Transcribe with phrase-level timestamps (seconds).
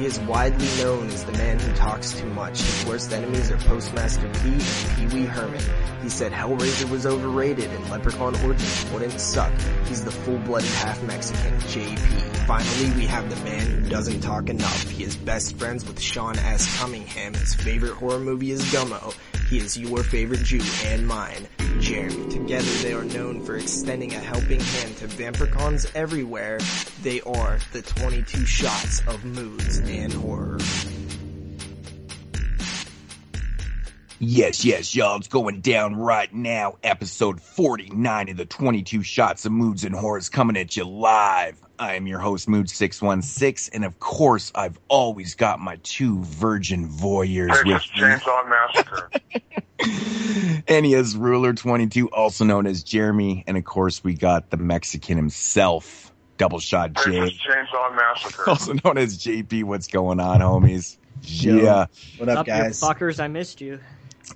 [0.00, 2.62] He is widely known as the man who talks too much.
[2.62, 5.62] His worst enemies are Postmaster P and Pee Wee Herman.
[6.02, 9.52] He said Hellraiser was overrated and Leprechaun Origins wouldn't suck.
[9.84, 12.36] He's the full-blooded half-Mexican, JP.
[12.46, 14.88] Finally, we have the man who doesn't talk enough.
[14.88, 16.78] He is best friends with Sean S.
[16.78, 17.34] Cunningham.
[17.34, 19.14] His favorite horror movie is Gummo.
[19.50, 21.48] He is your favorite Jew and mine,
[21.80, 22.30] Jeremy.
[22.30, 26.60] Together they are known for extending a helping hand to vampircons everywhere.
[27.02, 30.58] They are the 22 shots of moods and horror.
[34.20, 36.76] Yes, yes, y'all, it's going down right now.
[36.84, 41.60] Episode 49 of the 22 Shots of Moods and Horrors coming at you live.
[41.80, 47.64] I am your host, Mood616, and of course, I've always got my two virgin voyeurs
[47.64, 48.02] with Texas me.
[48.02, 49.10] Chainsaw Massacre.
[50.68, 54.58] and he is Ruler 22, also known as Jeremy, and of course, we got the
[54.58, 58.50] Mexican himself, Double Shot J, Texas Chainsaw Massacre.
[58.50, 59.64] also known as JP.
[59.64, 60.98] What's going on, homies?
[61.22, 61.56] Yo.
[61.56, 61.86] Yeah.
[62.18, 62.78] What up, Up, you guys?
[62.78, 63.80] fuckers, I missed you.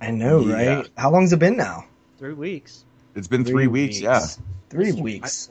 [0.01, 0.75] I know, Yeah.
[0.77, 0.89] right?
[0.97, 1.85] How long's it been now?
[2.17, 2.85] Three weeks.
[3.13, 4.25] It's been three, weeks, yeah.
[4.71, 5.03] Three Missed you.
[5.03, 5.49] weeks.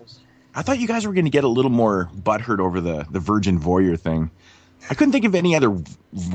[0.54, 3.20] I thought you guys were going to get a little more butthurt over the the
[3.20, 4.30] virgin voyeur thing.
[4.90, 5.84] I couldn't think of any other v-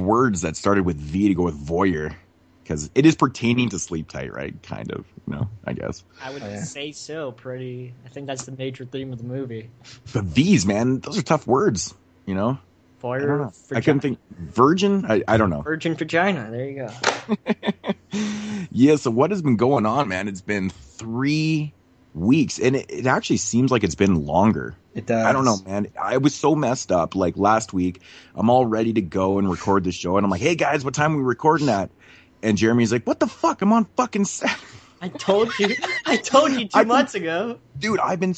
[0.01, 2.15] words that started with V to go with voyeur
[2.63, 4.61] because it is pertaining to sleep tight, right?
[4.63, 5.49] Kind of, you know.
[5.65, 6.63] I guess I would Oh, yeah.
[6.63, 7.31] say so.
[7.31, 7.93] Pretty.
[8.05, 9.69] I think that's the major theme of the movie.
[10.13, 11.93] the V's, man, those are tough words.
[12.25, 12.59] You know,
[13.03, 13.75] I, don't Voyeur.
[13.75, 15.05] I couldn't think virgin.
[15.07, 15.61] I, I don't know.
[15.61, 16.49] Virgin vagina.
[16.51, 17.93] There you go.
[18.71, 18.95] yeah.
[18.97, 20.27] So what has been going on, man?
[20.27, 21.73] It's been three
[22.19, 24.75] weeks, and it, it actually seems like it's been longer.
[24.95, 25.25] It does.
[25.25, 25.87] I don't know, man.
[26.01, 27.15] I was so messed up.
[27.15, 28.01] Like last week,
[28.35, 30.93] I'm all ready to go and record the show, and I'm like, "Hey guys, what
[30.93, 31.89] time are we recording at?"
[32.43, 33.61] And Jeremy's like, "What the fuck?
[33.61, 34.57] I'm on fucking set,
[35.01, 35.75] I told you.
[36.05, 37.59] I told you two I think- months ago.
[37.77, 37.99] dude.
[37.99, 38.35] I've been,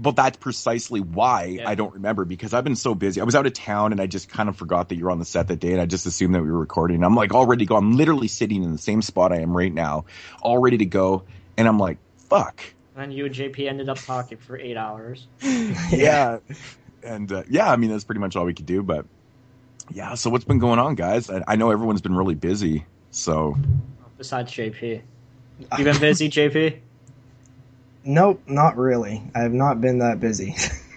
[0.00, 1.68] well, that's precisely why Yeah.
[1.68, 3.20] I don't remember because I've been so busy.
[3.20, 5.18] I was out of town, and I just kind of forgot that you were on
[5.18, 7.02] the set that day, and I just assumed that we were recording.
[7.02, 7.76] I'm like, all ready to go.
[7.76, 10.04] I'm literally sitting in the same spot I am right now,
[10.42, 11.24] all ready to go,
[11.56, 11.98] and I'm like,
[12.28, 12.60] "Fuck."
[12.96, 15.26] And you and JP ended up talking for eight hours.
[15.90, 16.38] yeah.
[17.02, 18.82] And uh, yeah, I mean that's pretty much all we could do.
[18.82, 19.06] But
[19.90, 21.28] yeah, so what's been going on, guys?
[21.28, 22.86] I, I know everyone's been really busy.
[23.10, 23.56] So
[24.16, 25.02] Besides JP.
[25.78, 26.78] You been busy, JP?
[28.06, 29.22] Nope, not really.
[29.34, 30.54] I have not been that busy.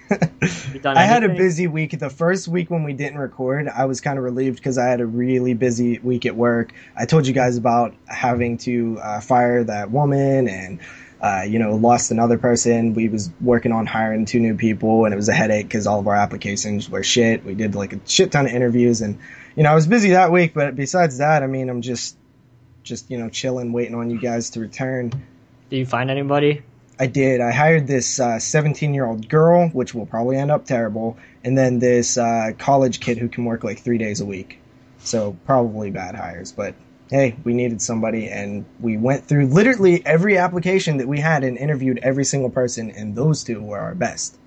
[0.84, 1.98] I had a busy week.
[1.98, 5.00] The first week when we didn't record, I was kind of relieved because I had
[5.00, 6.74] a really busy week at work.
[6.98, 10.80] I told you guys about having to uh, fire that woman and,
[11.22, 12.94] uh, you know, lost another person.
[12.94, 16.00] We was working on hiring two new people and it was a headache because all
[16.00, 17.44] of our applications were shit.
[17.44, 19.20] We did like a shit ton of interviews and,
[19.56, 20.54] you know, I was busy that week.
[20.54, 22.18] But besides that, I mean, I'm just,
[22.84, 25.12] just, you know, chilling, waiting on you guys to return.
[25.70, 26.62] Do you find anybody?
[27.00, 27.42] I did.
[27.42, 31.80] I hired this 17 year old girl, which will probably end up terrible, and then
[31.80, 34.60] this uh, college kid who can work like three days a week.
[35.00, 36.74] So probably bad hires, but
[37.10, 41.58] hey, we needed somebody, and we went through literally every application that we had and
[41.58, 44.38] interviewed every single person, and those two were our best.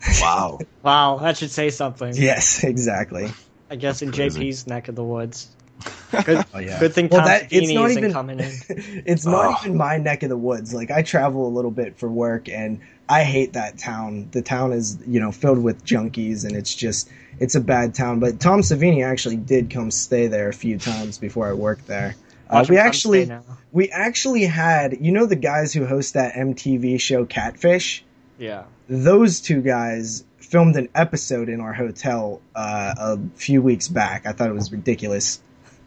[0.20, 2.14] wow, Wow, that should say something.
[2.16, 3.30] Yes, exactly.
[3.70, 4.40] I guess in Crazy.
[4.48, 5.48] JP's neck of the woods.
[6.24, 6.78] Good, Oh yeah.
[6.80, 8.50] good thing Well, Tom that- it's not isn't even- coming in.
[9.06, 9.56] it's not Oh.
[9.64, 10.74] even my neck of the woods.
[10.74, 14.28] Like I travel a little bit for work and I hate that town.
[14.30, 17.10] The town is, you know, filled with junkies and it's just
[17.40, 18.20] it's a bad town.
[18.20, 22.14] But Tom Savini actually did come stay there a few times before I worked there.
[22.48, 23.28] Uh, we actually
[23.72, 28.04] we actually had you know the guys who host that MTV show Catfish?
[28.38, 28.64] Yeah.
[28.88, 34.24] Those two guys filmed an episode in our hotel uh, a few weeks back.
[34.24, 35.40] I thought it was ridiculous.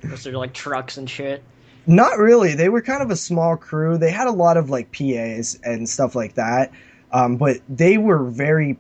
[0.10, 1.42] Was there like trucks and shit?
[1.88, 2.56] Not really.
[2.56, 3.98] They were kind of a small crew.
[3.98, 6.72] They had a lot of like PAs and stuff like that.
[7.14, 8.78] Um, but they were very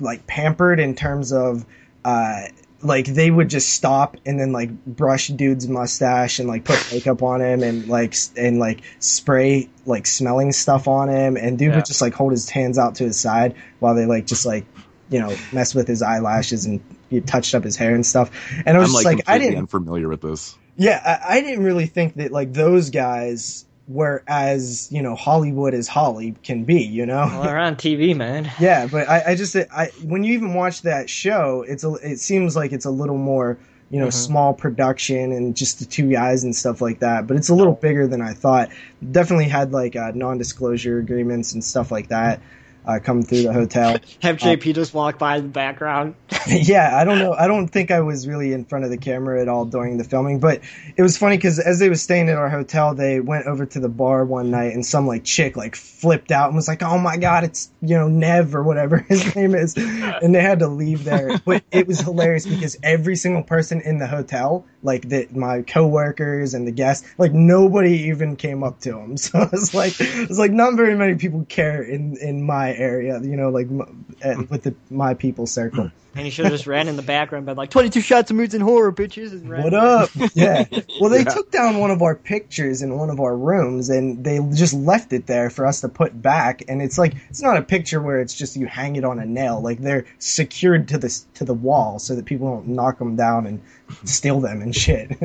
[0.00, 1.64] like pampered in terms of
[2.04, 2.42] uh,
[2.82, 7.22] like they would just stop and then like brush dude's mustache and like put makeup
[7.22, 11.76] on him and like and like spray like smelling stuff on him and dude Yeah.
[11.76, 14.64] would just like hold his hands out to his side while they like just like
[15.10, 18.30] you know mess with his eyelashes and he touched up his hair and stuff
[18.64, 20.56] and I was I'm just like, like I didn't unfamiliar with this.
[20.76, 25.74] yeah, I, I didn't really think that like those guys were as you know Hollywood
[25.74, 27.26] is Holly can be, you know.
[27.26, 28.50] Well, they're on TV, man.
[28.60, 32.18] yeah, but I, I just I when you even watch that show, it's a it
[32.18, 33.58] seems like it's a little more
[33.90, 34.12] you know Mhm.
[34.12, 37.26] small production and just the two guys and stuff like that.
[37.26, 38.68] But it's a little bigger than I thought.
[39.10, 42.40] Definitely had like uh, non disclosure agreements and stuff like that.
[42.86, 43.96] Uh, come through the hotel.
[44.22, 46.14] Have JP just walk by in the background.
[46.46, 47.34] yeah, I don't know.
[47.34, 50.04] I don't think I was really in front of the camera at all during the
[50.04, 50.60] filming, but
[50.96, 53.80] it was funny because as they were staying at our hotel, they went over to
[53.80, 56.98] the bar one night and some like chick like flipped out and was like, "Oh
[56.98, 60.68] my god, it's you know Nev or whatever his name is," and they had to
[60.68, 61.38] leave there.
[61.44, 66.54] But it was hilarious because every single person in the hotel, like the, my coworkers
[66.54, 69.16] and the guests, like nobody even came up to him.
[69.30, 73.36] So it's like it's like not very many people care in in my area, you
[73.36, 75.90] know, like m- uh, with the my people circle.
[76.16, 78.52] And he should have just ran in the background, been like, 22 shots of moods
[78.52, 79.30] and horror, bitches.
[79.30, 80.10] And ran What up?
[80.34, 80.64] Yeah.
[81.00, 84.40] Well, they took down one of our pictures in one of our rooms and they
[84.52, 86.64] just left it there for us to put back.
[86.66, 89.24] And it's like, it's not a picture where it's just you hang it on a
[89.24, 89.60] nail.
[89.60, 93.46] Like they're secured to the, to the wall so that people don't knock them down
[93.46, 93.62] and
[94.04, 95.16] steal them and shit.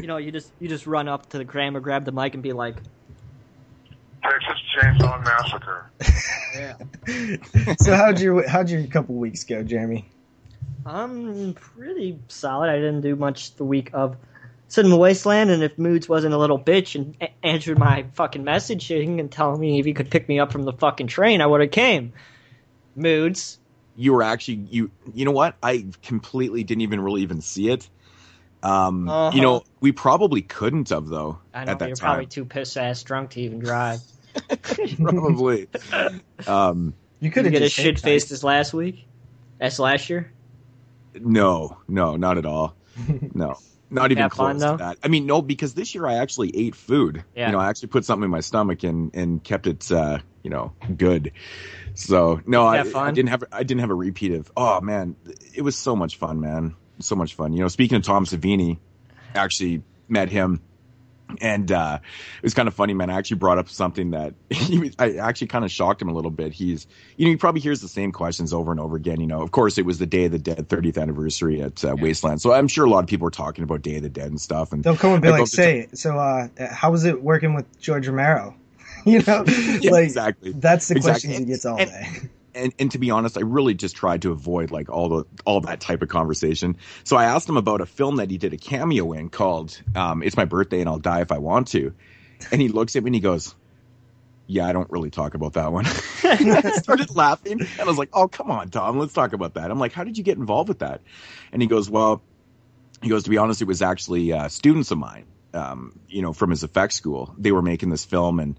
[0.00, 2.42] You know, you just you just run up to the camera, grab the mic, and
[2.42, 2.76] be like,
[4.22, 5.90] Texas Chainsaw Massacre.
[6.54, 7.74] yeah.
[7.80, 10.06] so how'd your, how'd your couple weeks go, Jeremy?
[10.86, 12.70] I'm pretty solid.
[12.70, 14.16] I didn't do much the week of
[14.68, 19.18] Cinema Wasteland, and if Moods wasn't a little bitch and a- answered my fucking messaging
[19.18, 21.60] and telling me if he could pick me up from the fucking train, I would
[21.60, 22.12] have came.
[22.94, 23.58] Moods.
[23.96, 24.90] You were actually you.
[25.12, 25.56] You know what?
[25.62, 27.88] I completely didn't even really even see it.
[28.62, 29.34] Um, Uh-huh.
[29.34, 32.06] you know, we probably couldn't have though I know at that you're time.
[32.08, 34.00] probably too piss ass drunk to even drive.
[35.02, 35.68] probably.
[36.46, 39.06] um, You could have get as just shit faced as last week?
[39.60, 40.32] As last year?
[41.18, 42.74] no, no, not at all.
[43.34, 43.56] No,
[43.88, 44.76] not even Have fun, close though?
[44.76, 44.98] to that.
[45.02, 47.24] I mean, no, because this year I actually ate food.
[47.34, 47.46] Yeah.
[47.46, 50.50] You know, I actually put something in my stomach and and kept it, uh, you
[50.50, 51.32] know, good.
[51.94, 54.52] So no, I, I didn't have I didn't have a repeat of.
[54.56, 55.16] Oh man,
[55.54, 56.74] it was so much fun, man.
[57.00, 57.52] So much fun.
[57.52, 58.78] You know, speaking of Tom Savini,
[59.34, 60.60] actually met him
[61.40, 63.08] and uh, it was kind of funny, man.
[63.08, 66.30] I actually brought up something that he I actually kind of shocked him a little
[66.32, 66.52] bit.
[66.52, 66.86] He's,
[67.16, 69.20] you know, he probably hears the same questions over and over again.
[69.20, 71.94] You know, of course, it was the Day of the Dead 30th anniversary at uh,
[71.98, 74.26] Wasteland, so I'm sure a lot of people were talking about Day of the Dead
[74.28, 74.72] and stuff.
[74.72, 78.08] And They'll come and be like, say, so, uh, how was it working with George
[78.08, 78.56] Romero?
[79.06, 79.44] you know,
[79.80, 80.52] Yeah, like, exactly.
[80.52, 81.28] that's the Exactly.
[81.28, 82.28] questions he gets all And- day.
[82.54, 85.60] And and to be honest, I really just tried to avoid like all the all
[85.62, 86.76] that type of conversation.
[87.04, 90.22] So I asked him about a film that he did a cameo in called um,
[90.22, 91.94] "It's My Birthday and I'll Die If I Want to,"
[92.52, 93.54] and he looks at me and he goes,
[94.46, 95.86] "Yeah, I don't really talk about that one."
[96.24, 99.70] I started laughing, and I was like, "Oh, come on, Tom, let's talk about that."
[99.70, 101.00] I'm like, "How did you get involved with that?"
[101.52, 102.22] And he goes, "Well,"
[103.02, 106.32] he goes, "To be honest, it was actually uh, students of mine, um, you know,
[106.32, 107.34] from his effects school.
[107.38, 108.56] They were making this film and."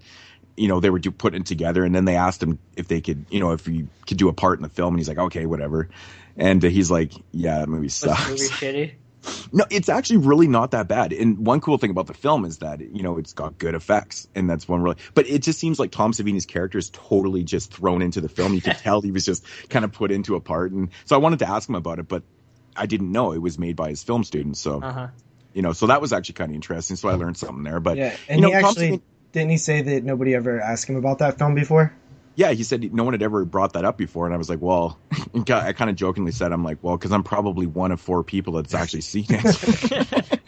[0.56, 3.00] You know, they were do, putting it together, and then they asked him if they
[3.00, 5.18] could, you know, if he could do a part in the film, and he's like,
[5.18, 5.88] okay, whatever.
[6.36, 8.60] And he's like, yeah, that movie Was the movie sucks.
[8.60, 8.92] shitty?
[9.52, 11.12] no, it's actually really not that bad.
[11.12, 14.26] And one cool thing about the film is that you know it's got good effects,
[14.34, 14.96] and that's one really.
[15.14, 18.52] But it just seems like Tom Savini's character is totally just thrown into the film.
[18.52, 21.18] You could tell he was just kind of put into a part, and so I
[21.20, 22.24] wanted to ask him about it, but
[22.74, 24.58] I didn't know it was made by his film students.
[24.58, 25.08] So Uh huh.
[25.52, 26.96] you know, so that was actually kind of interesting.
[26.96, 27.78] So I learned something there.
[27.78, 28.16] But yeah.
[28.28, 31.18] you know, he Tom actually, Savini- didn't he say that nobody ever asked him about
[31.18, 31.92] that film before?
[32.34, 34.62] yeah, he said no one had ever brought that up before, and I was like,
[34.62, 34.98] well,
[35.50, 38.54] I kind of jokingly said, I'm like, well, because I'm probably one of four people
[38.54, 40.40] that's actually seen it.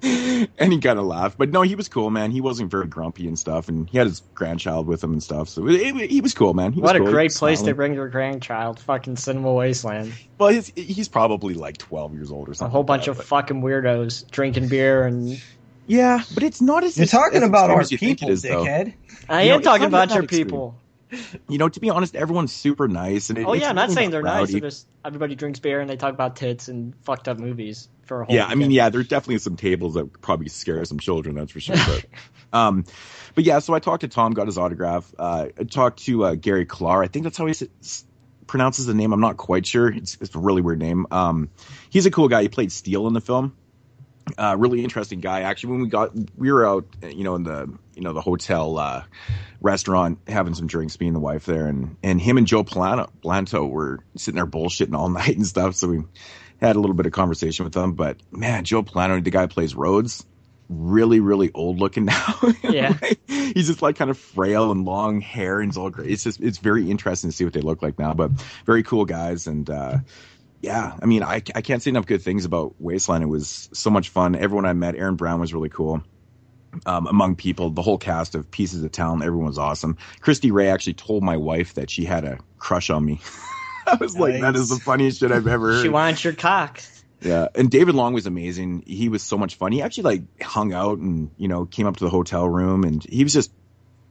[0.58, 2.30] and he kind of laughed, but no, he was cool, man.
[2.30, 5.48] He wasn't very grumpy and stuff, and he had his grandchild with him and stuff,
[5.48, 6.72] so it, it- he was cool, man.
[6.72, 7.10] He was What a cool.
[7.10, 8.78] Great was place to bring your grandchild.
[8.78, 10.12] Fucking Cinema Wasteland.
[10.38, 12.54] Well, he's, he's probably like 12 years old or something.
[12.54, 12.72] A something.
[12.72, 15.40] whole like bunch that, of but- fucking weirdos drinking beer and.
[15.88, 18.30] Yeah, but it's not as You're talking as about extreme our as you think people,
[18.30, 18.64] it is, though.
[18.64, 18.94] dickhead.
[19.28, 20.46] I You am it's talking about your extreme.
[20.46, 20.78] people.
[21.48, 23.94] You know, to be honest, everyone's super nice, and it, Oh yeah, I'm not really
[23.94, 24.40] saying they're nice.
[24.40, 24.52] rowdy.
[24.60, 28.20] They're just everybody drinks beer and they talk about tits and fucked up movies for
[28.20, 28.34] a whole.
[28.34, 31.60] Yeah, I mean, yeah, there's definitely some tables that probably scare some children, that's for
[31.60, 31.76] sure.
[31.76, 32.04] But,
[32.58, 32.84] um,
[33.34, 35.10] but yeah, so I talked to Tom, got his autograph.
[35.18, 37.02] Uh, I talked to uh, Gary Klar.
[37.02, 37.54] I think that's how he
[38.46, 39.14] pronounces the name.
[39.14, 39.88] I'm not quite sure.
[39.90, 41.06] It's, it's a really weird name.
[41.10, 41.48] Um,
[41.88, 42.42] he's a cool guy.
[42.42, 43.56] He played Steel in the film.
[44.36, 45.42] Uh, really interesting guy.
[45.42, 48.78] Actually, when we got, we were out, you know, in the, you know, the hotel
[48.78, 49.04] uh,
[49.60, 53.10] restaurant having some drinks, me and the wife there, and and him and Joe Pilato,
[53.22, 55.74] Blanto were sitting there bullshitting all night and stuff.
[55.74, 56.04] So we
[56.60, 57.92] had a little bit of conversation with them.
[57.92, 60.26] But man, Joe Pilato, the guy plays Rhodes,
[60.68, 62.34] really, really old looking now.
[62.62, 62.98] Yeah.
[63.26, 66.10] he's just like kind of frail and long hair and it's all great.
[66.10, 68.14] It's just it's very interesting to see what they look like now.
[68.14, 68.32] But
[68.66, 69.68] very cool guys and.
[69.70, 69.98] uh
[70.60, 73.22] yeah, I mean, I, I can't say enough good things about Wasteland.
[73.22, 74.34] It was so much fun.
[74.34, 76.02] Everyone I met, Aaron Brown was really cool.
[76.84, 79.96] Um, among people, the whole cast of Pieces of Talent, everyone was awesome.
[80.20, 83.20] Kristi Ray actually told my wife that she had a crush on me.
[83.86, 85.82] I was like, that is the funniest shit I've ever heard.
[85.82, 86.82] she wants your cock.
[87.20, 88.84] Yeah, and David Long was amazing.
[88.86, 89.72] He was so much fun.
[89.72, 93.02] He actually like hung out and you know came up to the hotel room and
[93.02, 93.50] he was just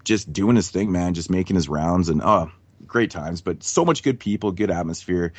[0.03, 2.51] just doing his thing, man, just making his rounds and oh,
[2.85, 5.33] great times, but so much good people, good atmosphere,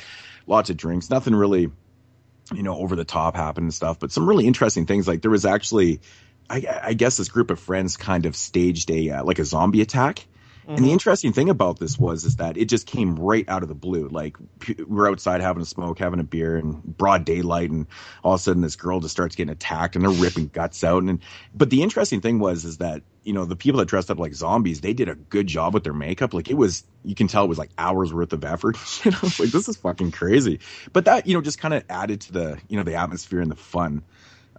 [0.49, 1.71] lots of drinks, nothing really,
[2.53, 5.07] you know, over the top happened and stuff, but some really interesting things.
[5.07, 6.01] Like there was actually,
[6.49, 9.81] I, I guess this group of friends kind of staged a, uh, like a zombie
[9.81, 10.25] attack.
[10.69, 10.91] And the mm-hmm.
[10.91, 14.07] interesting thing about this was is that it just came right out of the blue.
[14.07, 14.37] Like
[14.87, 17.87] we're outside having a smoke, having a beer, and broad daylight, and
[18.23, 21.01] all of a sudden this girl just starts getting attacked, and they're ripping guts out.
[21.01, 21.21] And
[21.55, 24.35] but the interesting thing was is that you know the people that dressed up like
[24.35, 26.35] zombies, they did a good job with their makeup.
[26.35, 28.77] Like it was, you can tell it was like hours worth of effort.
[29.03, 30.59] You know, it's like this is fucking crazy.
[30.93, 33.49] But that you know just kind of added to the you know the atmosphere and
[33.49, 34.03] the fun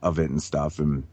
[0.02, 0.80] of it and stuff.
[0.80, 1.04] And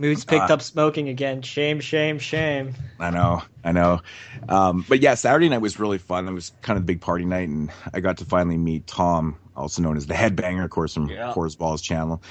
[0.00, 1.42] Moods picked Uh, up smoking again.
[1.42, 2.74] Shame, shame, shame.
[2.98, 4.00] I know, I know.
[4.48, 6.26] Um, but yeah, Saturday night was really fun.
[6.26, 9.36] It was kind of the big party night, and I got to finally meet Tom,
[9.54, 11.34] also known as the Headbanger, of course, from Yeah.
[11.58, 12.22] Ball's channel.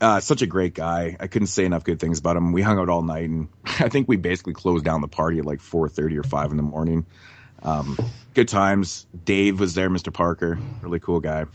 [0.00, 1.16] Uh, such a great guy.
[1.20, 2.50] I couldn't say enough good things about him.
[2.50, 5.44] We hung out all night, and I think we basically closed down the party at
[5.46, 7.06] like 4:30 or 5 in the morning.
[7.62, 7.96] Um,
[8.34, 9.06] good times.
[9.24, 10.12] Dave was there, Mr.
[10.12, 11.46] Parker, really cool guy.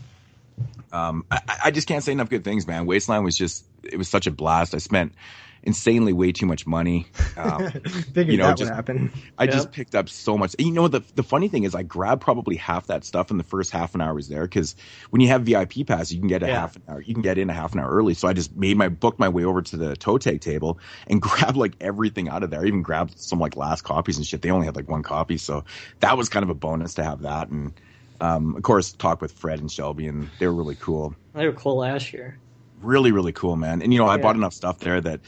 [0.90, 2.86] Um, I, I just can't say enough good things, man.
[2.86, 4.74] Wasteland was just, it was such a blast.
[4.74, 5.12] I spent
[5.62, 7.06] insanely way too much money.
[7.38, 9.12] Um, Figured you know, that just- would happen.
[9.38, 9.52] I Yeah.
[9.52, 10.56] just picked up so much.
[10.58, 13.44] You know, the the funny thing is, I grabbed probably half that stuff in the
[13.44, 14.74] first half an hour I was there because
[15.10, 16.60] when you have VIP pass, you can get a Yeah.
[16.60, 17.00] half an hour.
[17.00, 18.14] You can get in a half an hour early.
[18.14, 21.22] So I just made my booked my way over to the toe tag table and
[21.22, 22.60] grabbed like everything out of there.
[22.60, 24.42] I even grabbed some like last copies and shit.
[24.42, 25.64] They only had like one copy, so
[26.00, 27.50] that was kind of a bonus to have that.
[27.50, 27.72] And
[28.20, 31.52] um, of course, talk with Fred and Shelby, and they were really cool They were
[31.52, 32.36] cool last year.
[32.82, 34.22] really really cool man and you know i Yeah.
[34.22, 35.18] bought enough stuff there that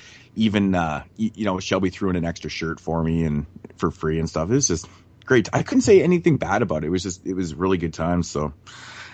[0.41, 4.19] even uh you know shelby threw in an extra shirt for me and for free
[4.19, 4.89] and stuff it was just
[5.27, 7.93] great i couldn't say anything bad about it it was just it was really good
[7.93, 8.53] times so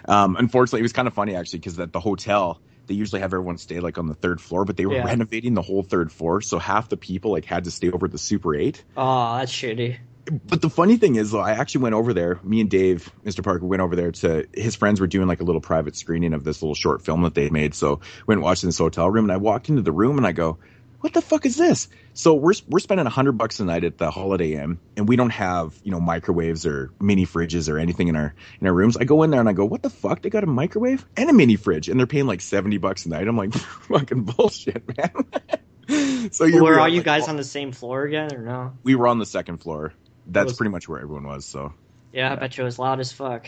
[0.09, 3.33] um unfortunately it was kind of funny actually because at the hotel they usually have
[3.35, 5.05] everyone stay like on the third floor but they were Yeah.
[5.05, 8.13] renovating the whole third floor so half the people like had to stay over at
[8.13, 9.99] the super 8 Oh, that's shitty.
[10.45, 12.41] but the funny thing is, though, I actually went over there.
[12.43, 13.45] Me and Dave, Mr.
[13.45, 16.43] Parker, went over there to his friends were doing like a little private screening of
[16.43, 17.75] this little short film that they made.
[17.77, 20.27] So went and watched in this hotel room, and I walked into the room and
[20.27, 20.59] I go,
[21.01, 23.99] "What the fuck is this?" So we're we're spending a hundred bucks a night at
[23.99, 28.09] the Holiday Inn, and we don't have you know microwaves or mini fridges or anything
[28.09, 28.97] in our in our rooms.
[28.97, 30.23] I go in there and I go, "What the fuck?
[30.23, 33.11] They got a microwave and a mini fridge, and they're paying like seventy bucks a
[33.11, 33.53] night." I'm like,
[33.89, 38.03] "Fucking bullshit, man." so you're Were all like, you guys oh, on the same floor
[38.05, 38.73] again, or no?
[38.83, 39.93] We were on the second floor.
[40.27, 41.45] That's was- pretty much where everyone was.
[41.45, 41.73] So.
[42.13, 43.47] Yeah, I bet you it was loud as fuck.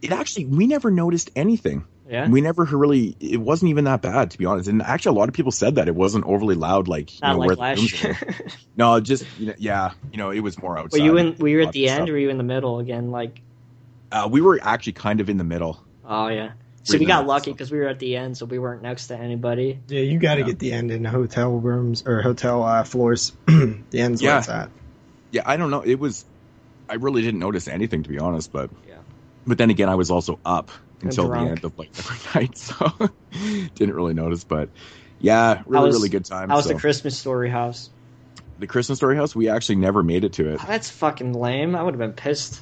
[0.00, 4.30] it actually we never noticed anything Yeah, we never really it wasn't even that bad
[4.30, 6.88] to be honest and actually a lot of people said that it wasn't overly loud
[6.88, 8.08] like you not know, like the rooms last were.
[8.08, 8.46] year.
[8.76, 11.36] no just you know, yeah you know it was more outside were you in?
[11.38, 12.08] Were you at the end, stuff.
[12.08, 13.10] or were you in the middle again?
[13.10, 13.42] Like,
[14.10, 16.52] uh, we were actually kind of in the middle oh yeah.
[16.84, 19.08] So Right we got lucky because we were at the end, so we weren't next
[19.08, 19.78] to anybody.
[19.88, 20.46] Yeah, you got to Yeah.
[20.46, 23.32] get the end in hotel rooms or hotel uh, floors.
[23.46, 24.38] the end's where Yeah.
[24.38, 24.70] it's at.
[25.30, 26.24] yeah i don't know it was
[26.88, 28.94] i really didn't notice anything to be honest but Yeah.
[29.46, 30.70] but then again i was also up
[31.02, 32.92] until the end of like every night so
[33.74, 34.68] didn't really notice but
[35.20, 36.72] yeah really was- really good time How was so.
[36.74, 37.90] the Christmas story house?
[38.58, 41.76] the christmas story house we actually never made it to it Oh, that's fucking lame.
[41.76, 42.60] I would have been pissed.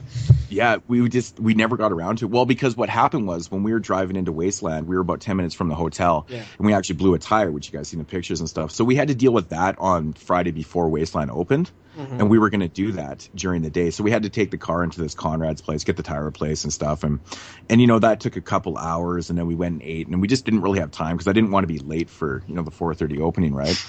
[0.48, 2.30] Yeah, we just we never got around to it.
[2.30, 5.36] Well, because what happened was when we were driving into Wasteland, we were about ten
[5.36, 6.42] minutes from the hotel, Yeah.
[6.58, 8.70] and we actually blew a tire, which you guys seen the pictures and stuff.
[8.70, 12.20] So we had to deal with that on Friday before Wasteland opened, Mhm.
[12.20, 13.90] and we were going to do that during the day.
[13.90, 16.64] So we had to take the car into this Conrad's place, get the tire replaced
[16.64, 17.20] and stuff, and
[17.68, 20.20] and you know that took a couple hours, and then we went and ate, and
[20.20, 22.54] we just didn't really have time because I didn't want to be late for you
[22.54, 23.82] know the four thirty opening, right?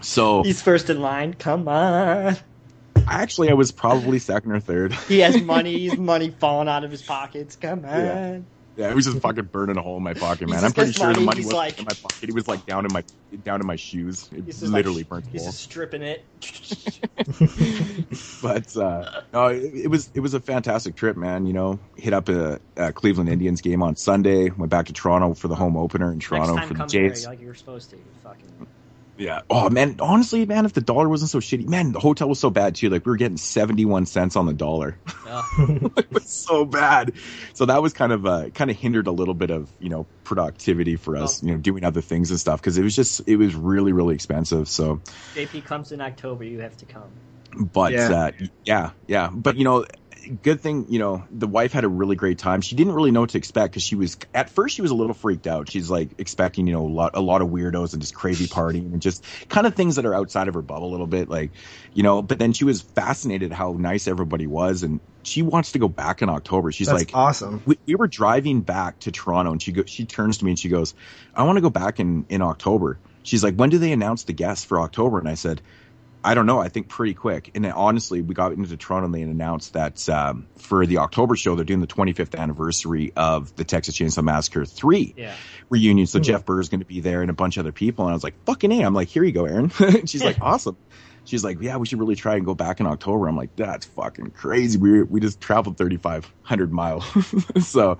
[0.00, 1.34] So He's first in line.
[1.34, 2.36] Come on.
[3.08, 4.92] Actually, I was probably second or third.
[5.08, 5.78] He has money.
[5.78, 7.56] He's money falling out of his pockets.
[7.56, 7.90] Come on.
[7.90, 8.38] Yeah.
[8.78, 10.62] Yeah, it was just fucking burning a hole in my pocket, man.
[10.62, 12.28] I'm pretty sure the money, money was like- in my pocket.
[12.28, 13.04] It was like down in my
[13.42, 14.28] down in my shoes.
[14.36, 15.50] It He's literally like, burnt He's hole.
[15.50, 16.22] just stripping it.
[18.42, 21.46] But uh, no, it, it was it was a fantastic trip, man.
[21.46, 24.50] You know, hit up a, a Cleveland Indians game on Sunday.
[24.50, 27.26] Went back to Toronto for the home opener in Toronto for the Jays.
[27.26, 27.96] like you were supposed to.
[28.22, 28.66] Fucking.
[29.18, 29.40] Yeah.
[29.48, 32.50] Oh man, honestly, man, if the dollar wasn't so shitty, man, the hotel was so
[32.50, 32.90] bad too.
[32.90, 34.98] Like we were getting seventy one cents on the dollar.
[35.28, 35.92] Ugh.
[35.96, 37.12] it was so bad.
[37.54, 40.06] So that was kind of uh, kind of hindered a little bit of you know
[40.24, 41.46] productivity for us, Oh.
[41.46, 44.14] you know, doing other things and stuff because it was just it was really really
[44.14, 44.68] expensive.
[44.68, 45.00] So,
[45.34, 46.44] JP comes in October.
[46.44, 47.10] You have to come.
[47.54, 48.10] but Yeah.
[48.10, 48.30] yeah, uh,
[48.64, 49.30] yeah, yeah.
[49.32, 49.86] But you know,
[50.42, 52.60] good thing you know the wife had a really great time.
[52.60, 54.94] She didn't really know what to expect because she was at first she was a
[54.94, 55.70] little freaked out.
[55.70, 58.92] She's like expecting you know a lot a lot of weirdos and just crazy partying
[58.92, 61.50] and just kind of things that are outside of her bubble a little bit, like
[61.94, 62.22] you know.
[62.22, 66.22] But then she was fascinated how nice everybody was, and she wants to go back
[66.22, 66.72] in October.
[66.72, 67.62] She's That's like, awesome.
[67.66, 70.58] we, we were driving back to Toronto and she go, she turns to me and
[70.58, 70.94] she goes,
[71.34, 72.98] I want to go back in, in October.
[73.22, 75.18] She's like, when do they announce the guests for October?
[75.18, 75.60] And I said,
[76.26, 76.58] I don't know.
[76.60, 77.50] I think pretty quick.
[77.54, 81.36] And then, honestly, we got into Toronto and they announced that um, for the October
[81.36, 85.34] show, they're doing the 25th anniversary of the Texas Chainsaw Massacre 3 Yeah.
[85.70, 86.06] reunion.
[86.06, 86.24] So Hmm.
[86.24, 88.04] Jeff is going to be there and a bunch of other people.
[88.06, 88.82] And I was like, fucking A.
[88.82, 89.70] I'm like, here you go, Aaron.
[90.06, 90.76] She's like, awesome.
[91.24, 93.26] She's like, yeah, we should really try and go back in October.
[93.28, 94.78] I'm like, that's fucking crazy.
[94.78, 97.04] We we just traveled 3,500 miles.
[97.66, 97.98] so,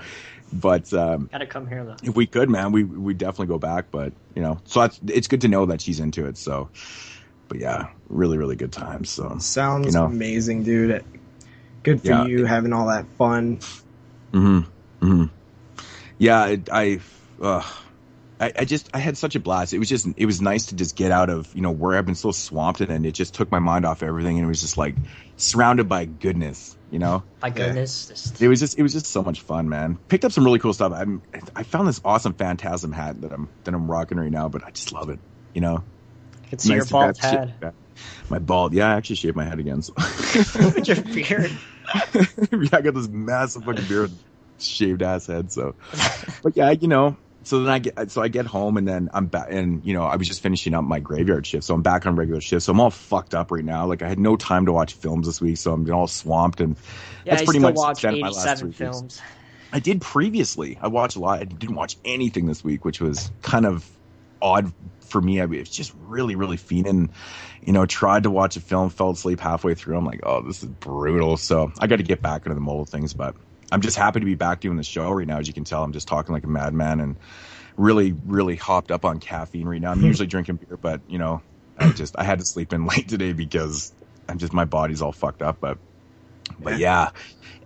[0.52, 1.96] but um, Gotta come here though.
[2.04, 3.86] if we could, man, we we definitely go back.
[3.90, 6.38] But you know, so that's it's good to know that she's into it.
[6.38, 6.70] So,
[7.48, 9.10] but yeah, really really good times.
[9.10, 10.06] So, Sounds You know.
[10.06, 11.04] amazing, dude.
[11.82, 12.24] Good for Yeah.
[12.24, 13.60] you having all that fun.
[14.32, 14.60] hmm
[15.00, 15.24] hmm
[16.18, 17.00] yeah, it, I,
[17.42, 17.62] uh,
[18.40, 19.72] I, I just I had such a blast.
[19.72, 22.06] It was just it was nice to just get out of you know where I've
[22.06, 24.60] been so swamped in, and it just took my mind off everything, and it was
[24.60, 24.94] just like
[25.36, 27.22] surrounded by goodness, you know.
[27.42, 28.08] My goodness.
[28.08, 29.98] Just, It was just it was just so much fun, man.
[30.08, 30.92] Picked up some really cool stuff.
[30.94, 31.22] I'm
[31.54, 34.70] I found this awesome Phantasm hat that I'm that I'm rocking right now, but I
[34.70, 35.18] just love it,
[35.54, 35.84] you know.
[36.46, 37.54] I can see your bald head.
[37.60, 37.74] shit-
[38.28, 39.82] My bald, yeah, I actually shaved my head again.
[39.82, 39.92] So.
[40.74, 41.50] With your beard.
[42.14, 44.10] yeah, I got this massive fucking beard,
[44.58, 45.52] shaved ass head.
[45.52, 45.74] So,
[46.42, 47.16] but yeah, you know.
[47.44, 50.02] So then I get, so I get home and then I'm back, and you know,
[50.02, 52.64] I was just finishing up my graveyard shift, so I'm back on regular shift.
[52.64, 53.86] So I'm all fucked up right now.
[53.86, 56.76] Like I had no time to watch films this week, so I'm all swamped, and
[57.24, 59.20] Yeah, that's I pretty much watch spent my last 87 three films.
[59.72, 60.76] I did previously.
[60.82, 61.38] I watched a lot.
[61.40, 63.88] I didn't watch anything this week, which was kind of
[64.42, 64.72] odd
[65.06, 65.40] for me.
[65.40, 67.10] I was just really, really fiending.
[67.62, 69.96] You know, tried to watch a film, fell asleep halfway through.
[69.96, 71.36] I'm like, oh, this is brutal.
[71.36, 73.14] So I got to get back into the mold of things.
[73.14, 73.36] But
[73.72, 75.38] I'm just happy to be back doing the show right now.
[75.38, 77.16] As you can tell, I'm just talking like a madman and
[77.76, 79.92] really, really hopped up on caffeine right now.
[79.92, 81.42] I'm usually drinking beer, but you know,
[81.78, 83.92] I just I had to sleep in late today because
[84.28, 85.58] I'm just my body's all fucked up.
[85.60, 85.78] But
[86.58, 87.10] but yeah,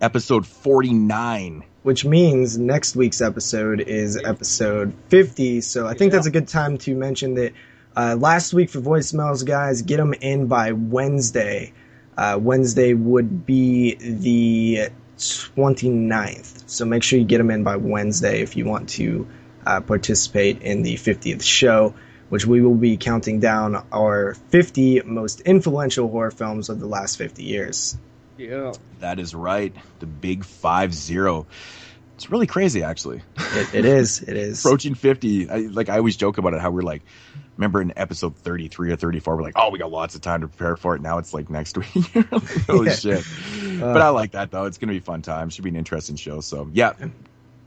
[0.01, 1.63] episode 49.
[1.83, 5.61] which means next week's episode is episode 50.
[5.61, 7.53] So I think that's a good time to mention that
[7.95, 11.73] uh, last week for voicemails, guys, get them in by Wednesday.
[12.17, 16.69] Uh, Wednesday would be the 29th.
[16.69, 19.27] So make sure you get them in by Wednesday if you want to
[19.65, 21.93] uh, participate in the 50th show,
[22.29, 27.17] which we will be counting down our 50 most influential horror films of the last
[27.17, 27.97] 50 years.
[28.49, 28.73] Yeah.
[28.99, 29.75] That is right.
[29.99, 31.47] The big five zero.
[32.15, 33.23] It's really crazy, actually.
[33.37, 34.21] It, it is.
[34.21, 34.63] It is.
[34.63, 35.49] Approaching fifty.
[35.49, 36.61] I, like I always joke about it.
[36.61, 37.01] How we're like,
[37.57, 40.21] remember in episode thirty three or thirty four, we're like, oh, we got lots of
[40.21, 41.01] time to prepare for it.
[41.01, 42.13] Now it's like next week.
[42.15, 42.95] like, Holy Yeah.
[42.95, 43.19] shit!
[43.81, 44.65] Uh, but I like that though.
[44.65, 45.49] It's gonna be a fun time.
[45.49, 46.41] Should be an interesting show.
[46.41, 46.93] So yeah,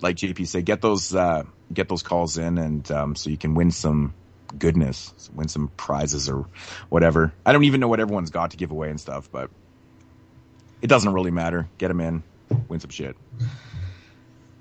[0.01, 3.55] like JP said, get those uh, get those calls in, and um, so you can
[3.55, 4.15] win some
[4.57, 6.47] goodness, win some prizes or
[6.91, 7.33] whatever.
[7.45, 9.51] I don't even know what everyone's got to give away and stuff, but
[10.85, 11.67] it doesn't really matter.
[11.79, 12.23] Get them in,
[12.69, 13.17] win some shit.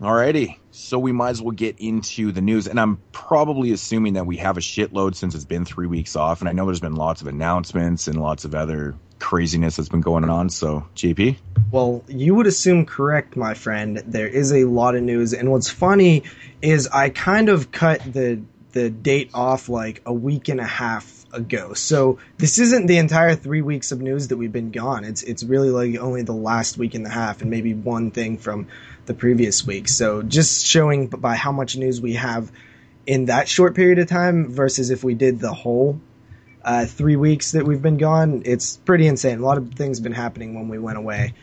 [0.01, 4.25] Alrighty, so we might as well get into the news, and I'm probably assuming that
[4.25, 6.95] we have a shitload since it's been three weeks off, and I know there's been
[6.95, 10.49] lots of announcements and lots of other craziness that's been going on.
[10.49, 11.35] So, JP,
[11.71, 13.97] Well, you would assume correct, my friend.
[14.07, 16.23] There is a lot of news, and what's funny
[16.61, 21.22] is I kind of cut the the date off like a week and a half
[21.33, 21.73] ago.
[21.73, 25.03] So this isn't the entire three weeks of news that we've been gone.
[25.03, 28.37] It's it's really like only the last week and a half, and maybe one thing
[28.37, 28.67] from
[29.05, 29.89] the previous week.
[29.89, 32.51] So just showing by how much news we have
[33.05, 35.99] in that short period of time versus if we did the whole
[36.63, 39.39] uh, three weeks that we've been gone, it's pretty insane.
[39.39, 41.33] A lot of things have been happening when we went away.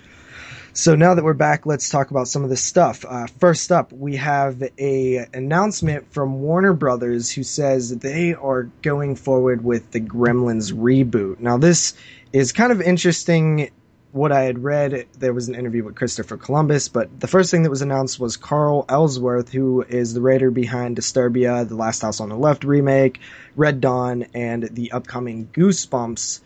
[0.73, 3.05] So now that we're back, let's talk about some of this stuff.
[3.07, 9.17] Uh, first up, we have a announcement from Warner Brothers who says they are going
[9.17, 11.41] forward with the Gremlins reboot.
[11.41, 11.95] Now this
[12.33, 13.71] is kind of interesting.
[14.13, 17.63] What I had read, there was an interview with Christopher Columbus, but the first thing
[17.63, 22.21] that was announced was Carl Ellsworth, who is the writer behind Disturbia, The Last House
[22.21, 23.21] on the Left remake,
[23.55, 26.41] Red Dawn, and the upcoming Goosebumps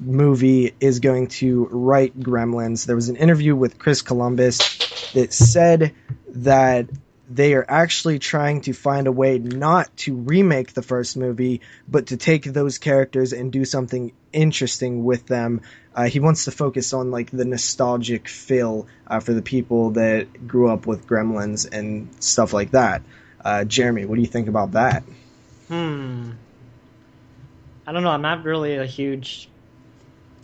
[0.00, 2.86] movie is going to write Gremlins.
[2.86, 5.94] There was an interview with Chris Columbus that said
[6.34, 6.88] that
[7.30, 12.08] they are actually trying to find a way not to remake the first movie, but
[12.08, 15.60] to take those characters and do something interesting with them.
[15.94, 20.46] Uh, he wants to focus on like the nostalgic feel uh, for the people that
[20.46, 23.02] grew up with Gremlins and stuff like that.
[23.44, 25.02] Uh, Jeremy, what do you think about that?
[25.68, 26.32] Hmm.
[27.86, 28.10] I don't know.
[28.10, 29.48] I'm not really a huge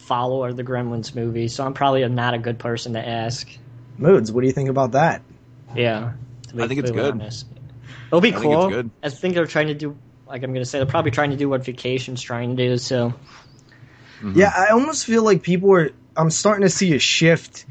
[0.05, 3.49] follower of the Gremlins movie, so I'm probably not a good person to ask.
[3.99, 5.23] Moods, what do you think about that?
[5.75, 6.13] Yeah.
[6.57, 7.13] I think it's completely good.
[7.23, 7.47] honest.
[8.09, 8.67] It'll be I think cool.
[8.67, 8.91] it's good.
[9.03, 9.97] I think they're trying to do,
[10.29, 12.79] like I'm going to say, they're probably trying to do what Vacation's trying to do,
[12.79, 13.15] so.
[14.21, 14.39] Mm-hmm.
[14.39, 15.91] Yeah, I almost feel like people are.
[16.17, 17.67] I'm starting to see a shift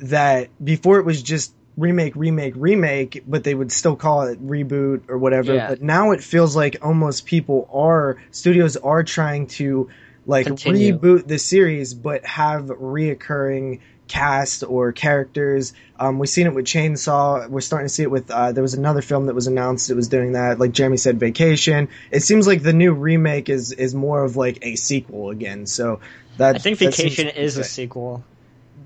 [0.00, 5.08] that before it was just remake, remake, remake, but they would still call it reboot
[5.08, 5.54] or whatever.
[5.54, 5.68] Yeah.
[5.68, 9.88] But now it feels like almost people are studios are trying to
[10.30, 10.96] like Continue.
[10.96, 15.72] reboot the series, but have reoccurring cast or characters.
[15.98, 17.48] Um, we've seen it with Chainsaw.
[17.48, 18.30] We're starting to see it with.
[18.30, 20.60] Uh, there was another film that was announced that was doing that.
[20.60, 21.88] Like Jeremy said, Vacation.
[22.12, 25.66] It seems like the new remake is is more of like a sequel again.
[25.66, 26.00] So
[26.36, 28.24] that I think that Vacation is a sequel.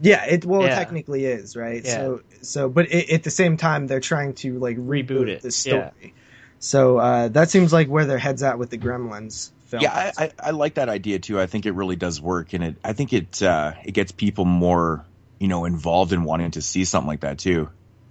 [0.00, 1.84] Yeah, it well, it technically is right.
[1.84, 1.90] Yeah.
[1.90, 5.50] So so, but it, at the same time, they're trying to like Reboot it, the
[5.50, 6.14] story.
[6.58, 9.82] So uh, that seems like where their heads at with the Gremlins film.
[9.94, 11.40] Yeah, I, I, I like that idea too.
[11.40, 14.44] I think it really does work, and it I think it uh, it gets people
[14.44, 15.04] more
[15.38, 17.68] you know involved in wanting to see something like that too.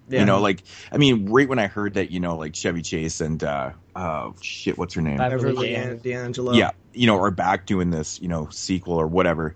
[0.09, 3.19] You know, like I mean, right when I heard that, you know, like Chevy Chase
[3.21, 5.17] and uh, uh, shit, what's her name?
[5.17, 6.53] Beverly Beverly Dan- D'Angelo.
[6.53, 9.55] yeah, you know, are back doing this, you know, sequel or whatever.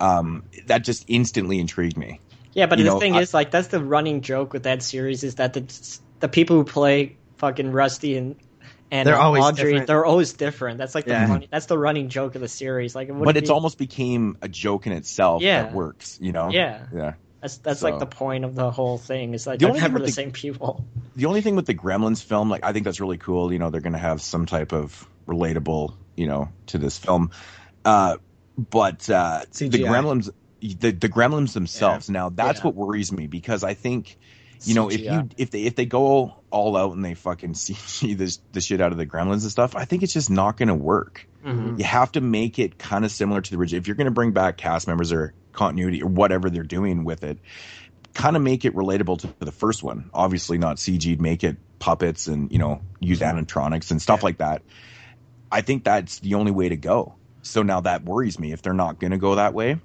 [0.00, 2.20] Um, that just instantly intrigued me.
[2.54, 4.82] Yeah, but You the know, thing I- is, like, that's the running joke with that
[4.82, 8.36] series is that the the people who play fucking Rusty and
[8.90, 9.86] and They're always Audrey, different.
[9.86, 10.78] they're always different.
[10.78, 11.26] That's like the Yeah.
[11.26, 12.94] funny, that's the running joke of the series.
[12.94, 15.62] Like, it But it's be- almost became a joke in itself Yeah.
[15.64, 16.50] that works, you know?
[16.50, 16.86] yeah.
[16.94, 17.12] Yeah.
[17.40, 19.34] That's that's So- like the point of the whole thing.
[19.34, 20.84] Is like The they're only thing never with the the- same people.
[21.16, 23.52] the only thing with the Gremlins film, like I think that's really cool.
[23.52, 27.30] You know, they're going to have some type of relatable, you know, to this film.
[27.84, 28.16] Uh,
[28.56, 32.10] but uh, the Gremlins, the the Gremlins themselves.
[32.10, 32.64] Now that's Yeah.
[32.66, 34.18] what worries me because I think,
[34.64, 38.14] you know, if you if they if they go all out and they fucking see
[38.14, 40.68] this the shit out of the Gremlins and stuff, I think it's just not going
[40.68, 41.26] to work.
[41.44, 41.78] Mhm.
[41.78, 43.78] You have to make it kind of similar to the original.
[43.78, 47.22] If you're going to bring back cast members or continuity or whatever they're doing with
[47.24, 47.38] it,
[48.14, 50.10] kind of make it relatable to the first one.
[50.12, 54.24] Obviously, not CG'd, make it puppets and you know use animatronics and stuff Yeah.
[54.24, 54.62] like that.
[55.50, 57.14] I think that's the only way to go.
[57.42, 59.78] So now that worries me if they're not going to go that way.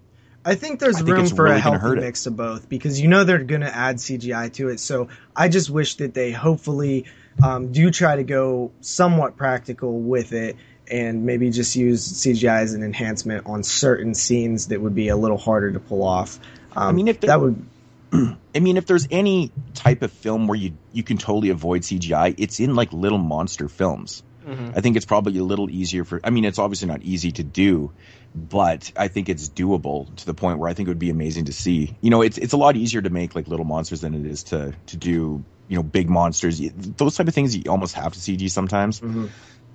[0.46, 3.08] I think there's I think room for really a healthy mix of both because you
[3.08, 4.80] know they're going to add CGI to it.
[4.80, 7.06] So I just wish that they hopefully
[7.42, 10.58] um, do try to go somewhat practical with it
[10.90, 15.16] and maybe just use CGI as an enhancement on certain scenes that would be a
[15.16, 16.40] little harder to pull off.
[16.76, 17.66] Um, I mean, if that would
[18.56, 22.36] I mean, if there's any type of film where you you can totally avoid CGI,
[22.38, 24.24] it's in like little monster films.
[24.46, 24.78] Mhm.
[24.78, 26.20] I think it's probably a little easier for.
[26.24, 27.92] I mean, it's obviously not easy to do,
[28.36, 31.46] but I think it's doable to the point where I think it would be amazing
[31.46, 31.96] to see.
[32.02, 34.44] You know, it's it's a lot easier to make like little monsters than it is
[34.46, 36.60] to to do you know big monsters.
[36.98, 39.00] Those type of things you almost have to CG sometimes.
[39.00, 39.30] Mhm.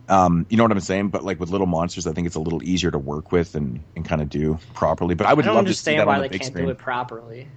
[0.09, 1.09] Um, you know what I'm saying?
[1.09, 3.81] But like with little monsters, I think it's a little easier to work with and
[3.97, 5.15] and kind of do properly.
[5.15, 6.41] But I I would don't love to see understand that why on the they big
[6.43, 6.65] can't screen.
[6.67, 7.49] do it properly.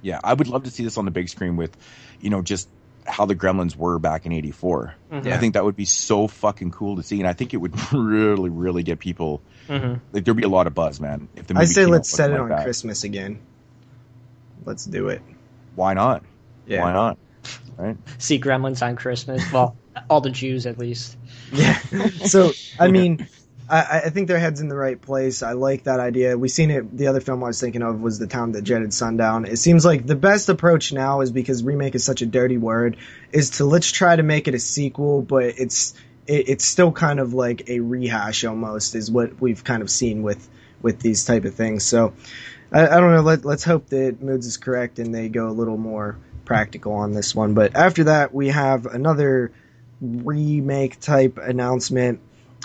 [0.00, 1.76] Yeah, I would love to see this on the big screen with,
[2.20, 2.68] you know, just
[3.06, 4.94] how the Gremlins were back in '84.
[5.10, 5.32] Mhm.
[5.32, 7.74] I think that would be so fucking cool to see, and I think it would
[7.92, 9.42] really, really get people.
[9.68, 10.00] Mhm.
[10.12, 11.28] Like there'd be a lot of buzz, man.
[11.36, 12.64] If the I say let's set it looking on that.
[12.64, 13.38] Christmas again.
[14.64, 15.22] Let's do it.
[15.74, 16.22] Why not?
[16.66, 16.82] Yeah.
[16.82, 17.18] Why not?
[17.76, 17.96] Right?
[18.18, 19.42] See Gremlins on Christmas.
[19.52, 19.76] Well,
[20.08, 21.16] all the Jews at least.
[21.52, 21.78] Yeah.
[22.24, 23.26] So I mean,
[23.68, 25.42] I, I think their head's in the right place.
[25.42, 26.36] I like that idea.
[26.36, 26.96] We've seen it.
[26.96, 29.44] The other film I was thinking of was the town that dreaded sundown.
[29.46, 32.96] It seems like the best approach now is because remake is such a dirty word,
[33.32, 35.94] is to let's try to make it a sequel, but it's
[36.26, 40.22] it, it's still kind of like a rehash almost is what we've kind of seen
[40.22, 40.48] with
[40.80, 41.84] with these type of things.
[41.84, 42.14] So
[42.72, 43.22] I, I don't know.
[43.22, 47.12] Let, let's hope that Moods is correct and they go a little more practical on
[47.12, 47.54] this one.
[47.54, 49.52] But after that, we have another
[50.00, 52.20] remake type announcement.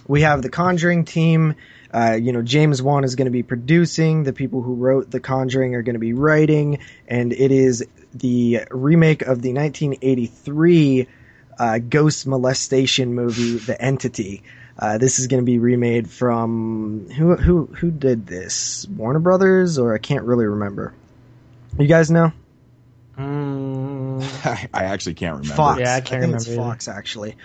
[0.08, 1.56] We have the Conjuring team.
[1.94, 4.24] Uh, you know, James Wan is going to be producing.
[4.24, 8.62] The people who wrote The Conjuring are going to be writing, and it is the
[8.72, 11.08] remake of the 1983
[11.60, 14.44] uh, ghost molestation movie, The Entity.
[14.80, 18.88] Uh, this is going to be remade from who who who did this?
[18.88, 20.94] Warner Brothers, or I can't really remember.
[21.80, 22.32] You guys know?
[23.18, 25.56] Mm, I, I actually can't remember.
[25.56, 25.80] Fox.
[25.80, 26.72] Yeah, I can't think it's remember either.
[26.74, 27.36] Fox actually.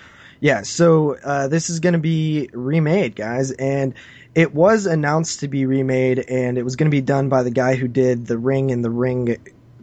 [0.42, 3.94] Yeah, so uh, this is going to be remade, guys, and
[4.34, 7.52] it was announced to be remade, and it was going to be done by the
[7.52, 9.36] guy who did The Ring and The Ring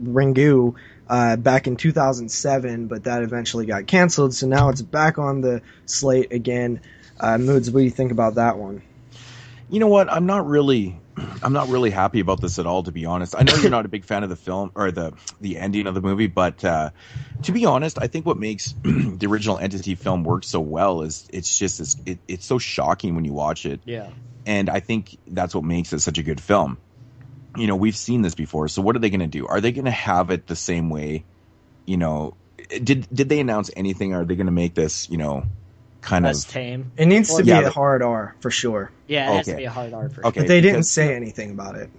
[0.04, 0.76] Ringu
[1.08, 4.36] uh, back in 2007, but that eventually got canceled.
[4.36, 6.82] So now it's back on the slate again.
[7.18, 8.82] Uh, Moods, what do you think about that one?
[9.70, 10.12] You know what?
[10.12, 11.00] I'm not really,
[11.44, 12.84] I'm not really happy about this at all.
[12.84, 15.14] To be honest, I know you're not a big fan of the film or the
[15.40, 16.90] the ending of the movie, but uh,
[17.44, 21.28] to be honest, I think what makes the original Entity film work so well is
[21.32, 24.10] it's just it's, it, it's so shocking when you watch it, yeah.
[24.46, 26.78] and I think that's what makes it such a good film.
[27.56, 29.48] You know, we've seen this before, so what are they going to do?
[29.48, 31.26] Are they going to have it the same way?
[31.86, 32.36] You know,
[32.70, 34.14] did did they announce anything?
[34.14, 35.46] Are they going to make this, you know,
[36.02, 36.92] kind Less of tame.
[36.98, 39.66] It needs to be Yeah, a hard R for sure, Yeah, it has to be
[39.66, 40.42] a hard R for Okay.
[40.42, 41.90] but they didn't because- say anything about it.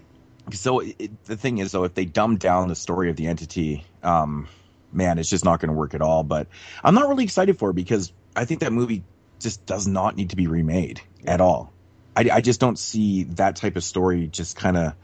[0.53, 3.85] so it, the thing is though if they dumb down the story of the entity
[4.03, 4.49] um
[4.93, 6.49] man it's just not going to work at all but
[6.83, 9.05] i'm not really excited for it because i think that movie
[9.39, 11.73] just does not need to be remade at all
[12.17, 14.95] I, I just don't see that type of story just kind of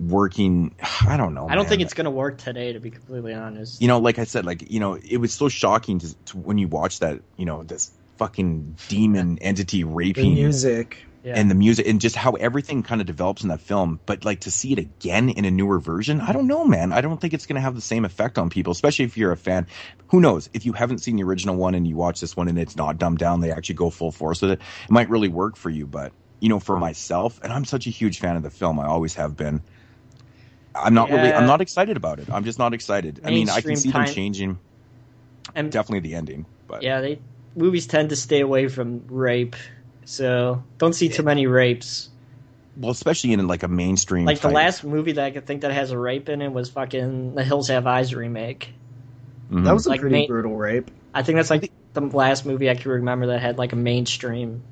[0.00, 0.74] working.
[1.06, 1.46] I don't know.
[1.48, 1.68] I don't man.
[1.70, 3.80] think it's gonna work today, to be completely honest.
[3.80, 6.58] you know, like I said, like you know, it was so shocking to, to when
[6.58, 10.98] you watch that, you know, this fucking demon entity raping The raping music.
[11.24, 11.34] yeah.
[11.36, 14.00] and the music and just how everything kind of develops in that film.
[14.06, 16.92] But like to see it again in a newer version, I don't know, man.
[16.92, 19.32] I don't think it's going to have the same effect on people, especially if you're
[19.32, 19.66] a fan.
[20.08, 20.50] Who knows?
[20.52, 22.98] If you haven't seen the original one and you watch this one and it's not
[22.98, 24.60] dumbed down, they actually go full force with it.
[24.84, 27.90] It might really work for you, but you know, for myself, and I'm such a
[27.90, 29.60] huge fan of the film, I always have been.
[30.74, 31.32] I'm not really.
[31.32, 32.30] I'm not excited about it.
[32.30, 33.20] I'm just not excited.
[33.24, 34.58] I mean, I can Mainstream see them changing.
[35.56, 37.18] and Definitely the ending, but yeah, they
[37.58, 39.56] movies tend to stay away from rape,
[40.04, 42.08] so don't see too many rapes.
[42.76, 44.24] well, especially in like a mainstream.
[44.24, 46.70] Like the last movie that I could think that has a rape in it was
[46.70, 48.72] fucking The Hills Have Eyes remake.
[49.50, 49.64] Mhm.
[49.64, 50.90] That was a Like pretty ma- brutal rape.
[51.14, 54.62] I think that's like the last movie I can remember that had like a mainstream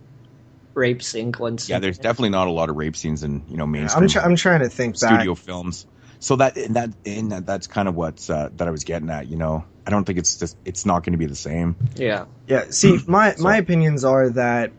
[0.74, 1.68] rape sequence.
[1.68, 1.78] yeah.
[1.78, 4.04] There's definitely not a lot of rape scenes in you know mainstream.
[4.04, 5.14] I'm, try- I'm trying to think back.
[5.14, 5.86] studio films.
[6.20, 9.10] So that and that and that, that's kind of what uh, that I was getting
[9.10, 9.28] at.
[9.28, 11.76] You know, I don't think it's just it's not going to be the same.
[11.96, 12.26] yeah.
[12.48, 14.72] Yeah, see, my So- my opinions are that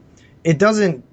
[0.43, 1.03] it doesn't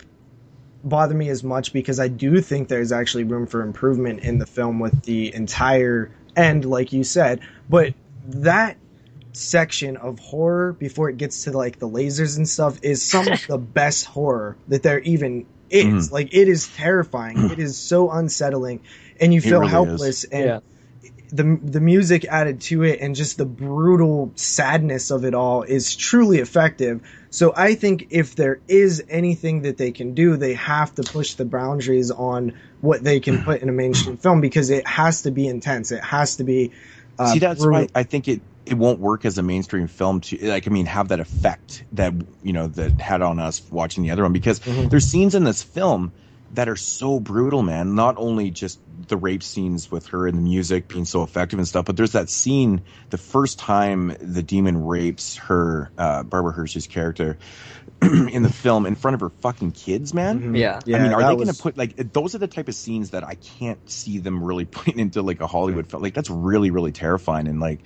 [0.83, 4.47] bother me as much because I do think there's actually room for improvement in the
[4.47, 7.41] film with the entire end, like you said.
[7.69, 7.95] But
[8.27, 8.77] that
[9.33, 13.47] section of horror before it gets to like the lasers and stuff is some of
[13.49, 16.13] the best horror that there even is.
[16.13, 17.51] Like it is terrifying.
[17.51, 18.81] it is so unsettling,
[19.21, 20.25] and you It feel really helpless.
[20.25, 20.61] And Yeah.
[21.31, 25.97] the the music added to it and just the brutal sadness of it all is
[25.97, 27.01] truly effective.
[27.31, 31.35] So I think if there is anything that they can do, they have to push
[31.35, 35.31] the boundaries on what they can put in a mainstream film because it has to
[35.33, 35.91] be intense.
[35.93, 36.73] It has to be.
[37.19, 37.83] Uh, See, that's brutal.
[37.83, 40.87] why I think it it won't work as a mainstream film to like I mean
[40.87, 44.61] have that effect that you know that had on us watching the other one because
[44.61, 44.91] Mhm.
[44.91, 46.13] there's scenes in this film
[46.55, 47.95] that are so brutal, man.
[47.95, 51.69] Not only just the rape scenes with her and the music being so effective and
[51.69, 56.87] stuff, but there's that scene the first time the demon rapes her, uh, Barbara Hershey's
[56.87, 57.39] character
[58.03, 60.41] in the film in front of her fucking kids, man.
[60.41, 60.59] Mhm.
[60.59, 60.81] Yeah.
[60.87, 60.97] yeah.
[60.97, 63.11] I mean, are that they going to put like those are the type of scenes
[63.11, 66.03] that I can't see them really putting into like a Hollywood film.
[66.03, 67.81] Like that's really really terrifying and like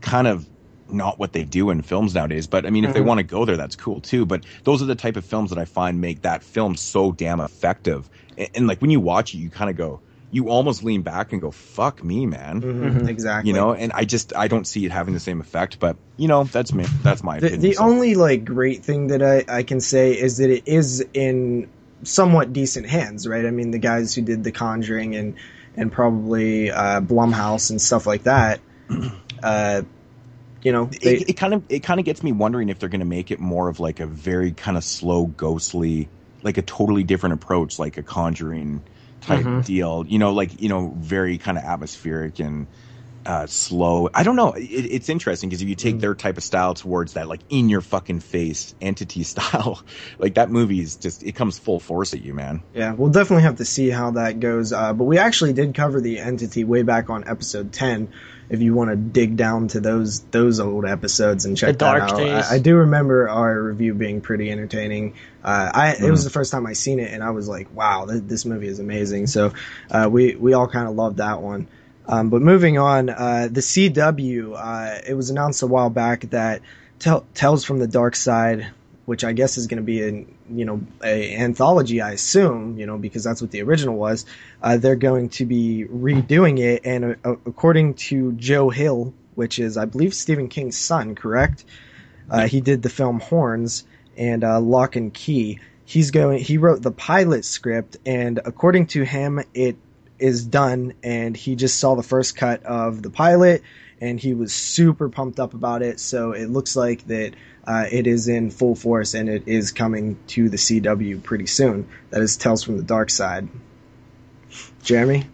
[0.00, 0.48] kind of
[0.92, 2.46] not what they do in films nowadays.
[2.46, 3.06] But I mean, if they Mhm.
[3.06, 4.26] want to go there, that's cool too.
[4.26, 7.40] But those are the type of films that I find make that film so damn
[7.40, 8.08] effective.
[8.38, 10.00] And, and like when you watch it, you kind of go,
[10.32, 13.08] you almost lean back and go, "Fuck me, man." Mhm, Mhm.
[13.08, 13.48] Exactly.
[13.50, 15.78] You know, and I just I don't see it having the same effect.
[15.80, 16.86] But you know, that's me.
[17.02, 17.62] That's my the, opinion.
[17.62, 17.84] the so.
[17.84, 21.68] only like great thing that I, I can say is that it is in
[22.04, 23.44] somewhat decent hands, right?
[23.44, 25.34] I mean, the guys who did The Conjuring and
[25.76, 28.60] and probably uh, Blumhouse and stuff like that,
[29.42, 29.82] uh,
[30.62, 32.88] you know, they, it, it kind of it kind of gets me wondering if they're
[32.88, 36.10] going to make it more of like a very kind of slow, ghostly,
[36.42, 38.86] like a totally different approach, like a Conjuring
[39.20, 39.62] type Mhm.
[39.62, 40.04] deal.
[40.06, 42.68] You know, like you know, very kind of atmospheric and
[43.26, 44.08] uh, slow.
[44.14, 44.52] I don't know.
[44.52, 46.00] It, it's interesting because if you take Mhm.
[46.00, 49.82] their type of style towards that, like in your fucking face entity style,
[50.18, 52.62] like that movie is just it comes full force at you, man.
[52.74, 54.72] yeah, we'll definitely have to see how that goes.
[54.72, 58.08] Uh, but we actually did cover the entity way back on episode ten.
[58.48, 62.00] If you want to dig down to those those old episodes and check The dark
[62.08, 62.50] that out, days.
[62.50, 65.14] I, I do remember our review being pretty entertaining.
[65.44, 68.06] Uh, I it was the first time I seen it, and I was like, "Wow,
[68.06, 69.52] th- this movie is amazing." So
[69.90, 71.68] uh, we we all kind of loved that one.
[72.10, 76.60] Um, but moving on, uh, the CW, uh, it was announced a while back that
[76.98, 78.66] Tel- Tales from the Dark Side,
[79.06, 82.86] which I guess is going to be an you know a anthology, I assume, you
[82.86, 84.26] know because that's what the original was.
[84.60, 89.76] Uh, they're going to be redoing it, and uh, according to Joe Hill, which is
[89.76, 91.64] I believe Stephen King's son, correct?
[92.28, 93.84] Uh, he did the film Horns
[94.16, 95.60] and uh, Locke and Key.
[95.84, 96.40] He's going.
[96.40, 99.76] He wrote the pilot script, and according to him, it
[100.20, 100.94] is done.
[101.02, 103.62] And he just saw the first cut of the pilot,
[104.00, 106.00] and he was super pumped up about it.
[106.00, 107.34] So it looks like that
[107.66, 111.88] uh, it is in full force, and it is coming to the CW pretty soon.
[112.10, 113.48] That is Tales from the Dark Side.
[114.82, 115.26] Jeremy,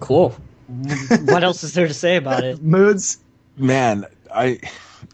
[0.00, 0.34] Cool.
[1.24, 2.62] what else is there to say about it?
[2.62, 3.18] moods.
[3.56, 4.60] man i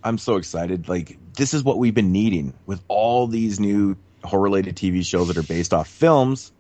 [0.03, 4.43] i'm so excited like this is what we've been needing with all these new horror
[4.43, 6.51] related tv shows that are based off films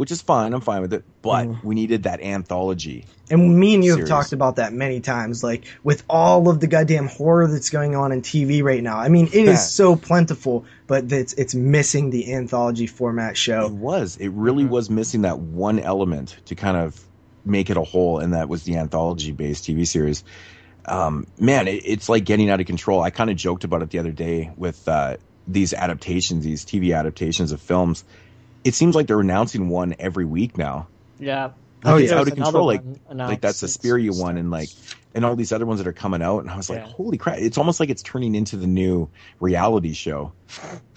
[0.00, 1.62] which is fine i'm fine with it but Mhm.
[1.62, 5.64] we needed that anthology And me and you have talked about that many times, like
[5.84, 8.98] with all of the goddamn horror that's going on in TV right now.
[8.98, 13.66] I mean, it is so plentiful, but it's it's missing the anthology format show.
[13.66, 14.70] it was it really Mhm.
[14.70, 16.98] was missing that one element to kind of
[17.44, 20.24] make it a whole and that was the anthology based tv series
[20.86, 23.90] um, man it, it's like getting out of control i kind of joked about it
[23.90, 28.04] the other day with uh, these adaptations, these TV adaptations of films,
[28.64, 30.88] it seems like they're announcing one every week now.
[31.18, 31.50] Yeah.
[31.84, 32.18] Oh, Like, it's yeah.
[32.18, 32.66] out of control.
[32.66, 34.68] Like, like that's the since Suspiria the one, and like,
[35.14, 36.86] and all these other ones that are coming out, and I was like, Yeah.
[36.92, 37.38] holy crap!
[37.38, 39.08] It's almost like it's turning into the new
[39.40, 40.32] reality show.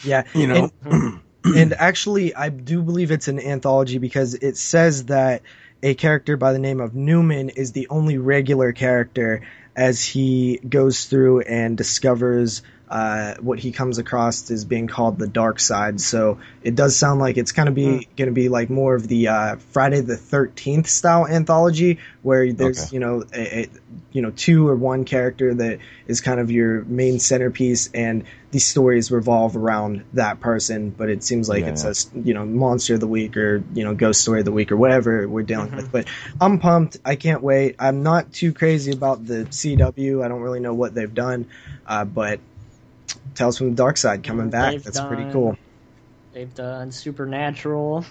[0.03, 1.21] Yeah, You know, And,
[1.55, 5.41] and actually, I do believe it's an anthology because it says that
[5.81, 9.41] a character by the name of Newman is the only regular character
[9.75, 12.61] as he goes through and discovers
[12.93, 15.99] uh, what he comes across as being called the dark side.
[15.99, 19.07] So it does sound like it's kind of be going to be like more of
[19.07, 22.93] the uh, Friday the Thirteenth style anthology, where there's Okay.
[22.93, 23.69] you know a, a,
[24.11, 28.67] you know two or one character that is kind of your main centerpiece, and these
[28.67, 30.91] stories revolve around that person.
[30.91, 32.21] But it seems like Yeah, it's yeah.
[32.21, 34.71] a you know monster of the week or you know ghost story of the week
[34.71, 35.77] or whatever we're dealing Mhm.
[35.77, 35.91] with.
[35.91, 36.05] But
[36.39, 36.97] I'm pumped.
[37.03, 37.75] I can't wait.
[37.79, 40.23] I'm not too crazy about the CW.
[40.23, 41.47] I don't really know what they've done,
[41.87, 42.39] uh, but
[43.35, 44.71] Tales from the Dark Side coming back.
[44.71, 45.57] They've That's pretty cool.
[46.33, 48.05] They've done Supernatural,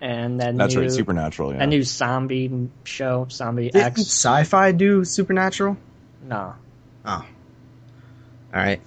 [0.00, 1.52] and that that's new right, Supernatural.
[1.52, 1.58] Yeah.
[1.58, 4.00] that new zombie show, Zombie Didn't X.
[4.02, 5.76] Sci-Fi do Supernatural?
[6.24, 6.54] No,
[7.04, 7.10] Oh.
[7.10, 7.24] All
[8.52, 8.80] right.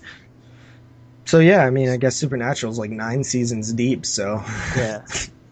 [1.26, 4.44] So yeah, I mean, I guess Supernatural is like nine seasons deep, so
[4.76, 5.06] yeah,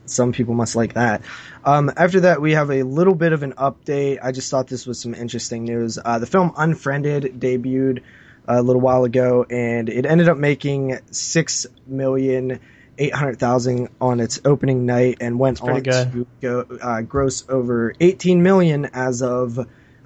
[0.06, 1.22] some people must like that.
[1.64, 4.20] Um, after that, we have a little bit of an update.
[4.22, 5.98] I just thought this was some interesting news.
[6.04, 8.02] Uh, the film Unfriended debuted
[8.50, 12.60] a little while ago, and it ended up making six million
[12.98, 16.12] eight hundred thousand on its opening night, and went on good.
[16.12, 19.58] to go uh, gross over eighteen million as of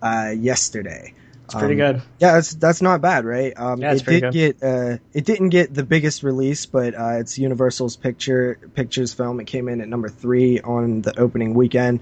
[0.02, 1.14] uh, yesterday.
[1.46, 2.02] it's pretty Um, good.
[2.20, 3.54] Yeah, that's that's not bad, right?
[3.56, 7.40] Um, Yeah, it did get uh, it didn't get the biggest release, but uh, it's
[7.40, 9.40] Universal's picture pictures film.
[9.40, 12.02] It came in at number three on the opening weekend,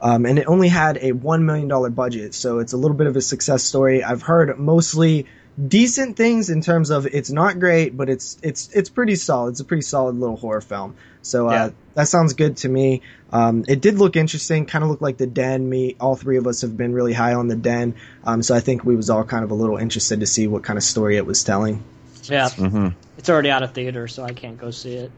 [0.00, 3.06] um, and it only had a one million dollar budget, so it's a little bit
[3.08, 4.04] of a success story.
[4.04, 5.26] I've heard mostly
[5.66, 9.50] decent things in terms of it's not great, but it's it's it's pretty solid.
[9.50, 10.94] It's a pretty solid little horror film.
[11.22, 11.70] So uh, Yeah.
[11.94, 13.02] that sounds good to me.
[13.32, 15.68] Um, it did look interesting, kind of looked like the Den.
[15.68, 17.94] Me, all three of us have been really high on the Den,
[18.24, 20.62] um, so I think we was all kind of a little interested to see what
[20.62, 21.82] kind of story it was telling.
[22.24, 22.88] Yeah, mm-hmm.
[23.16, 25.10] it's already out of theater, so I can't go see it.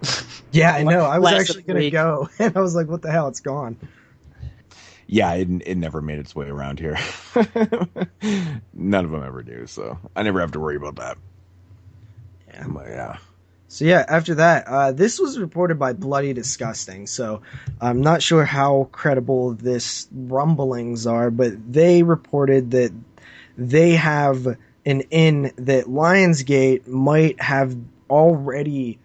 [0.52, 1.00] Yeah, I know.
[1.04, 1.92] I was Last actually gonna week.
[1.92, 3.28] go, and I was like, "What the hell?
[3.28, 3.76] It's gone."
[5.12, 6.96] Yeah, it, it never made its way around here.
[8.72, 11.18] None of them ever do, so I never have to worry about that.
[12.46, 12.66] Yeah.
[12.68, 13.16] But yeah.
[13.66, 17.08] So yeah, after that, uh, this was reported by Bloody Disgusting.
[17.08, 17.42] So
[17.80, 22.92] I'm not sure how credible this rumblings are, but they reported that
[23.58, 24.46] they have
[24.86, 27.76] an in that Lionsgate might have
[28.08, 29.00] already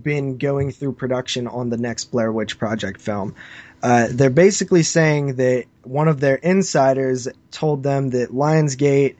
[0.00, 3.36] been going through production on the next Blair Witch Project film.
[3.84, 9.16] Uh, they're basically saying that one of their insiders told them that Lionsgate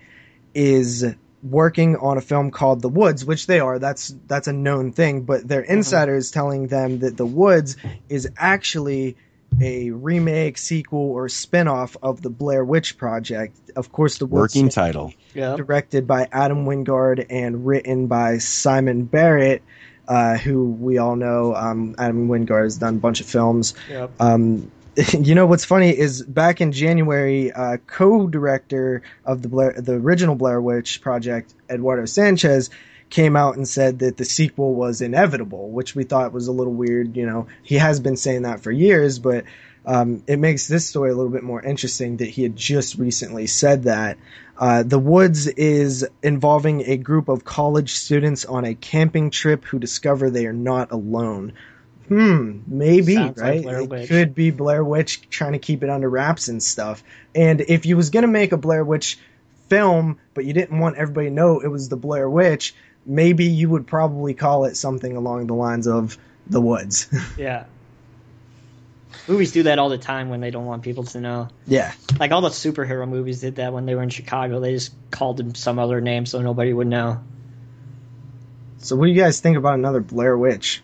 [0.54, 1.04] is
[1.42, 3.78] working on a film called The Woods, which they are.
[3.78, 7.76] That's that's a known thing, but their insider is telling them that The Woods
[8.08, 9.18] is actually
[9.60, 13.56] a remake, sequel, or spin-off of the Blair Witch Project.
[13.76, 15.12] Of course, The Woods Working title.
[15.34, 19.62] yeah, directed by Adam Wingard and written by Simon Barrett,
[20.08, 21.54] uh, who we all know.
[21.54, 23.74] Um, Adam Wingard has done a bunch of films.
[23.88, 24.10] Yep.
[24.20, 24.70] Um,
[25.12, 30.36] you know what's funny is back in January, uh, co-director of the Blair, the original
[30.36, 32.70] Blair Witch Project, Eduardo Sanchez,
[33.10, 36.72] came out and said that the sequel was inevitable, which we thought was a little
[36.72, 37.16] weird.
[37.16, 39.44] You know, he has been saying that for years, but
[39.86, 43.46] um, it makes this story a little bit more interesting that he had just recently
[43.46, 44.18] said that.
[44.56, 49.78] Uh, the Woods is involving a group of college students on a camping trip who
[49.78, 51.54] discover they are not alone.
[52.08, 53.62] Hmm, maybe, Sounds right?
[53.62, 54.08] Blair it Witch.
[54.08, 57.02] could be Blair Witch trying to keep it under wraps and stuff.
[57.34, 59.18] And if you was gonna make a Blair Witch
[59.68, 62.74] film, but you didn't want everybody to know it was the Blair Witch,
[63.06, 67.08] maybe you would probably call it something along the lines of The Woods.
[67.38, 67.64] yeah.
[69.26, 71.48] Movies do that all the time when they don't want people to know.
[71.66, 71.92] yeah.
[72.18, 74.60] Like all the superhero movies did that when they were in Chicago.
[74.60, 77.22] They just called them some other name so nobody would know.
[78.78, 80.82] So what do you guys think about another Blair Witch?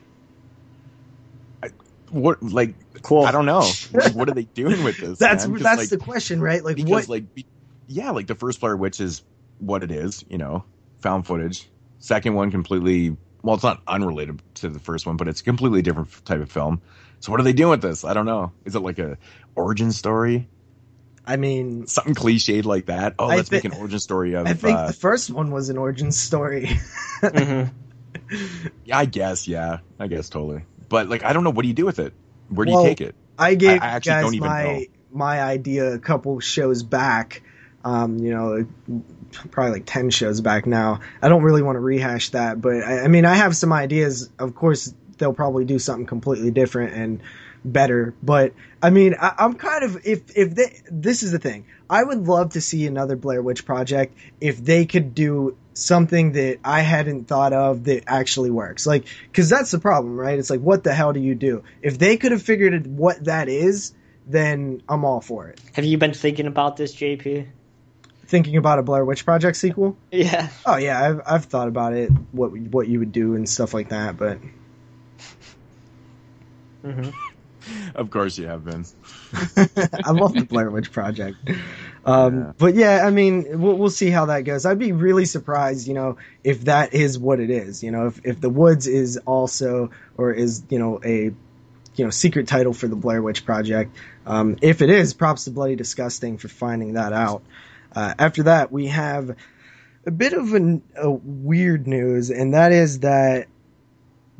[2.10, 3.24] What like Cool.
[3.24, 3.70] I don't know.
[3.92, 5.18] Like, what are they doing with this?
[5.20, 5.54] That's man?
[5.54, 6.62] 'Cause, that's like, the question, right?
[6.64, 7.46] Like because what like be-
[7.86, 9.22] yeah, like the first Blair Witch is
[9.58, 10.64] what it is, you know,
[11.00, 11.68] found footage.
[11.98, 15.82] Second one completely well, it's not unrelated to the first one, but it's a completely
[15.82, 16.82] different type of film.
[17.20, 18.04] So what are they doing with this?
[18.04, 18.52] I don't know.
[18.64, 19.18] Is it like a
[19.54, 20.48] origin story?
[21.26, 23.14] I mean Something cliched like that?
[23.18, 25.50] Oh, I let's thi- make an origin story of I think uh, the first one
[25.50, 26.70] was an origin story.
[27.22, 27.64] hmm
[28.84, 29.78] yeah, I guess, yeah.
[29.98, 30.64] I guess totally.
[30.88, 32.12] But like I don't know what do you do with it?
[32.48, 33.14] Where do Well, you take it?
[33.38, 34.86] I gave I you actually guys don't even my know.
[35.12, 37.42] my idea a couple shows back.
[37.82, 38.66] Um, you know,
[39.50, 41.00] probably like 10 shows back now.
[41.22, 44.28] I don't really want to rehash that, but I, I mean, I have some ideas.
[44.38, 47.22] Of course, they'll probably do something completely different and
[47.64, 48.14] better.
[48.22, 51.66] But I mean, I, I'm kind of if if they this is the thing.
[51.88, 56.58] I would love to see another Blair Witch Project if they could do something that
[56.64, 58.86] I hadn't thought of that actually works.
[58.86, 60.38] Like, because that's the problem, right?
[60.38, 61.64] It's like, what the hell do you do?
[61.82, 63.92] If they could have figured out what that is,
[64.26, 65.60] then I'm all for it.
[65.72, 67.48] Have you been thinking about this, JP?
[68.26, 69.96] Thinking about a Blair Witch Project sequel?
[70.12, 70.48] Yeah.
[70.64, 73.88] Oh yeah, I've I've thought about it, what what you would do and stuff like
[73.88, 74.38] that, but
[76.82, 77.10] hmm
[77.94, 78.84] Of course you have been.
[79.34, 81.36] I love the Blair Witch Project.
[82.04, 82.52] Um, Yeah.
[82.58, 84.64] But yeah, I mean, we'll, we'll see how that goes.
[84.64, 87.82] I'd be really surprised, you know, if that is what it is.
[87.82, 91.32] You know, if if the Woods is also or is you know a
[91.96, 93.94] you know secret title for the Blair Witch Project.
[94.26, 97.42] Um, if it is, props to Bloody Disgusting for finding that out.
[97.94, 99.36] Uh, after that, we have
[100.06, 103.48] a bit of an, a weird news, and that is that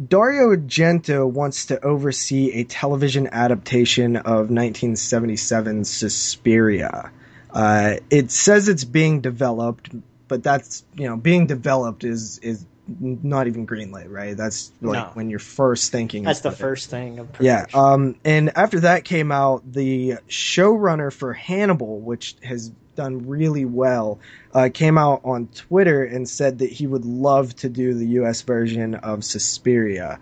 [0.07, 7.11] Dario Argento wants to oversee a television adaptation of 1977's Suspiria.
[7.51, 9.91] Uh, it says it's being developed,
[10.29, 12.65] but that's you know being developed is is
[13.01, 14.37] not even greenlit, right?
[14.37, 15.11] That's like No.
[15.15, 16.25] when you're first thinking.
[16.25, 16.57] That's the it.
[16.57, 17.19] first thing.
[17.19, 17.67] Of Yeah.
[17.75, 24.19] Um, and after that came out, the showrunner for Hannibal, which has done really well,
[24.53, 28.43] uh, came out on Twitter and said that he would love to do the U.S.
[28.43, 30.19] version of Suspiria,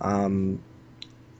[0.00, 0.62] um,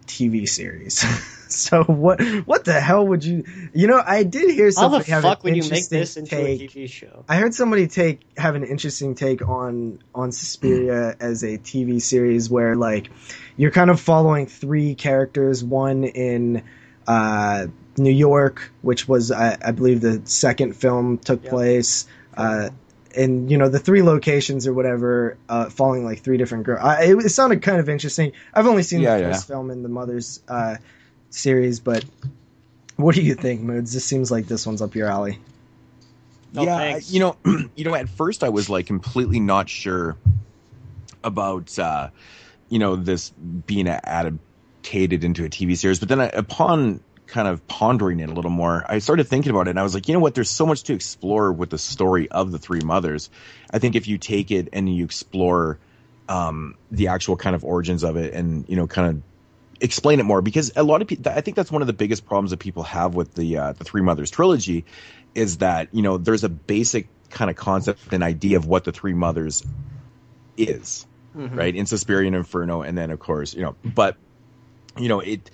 [0.07, 0.99] TV series.
[1.49, 2.21] so what?
[2.47, 3.45] What the hell would you?
[3.73, 6.61] You know, I did hear How the fuck would you make this into take.
[6.61, 7.25] a TV show?
[7.29, 12.51] I heard somebody take have an interesting take on on Suspiria as a TV series
[12.51, 13.11] where like
[13.57, 16.63] you're kind of following three characters, one in
[17.07, 17.67] uh,
[17.97, 21.51] New York, which was I, I believe the second film took Yep.
[21.51, 22.71] place, uh,
[23.15, 26.81] and you know the three locations or whatever, uh, following like three different girls.
[26.83, 28.33] I, it, it sounded kind of interesting.
[28.55, 29.41] I've only seen Yeah, the yeah.
[29.41, 30.77] film in the Mother's uh,
[31.31, 32.05] series, but
[32.97, 33.93] what do you think, Moods?
[33.93, 35.39] This seems like this one's up your alley.
[36.55, 37.11] No, yeah, thanks.
[37.11, 37.37] you know,
[37.75, 40.17] you know, at first I was like completely not sure
[41.25, 42.09] about, uh,
[42.69, 44.39] you know, this being adapted
[45.25, 47.01] into a TV series, but then I, upon
[47.33, 49.95] kind of pondering it a little more, I started thinking about it, and I was
[49.95, 50.35] like, you know what?
[50.35, 53.31] There's so much to explore with the story of the three mothers.
[53.73, 55.79] I think if you take it and you explore
[56.29, 59.23] um, the actual kind of origins of it, and you know, kind of
[59.81, 62.25] explain it more because a lot of people i think that's one of the biggest
[62.25, 64.85] problems that people have with the uh, the three mothers trilogy
[65.35, 68.93] is that you know there's a basic kind of concept and idea of what the
[68.93, 69.65] three mothers
[70.57, 71.05] is
[71.37, 71.57] Mhm.
[71.57, 74.17] right in Suspiria and Inferno and then of course you know but
[74.97, 75.51] you know it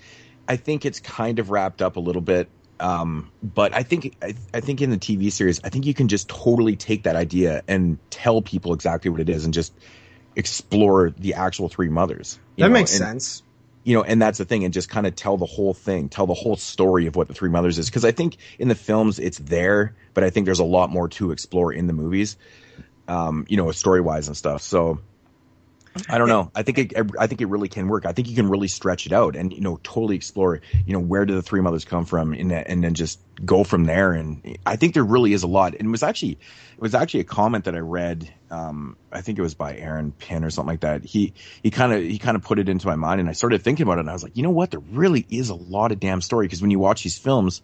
[0.49, 2.49] I think it's kind of wrapped up a little bit
[2.81, 6.07] um but I think I, I think in the TV series I think you can
[6.07, 9.73] just totally take that idea and tell people exactly what it is and just
[10.35, 13.43] explore the actual three mothers That know, makes and- sense.
[13.83, 16.27] you know, and that's the thing, and just kind of tell the whole thing, tell
[16.27, 17.87] the whole story of what the Three Mothers is.
[17.89, 21.07] Because I think in the films it's there, but I think there's a lot more
[21.09, 22.37] to explore in the movies,
[23.07, 24.61] um, you know, story wise and stuff.
[24.61, 24.99] So
[26.07, 26.51] I don't know.
[26.55, 28.05] I think it, I think it really can work.
[28.05, 30.61] I think you can really stretch it out and you know totally explore.
[30.85, 33.85] You know, where do the Three Mothers come from, and and then just go from
[33.85, 34.13] there.
[34.13, 35.73] And I think there really is a lot.
[35.73, 38.31] And it was actually it was actually a comment that I read.
[38.51, 41.03] Um, I think it was by Aaron Pin or something like that.
[41.03, 41.33] He
[41.63, 43.83] he kind of he kind of put it into my mind, and I started thinking
[43.83, 44.01] about it.
[44.01, 44.71] And I was like, you know what?
[44.71, 47.61] There really is a lot of damn story because when you watch these films,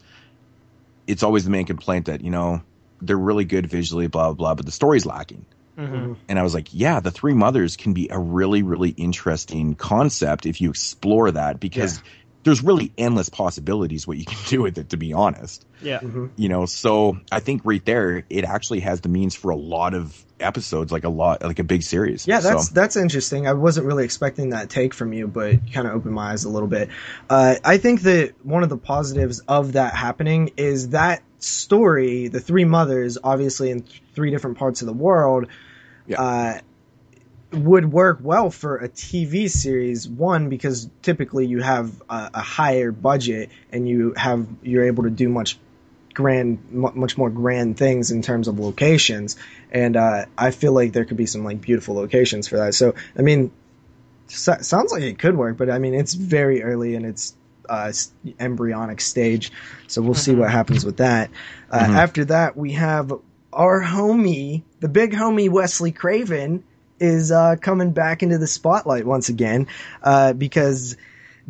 [1.08, 2.62] it's always the main complaint that you know
[3.02, 5.46] they're really good visually, blah blah blah, but the story's lacking.
[5.78, 6.16] Mhm.
[6.30, 10.46] And I was like, yeah, the three mothers can be a really, really interesting concept
[10.46, 12.02] if you explore that because
[12.44, 15.66] there's really endless possibilities what you can do with it, to be honest.
[15.82, 16.00] Yeah.
[16.00, 16.30] Mhm.
[16.38, 19.94] You know, so I think right there, it actually has the means for a lot
[19.96, 22.28] of episodes, like a lot, like a big series.
[22.28, 23.48] Yeah, that's So, that's interesting.
[23.48, 26.50] I wasn't really expecting that take from you, but kind of opened my eyes a
[26.50, 26.90] little bit.
[27.30, 32.40] Uh, I think that one of the positives of that happening is that story, the
[32.40, 35.48] three mothers, obviously in th- three different parts of the world,
[36.08, 36.22] Yeah.
[36.22, 36.60] uh,
[37.54, 40.08] would work well for a TV series.
[40.10, 45.10] One because typically you have a, a higher budget and you have you're able to
[45.10, 45.58] do much
[46.14, 49.38] grand, mu much more grand things in terms of locations.
[49.72, 52.74] And uh, I feel like there could be some like beautiful locations for that.
[52.74, 53.52] So I mean,
[54.28, 57.36] so, sounds like it could work, but I mean it's very early in its
[57.70, 57.92] uh,
[58.40, 59.52] embryonic stage.
[59.88, 60.40] So we'll see Mhm.
[60.40, 61.30] what happens with that.
[61.72, 61.96] Uh, Mhm.
[61.96, 63.14] After that, we have
[63.54, 66.64] our homie, the big homie Wesley Craven,
[67.00, 69.66] is uh, coming back into the spotlight once again
[70.04, 70.96] uh, because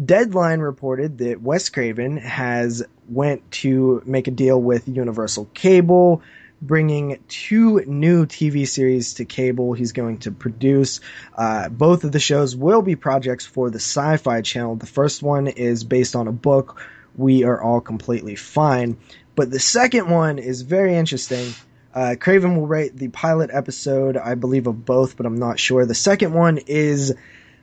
[0.01, 6.21] Deadline reported that Wes Craven has went to make a deal with Universal Cable
[6.61, 9.73] bringing two new TV series to cable.
[9.73, 11.01] He's going to produce.
[11.37, 14.77] Uh, both of the shows will be projects for the Sci Fi Channel.
[14.77, 16.81] The first one is based on a book,
[17.17, 18.95] We Are All Completely Fine.
[19.35, 21.53] But the second one is very interesting.
[21.95, 25.85] Uh, Craven will write the pilot episode, I believe, of both, but I'm not sure.
[25.85, 27.15] The second one is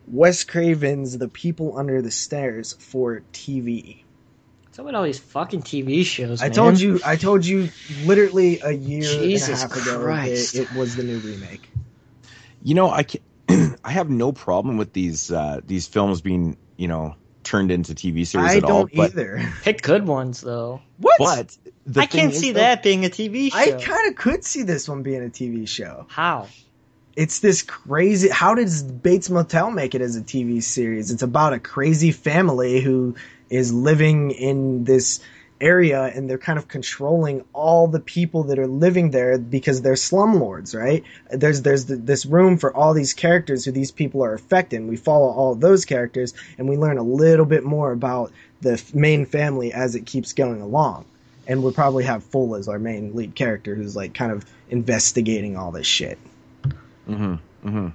[0.08, 4.02] Wes Craven's The People Under the Stairs for TV.
[4.64, 6.40] What's up with all these fucking TV shows?
[6.40, 6.52] I man?
[6.54, 7.68] told you, I told you
[8.06, 10.54] literally a year Jesus and a half ago Christ.
[10.54, 11.68] it, it was the new remake.
[12.62, 13.20] You know, I can
[13.84, 18.26] I have no problem with these uh, these films being you know turned into TV
[18.26, 18.70] series I at all.
[18.86, 19.52] don't But either.
[19.62, 20.80] Pick good ones though.
[20.98, 21.18] What?
[21.18, 23.58] but the I can't see though- that being a TV show.
[23.58, 26.06] I kind of could see this one being a TV show.
[26.08, 26.48] How?
[27.14, 28.28] It's this crazy.
[28.30, 31.10] How does Bates Motel make it as a TV series?
[31.10, 33.16] It's about a crazy family who
[33.50, 35.20] is living in this
[35.62, 39.94] area and they're kind of controlling all the people that are living there because they're
[39.94, 41.04] slumlords, right?
[41.30, 44.88] There's there's th this room for all these characters who these people are affecting.
[44.88, 48.94] We follow all those characters and we learn a little bit more about the f-
[48.94, 51.04] main family as it keeps going along.
[51.46, 55.56] And we'll probably have Fool as our main lead character who's like kind of investigating
[55.56, 56.18] all this shit.
[57.06, 57.88] hmm hmm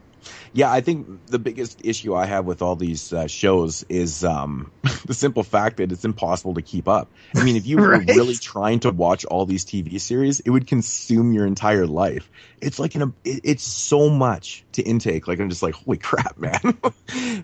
[0.53, 4.71] Yeah, I think the biggest issue I have with all these uh, shows is um,
[5.05, 7.09] the simple fact that it's impossible to keep up.
[7.35, 8.07] I mean, if you were Right.
[8.07, 12.29] really trying to watch all these TV series, it would consume your entire life.
[12.61, 15.27] It's like an, it, it's so much to intake.
[15.27, 16.59] Like I'm just like, holy crap, man!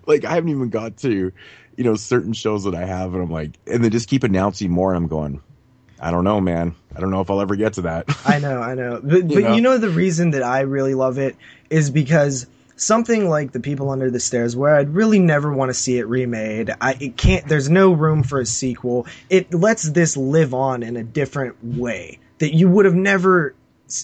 [0.06, 1.32] like I haven't even got to,
[1.76, 4.70] you know, certain shows that I have, and I'm like, and they just keep announcing
[4.70, 5.40] more, and I'm going,
[6.00, 6.74] I don't know, man.
[6.94, 8.06] I don't know if I'll ever get to that.
[8.26, 9.00] I know, I know.
[9.02, 9.54] But, but know?
[9.54, 11.36] you know the reason that I really love it
[11.70, 15.74] is because something like The People Under the Stairs, where I'd really never want to
[15.74, 17.46] see it remade, I it can't.
[17.46, 19.06] There's no room for a sequel.
[19.30, 23.54] It lets this live on in a different way that you would have never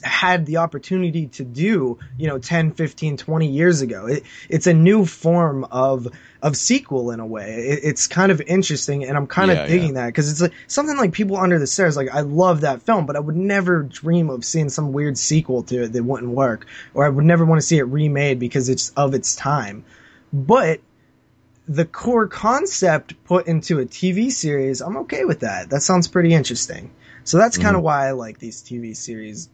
[0.03, 4.07] had the opportunity to do, you know, 10, 15, 20 years ago.
[4.07, 6.09] It, it's a new form of
[6.43, 7.66] of sequel in a way.
[7.68, 10.53] It, it's kind of interesting, and I'm kind of Yeah, digging that because it's like
[10.66, 11.97] something like People Under the Stairs.
[11.97, 15.62] Like I love that film, but I would never dream of seeing some weird sequel
[15.64, 18.68] to it that wouldn't work, or I would never want to see it remade because
[18.68, 19.85] it's of its time.
[20.33, 20.81] But
[21.66, 25.70] the core concept put into a TV series, I'm okay with that.
[25.70, 26.91] That sounds pretty interesting.
[27.24, 27.85] So that's kind of mm-hmm.
[27.85, 29.49] why I like these TV series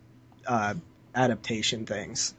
[0.47, 0.75] uh,
[1.15, 2.35] adaptation things.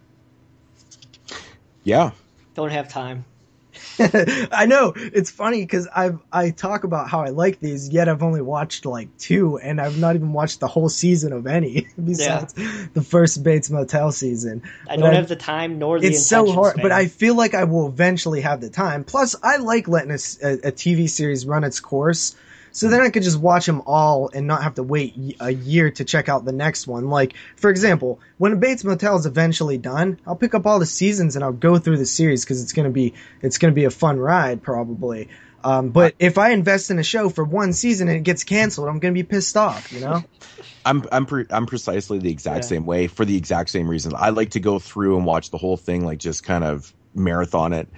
[1.84, 2.12] yeah,
[2.56, 3.26] Don't have time.
[4.00, 8.24] I know it's funny because I've I talk about how I like these, yet I've
[8.24, 12.54] only watched like two, and I've not even watched the whole season of any besides
[12.94, 14.64] the first Bates Motel season.
[14.90, 16.84] I But don't I- have the time nor the It's so hard, span.
[16.84, 19.04] but I feel like I will eventually have the time.
[19.04, 22.36] Plus, I like letting a TV series run its course.
[22.72, 25.90] So then I could just watch them all and not have to wait a year
[25.92, 27.10] to check out the next one.
[27.10, 31.36] Like, for example, when Bates Motel is eventually done, I'll pick up all the seasons
[31.36, 34.20] and I'll go through the series because it's gonna be it's gonna be a fun
[34.20, 35.30] ride probably.
[35.64, 38.88] Um, but if I invest in a show for one season and it gets canceled,
[38.88, 39.92] I'm gonna be pissed off.
[39.92, 40.24] You know?
[40.86, 42.70] I'm I'm pre- I'm precisely the exact Yeah.
[42.70, 44.14] same way for the exact same reason.
[44.16, 47.74] I like to go through and watch the whole thing, like just kind of marathon
[47.74, 47.90] it.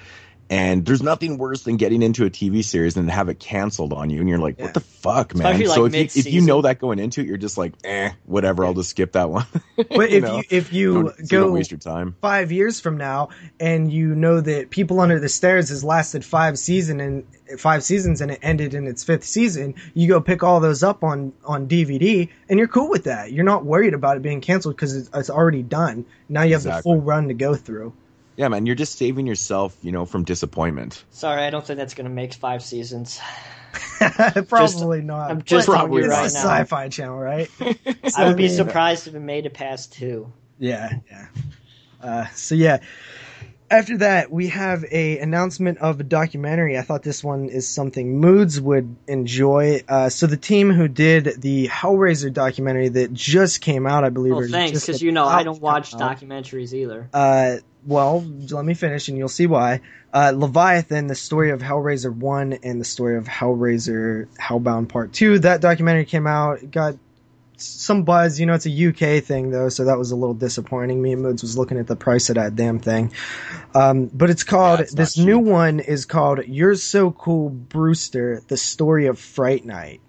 [0.49, 4.09] And there's nothing worse than getting into a TV series and have it canceled on
[4.09, 4.65] you, and you're like, Yeah.
[4.65, 7.21] "What the fuck, man?" Especially, like, so if you, if you know that going into
[7.21, 8.65] it, you're just like, "Eh, whatever.
[8.65, 9.45] I'll just skip that one."
[9.75, 10.37] But if know?
[10.37, 12.15] you if you don't, so you go don't waste your time.
[12.21, 13.29] five years from now
[13.59, 17.25] and you know that people under the stairs has lasted five season and
[17.57, 21.03] five seasons and it ended in its fifth season you go pick all those up
[21.03, 24.75] on on dvd and you're cool with that you're not worried about it being canceled
[24.75, 27.93] because it's, it's already done now you have the full run to go through
[28.39, 31.03] Yeah, man, you're just saving yourself, you know, from disappointment.
[31.11, 33.19] Sorry, I don't think that's gonna make five seasons.
[34.47, 36.39] probably not I'm just But telling you it's right a now.
[36.39, 37.51] sci-fi channel right
[38.17, 40.31] I would be mean- surprised if it made it past two.
[40.57, 41.27] Yeah, yeah.
[42.01, 42.79] Uh, so yeah,
[43.69, 46.77] after that we have a announcement of a documentary.
[46.77, 49.83] I thought this one is something Moods would enjoy.
[49.85, 54.33] Uh, so the team who did the Hellraiser documentary that just came out, I believe.
[54.33, 55.99] Well, or thanks, because you know I don't watch out.
[55.99, 57.09] documentaries either.
[57.13, 59.81] Uh, well, let me finish and you'll see why.
[60.13, 65.39] Uh, Leviathan, the story of Hellraiser 1 and the story of Hellraiser Hellbound Part 2.
[65.39, 66.95] That documentary came out, it got
[67.57, 68.39] some buzz.
[68.39, 71.01] You know, it's a UK thing though, so that was a little disappointing.
[71.01, 73.13] Me and Moods was looking at the price of that damn thing.
[73.75, 78.41] Um, but it's called, Yeah, it's this new one is called You're So Cool Brewster,
[78.47, 80.01] the story of Fright Night.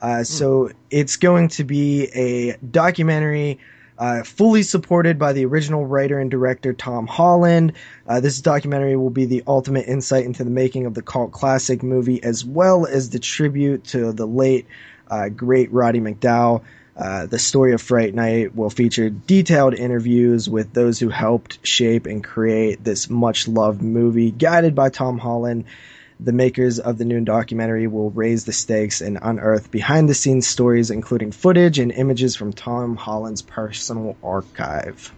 [0.00, 3.58] Uh, so it's going to be a documentary
[3.98, 7.72] uh, fully supported by the original writer and director Tom Holland.
[8.06, 11.82] Uh, this documentary will be the ultimate insight into the making of the cult classic
[11.82, 14.66] movie, as well as the tribute to the late
[15.10, 16.62] uh, great Roddy McDowall.
[16.96, 22.06] Uh, the story of Fright Night will feature detailed interviews with those who helped shape
[22.06, 25.64] and create this much loved movie, guided by Tom Holland.
[26.18, 30.46] The makers of the new documentary will raise the stakes and unearth behind the scenes
[30.46, 35.12] stories, including footage and images from Tom Holland's personal archive.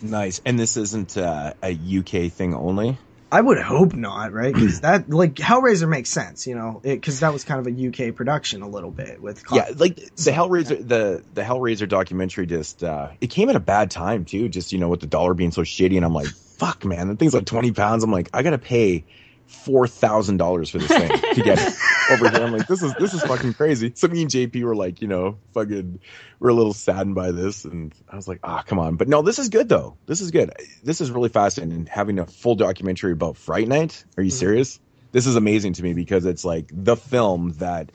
[0.00, 0.40] Nice.
[0.44, 2.98] And this isn't uh, a UK thing only.
[3.34, 4.54] I would hope not, right?
[4.54, 8.14] Because that, like, Hellraiser makes sense, you know, because that was kind of a UK
[8.14, 9.42] production a little bit with.
[9.50, 13.90] Yeah, like the Hellraiser, the the Hellraiser documentary just uh, it came at a bad
[13.90, 14.48] time too.
[14.48, 17.18] Just you know, with the dollar being so shitty, and I'm like, fuck, man, that
[17.18, 18.04] thing's like twenty pounds.
[18.04, 19.04] I'm like, I gotta pay
[19.46, 21.74] four thousand dollars for this thing to get it
[22.10, 22.42] over here.
[22.42, 23.92] I'm like, this is this is fucking crazy.
[23.94, 26.00] So me and JP were like, you know, fucking,
[26.38, 28.96] we're a little saddened by this, and I was like, ah, come on.
[28.96, 29.96] But no, this is good though.
[30.06, 30.52] This is good.
[30.82, 31.74] This is really fascinating.
[31.74, 34.04] And having a full documentary about Fright Night.
[34.16, 34.38] Are you mm-hmm.
[34.38, 34.80] serious?
[35.12, 37.92] This is amazing to me because it's like the film that,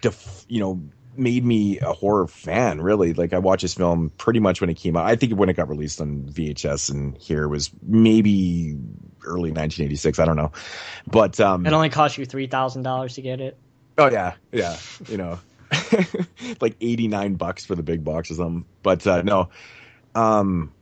[0.00, 0.80] def, you know,
[1.18, 2.80] made me a horror fan.
[2.80, 5.06] Really, like I watched this film pretty much when it came out.
[5.06, 8.76] I think when it got released on VHS and here was maybe
[9.24, 10.18] early 1986.
[10.18, 10.52] I don't know,
[11.06, 13.58] but um, it only cost you three thousand dollars to get it.
[13.96, 14.76] Oh yeah, yeah,
[15.08, 15.40] you know,
[16.60, 18.64] like 89 bucks for the big box or something.
[18.82, 19.50] But uh, no,
[20.14, 20.72] um,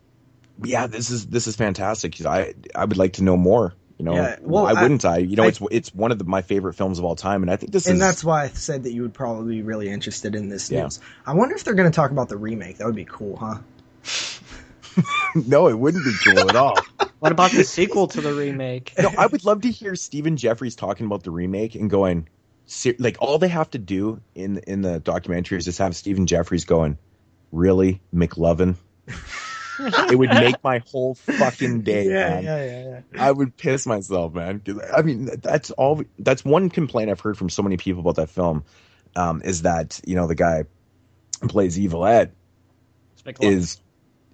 [0.62, 2.24] yeah, this is this is fantastic.
[2.24, 3.74] I I would like to know more.
[3.99, 5.19] You know, yeah, well, why wouldn't I?
[5.19, 7.51] You know, I, it's it's one of the, my favorite films of all time, and
[7.51, 8.01] I think this and is.
[8.01, 10.83] that's why I said that you would probably be really interested in this yeah.
[10.83, 11.01] news.
[11.25, 12.77] I wonder if they're going to talk about the remake.
[12.77, 13.59] That would be cool, huh?
[15.35, 16.77] no, it wouldn't be cool at all.
[17.21, 18.93] what about the sequel to the remake?
[18.99, 22.29] No, I would love to hear Stephen Geoffreys talking about the remake and going,
[22.99, 26.67] like all they have to do in in the documentary is just have Stephen Geoffreys
[26.67, 26.99] going,
[27.51, 28.77] really, McLovin
[29.79, 32.07] it would make my whole fucking day.
[32.07, 32.45] Yeah, man.
[32.45, 33.24] yeah, yeah, yeah.
[33.24, 34.62] I would piss myself, man.
[34.95, 36.03] I mean, that's all.
[36.18, 38.64] That's one complaint I've heard from so many people about that film.
[39.14, 40.64] Um, is that you know the guy
[41.41, 42.33] who plays Evil Ed
[43.41, 43.81] is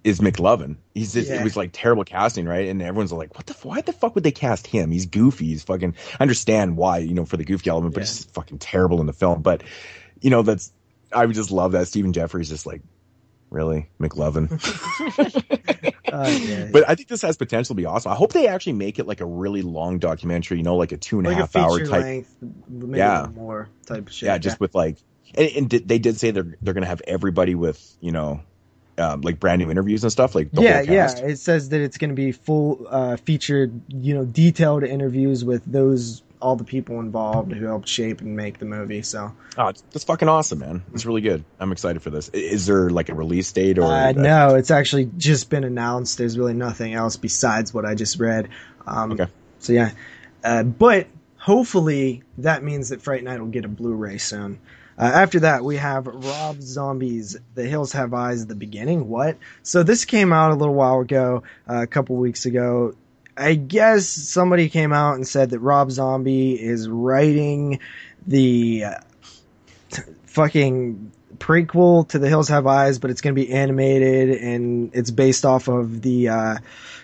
[0.03, 0.75] is McLovin.
[0.93, 1.39] He's just, yeah.
[1.39, 2.67] it was like terrible casting, right?
[2.67, 4.91] And everyone's like, what the, why the fuck would they cast him?
[4.91, 5.45] He's goofy.
[5.45, 8.07] He's fucking, I understand why, you know, for the goofy element, but yeah.
[8.07, 9.41] he's fucking terrible in the film.
[9.41, 9.63] But,
[10.19, 10.73] you know, that's,
[11.11, 11.87] I would just love that.
[11.87, 12.81] Stephen Geoffreys just like,
[13.53, 14.51] really, McLovin.
[16.11, 16.69] uh, yeah.
[16.71, 18.11] But I think this has potential to be awesome.
[18.11, 20.97] I hope they actually make it like a really long documentary, you know, like a
[20.97, 22.03] two and a half hour type.
[22.03, 22.35] Length,
[22.89, 24.27] yeah, more type of shit.
[24.27, 24.57] Yeah, just yeah.
[24.59, 24.97] with like,
[25.35, 28.41] and, and did, they did say they're they're gonna have everybody with you know.
[28.95, 32.11] Um, like brand new interviews and stuff like yeah yeah it says that it's going
[32.11, 37.53] to be full uh, featured you know detailed interviews with those all the people involved
[37.53, 39.01] who helped shape and make the movie.
[39.01, 40.83] So, oh, it's, it's fucking awesome, man.
[40.93, 41.45] It's really good.
[41.57, 42.27] I'm excited for this.
[42.29, 43.85] Is there like a release date or?
[43.85, 46.17] Uh, no, it's actually just been announced.
[46.17, 48.49] There's really nothing else besides what I just read.
[48.85, 49.27] Um, okay.
[49.59, 49.91] So yeah,
[50.43, 54.59] uh, but hopefully that means that Fright Night will get a Blu-ray soon.
[54.97, 59.07] Uh, after that, we have Rob Zombie's The Hills Have Eyes at the beginning.
[59.07, 59.37] What?
[59.63, 62.93] So this came out a little while ago, uh, a couple weeks ago.
[63.35, 67.79] I guess somebody came out and said that Rob Zombie is writing
[68.27, 68.99] the uh,
[70.25, 75.11] fucking prequel to The Hills Have Eyes, but it's going to be animated and it's
[75.11, 76.57] based off of the uh,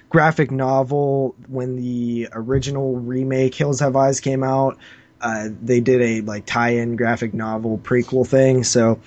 [0.09, 4.77] graphic novel when the original remake Hills Have Eyes came out.
[5.21, 8.63] Uh, they did a like tie-in graphic novel prequel thing.
[8.63, 8.99] So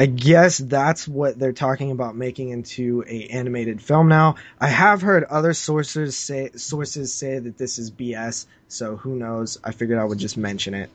[0.00, 4.36] I guess that's what they're talking about making into a animated film now.
[4.58, 9.58] I have heard other sources say sources say that this is BS, so who knows?
[9.62, 10.88] I figured I would just mention it.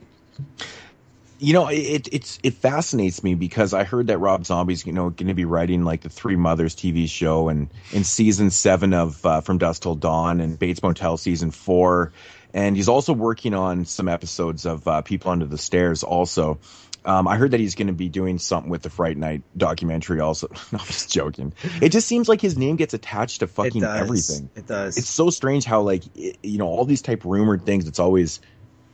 [1.38, 5.10] You know, it it's it fascinates me because I heard that Rob Zombie's you know
[5.10, 9.24] going to be writing like the Three Mothers TV show and in season seven of
[9.24, 12.12] uh, From Dusk Till Dawn and Bates Motel season four,
[12.56, 16.58] and he's also working on some episodes of uh, People Under the Stairs also.
[17.04, 20.20] Um, I heard that he's going to be doing something with the Fright Night documentary.
[20.20, 21.52] Also, no, I'm just joking.
[21.82, 24.48] It just seems like his name gets attached to fucking it everything.
[24.56, 24.96] It does.
[24.96, 27.86] It's so strange how like it, you know all these type rumored things.
[27.86, 28.40] It's always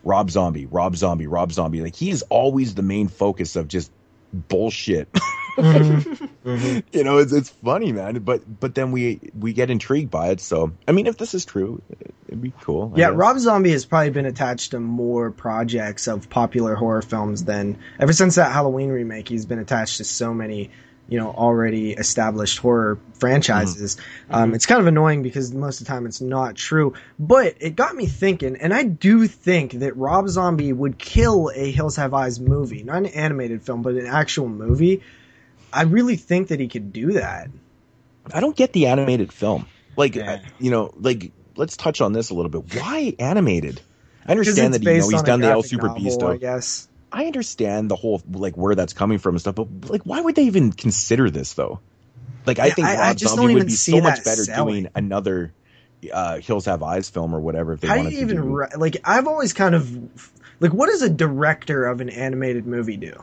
[0.02, 1.82] Rob Zombie, Rob Zombie, Rob Zombie.
[1.82, 3.92] Like he is always the main focus of just
[4.32, 5.08] bullshit.
[5.56, 6.48] mm-hmm.
[6.48, 6.78] Mm-hmm.
[6.92, 8.18] You know, it's it's funny, man.
[8.20, 10.40] But but then we we get intrigued by it.
[10.40, 11.82] So I mean, if this is true,
[12.28, 12.92] it'd be cool.
[12.94, 13.16] I yeah, guess.
[13.16, 18.12] Rob Zombie has probably been attached to more projects of popular horror films than ever
[18.12, 19.28] since that Halloween remake.
[19.28, 20.70] He's been attached to so many
[21.08, 23.96] you know already established horror franchises.
[23.96, 24.34] Mm-hmm.
[24.34, 26.94] Um, it's kind of annoying because most of the time it's not true.
[27.18, 31.70] But it got me thinking, and I do think that Rob Zombie would kill a
[31.70, 35.02] Hills Have Eyes movie, not an animated film, but an actual movie.
[35.72, 37.48] I really think that he could do that.
[38.32, 39.66] I don't get the animated film.
[39.96, 40.40] Like, yeah.
[40.58, 42.74] you know, like let's touch on this a little bit.
[42.80, 43.80] Why animated?
[44.26, 46.22] I understand that you know he's done the El Super novel, Beast.
[46.22, 46.88] I guess.
[47.10, 50.34] I understand the whole like where that's coming from and stuff, but like, why would
[50.34, 51.80] they even consider this though?
[52.46, 54.84] Like, I Yeah, think I- Rob I just Zombie would be so much better selling.
[54.84, 55.52] doing another
[56.12, 58.36] uh, Hills Have Eyes film or whatever if they How do wanted you to even
[58.42, 58.56] do.
[58.56, 58.96] ri- like?
[59.04, 59.90] I've always kind of
[60.60, 63.22] like, what does a director of an animated movie do?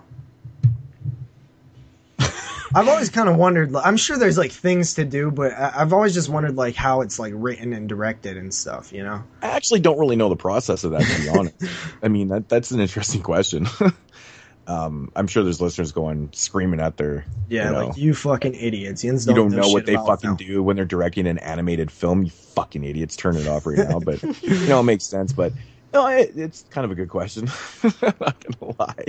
[2.73, 3.75] I've always kind of wondered.
[3.75, 7.01] I'm sure there's like things to do, but I- I've always just wondered like how
[7.01, 8.93] it's like written and directed and stuff.
[8.93, 9.23] You know?
[9.41, 11.55] I actually don't really know the process of that to be honest.
[12.03, 13.67] I mean, that that's an interesting question.
[14.67, 18.53] um, I'm sure there's listeners going screaming at their Yeah, you know, like you fucking
[18.53, 19.03] idiots.
[19.03, 22.23] You you don't know what they fucking do when they're directing an animated film.
[22.23, 23.99] You fucking idiots, turn it off right now.
[23.99, 25.33] But you know, it makes sense.
[25.33, 25.53] But
[25.91, 27.49] no, it, it's kind of a good question.
[27.83, 29.05] I'm not gonna lie.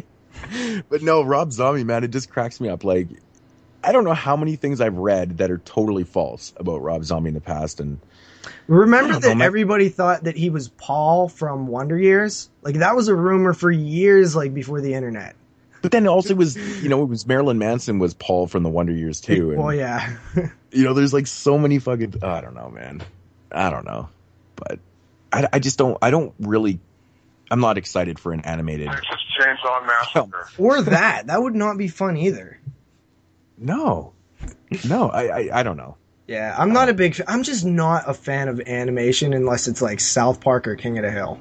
[0.89, 2.83] But no, Rob Zombie, man, it just cracks me up.
[2.83, 3.09] Like,
[3.83, 7.29] I don't know how many things I've read that are totally false about Rob Zombie
[7.29, 7.99] in the past, and
[8.67, 9.47] Remember that know, man.
[9.47, 12.49] everybody thought that he was Paul from Wonder Years?
[12.63, 15.35] Like that was a rumor for years, like before the internet.
[15.83, 18.93] but then also was you know it was Marilyn Manson was Paul from the Wonder
[18.93, 19.51] Years too.
[19.51, 20.17] And, Well, yeah.
[20.71, 22.15] you know, there's like so many fucking.
[22.23, 23.03] Oh, I don't know, man.
[23.51, 24.09] I don't know,
[24.57, 24.79] but
[25.33, 25.99] I, I just don't.
[26.01, 26.79] I don't really.
[27.51, 28.87] I'm not excited for an animated.
[28.87, 30.49] Texas Chainsaw Massacre.
[30.57, 31.27] or that.
[31.27, 32.60] That would not be fun either.
[33.61, 34.15] No,
[34.85, 35.11] no.
[35.11, 35.97] I, I, I don't know.
[36.27, 37.15] Yeah, I'm not a big.
[37.17, 40.97] Fa- I'm just not a fan of animation unless it's like South Park or King
[40.99, 41.39] of the Hill.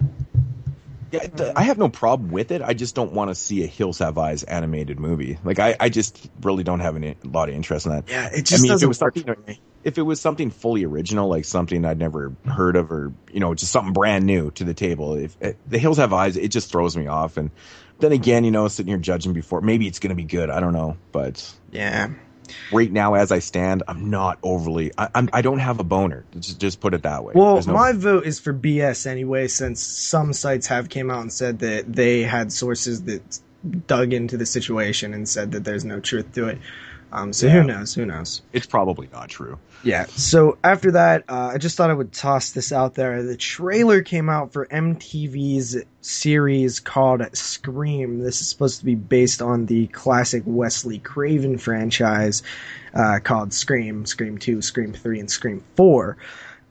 [1.11, 2.61] Yeah, I have no problem with it.
[2.61, 5.39] I just don't want to see a Hills Have Eyes animated movie.
[5.43, 8.09] Like I, I just really don't have any, a lot of interest in that.
[8.09, 9.59] Yeah, it I just mean, if it doesn't was work something, for me.
[9.83, 13.55] if it was something fully original, like something I'd never heard of, or you know,
[13.55, 15.15] just something brand new to the table.
[15.15, 17.37] If eh, the Hills Have Eyes, it just throws me off.
[17.37, 17.49] And
[17.99, 20.49] then again, you know, sitting here judging before, maybe it's going to be good.
[20.49, 22.09] I don't know, but Yeah.
[22.71, 24.91] right now, as I stand, I'm not overly.
[24.97, 25.29] I, I'm.
[25.33, 26.25] I don't have a boner.
[26.39, 27.33] Just, just put it that way.
[27.35, 31.31] Well, no- my vote is for BS anyway, since some sites have came out and
[31.31, 33.39] said that they had sources that
[33.87, 36.59] dug into the situation and said that there's no truth to it.
[37.11, 37.53] Um, so Yeah.
[37.53, 37.93] who knows?
[37.95, 38.41] Who knows?
[38.53, 39.57] it's probably not true.
[39.83, 40.05] Yeah.
[40.09, 43.23] So after that, uh, I just thought I would toss this out there.
[43.23, 48.19] The trailer came out for MTV's series called Scream.
[48.19, 52.43] This is supposed to be based on the classic Wesley Craven franchise
[52.93, 56.17] uh, called Scream, Scream 2, Scream 3, and Scream 4.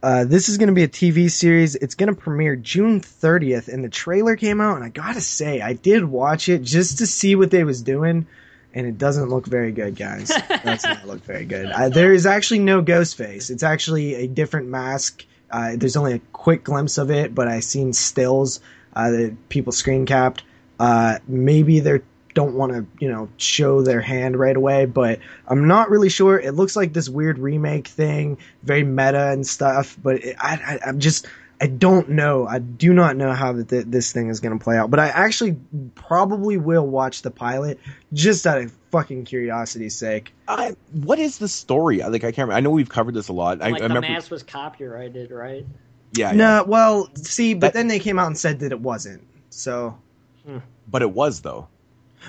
[0.01, 1.75] Uh, this is going to be a TV series.
[1.75, 5.61] It's going to premiere June 30th, and the trailer came out, and I gotta say,
[5.61, 8.27] I did watch it just to see what they was doing,
[8.75, 10.31] and it doesn't look very good, guys.
[10.51, 11.67] It does not look very good.
[11.67, 13.51] Uh, there is actually no ghost face.
[13.51, 15.25] It's actually a different mask.
[15.51, 18.61] Uh, there's only a quick glimpse of it, but I've seen stills
[18.95, 20.43] uh, that people screen capped.
[20.79, 22.01] Uh, maybe they
[22.35, 26.39] don't want to, you know, show their hand right away, but I'm not really sure.
[26.39, 29.97] It looks like this weird remake thing, very meta and stuff.
[30.03, 31.27] But it, I, I, I'm just,
[31.61, 32.47] I don't know.
[32.47, 34.91] I do not know how that th- this thing is going to play out.
[34.91, 35.57] But I actually
[35.95, 37.81] probably will watch the pilot
[38.13, 40.33] just out of fucking curiosity's sake.
[40.47, 41.99] I, what is the story?
[41.99, 42.49] Like I can't.
[42.49, 42.55] Remember.
[42.55, 43.61] I know we've covered this a lot.
[43.61, 44.09] I, like I the remember.
[44.09, 45.67] mask was copyrighted, right?
[46.13, 49.27] yeah, yeah, well, see, but That- then they came out and said that it wasn't.
[49.51, 49.99] So,
[50.47, 50.59] hmm.
[50.87, 51.69] but it was though.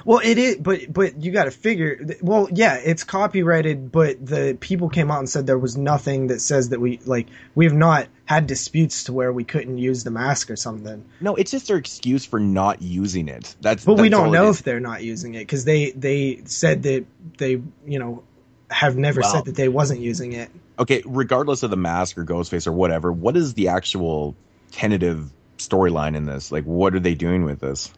[0.06, 2.00] Well, it is, but but you got to figure.
[2.22, 6.42] Well, yeah, it's copyrighted, but the people came out and said there was nothing that
[6.42, 10.12] says that we like we have not had disputes to where we couldn't use the
[10.12, 11.04] mask or something.
[11.20, 13.56] No, it's just their excuse for not using it.
[13.62, 17.06] That's But we don't know if they're not using it because they they said that
[17.38, 18.24] they you know
[18.70, 20.50] have never Well- said that they wasn't using it.
[20.78, 24.34] Okay, regardless of the mask or Ghostface or whatever, what is the actual
[24.72, 26.54] tentative storyline in this?
[26.54, 27.92] Like, what are they doing with this?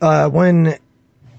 [0.00, 0.76] Uh, when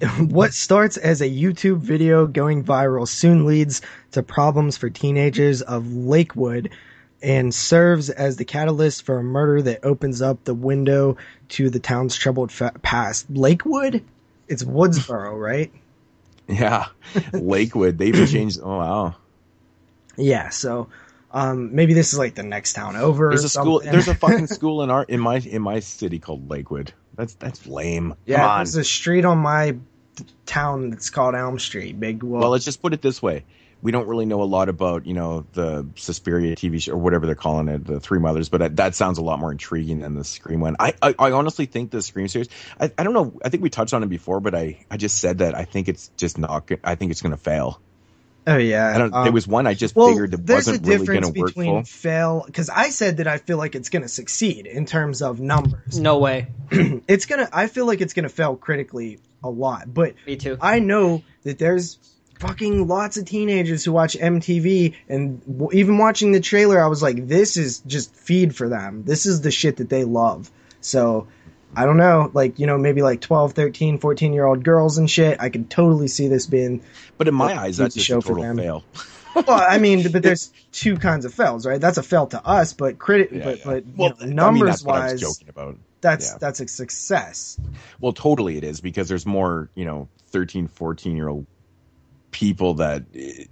[0.19, 3.81] what starts as a YouTube video going viral soon leads
[4.11, 6.69] to problems for teenagers of Lakewood
[7.21, 11.17] and serves as the catalyst for a murder that opens up the window
[11.49, 13.29] to the town's troubled fa- past.
[13.29, 14.03] Lakewood?
[14.47, 15.71] It's Woodsboro, right?
[16.47, 16.87] Yeah,
[17.33, 17.97] Lakewood.
[17.97, 18.59] They even changed.
[18.61, 19.15] Oh wow.
[20.17, 20.89] Yeah, so
[21.31, 23.29] um, maybe this is like the next town over.
[23.29, 23.81] There's a school.
[23.83, 26.91] There's a fucking school in our in my in my city called Lakewood.
[27.15, 28.15] That's that's lame.
[28.25, 28.37] yeah.
[28.37, 28.57] Come on.
[28.59, 29.77] There's a street on my
[30.45, 31.99] town that's called Elm Street.
[31.99, 33.43] Big well, Well, let's just put it this way.
[33.83, 37.25] We don't really know a lot about, you know, the Suspiria TV show or whatever
[37.25, 40.13] they're calling it, the Three Mothers, but that, that sounds a lot more intriguing than
[40.13, 40.75] the Scream one.
[40.79, 42.49] I, I, I honestly think the Scream series,
[42.79, 45.17] I, I don't know, I think we touched on it before, but I, I just
[45.17, 47.81] said that I think it's just not, go- I think it's going to fail.
[48.45, 48.93] oh yeah.
[48.93, 51.05] I don't, um, there was one I just well, figured that there's wasn't a really
[51.07, 54.03] going difference to work between fail because I said that I feel like it's going
[54.03, 55.99] to succeed in terms of numbers.
[55.99, 56.47] No way.
[57.07, 57.49] It's gonna.
[57.51, 60.57] I feel like it's going to fail critically a lot, but Me too.
[60.61, 61.97] I know that there's
[62.39, 67.01] fucking lots of teenagers who watch MTV and w- even watching the trailer, I was
[67.03, 69.03] like, this is just feed for them.
[69.03, 70.49] This is the shit that they love.
[70.81, 71.27] So
[71.75, 75.09] I don't know, like, you know, maybe like 12, 13, 14 year old girls and
[75.09, 75.39] shit.
[75.39, 76.81] I could totally see this being.
[77.17, 78.57] But in my eyes, that's just show a for total them.
[78.57, 78.83] fail.
[79.33, 81.79] Well, I mean, but there's two kinds of fails, right?
[81.79, 83.63] That's a fail to us, but credit, Yeah, but, yeah.
[83.63, 85.77] but you well, know, I mean, numbers that's what I was wise, joking about.
[86.01, 86.37] That's yeah.
[86.39, 87.59] that's a success.
[87.99, 91.45] Well, totally it is because there's more, you know, 13, 14 year old
[92.31, 93.49] people that it,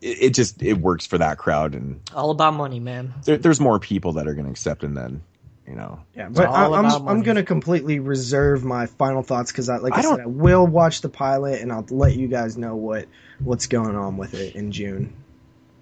[0.00, 3.14] it just it works for that crowd, and All about money, man.
[3.24, 5.22] there, there's more people that are going to accept and then
[5.66, 6.00] you know.
[6.14, 9.94] Yeah, but all I, I'm I'm gonna completely reserve my final thoughts because I like
[9.94, 13.06] I, I said I will watch the pilot and I'll let you guys know what
[13.40, 15.12] what's going on with it in June.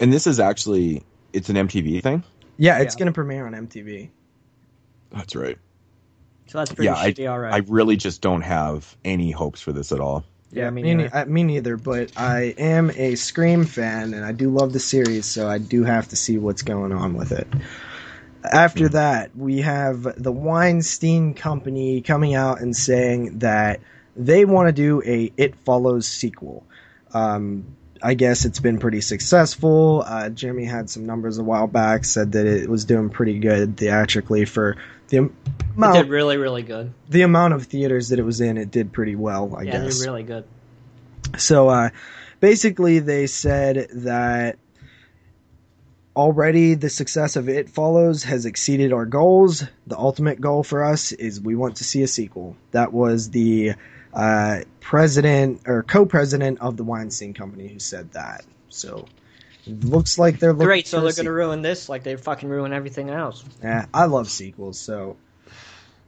[0.01, 1.03] And this is actually
[1.33, 2.25] it's an MTV thing.
[2.57, 3.01] Yeah, it's Yeah.
[3.01, 4.11] gonna premiere on MTV.
[5.11, 5.59] That's right.
[6.47, 7.55] So that's pretty Yeah, I- all right.
[7.55, 10.25] I really just don't have any hopes for this at all.
[10.53, 11.09] yeah, me me, neither.
[11.15, 11.77] ne- uh, me neither.
[11.77, 15.85] But I am a Scream fan and I do love the series, so I do
[15.85, 17.49] have to see what's going on with it.
[18.53, 23.81] After that, we have the Weinstein Company coming out and saying that
[24.17, 26.65] they want to do a It Follows sequel.
[27.15, 27.65] Um,
[28.03, 30.05] I guess it's been pretty successful.
[30.07, 33.79] Uh, Jeremy had some numbers a while back, said that it was doing pretty good
[33.79, 34.77] theatrically for
[35.09, 36.93] the am- it amount, did really, really good.
[37.09, 38.57] the amount of theaters that it was in.
[38.59, 39.75] It did pretty well, I guess.
[39.75, 39.97] yeah, guess.
[39.97, 40.45] it did really good.
[41.39, 41.91] So uh,
[42.41, 44.59] basically, they said that
[46.17, 49.65] already the success of It Follows has exceeded our goals.
[49.87, 52.57] The ultimate goal for us is we want to see a sequel.
[52.71, 53.73] That was the
[54.13, 58.45] uh, president or co-president of the Weinstein Company who said that.
[58.69, 59.07] So
[59.67, 60.87] looks like they're looking Great.
[60.87, 63.45] So they're gonna ruin this like they fucking ruin everything else.
[63.62, 65.17] Yeah, I love sequels, so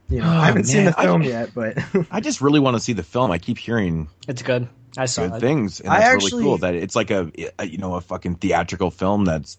[0.08, 1.78] you know Oh, I haven't seen man, the I- film yet, but
[2.10, 3.30] I just really want to see the film.
[3.30, 4.68] I keep hearing It's good.
[4.98, 5.40] I saw good it.
[5.40, 6.58] things, and I that's actually- really cool.
[6.58, 9.58] That it's like a, a you know a fucking theatrical film that's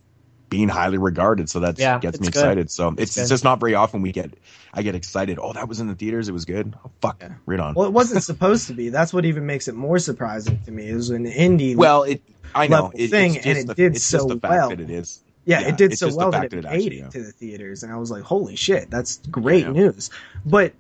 [0.50, 1.50] being highly regarded.
[1.50, 2.30] So that Yeah, gets me good.
[2.30, 2.72] excited.
[2.72, 3.22] So it's, good.
[3.22, 4.34] it's just not very often we get
[4.74, 5.40] I get excited.
[5.42, 6.30] Oh, that was in the theaters.
[6.30, 6.74] It was good.
[6.86, 7.34] Oh, fuck, Yeah.
[7.46, 7.74] right on.
[7.74, 8.88] well, it wasn't supposed to be.
[8.90, 10.88] That's what even makes it more surprising to me.
[10.90, 11.76] It was an indie.
[11.76, 12.22] Well, it
[12.58, 14.52] I know level it, thing, it's and it the, did it's so just the fact
[14.52, 14.70] well.
[14.70, 15.22] that it is.
[15.46, 17.10] Yeah, Yeah, it did so just well that it that it made actually, it yeah.
[17.10, 19.72] to the theaters, and I was like, "Holy shit, that's great Yeah.
[19.72, 20.10] news!"
[20.46, 20.74] But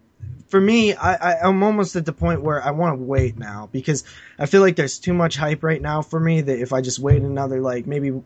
[0.50, 3.70] for me, I, I, I'm almost at the point where I want to wait now
[3.72, 4.04] because
[4.40, 6.42] I feel like there's too much hype right now for me.
[6.42, 8.22] That if I just wait another like maybe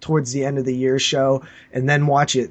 [0.00, 2.50] towards the end of the year show and then watch it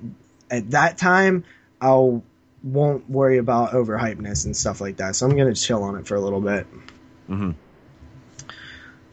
[0.51, 1.43] at that time,
[1.81, 2.23] I'll
[2.63, 5.15] won't worry about overhypeness and stuff like that.
[5.15, 6.65] So I'm gonna chill on it for a little bit.
[7.29, 7.55] Mhm.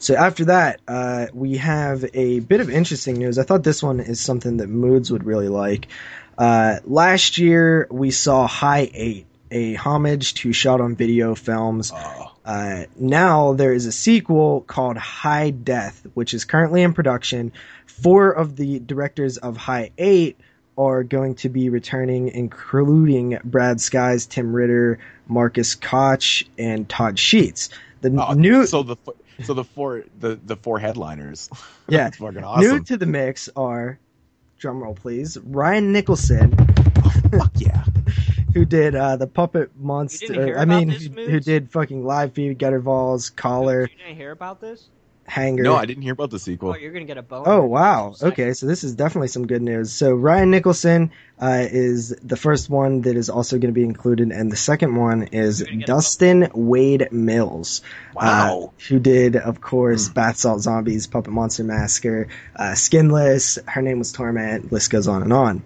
[0.04, 3.38] So after that, uh, we have a bit of interesting news.
[3.38, 5.86] I thought this one is something that Moods would really like.
[6.36, 11.90] Uh, last year, we saw High Eight, a homage to shot on video films.
[11.94, 17.52] Oh, Uh, now there is a sequel called High Death, which is currently in production.
[17.86, 20.36] Four of the directors of High Eight
[20.76, 24.98] are going to be returning, including Brad Sykes, Tim Ritter,
[25.28, 27.70] Marcus Koch, and Todd Sheets.
[28.02, 28.96] The Oh, new so the
[29.42, 31.50] so the four the the four headliners.
[31.86, 32.04] Yeah.
[32.04, 32.62] That's fucking awesome.
[32.62, 32.84] new awesome.
[32.84, 33.98] to the mix are,
[34.58, 36.56] drumroll please, Ryan Nicholson,
[37.30, 37.84] Fuck yeah.
[38.54, 40.58] who did uh, the Puppet Monster.
[40.58, 44.88] I mean, who, who did fucking Live Feed, Gutterballs, Collar, You didn't hear about this?
[45.26, 45.62] Hanger.
[45.62, 46.70] No, I didn't hear about the sequel.
[46.70, 47.44] Oh, you're gonna get a bone.
[47.46, 48.14] Oh wow!
[48.20, 49.92] Okay, so this is definitely some good news.
[49.92, 54.30] So Ryan Nicholson uh, is the first one that is also going to be included,
[54.32, 57.80] and the second one is You're gonna get a Dustin Wade Mills,
[58.14, 58.72] Wow.
[58.76, 63.58] uh, who did, of course, Bath Salt Zombies, Puppet Monster Massacre, uh, Skinless.
[63.66, 64.72] Her name was Torment.
[64.72, 65.62] List goes on and on.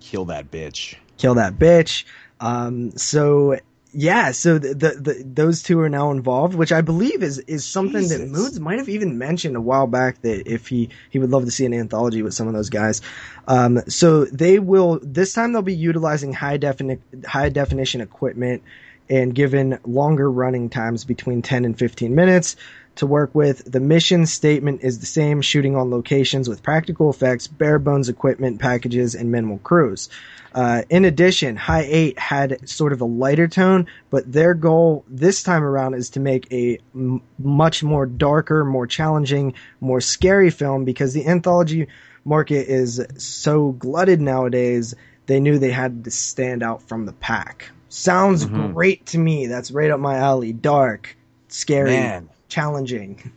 [0.00, 0.96] Kill that bitch.
[1.18, 2.04] Kill that bitch.
[2.40, 3.58] Um, so
[3.94, 7.64] yeah, so the, the, the those two are now involved, which I believe is is
[7.64, 11.30] something that Moods might have even mentioned a while back that if he he would
[11.30, 13.02] love to see an anthology with some of those guys.
[13.46, 18.62] Um, so they will this time they'll be utilizing high defini- high definition equipment
[19.10, 22.56] and given longer running times between 10 and 15 minutes
[22.96, 23.70] to work with.
[23.70, 28.60] The mission statement is the same shooting on locations with practical effects, bare bones equipment
[28.60, 30.08] packages, and minimal crews.
[30.54, 35.42] Uh, in addition, High 8 had sort of a lighter tone, but their goal this
[35.42, 40.84] time around is to make a m- much more darker, more challenging, more scary film
[40.84, 41.88] because the anthology
[42.24, 44.94] market is so glutted nowadays.
[45.26, 47.70] They knew they had to stand out from the pack.
[47.88, 48.74] Sounds Mhm.
[48.74, 49.46] great to me.
[49.46, 50.52] That's right up my alley.
[50.52, 51.16] Dark,
[51.48, 52.28] scary, Man.
[52.48, 53.32] challenging.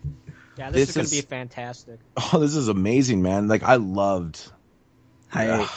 [0.57, 1.99] Yeah, this, This is gonna be fantastic.
[2.33, 3.47] Oh, this is amazing, man.
[3.47, 4.41] Like I loved
[5.27, 5.69] High Ugh.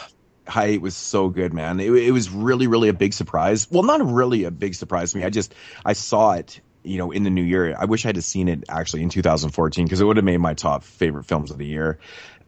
[0.49, 1.79] High was so good, man.
[1.81, 3.71] It, it was really, really a big surprise.
[3.71, 5.25] Well, not really a big surprise to me.
[5.25, 7.77] I just I saw it, you know, in the new year.
[7.79, 10.55] I wish I'd have seen it actually in 2014 because it would have made my
[10.55, 11.99] top favorite films of the year.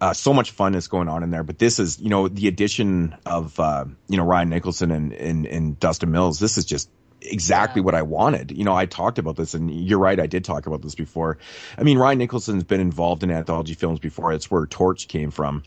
[0.00, 2.48] Uh, so much fun is going on in there, but this is, you know, the
[2.48, 6.38] addition of, uh, you know, Ryan Nicholson and, and, and Dustin Mills.
[6.38, 6.88] This is just
[7.20, 7.84] exactly Yeah.
[7.84, 8.50] what I wanted.
[8.50, 10.18] You know, I talked about this and you're right.
[10.18, 11.36] I did talk about this before.
[11.76, 14.32] I mean, Ryan Nicholson's been involved in anthology films before.
[14.32, 15.64] It's where Torch came from.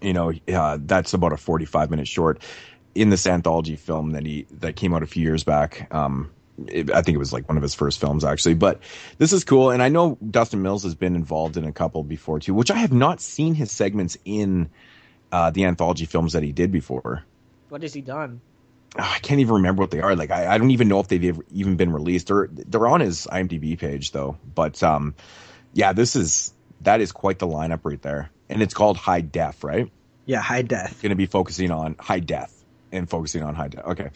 [0.00, 2.42] You know, uh, that's about a 45 minute short
[2.94, 5.92] in this anthology film that he, that came out a few years back.
[5.94, 6.30] Um,
[6.66, 8.80] it, I think it was like one of his first films actually, but
[9.18, 9.70] this is cool.
[9.70, 12.78] And I know Dustin Mills has been involved in a couple before too, which I
[12.78, 14.70] have not seen his segments in,
[15.30, 17.24] uh, the anthology films that he did before.
[17.68, 18.40] What has he done?
[18.98, 20.16] Oh, I can't even remember what they are.
[20.16, 22.28] Like I, I don't even know if they've even been released.
[22.28, 24.38] They're they're on his IMDb page though.
[24.54, 25.14] But um,
[25.74, 29.64] yeah, this is that is quite the lineup right there, and it's called High Def,
[29.64, 29.90] right?
[30.26, 31.00] Yeah, high death.
[31.02, 32.52] Going to be focusing on high Death
[32.90, 33.86] and focusing on high Death.
[33.86, 34.10] Okay,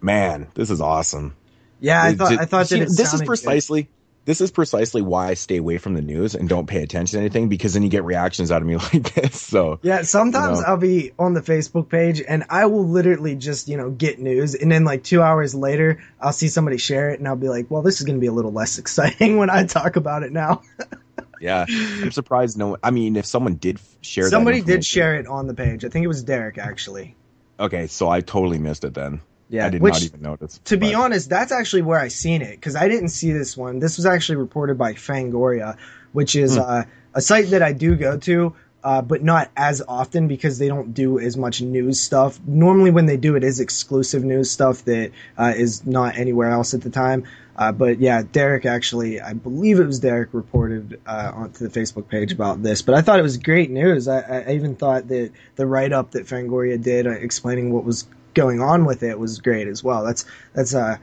[0.00, 1.36] man, this is awesome.
[1.80, 3.26] Yeah, I thought I thought that it this is sounded good.
[3.26, 3.88] precisely.
[4.24, 7.20] This is precisely why I stay away from the news and don't pay attention to
[7.20, 9.40] anything because then you get reactions out of me like this.
[9.40, 10.68] So Yeah, sometimes You know?
[10.68, 14.54] I'll be on the Facebook page and I will literally just, you know, get news
[14.54, 17.68] and then like two hours later I'll see somebody share it and I'll be like,
[17.68, 20.30] well, this is going to be a little less exciting when I talk about it
[20.30, 20.62] now.
[21.42, 22.56] yeah, I'm surprised.
[22.56, 25.84] No, I mean, if someone did share, that Somebody did share it on the page.
[25.84, 27.14] I think it was Derek actually.
[27.60, 29.20] Okay, so I totally missed it then.
[29.50, 30.58] Yeah, I did which not even notice.
[30.64, 33.80] to be honest, that's actually where I seen it because I didn't see this one.
[33.80, 35.76] This was actually reported by Fangoria,
[36.12, 36.62] which is Hmm.
[36.62, 36.82] uh,
[37.14, 40.94] a site that I do go to, uh, but not as often because they don't
[40.94, 42.40] do as much news stuff.
[42.46, 46.72] Normally, when they do, it is exclusive news stuff that uh, is not anywhere else
[46.72, 47.24] at the time.
[47.54, 52.08] Uh, but yeah, Derek actually, I believe it was Derek reported uh, onto the Facebook
[52.08, 52.80] page about this.
[52.82, 54.08] But I thought it was great news.
[54.08, 58.06] I, I even thought that the write up that Fangoria did uh, explaining what was
[58.34, 60.02] going on with it was great as well.
[60.04, 60.24] That's
[60.54, 60.98] that's a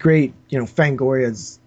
[0.00, 1.60] great, you know, Fangoria's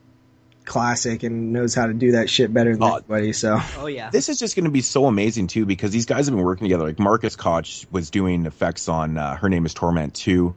[0.66, 2.96] classic and knows how to do that shit better than Oh.
[2.98, 3.32] anybody.
[3.32, 4.10] So Oh yeah.
[4.10, 6.66] This is just going to be so amazing too because these guys have been working
[6.66, 6.84] together.
[6.84, 10.54] Like Marcus Koch was doing effects on uh, Her Name Is Torment 2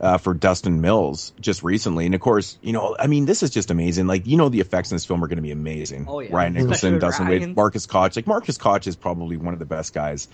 [0.00, 2.06] uh, for Dustin Mills just recently.
[2.06, 4.06] And of course, you know, I mean, this is just amazing.
[4.06, 6.06] Like, you know, the effects in this film are going to be amazing.
[6.08, 6.34] Oh, yeah.
[6.34, 7.40] Ryan Nicholson, Dustin Ryan.
[7.40, 8.14] Wade, Marcus Koch.
[8.16, 10.28] Like, Marcus Koch is probably one of the best guys,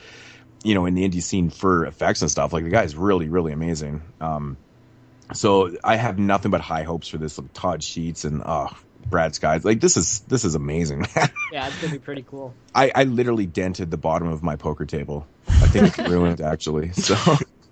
[0.64, 2.52] you know, in the indie scene for effects and stuff.
[2.52, 4.02] Like, the guy's really, really amazing.
[4.20, 4.56] Um,
[5.32, 7.38] so I have nothing but high hopes for this.
[7.38, 8.68] Like, Todd Sheets and, uh,
[9.08, 9.64] Brad Sykes.
[9.64, 11.06] Like, this is, this is amazing.
[11.52, 12.54] Yeah, it's gonna be pretty cool.
[12.74, 15.26] I, I literally dented the bottom of my poker table.
[15.46, 16.92] I think it's ruined actually.
[16.92, 17.14] So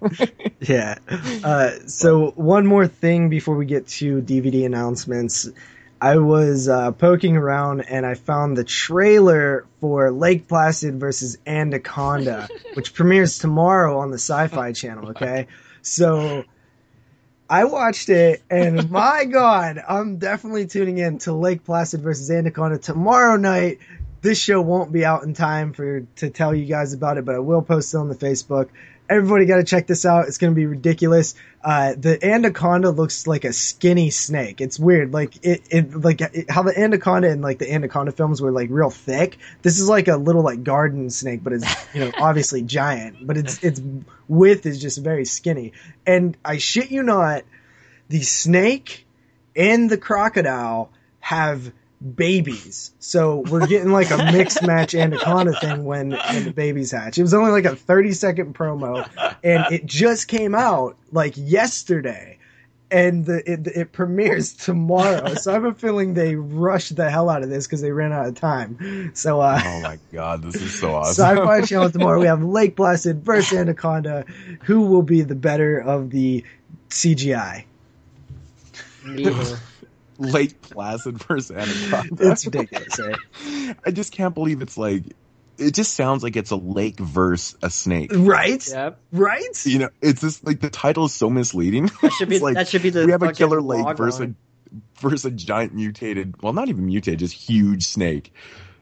[0.61, 0.99] yeah.
[1.45, 5.49] Uh, so one more thing before we get to DVD announcements.
[6.01, 12.49] I was uh, poking around and I found the trailer for Lake Placid versus Anaconda,
[12.75, 15.11] which premieres tomorrow on the Sci-Fi Channel.
[15.11, 15.47] Okay,
[15.83, 16.45] so
[17.51, 22.79] I watched it and my God, I'm definitely tuning in to Lake Placid versus Anaconda
[22.79, 23.79] tomorrow night.
[24.23, 27.35] This show won't be out in time for to tell you guys about it, but
[27.35, 28.69] I will post it on the Facebook.
[29.11, 30.29] Everybody got to check this out.
[30.29, 31.35] It's going to be ridiculous.
[31.63, 34.61] Uh, the anaconda looks like a skinny snake.
[34.61, 35.13] It's weird.
[35.13, 38.69] Like it, it like it, how the anaconda and like the anaconda films were like
[38.71, 39.37] real thick.
[39.63, 43.27] This is like a little like garden snake, but it's you know obviously giant.
[43.27, 43.83] But its its
[44.29, 45.73] width is just very skinny.
[46.07, 47.43] And I shit you not,
[48.09, 49.07] the snake
[49.57, 52.93] and the crocodile have babies.
[52.99, 57.19] So we're getting like a mixed match anaconda thing when, when the babies hatch.
[57.19, 59.09] It was only like a 30 second promo
[59.45, 62.39] and it just came out like yesterday
[62.91, 65.35] and the, it, it premieres tomorrow.
[65.35, 68.13] So I have a feeling they rushed the hell out of this because they ran
[68.13, 69.13] out of time.
[69.15, 71.37] So, uh, Oh my god, this is so awesome.
[71.37, 72.19] Sci-Fi Channel tomorrow.
[72.19, 74.25] We have Lake Placid versus Anaconda.
[74.63, 76.45] Who will be the better of the
[76.89, 77.65] CGI?
[79.05, 79.59] Neither.
[80.21, 82.31] Lake Placid versus Anaconda.
[82.31, 83.77] It's ridiculous, right?
[83.87, 85.05] I just can't believe it's like
[85.59, 88.11] it just sounds like it's a lake versus a snake.
[88.15, 88.67] Right?
[88.67, 88.99] yep.
[89.13, 89.67] Right?
[89.67, 91.91] You know, it's just like the title is so misleading.
[92.03, 94.37] That should be like, that should be the we have a killer lake versus line.
[94.73, 98.33] a, versus a giant mutated, well, not even mutated, just huge snake.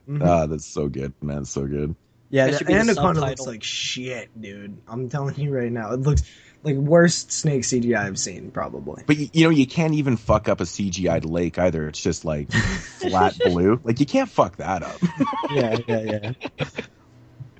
[0.08, 0.24] Mhm.
[0.26, 1.44] Ah, that's so good, man.
[1.44, 1.94] So good.
[2.30, 4.76] Yeah, That the should be the Anaconda looks like shit, dude.
[4.86, 5.92] I'm telling you right now.
[5.92, 6.22] It looks
[6.68, 9.02] like worst snake CGI I've seen, probably.
[9.06, 11.88] But you, you know, you can't even fuck up a CGI'd lake either.
[11.88, 13.80] It's just like flat blue.
[13.82, 15.00] Like you can't fuck that up.
[15.50, 16.32] yeah, yeah,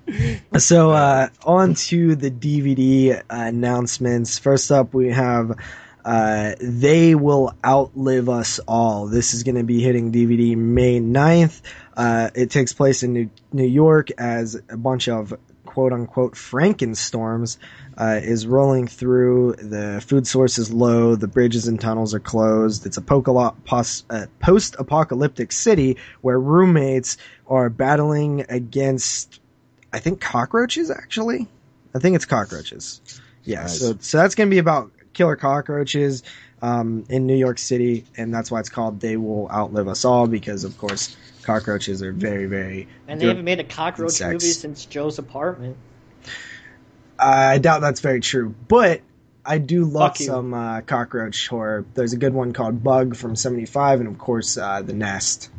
[0.06, 0.28] yeah.
[0.59, 4.38] So, uh, on to the DVD announcements.
[4.38, 5.59] First up, we have
[6.04, 9.06] uh, They Will Outlive Us All.
[9.06, 11.61] This is going to be hitting DVD May 9th.
[11.94, 15.34] Uh, it takes place in New, New York as a bunch of
[15.66, 17.59] quote unquote Frankenstorms
[17.99, 19.55] uh, is rolling through.
[19.55, 21.16] The food source is low.
[21.16, 22.86] The bridges and tunnels are closed.
[22.86, 27.18] It's a uh, post apocalyptic city where roommates
[27.49, 29.40] are battling against,
[29.92, 31.49] I think, cockroaches, actually.
[31.94, 33.01] I think it's cockroaches.
[33.42, 33.80] Yeah, Nice.
[33.80, 36.22] so, so that's going to be about killer cockroaches
[36.62, 40.28] um, in New York City, and that's why it's called They Will Outlive Us All,
[40.28, 42.86] because, of course, cockroaches are very, very.
[43.09, 44.44] And they haven't made a cockroach Insects.
[44.44, 45.76] movie since Joe's apartment.
[47.19, 49.03] I doubt that's very true, but
[49.45, 50.27] I do love Fuck you.
[50.27, 51.85] some uh, cockroach horror.
[51.95, 55.51] There's a good one called Bug from '75, and of course, uh, The Nest.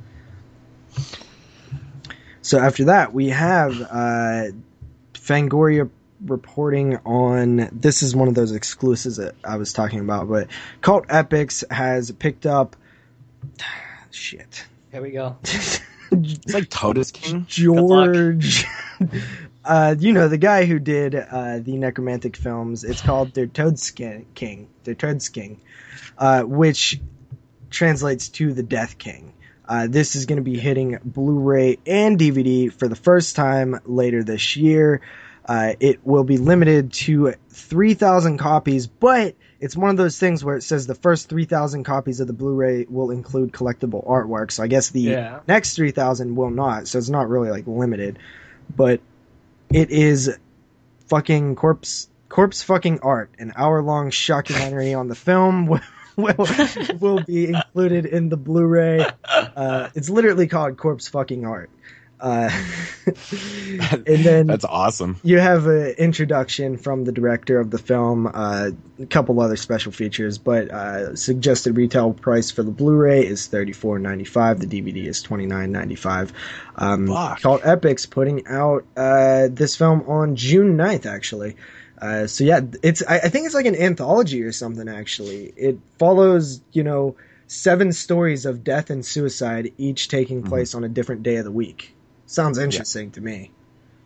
[2.41, 4.43] So after that, we have uh,
[5.13, 5.89] Fangoria
[6.23, 7.69] reporting on.
[7.71, 10.47] This is one of those exclusives that I was talking about, but
[10.81, 12.75] Cult Epics has picked up.
[14.11, 14.65] Shit.
[14.91, 15.37] Here we go.
[16.11, 17.45] It's like Todesking.
[17.47, 18.65] George.
[19.69, 22.83] uh, you know, the guy who did uh, the necromantic films.
[22.83, 24.67] It's called Der Toadskin King.
[24.83, 25.61] Der Todesking,
[26.17, 26.99] uh, which
[27.69, 29.31] translates to the Death King.
[29.67, 34.23] Uh, this is going to be hitting Blu-ray and DVD for the first time later
[34.23, 35.01] this year.
[35.45, 40.57] Uh, it will be limited to 3,000 copies, but it's one of those things where
[40.57, 44.51] it says the first 3,000 copies of the Blu-ray will include collectible artwork.
[44.51, 45.39] So I guess the Yeah.
[45.47, 46.87] next 3,000 will not.
[46.87, 48.17] So it's not really like limited,
[48.75, 49.01] but
[49.71, 50.37] it is
[51.07, 53.31] fucking corpse corpse fucking art.
[53.39, 55.81] An hour long documentary on the film will,
[56.15, 56.35] will
[56.99, 59.05] will be included in the Blu-ray.
[59.27, 61.69] Uh, it's literally called corpse fucking art.
[62.19, 62.49] Uh,
[63.91, 65.19] and then That's awesome.
[65.23, 69.91] you have an introduction from the director of the film, uh, a couple other special
[69.91, 74.59] features, but uh, suggested retail price for the Blu-ray is thirty four ninety five.
[74.59, 76.33] The DVD is twenty nine ninety five.
[76.75, 77.41] Um, Fuck.
[77.41, 81.57] Cult Epics putting out uh, this film on June 9th, actually.
[82.01, 84.87] Uh, so yeah, it's I, I think it's like an anthology or something.
[84.87, 87.15] Actually, it follows you know
[87.47, 91.51] seven stories of death and suicide, each taking place on a different day of the
[91.51, 91.93] week.
[92.29, 93.51] Sounds interesting to me.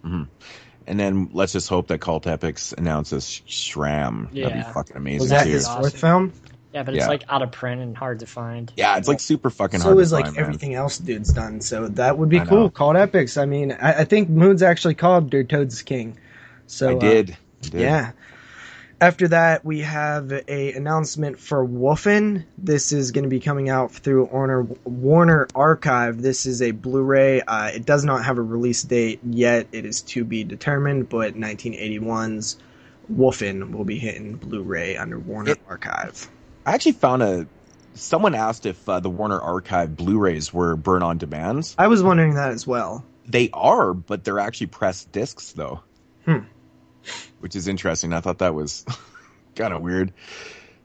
[0.05, 4.29] And then let's just hope that Cult Epics announces Sh- Schramm.
[4.33, 5.49] That'd be fucking amazing Was that too.
[5.51, 5.81] his Awesome.
[5.81, 6.33] fourth film?
[6.73, 7.07] Yeah, but it's Yeah.
[7.09, 8.71] like out of print and hard to find.
[8.75, 10.45] Yeah, it's like super fucking so hard is like find, man.
[10.45, 11.61] everything else dude's done.
[11.61, 12.57] So that would be I cool.
[12.63, 12.69] know.
[12.69, 13.37] Cult Epics.
[13.37, 16.17] I mean, I, I think Moon's actually called Der Todesking.
[16.67, 16.95] So I uh.
[16.95, 17.37] I did.
[17.71, 18.11] yeah.
[19.03, 22.45] After that, we have a announcement for Wolfen.
[22.57, 26.21] This is going to be coming out through Warner, Warner Archive.
[26.21, 27.41] This is a Blu-ray.
[27.41, 29.67] Uh, it does not have a release date yet.
[29.73, 32.55] It is to be determined, but 1981's
[33.11, 36.29] Wolfen will be hitting Blu-ray under Warner It- Archive.
[36.65, 37.45] I actually found a.
[37.95, 41.75] Someone asked if uh, the Warner Archive Blu-rays were burn on demands.
[41.77, 43.03] I was wondering that as well.
[43.27, 45.81] They are, but they're actually pressed discs though.
[46.23, 46.45] Hmm.
[47.39, 48.13] Which is interesting.
[48.13, 48.85] I thought that was
[49.55, 50.13] kind of weird.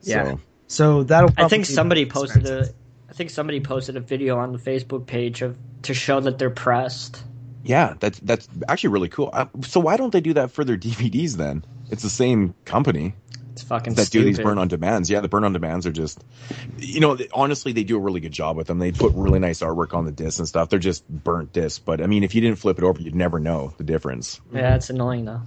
[0.03, 0.25] Yeah.
[0.25, 1.31] So, So that'll.
[1.37, 2.69] I think somebody posted a
[3.09, 6.51] I think somebody posted a video on the Facebook page of to show that they're
[6.51, 7.23] pressed.
[7.65, 9.31] yeah, that's that's actually really cool.
[9.33, 11.65] Uh, so why don't they do that for their DVDs then?
[11.91, 13.15] It's the same company
[13.53, 15.09] It's fucking that do these burn on demands.
[15.09, 16.23] Yeah, the burn on demands are just,
[16.77, 18.79] you know, honestly, they do a really good job with them.
[18.79, 20.69] They put really nice artwork on the discs and stuff.
[20.69, 23.41] They're just burnt discs, but I mean, if you didn't flip it over, you'd never
[23.41, 24.39] know the difference.
[24.53, 25.41] Yeah, it's annoying though.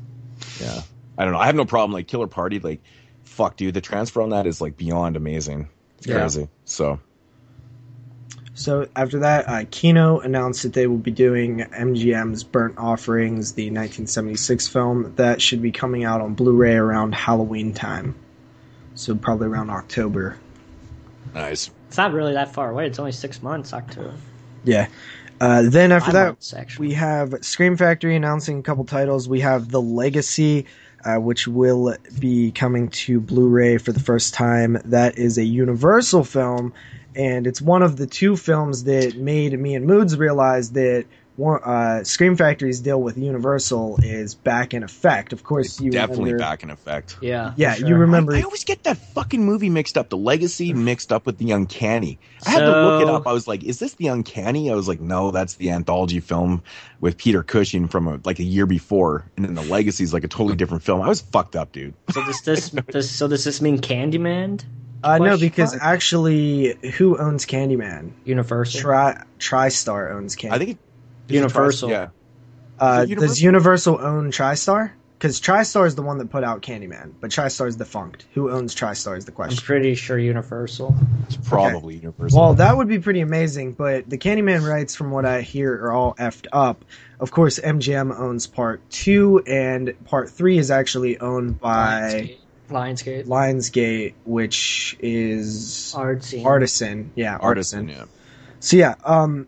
[0.60, 0.82] Yeah,
[1.18, 1.39] I don't know.
[1.39, 1.92] I have no problem.
[1.94, 2.82] Like Killer Party, like
[3.24, 5.70] fuck, dude, the transfer on that is like beyond amazing.
[5.98, 6.20] It's Yeah.
[6.20, 6.48] crazy.
[6.66, 7.00] So
[8.54, 13.70] So after that, uh, Kino announced that they will be doing MGM's Burnt Offerings, the
[13.70, 18.14] 1976 film that should be coming out on Blu-ray around Halloween time.
[18.94, 20.38] So probably around October.
[21.34, 21.72] nice.
[21.88, 22.88] It's not really that far away.
[22.88, 23.74] It's only six months.
[23.74, 24.14] October.
[24.64, 24.88] Yeah.
[25.42, 29.28] Uh, then after that, months, we have Scream Factory announcing a couple titles.
[29.28, 30.68] We have The Legacy,
[31.04, 34.80] uh, which will be coming to Blu-ray for the first time.
[34.86, 36.74] That is a Universal film,
[37.16, 41.06] and it's one of the two films that made me and Moods realize that
[41.42, 45.34] one, uh, Scream Factory's deal with Universal is back in effect.
[45.34, 47.18] Of course, you Definitely remember, back in effect.
[47.20, 47.54] Yeah.
[47.58, 47.88] Yeah, sure.
[47.88, 48.36] you remember.
[48.36, 50.10] I always get that fucking movie mixed up.
[50.10, 52.20] The Legacy mixed up with the Uncanny.
[52.46, 53.28] I had to look it up.
[53.28, 56.63] I was like, "Is this the Uncanny?" I was like, "No, that's the anthology film
[57.00, 60.24] with Peter Cushing from a, like a year before." And then the Legacy is like
[60.24, 61.01] a totally different film.
[61.01, 61.96] I was fucked up, dude.
[62.12, 64.63] So does this, this so does this mean Candyman?
[65.04, 68.12] Uh, no, because actually, who owns Candyman?
[68.26, 68.82] Universal.
[68.82, 70.51] Tri TriStar owns Candyman.
[70.51, 70.78] I think it,
[71.33, 71.89] Universal.
[71.89, 72.08] Yeah,
[72.79, 74.91] Uh, Is it does Universal own TriStar?
[75.20, 78.25] because TriStar is the one that put out Candyman, but TriStar is defunct.
[78.33, 79.59] Who owns TriStar is the question.
[79.59, 80.95] I'm pretty sure Universal.
[81.28, 82.39] It's probably Universal.
[82.39, 85.91] Well, that would be pretty amazing, but the Candyman rights, from what I hear, are
[85.91, 86.83] all effed up.
[87.20, 92.37] Of course, MGM owns part two, and part three is actually owned by
[92.71, 93.28] Lionsgate.
[93.28, 96.43] Lionsgate, which is Artsy.
[96.43, 97.12] Artisan.
[97.13, 98.05] Yeah, Artisan, yeah.
[98.59, 99.45] So yeah, um,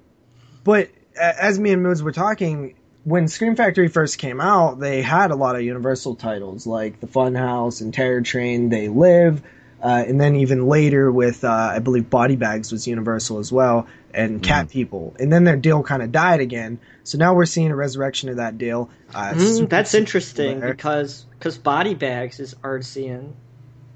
[0.63, 5.01] but a- as me and Moods were talking, when Scream Factory first came out, they
[5.01, 9.41] had a lot of Universal titles like The Funhouse and Terror Train, They Live,
[9.81, 13.87] uh, and then even later with uh, I believe Body Bags was Universal as well,
[14.13, 16.79] and Cat People, and then their deal kind of died again.
[17.03, 18.89] So now we're seeing a resurrection of that deal.
[19.13, 20.71] Uh, Mm, Super- that's interesting there.
[20.73, 23.35] because because Body Bags is Artisan,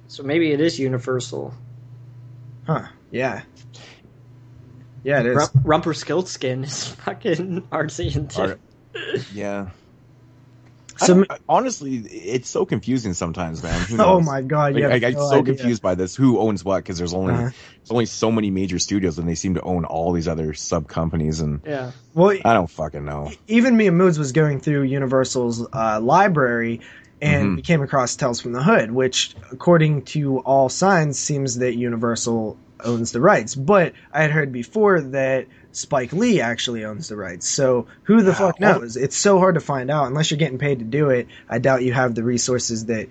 [0.07, 1.53] so maybe it is Universal.
[2.65, 2.87] huh?
[3.11, 3.43] Yeah,
[5.07, 5.35] yeah, it is.
[5.37, 8.41] Rump- Rumpelstiltskin is fucking Artisan too.
[8.41, 8.59] Art-
[9.33, 9.69] Yeah.
[10.99, 13.85] So- I- I- honestly, it's so confusing sometimes, man.
[13.99, 15.53] Oh my god, Like, yeah, I, I'm no so idea.
[15.55, 16.15] confused by this.
[16.15, 16.77] Who owns what?
[16.77, 17.41] Because there's only Uh-huh.
[17.77, 20.87] there's only so many major studios, and they seem to own all these other sub
[20.87, 21.91] companies, and Yeah.
[22.15, 23.31] Well, I don't fucking know.
[23.47, 26.81] even me and Moods was going through Universal's uh, library
[27.21, 27.55] and Mhm.
[27.57, 32.57] we came across Tales from the Hood, which, according to all signs, seems that Universal
[32.83, 33.55] owns the rights.
[33.55, 37.47] But I had heard before that Spike Lee actually owns the rights.
[37.47, 38.97] So who the Yeah, fuck knows?
[38.97, 41.27] It's so hard to find out unless you're getting paid to do it.
[41.49, 43.09] I doubt you have the resources that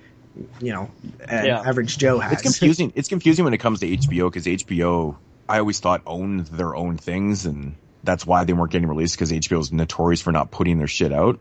[0.61, 0.91] you know
[1.29, 1.61] an Yeah.
[1.61, 2.33] average Joe has.
[2.35, 2.93] It's confusing.
[2.95, 5.17] It's confusing when it comes to HBO because HBO,
[5.49, 7.75] I always thought owned their own things, and
[8.05, 11.13] that's why they weren't getting released because HBO is notorious for not putting their shit
[11.13, 11.39] out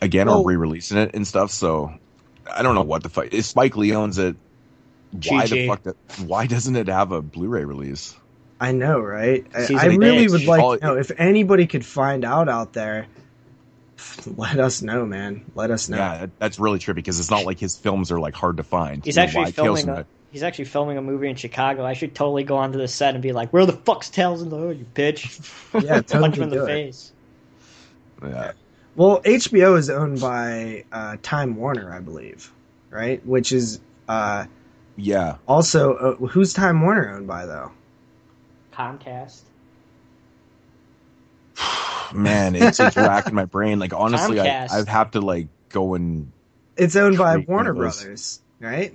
[0.00, 1.50] again Well- or re-releasing it and stuff.
[1.50, 1.92] So
[2.50, 3.26] I don't know what the fuck.
[3.32, 4.36] If Spike Lee owns it,
[5.12, 5.82] why the fuck?
[5.84, 8.16] That, why doesn't it have a Blu-ray release?
[8.60, 9.46] I know, right?
[9.54, 12.48] I, He's I a really would like All- to know if anybody could find out
[12.48, 13.06] out there.
[14.36, 15.44] Let us know, man.
[15.54, 15.96] Let us know.
[15.96, 19.04] Yeah, that's really trippy because it's not like his films are like hard to find.
[19.04, 21.84] He's You know, actually filming a he's actually filming a movie in Chicago.
[21.84, 24.50] I should totally go onto the set and be like, "Where the fuck's Tales in
[24.50, 25.24] the Hood, you bitch?"
[25.84, 26.66] Yeah, totally Punch him in the it.
[26.66, 27.12] face.
[28.22, 28.52] Yeah.
[28.96, 32.52] Well, HBO is owned by uh, Time Warner, I believe,
[32.90, 33.24] right?
[33.24, 34.46] Which is uh,
[35.00, 35.36] Yeah.
[35.46, 37.70] also uh, who's Time Warner owned by though?
[38.72, 39.42] Comcast.
[42.14, 43.78] Man, it's it's racking my brain.
[43.78, 44.72] Like honestly, I Comcast.
[44.72, 46.30] I'd have to like go and
[46.76, 48.02] It's owned by Warner of those.
[48.02, 48.92] Brothers, right?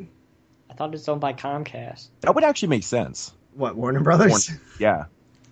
[0.69, 2.07] I thought it's owned by Comcast.
[2.21, 3.34] that would actually make sense.
[3.53, 4.49] What Warner Brothers?
[4.49, 5.05] Warner- yeah,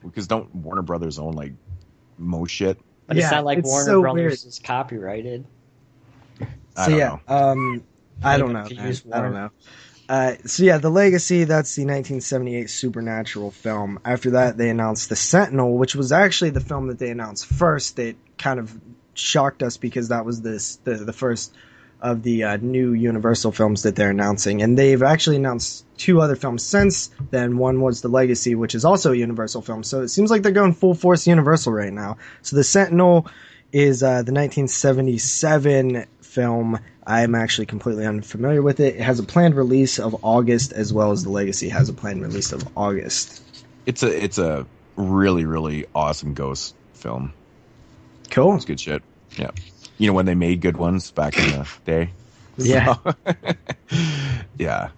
[0.04, 1.54] because don't Warner Brothers own like
[2.18, 2.80] most shit?
[3.08, 4.50] But Yeah, it's not like it's Warner so Brothers weird.
[4.54, 5.46] is copyrighted.
[6.76, 7.36] I so don't yeah, know.
[7.36, 7.84] um,
[8.24, 8.64] I don't know.
[8.64, 8.88] Maybe man.
[8.88, 9.50] use I don't know.
[10.12, 11.46] Uh, so yeah, the Legacy.
[11.46, 13.98] That's the 1978 supernatural film.
[14.04, 17.96] After that, they announced the Sentinel, which was actually the film that they announced first.
[17.96, 18.78] That kind of
[19.14, 21.56] shocked us because that was this the, the first
[22.02, 26.36] of the uh, new Universal films that they're announcing, and they've actually announced two other
[26.36, 27.58] films since then.
[27.58, 29.82] One was the Legacy, which is also a Universal film.
[29.82, 32.18] So it seems like they're going full force Universal right now.
[32.42, 33.28] So the Sentinel
[33.72, 36.80] is uh, the 1977 film.
[37.06, 38.96] I'm actually completely unfamiliar with it.
[38.96, 42.22] It has a planned release of August, as well as the Legacy has a planned
[42.22, 43.44] release of August.
[43.86, 47.34] It's a it's a really really awesome ghost film.
[48.30, 48.56] Cool.
[48.56, 49.02] It's good shit.
[49.38, 49.52] Yeah,
[49.98, 52.10] you know when they made good ones back in the day.
[52.58, 52.96] Yeah.
[54.58, 54.90] yeah,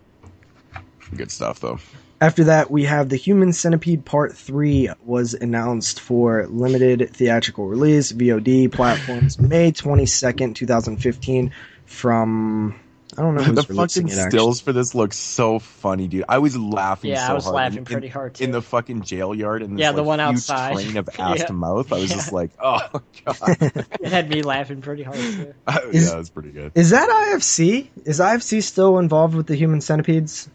[1.15, 1.79] good stuff though.
[2.19, 8.13] After that, we have the Human Centipede Part 3 was announced for limited theatrical release,
[8.13, 11.51] VOD platforms, May 22nd, 2015
[11.85, 12.75] from
[13.17, 16.25] I don't know who's the fucking it stills for this look so funny, dude.
[16.27, 17.55] I was laughing Yeah, so I was hard.
[17.55, 18.43] laughing in, pretty hard, too.
[18.43, 19.61] in the fucking jail yard.
[19.61, 20.73] And this, Yeah, the like, one huge outside.
[20.73, 21.45] train of ass Yeah.
[21.45, 21.93] to mouth.
[21.93, 22.15] I was Yeah.
[22.15, 22.79] just like, oh
[23.25, 23.57] god,
[24.01, 25.53] It had me laughing pretty hard too.
[25.67, 26.71] Oh, is- yeah, it's pretty good.
[26.75, 27.89] Is that IFC?
[28.05, 30.49] Is IFC still involved with the Human Centipedes?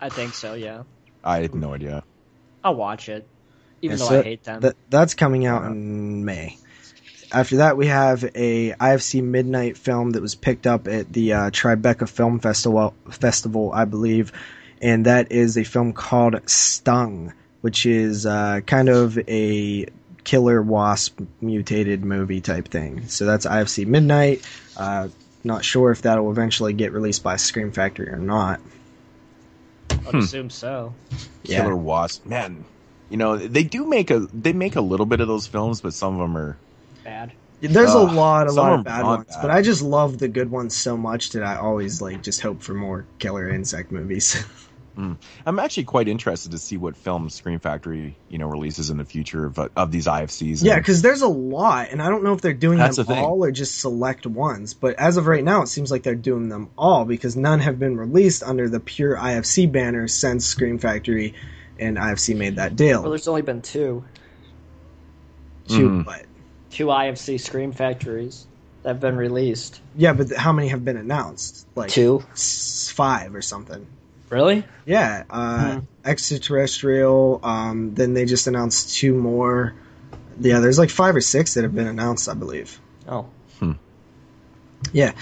[0.00, 0.54] I think so.
[0.54, 0.82] Yeah,
[1.24, 2.04] I had no idea.
[2.62, 3.26] I'll watch it,
[3.82, 4.60] even Yeah, though so I hate them.
[4.60, 6.56] That that's coming out in May.
[7.32, 11.50] After that, we have a IFC Midnight film that was picked up at the uh,
[11.50, 14.32] Tribeca Film Festival, festival, I believe,
[14.80, 17.32] and that is a film called Stung,
[17.62, 19.86] which is uh, kind of a
[20.24, 23.06] killer wasp mutated movie type thing.
[23.08, 24.42] So that's IFC Midnight.
[24.76, 25.08] Uh,
[25.44, 28.60] not sure if that'll eventually get released by Scream Factory or not.
[29.90, 30.18] I'd Hmm.
[30.18, 30.94] assume so.
[31.42, 31.62] Yeah.
[31.62, 32.64] Killer Wasp, man.
[33.10, 35.94] You know they do make a they make a little bit of those films, but
[35.94, 36.56] some of them are
[37.06, 37.32] Bad.
[37.60, 39.42] There's a lot, a lot of bad ones, bad.
[39.42, 42.62] but I just love the good ones so much that I always like just hope
[42.62, 44.44] for more killer insect movies.
[45.46, 49.04] I'm actually quite interested to see what film Scream Factory, you know, releases in the
[49.04, 50.64] future of, of these IFCs.
[50.64, 53.14] Yeah, because there's a lot, and I don't know if they're doing That's them the
[53.14, 54.74] all or just select ones.
[54.74, 57.78] But as of right now, it seems like they're doing them all because none have
[57.78, 61.34] been released under the pure IFC banner since Scream Factory
[61.78, 63.02] and IFC made that deal.
[63.02, 64.02] Well, there's only been two,
[65.68, 66.04] Two, Mhm.
[66.04, 66.24] but
[66.76, 68.46] two IFC Scream Factories
[68.82, 69.80] that have been released.
[69.96, 71.66] yeah, but how many have been announced?
[71.74, 73.86] Like Two, s- five or something.
[74.30, 74.64] really?
[74.84, 75.78] Yeah, uh, Hmm.
[76.04, 77.40] extraterrestrial.
[77.42, 79.74] Um, then they just announced two more.
[80.40, 82.78] Yeah, there's like five or six that have been announced, I believe.
[83.08, 83.26] Oh,
[83.58, 83.72] Hmm.
[84.92, 85.12] Yeah.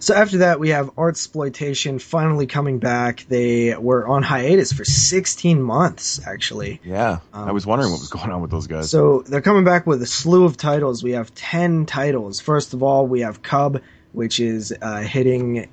[0.00, 3.26] So after that, we have Art Exploitation finally coming back.
[3.28, 6.80] They were on hiatus for 16 months, actually.
[6.82, 8.88] Yeah, Um, I was wondering what was going on with those guys.
[8.90, 11.02] So they're coming back with a slew of titles.
[11.02, 12.40] We have 10 titles.
[12.40, 13.82] First of all, we have Cub,
[14.12, 15.68] which is uh, hitting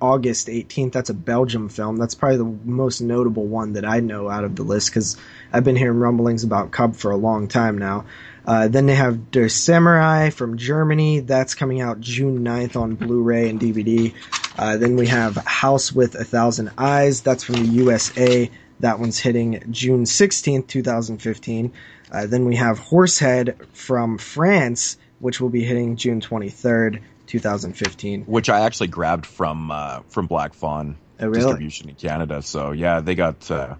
[0.00, 0.92] August 18th.
[0.92, 1.96] That's a Belgium film.
[1.98, 5.18] That's probably the most notable one that I know out of the list because
[5.52, 8.06] I've been hearing rumblings about Cub for a long time now.
[8.46, 11.20] Uh, then they have Der Samurai from Germany.
[11.20, 14.14] That's coming out June 9th on Blu-ray and DVD.
[14.56, 17.22] Uh, then we have House with a Thousand Eyes.
[17.22, 18.50] That's from the USA.
[18.80, 21.72] That one's hitting June 16th, 2015.
[22.12, 28.22] Uh, then we have Horsehead from France, which will be hitting June 23rd, 2015.
[28.24, 31.40] which I actually grabbed from uh, from Black Fawn Oh, really?
[31.40, 32.42] distribution in Canada.
[32.42, 33.50] So yeah, they got.
[33.50, 33.76] Uh,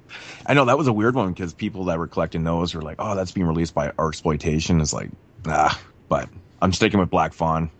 [0.46, 2.96] I know that was a weird one because people that were collecting those were like,
[2.98, 5.10] "Oh, that's being released by Art Exploitation." It's like,
[5.44, 5.70] nah,
[6.08, 6.28] but
[6.62, 7.70] I'm sticking with Black Fawn.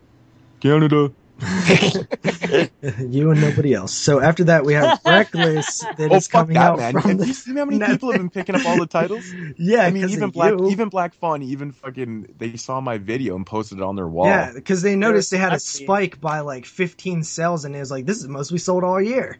[0.60, 1.12] Canada.
[2.98, 3.92] you and nobody else.
[3.92, 6.92] So after that, we have Reckless that oh, is oh fuck coming that, out man!
[6.92, 9.24] from Have the you see how many people have been picking up all the titles?
[9.58, 10.70] Yeah, I mean, even Black, you.
[10.70, 14.26] even Black Fawn, even fucking, they saw my video and posted it on their wall.
[14.26, 17.90] Yeah, because they noticed they had a spike by like 15 sales, and it was
[17.90, 19.38] like, this is the most we sold all year.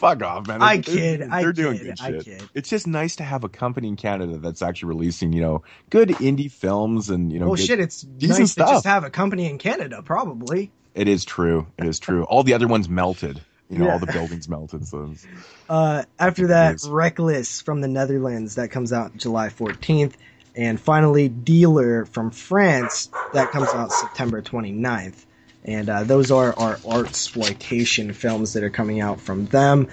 [0.00, 0.62] Fuck off, man.
[0.62, 2.24] I They're- kid, They're, I doing kid, good I shit.
[2.24, 2.42] kid.
[2.54, 6.08] It's just nice to have a company in Canada that's actually releasing, you know, good
[6.08, 7.46] indie films and you know.
[7.48, 10.70] well, good- shit, it's decent nice to just have a company in Canada, probably.
[10.94, 11.66] It is true.
[11.78, 12.24] It is true.
[12.24, 13.42] All the other ones melted.
[13.68, 13.92] You know, Yeah.
[13.92, 14.86] all the buildings melted.
[14.88, 15.12] So
[15.68, 16.78] Uh, after that.
[16.88, 20.14] Reckless from the Netherlands that comes out July 14th,
[20.56, 25.26] and finally Dealer from France that comes out September 29th.
[25.64, 29.88] And uh, those are our art exploitation films that are coming out from them.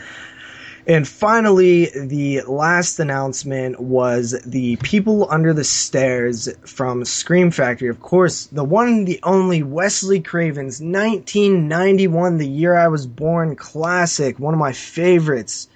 [0.88, 7.90] And finally, the last announcement was the People Under the Stairs from Scream Factory.
[7.90, 13.58] Of course, the one, and the only Wesley Craven's 1991, the year I was born
[13.58, 15.68] classic, one of my favorites.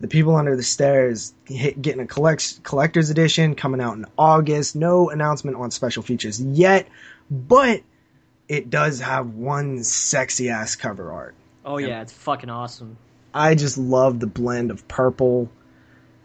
[0.00, 4.74] The People Under the Stairs getting a collect, collector's edition coming out in August.
[4.74, 6.88] No announcement on special features yet,
[7.30, 7.82] but
[8.48, 11.34] it does have one sexy ass cover art.
[11.64, 12.96] Oh yeah, it's fucking awesome.
[13.34, 15.50] I just love the blend of purple.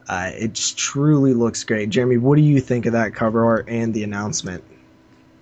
[0.08, 1.90] Uh, it just truly looks great.
[1.90, 4.64] Jeremy, what do you think of that cover art and the announcement?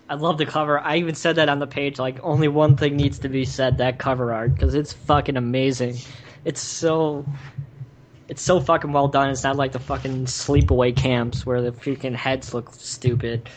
[0.09, 0.79] I love the cover.
[0.79, 1.97] I even said that on the page.
[1.97, 5.97] Like, only one thing needs to be said: that cover art, because it's fucking amazing.
[6.43, 7.25] It's so,
[8.27, 9.29] it's so fucking well done.
[9.29, 13.47] It's not like the fucking sleepaway camps where the freaking heads look stupid.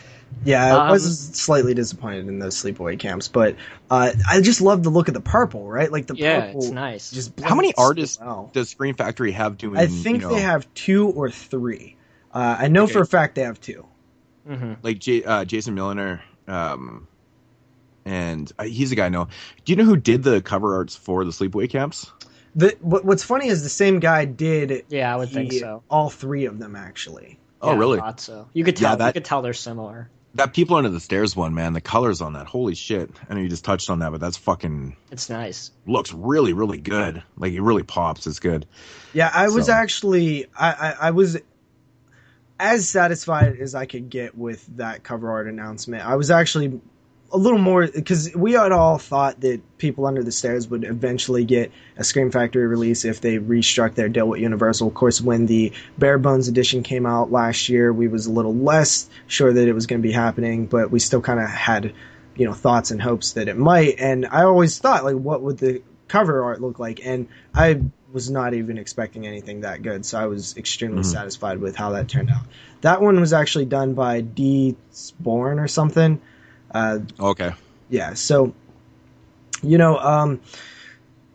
[0.44, 3.56] Yeah, I Um, was slightly disappointed in those sleepaway camps, but
[3.90, 5.90] uh, I just love the look of the purple, right?
[5.90, 7.10] Like the Yeah, purple it's nice.
[7.10, 8.50] Just How many artists well.
[8.52, 9.76] does Scream Factory have doing?
[9.78, 11.96] I think you know, they have two or three.
[12.32, 13.86] Uh, I know for a fact they have two.
[14.46, 17.08] hmm like J- uh, Jason Milliner, um,
[18.04, 19.28] and uh, he's a guy I know.
[19.64, 22.10] Do you know who did the cover arts for the sleepaway camps?
[22.54, 25.82] The, what, what's funny is the same guy did Yeah, I would think so.
[25.88, 27.38] all three of them actually.
[27.64, 27.98] Oh, Yeah, really?
[27.98, 28.48] I thought so.
[28.52, 28.96] You could Yeah, tell.
[28.98, 30.10] that- You could tell they're similar.
[30.36, 33.08] That People Under the Stairs one, man, the colors on that, holy shit!
[33.30, 35.70] I know you just touched on that, but that's fucking It's nice.
[35.86, 37.22] looks really, really good.
[37.36, 38.26] Like it really pops.
[38.26, 38.66] It's good.
[39.12, 41.38] Yeah, I was actually I, I, I was
[42.58, 46.04] as satisfied as I could get with that cover art announcement.
[46.04, 46.80] I was actually
[47.34, 51.44] a little more because we had all thought that People Under the Stairs would eventually
[51.44, 54.86] get a Scream Factory release if they restruck their deal with Universal.
[54.88, 58.54] Of course, when the Bare Bones edition came out last year, we was a little
[58.54, 61.92] less sure that it was going to be happening, but we still kind of had
[62.36, 63.96] you know thoughts and hopes that it might.
[63.98, 67.04] And I always thought like, what would the cover art look like?
[67.04, 67.82] And I
[68.12, 71.06] was not even expecting anything that good, so I was extremely Mhm.
[71.06, 72.44] satisfied with how that turned out.
[72.82, 74.76] That one was actually done by D.
[74.92, 76.20] Sporn or something.
[76.74, 77.52] Uh, Okay.
[77.88, 78.52] yeah, so
[79.62, 80.40] you know, um,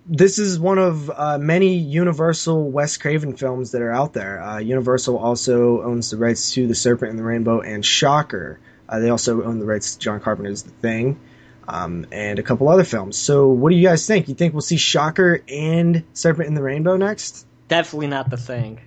[0.05, 4.41] this is one of uh, many Universal Wes Craven films that are out there.
[4.41, 8.59] Uh, Universal also owns the rights to The Serpent and the Rainbow and Shocker.
[8.87, 11.19] Uh, they also own the rights to John Carpenter's The Thing.
[11.67, 13.15] um, and a couple other films.
[13.17, 14.27] So, what do you guys think?
[14.27, 17.45] You think we'll see Shocker and Serpent in the Rainbow next?
[17.67, 18.79] Definitely not the thing.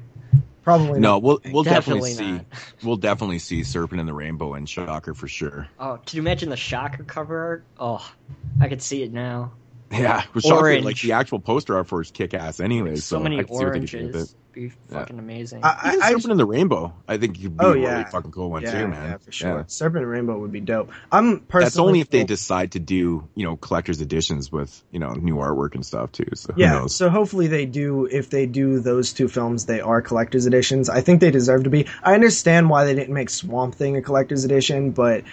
[0.63, 1.23] Probably No, not.
[1.23, 2.47] we'll we'll definitely, Definitely see not.
[2.85, 5.69] we'll definitely see Serpent in the Rainbow and Shocker for sure.
[5.79, 7.65] Oh, can you imagine the Shocker cover art?
[7.79, 8.13] Oh,
[8.61, 9.53] I could see it now.
[9.99, 10.85] Yeah, with Shocker, Orange.
[10.85, 12.97] like the actual poster art for is kick ass anyway.
[12.97, 14.33] so, so many I can see what they could do with oranges.
[14.33, 14.37] it.
[14.53, 15.61] Be fucking amazing.
[15.65, 17.89] I, Even I, I Serpent in the Rainbow, I think you'd be Oh, a yeah.
[17.93, 19.11] really fucking cool one yeah, too, man.
[19.13, 19.57] yeah, for sure.
[19.61, 19.63] Yeah.
[19.67, 20.91] Serpent and Rainbow would be dope.
[21.11, 21.65] I'm personally.
[21.65, 25.37] That's only if they decide to do, you know, collector's editions with, you know, new
[25.37, 26.27] artwork and stuff too.
[26.35, 26.95] So who Yeah, knows?
[26.95, 28.05] so hopefully they do.
[28.05, 30.91] If they do those two films, they are collector's editions.
[30.91, 31.87] I think they deserve to be.
[32.03, 35.25] I understand why they didn't make Swamp Thing a collector's edition, but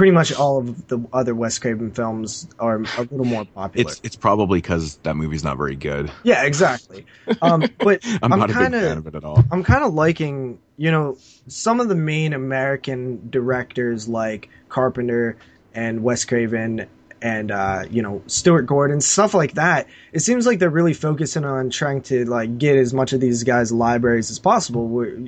[0.00, 3.90] pretty much all of the other Wes Craven films are a little more popular.
[3.90, 6.10] It's it's probably because that movie's not very good.
[6.22, 7.04] yeah, exactly.
[7.42, 9.44] Um, but I'm, I'm not a big kinda- fan of it at all.
[9.52, 11.18] I'm kind of liking, you know,
[11.48, 15.36] some of the main American directors like Carpenter
[15.74, 16.86] and Wes Craven
[17.20, 19.86] and uh, you know Stuart Gordon, stuff like that.
[20.14, 23.44] It seems like they're really focusing on trying to like get as much of these
[23.44, 24.88] guys' libraries as possible.
[24.88, 25.18] We're,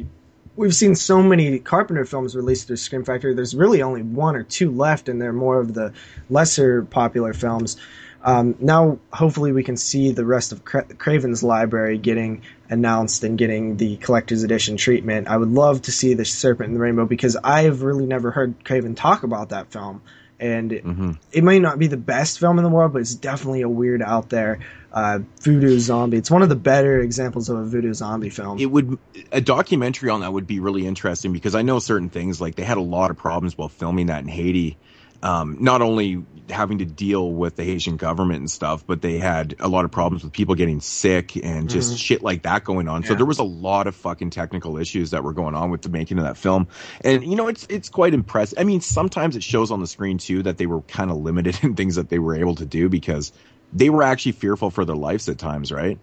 [0.63, 3.35] we've seen so many Carpenter films released through Scream Factory.
[3.35, 5.93] There's really only one or two left, and they're more of the
[6.31, 7.77] lesser popular films.
[8.23, 13.37] Um, now, hopefully, we can see the rest of Cra- Craven's library getting announced and
[13.37, 15.27] getting the collector's edition treatment.
[15.27, 18.65] I would love to see the Serpent and the Rainbow because I've really never heard
[18.65, 20.01] Craven talk about that film.
[20.39, 23.17] And it, hmm it may not be the best film in the world, but it's
[23.17, 24.61] definitely a weird out there
[24.93, 26.19] uh, voodoo zombie.
[26.19, 28.59] It's one of the better examples of a voodoo zombie film.
[28.59, 28.99] It would
[29.31, 32.65] a documentary on that would be really interesting because I know certain things like they
[32.65, 34.77] had a lot of problems while filming that in Haiti.
[35.23, 39.55] Um, not only having to deal with the Haitian government and stuff, but they had
[39.61, 43.05] a lot of problems with people getting sick and just shit like that going on.
[43.05, 45.91] So there was a lot of fucking technical issues that were going on with the
[45.91, 46.67] making of that film.
[47.03, 48.59] And you know, it's it's quite impressive.
[48.59, 51.57] I mean, sometimes it shows on the screen too that they were kind of limited
[51.63, 53.33] in things that they were able to do because
[53.73, 55.99] they were actually fearful for their lives at times, right?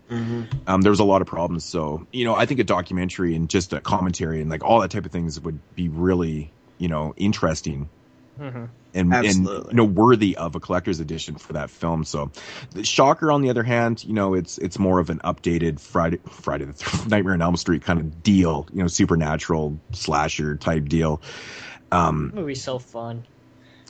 [0.68, 1.66] um, there was a lot of problems.
[1.66, 4.92] So, you know, I think a documentary and just a commentary and like all that
[4.92, 7.90] type of things would be really, you know, interesting
[8.40, 8.70] Mhm.
[8.94, 12.04] and, and you know, worthy of a collector's edition for that film.
[12.06, 12.32] So,
[12.72, 16.20] the Shocker, on the other hand, you know, it's it's more of an updated Friday
[16.30, 20.88] Friday the th- Nightmare on Elm Street kind of deal, you know, supernatural slasher type
[20.88, 21.22] deal.
[21.92, 23.26] Um, Movie's so fun.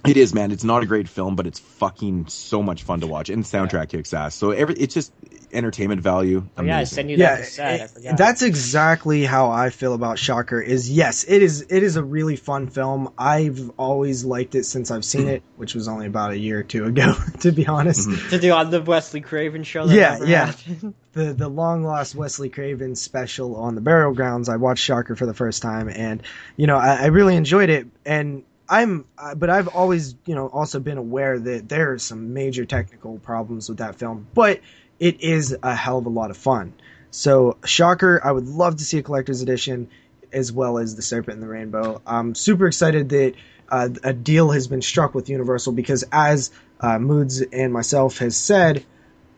[0.08, 0.52] It is, man.
[0.52, 3.48] It's not a great film, but it's fucking so much fun to watch, and the
[3.48, 4.34] soundtrack kicks ass.
[4.36, 5.12] So every it's just
[5.52, 6.46] entertainment value.
[6.58, 6.96] Oh, yeah, I amazing.
[6.96, 7.92] sent you yeah, that cassette.
[8.06, 10.62] I it- that's exactly how I feel about Shocker.
[10.62, 11.62] Is yes, it is.
[11.70, 13.12] It is a really fun film.
[13.18, 16.64] I've always liked it since I've seen it, which was only about a year or
[16.64, 18.08] two ago, to be honest.
[18.08, 18.30] Mhm.
[18.30, 19.86] to do on the Wesley Craven show.
[19.88, 20.46] That Yeah, yeah.
[20.46, 20.94] happened.
[21.14, 24.48] the the long lost Wesley Craven special on the Burial Grounds.
[24.48, 26.24] I watched Shocker for the first time, and
[26.56, 27.88] you know I, I really enjoyed it.
[28.06, 32.34] And I'm, uh, but I've always you know also been aware that there are some
[32.34, 34.62] major technical problems with that film, but
[35.00, 36.74] it is a hell of a lot of fun.
[37.12, 39.90] So Shocker, I would love to see a collector's edition
[40.32, 42.02] as well as the Serpent and the Rainbow.
[42.06, 43.34] I'm super excited that
[43.70, 48.38] uh, a deal has been struck with Universal because as uh, Moods and myself has
[48.38, 48.86] said,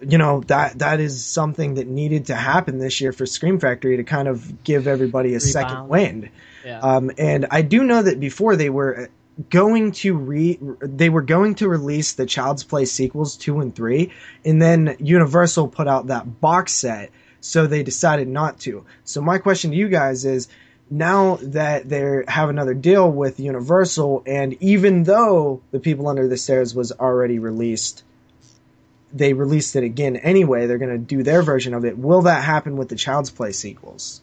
[0.01, 3.97] you know that that is something that needed to happen this year for Scream Factory
[3.97, 6.29] to kind of give everybody a second wind.
[6.65, 6.79] Yeah.
[6.79, 9.09] Um, and I do know that before they were
[9.49, 14.11] going to re they were going to release the Child's Play sequels two and three,
[14.45, 18.85] and then Universal put out that box set, so they decided not to.
[19.03, 20.47] So my question to you guys is.
[20.93, 26.35] Now that they have another deal with Universal, and even though The People Under the
[26.35, 28.03] Stairs was already released,
[29.13, 30.67] they released it again anyway.
[30.67, 31.97] They're going to do their version of it.
[31.97, 34.21] Will that happen with the Child's Play sequels?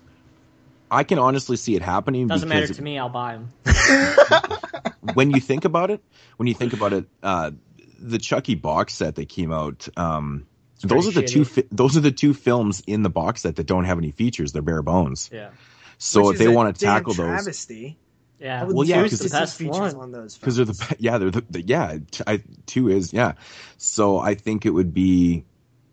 [0.90, 2.26] I can honestly see it happening.
[2.26, 2.98] Doesn't matter because to me.
[2.98, 3.52] I'll buy them.
[5.14, 6.02] when you think about it,
[6.36, 7.50] when you think about it, uh,
[7.98, 10.46] the Chucky box set that came out, um,
[10.82, 11.44] those are pretty the two.
[11.44, 14.52] Fi- those are the two films in the box set that don't have any features.
[14.52, 15.28] They're bare bones.
[15.32, 15.50] Yeah.
[15.98, 17.98] So Which if they want to damn tackle those, travesty.
[18.38, 18.64] Yeah.
[18.64, 19.96] Well, yeah, because the best features one.
[19.96, 23.32] on those because they're the yeah they're the, the yeah t- I, two is yeah.
[23.78, 25.44] So I think it would be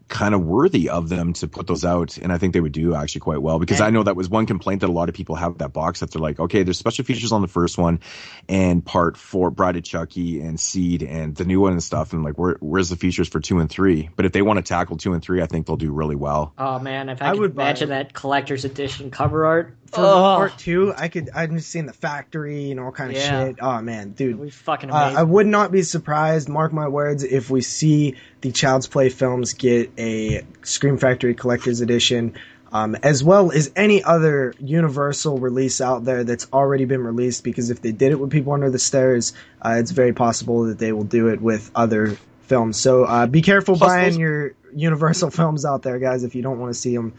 [0.07, 2.93] kind of worthy of them to put those out, and I think they would do
[2.93, 5.15] actually quite well because And- I know that was one complaint that a lot of
[5.15, 7.99] people have that box that they're like, okay, there's special features on the first one,
[8.47, 12.23] and part four, Bride of Chucky and Seed and the new one and stuff, and
[12.23, 14.09] like where where's the features for two and three?
[14.15, 16.53] But if they want to tackle two and three, I think they'll do really well.
[16.57, 17.95] Oh man, if I I, could would imagine it.
[17.95, 20.01] that collector's edition cover art For
[20.49, 23.45] part two, I could I've just seen the factory and all kind of Yeah.
[23.47, 23.57] shit.
[23.61, 24.41] Oh man, dude.
[24.41, 25.13] be fucking Uh.
[25.17, 29.53] I would not be surprised, mark my words, if we see the Child's Play films
[29.53, 32.33] get a Scream Factory Collector's Edition
[32.71, 37.43] um, as well as any other Universal release out there that's already been released.
[37.45, 39.31] Because if they did it with People Under the Stairs,
[39.61, 42.17] uh, it's very possible that they will do it with other
[42.47, 42.75] films.
[42.77, 46.41] So uh, be careful Plus buying those- your Universal films out there, guys, if you
[46.41, 47.13] don't want to see them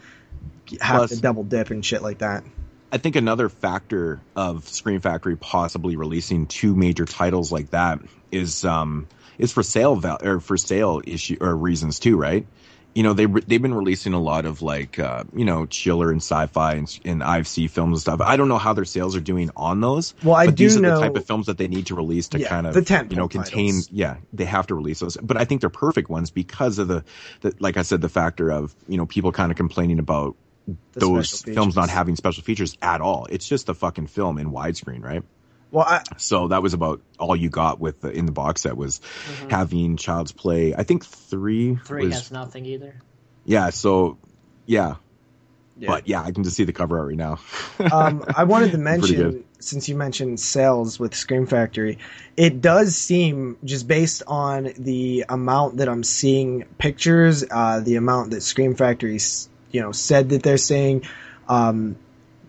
[0.79, 2.43] have Plus- to double dip and shit like that.
[2.91, 7.99] I think another factor of Scream Factory possibly releasing two major titles like that
[8.31, 9.07] is um
[9.37, 12.45] is for sale val- or for sale issue or reasons too, right?
[12.95, 16.09] You know they re- they've been releasing a lot of like uh, you know chiller
[16.09, 18.21] and sci-fi and, and IFC films and stuff.
[18.21, 20.15] I don't know how their sales are doing on those.
[20.23, 21.95] Well, I but do these are know- the type of films that they need to
[21.95, 22.75] release to Yeah, kind of
[23.11, 23.67] you know contain.
[23.67, 23.89] titles.
[23.91, 25.15] Yeah, they have to release those.
[25.21, 27.03] But I think they're perfect ones because of the,
[27.41, 30.35] the like I said, the factor of you know people kind of complaining about
[30.93, 33.27] those films not having special features at all.
[33.29, 35.23] It's just a fucking film in widescreen, right?
[35.71, 38.77] Well, I, So that was about all you got with the, in the box set
[38.77, 39.51] was Mhm.
[39.51, 40.73] having Child's Play.
[40.73, 42.95] I think three, Three was has nothing either.
[43.45, 43.69] yeah.
[43.71, 44.17] So
[44.65, 44.95] yeah,
[45.77, 45.87] yeah.
[45.87, 47.39] but yeah, I can just see the cover art right now.
[47.91, 51.97] um, I wanted to mention, since you mentioned sales with Scream Factory,
[52.37, 58.31] it does seem just based on the amount that I'm seeing pictures, uh, the amount
[58.31, 61.03] that Scream Factory, s- you know, said that they're seeing,
[61.47, 61.95] um,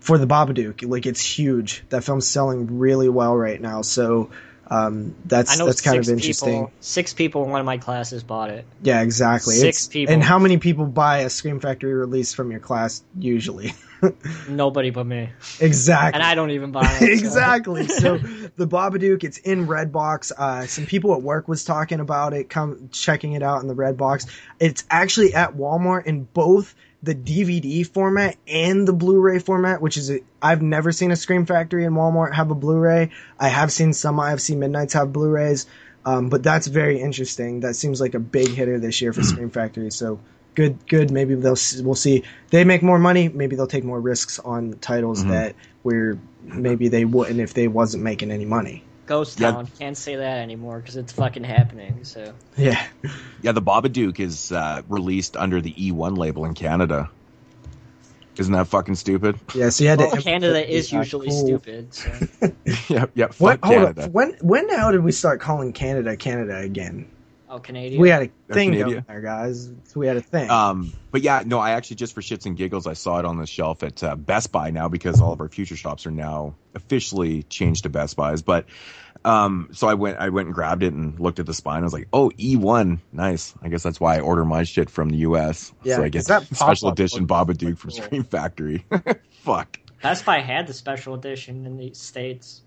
[0.01, 1.85] for the Babadook, like it's huge.
[1.91, 4.31] That film's selling really well right now, so
[4.71, 6.67] um, that's that's kind of interesting.
[6.67, 8.65] People, six people in one of my classes bought it.
[8.83, 9.55] Yeah, exactly.
[9.55, 10.15] Six It's- people.
[10.15, 13.73] And how many people buy a Scream Factory release from your class usually?
[14.49, 16.15] Nobody but me, exactly.
[16.21, 16.99] and I don't even buy it.
[16.99, 17.89] so- exactly.
[17.89, 20.33] So the Babadook, it's in Redbox.
[20.37, 23.75] Uh, some people at work was talking about it, come checking it out in the
[23.75, 24.29] Redbox.
[24.61, 30.11] It's actually at Walmart in both the DVD format and the Blu-ray format, which is
[30.11, 33.11] a, I've never seen a Scream Factory in Walmart have a Blu-ray.
[33.39, 35.67] I have seen some IFC Midnights have Blu-rays,
[36.05, 37.61] um, but that's very interesting.
[37.61, 39.91] That seems like a big hitter this year for Scream Factory.
[39.91, 40.19] So
[40.57, 41.13] good, good.
[41.13, 42.25] Maybe they'll we'll see.
[42.51, 43.29] They make more money.
[43.29, 45.29] Maybe they'll take more risks on titles Mhm.
[45.31, 48.83] that where maybe they wouldn't if they wasn't making any money.
[49.09, 49.53] Ghost Yeah.
[49.53, 52.05] Town can't say that anymore because it's fucking happening.
[52.05, 52.85] So Yeah,
[53.43, 57.11] yeah, the Babadook is uh, released under the E1 label in Canada.
[58.39, 59.37] Isn't that fucking stupid?
[59.55, 59.71] yeah.
[59.71, 60.23] So you had well, to.
[60.23, 61.45] Canada is usually cool.
[61.45, 61.93] stupid.
[61.93, 62.13] So.
[62.89, 63.27] yeah, yeah.
[63.27, 63.65] Fuck What?
[63.65, 64.09] Hold Canada.
[64.13, 67.11] When when now did we start calling Canada Canada again?
[67.51, 68.01] Oh, Canadian.
[68.03, 68.91] We had a thing Canada.
[68.91, 69.71] going there, guys.
[69.95, 70.51] We had a thing.
[70.51, 73.39] Um, but yeah, no, I actually just for shits and giggles, I saw it on
[73.39, 76.55] the shelf at uh, Best Buy now because all of our future shops are now
[76.75, 78.43] officially changed to Best Buys.
[78.43, 78.67] But
[79.25, 81.81] um, so I went, I went and grabbed it and looked at the spine.
[81.81, 83.55] I was like, oh, E1, nice.
[83.63, 85.73] I guess that's why I order my shit from the U.S.
[85.83, 88.03] Yeah, so I get 'cause that special edition Baba Duke from cool.
[88.03, 88.85] Scream Factory.
[89.31, 89.79] Fuck.
[90.03, 92.63] Best Buy had the special edition in the states,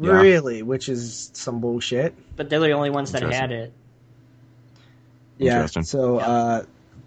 [0.00, 0.10] yeah.
[0.12, 2.14] really, which is some bullshit.
[2.34, 3.72] but they're the only ones that had it.
[5.42, 5.54] Yeah.
[5.56, 5.82] Interesting.
[5.84, 6.64] So, uh,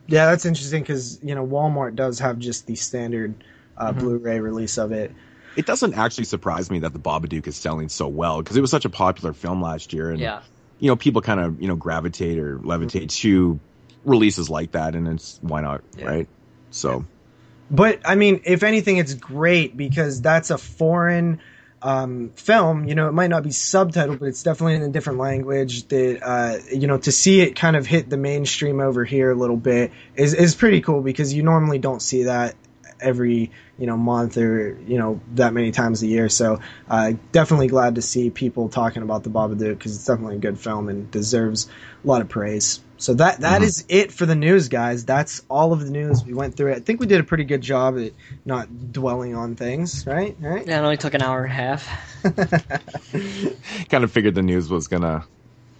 [0.07, 3.33] yeah, that's interesting because you know Walmart does have just the standard
[3.77, 3.99] uh, Mhm.
[3.99, 5.11] Blu-ray release of it.
[5.57, 8.71] It doesn't actually surprise me that the Babadook is selling so well because it was
[8.71, 10.41] such a popular film last year, and Yeah.
[10.79, 13.59] you know people kind of you know gravitate or levitate to
[14.05, 16.05] releases like that, and it's why not, Yeah.
[16.05, 16.27] right?
[16.71, 17.05] So
[17.71, 21.39] But I mean, if anything, it's great because that's a foreign
[21.85, 22.87] um, film.
[22.87, 25.87] You know, it might not be subtitled, but it's definitely in a different language.
[25.87, 29.35] That uh, you know, to see it kind of hit the mainstream over here a
[29.35, 32.55] little bit is is pretty cool because you normally don't see that
[32.99, 36.27] every you know month or you know that many times a year.
[36.27, 36.59] So
[36.89, 40.59] uh, definitely glad to see people talking about the Babadook because it's definitely a good
[40.59, 41.69] film and deserves
[42.03, 42.79] a lot of praise.
[42.97, 43.65] So that that Mhm.
[43.65, 45.03] is it for the news, guys.
[45.05, 46.23] That's all of the news.
[46.25, 46.73] We went through.
[46.73, 48.13] I think we did a pretty good job at
[48.45, 50.35] not dwelling on things, right?
[50.39, 50.65] Right?
[50.65, 51.87] Yeah, it only took an hour and a half.
[53.89, 55.25] kind of figured the news was gonna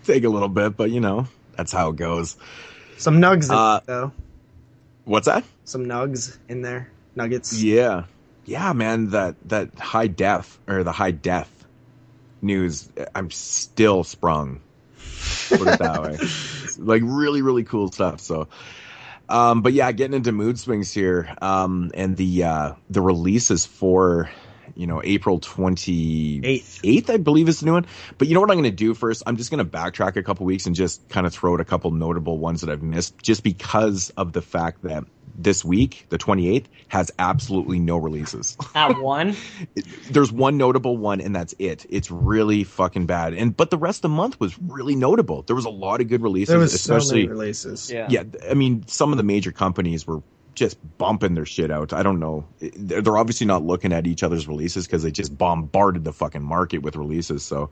[0.06, 2.36] take a little bit, but you know that's how it goes.
[2.98, 4.12] Some nugs, in Uh, it, though.
[5.06, 5.44] What's that?
[5.64, 6.90] Some nugs in there.
[7.16, 7.62] Nuggets.
[7.62, 8.04] Yeah,
[8.46, 9.12] yeah, man.
[9.12, 11.50] That that high def or the high death
[12.42, 12.90] news.
[13.16, 14.60] I'm still sprung.
[15.50, 16.18] Put it that way.
[16.78, 18.20] like really, really cool stuff.
[18.20, 18.48] So,
[19.30, 24.30] um, but yeah, getting into mood swings here, um, and the uh, the releases for
[24.76, 26.42] you know April twenty
[26.84, 27.10] Eighth.
[27.10, 27.88] I believe is the new one.
[28.18, 29.24] But you know what I'm going to do first?
[29.26, 31.66] I'm just going to backtrack a couple weeks and just kind of throw out a
[31.66, 35.06] couple notable ones that I've missed, just because of the fact that
[35.38, 38.58] this week, the 28th, has absolutely no releases.
[38.76, 39.36] Not one.
[40.10, 41.86] There's one notable one, and that's it.
[41.90, 43.34] It's really fucking bad.
[43.34, 45.44] And but the rest of the month was really notable.
[45.44, 47.92] There was a lot of good releases, There was so many especially releases.
[47.92, 48.08] Yeah.
[48.10, 48.24] yeah.
[48.50, 50.22] I mean, some of the major companies were
[50.56, 51.94] just bumping their shit out.
[51.94, 52.46] I don't know.
[52.60, 56.44] They're they're obviously not looking at each other's releases because they just bombarded the fucking
[56.44, 57.44] market with releases.
[57.44, 57.72] So,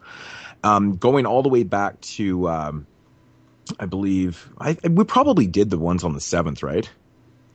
[0.64, 2.88] um, going all the way back to, um,
[3.80, 6.90] I believe I we probably did the ones on the seventh, right?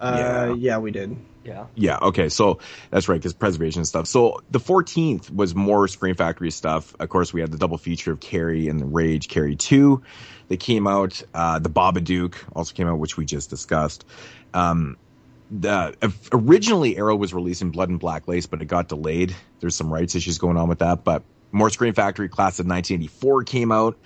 [0.01, 0.55] Uh, Yeah.
[0.55, 1.17] yeah, we did.
[1.45, 1.67] Yeah.
[1.75, 2.59] Yeah, okay, so
[2.91, 4.07] that's right, because preservation stuff.
[4.07, 6.95] So the 14th was more Scream Factory stuff.
[7.01, 10.03] Of course, we had the double feature of Carrie and the Rage, Carrie 2.
[10.49, 11.23] They came out.
[11.33, 14.05] Uh, the Babadook also came out, which we just discussed.
[14.53, 14.97] Um,
[15.51, 15.95] the
[16.33, 19.35] originally Arrow was releasing Blood and Black Lace, but it got delayed.
[19.61, 21.05] There's some rights issues going on with that.
[21.05, 21.23] But
[21.53, 23.97] more Scream Factory class of 1984 came out.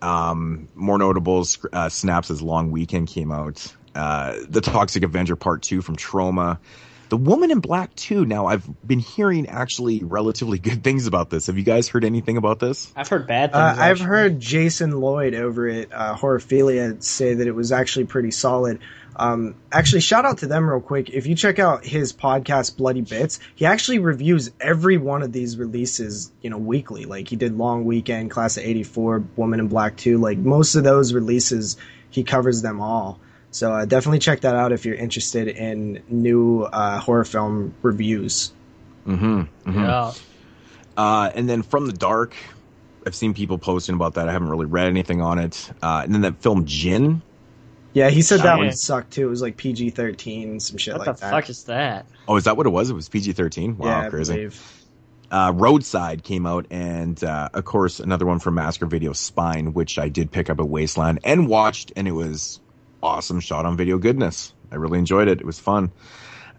[0.00, 3.74] Um, more notables, uh, Synapse's Long Weekend came out.
[3.98, 6.60] Uh, the Toxic Avenger Part 2 from Trauma.
[7.08, 8.26] The Woman in Black 2.
[8.26, 11.46] Now, I've been hearing actually relatively good things about this.
[11.46, 12.92] Have you guys heard anything about this?
[12.94, 13.78] I've heard bad Uh, things.
[13.80, 18.80] I've heard Jason Lloyd over at uh, Horophilia say that it was actually pretty solid.
[19.16, 21.10] Um, actually, shout out to them real quick.
[21.10, 25.56] If you check out his podcast, Bloody Bits, he actually reviews every one of these
[25.56, 27.04] releases, you know, weekly.
[27.04, 30.18] Like he did Long Weekend, Class of '84, Woman in Black 2.
[30.18, 31.78] Like most of those releases,
[32.10, 33.18] he covers them all.
[33.50, 38.52] So uh, definitely check that out if you're interested in new uh, horror film reviews.
[39.06, 39.72] Mm-hmm.
[39.72, 40.12] Yeah.
[40.96, 42.34] Uh, and then From the Dark,
[43.06, 44.28] I've seen people posting about that.
[44.28, 45.70] I haven't really read anything on it.
[45.82, 47.22] Uh, and then that film Jinn.
[47.94, 48.64] Yeah, he said that Yeah.
[48.66, 49.26] one sucked too.
[49.26, 52.06] It was like PG-13, some shit What like the fuck is that?
[52.28, 52.90] Oh, is that what it was?
[52.90, 53.78] It was PG 13?
[53.78, 54.34] Wow, yeah, I crazy.
[54.34, 54.74] believe.
[55.30, 59.98] Uh, Roadside came out, and uh, of course, another one from Massacre Video Spine, which
[59.98, 62.60] I did pick up at Wasteland and watched, and it was
[63.02, 64.52] awesome shot on video goodness.
[64.70, 65.40] I really enjoyed it.
[65.40, 65.92] It was fun.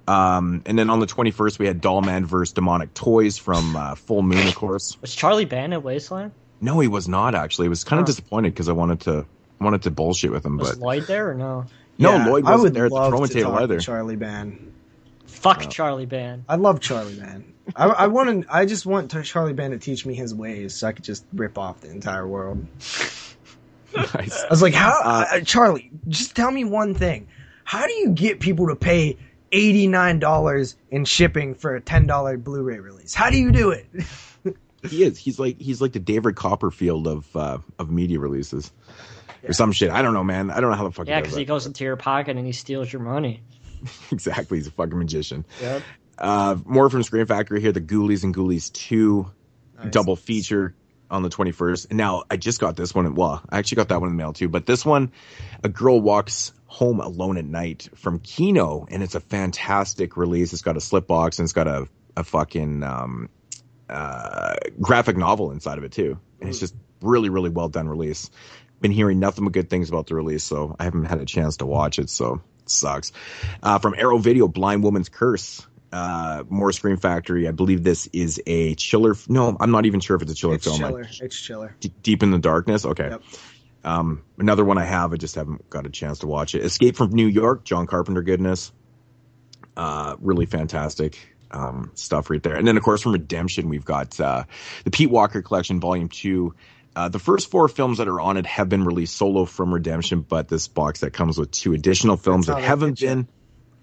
[0.08, 2.54] Um, and then on the 21st, we had Dollman vs.
[2.54, 4.98] Demonic Toys from uh, Full Moon, of course.
[5.02, 6.32] Was Charlie Band at Wasteland?
[6.62, 7.68] No, he was not actually.
[7.68, 8.08] I was kind of Huh.
[8.14, 9.26] disappointed because I wanted to
[9.62, 11.66] wanted to bullshit with him, Was but Lloyd there or no?
[12.00, 13.80] no, Yeah, Lloyd wasn't there at the promo to table either.
[13.80, 14.74] Charlie Band.
[15.28, 16.46] Fuck Charlie Band.
[16.50, 17.54] I love Charlie Band.
[17.76, 18.54] I, I want to.
[18.54, 21.58] I just want Charlie Band to teach me his ways, so I could just rip
[21.58, 22.66] off the entire world.
[24.14, 24.44] Nice.
[24.44, 25.92] I was like, "How, Uh, uh, Charlie?
[26.08, 27.28] Just tell me one thing.
[27.64, 29.18] How do you get people to pay
[29.52, 33.14] eighty nine dollars in shipping for a ten dollar Blu-ray release?
[33.14, 33.86] How do you do it?"
[34.90, 35.18] He is.
[35.18, 38.72] He's like he's like the David Copperfield of uh, of media releases.
[39.48, 39.90] Or some shit.
[39.90, 40.52] I don't know, man.
[40.52, 41.48] I don't know how the fuck Yeah, because does he that.
[41.50, 43.42] goes into your pocket and he steals your money.
[44.12, 44.58] exactly.
[44.58, 45.46] He's a fucking magician.
[45.62, 45.82] Yep.
[46.18, 47.72] Uh, more from Scream Factory here.
[47.72, 49.30] The Ghoulies and Ghoulies 2
[49.82, 49.92] Nice.
[49.94, 50.76] double feature
[51.10, 51.90] on the 21st.
[51.90, 53.16] And now I just got this one.
[53.16, 54.50] Well, I actually got that one in the mail too.
[54.50, 55.12] But this one,
[55.64, 60.54] a girl walks home alone at night from Kino, and it's a fantastic release.
[60.54, 63.30] It's got a slip box and it's got a a fucking um,
[63.90, 66.20] uh, graphic novel inside of it too.
[66.40, 68.30] And it's just really, really well done release.
[68.82, 71.58] Been hearing nothing but good things about the release, so I haven't had a chance
[71.58, 72.10] to watch it.
[72.10, 73.12] So sucks.
[73.62, 75.66] Uh, from Arrow Video, Blind Woman's Curse.
[75.92, 77.48] Uh, more Scream Factory.
[77.48, 79.16] I believe this is a chiller.
[79.28, 80.78] No, I'm not even sure if it's a chiller It's film.
[80.78, 81.08] chiller.
[81.22, 81.76] It's chiller.
[81.80, 82.86] D- Deep in the Darkness.
[82.86, 83.10] Okay.
[83.10, 83.24] Yep.
[83.84, 85.14] Um, another one I have.
[85.14, 86.64] I just haven't got a chance to watch it.
[86.64, 87.64] Escape from New York.
[87.64, 88.72] John Carpenter goodness.
[89.76, 91.18] Uh, really fantastic
[91.52, 92.56] um, stuff right there.
[92.56, 94.44] And then of course from Redemption we've got uh,
[94.84, 96.54] the Pete Walker Collection Volume Two.
[96.96, 100.22] Uh, the first four films that are on it have been released solo from Redemption,
[100.22, 103.28] but this box that comes with two additional films that haven't been.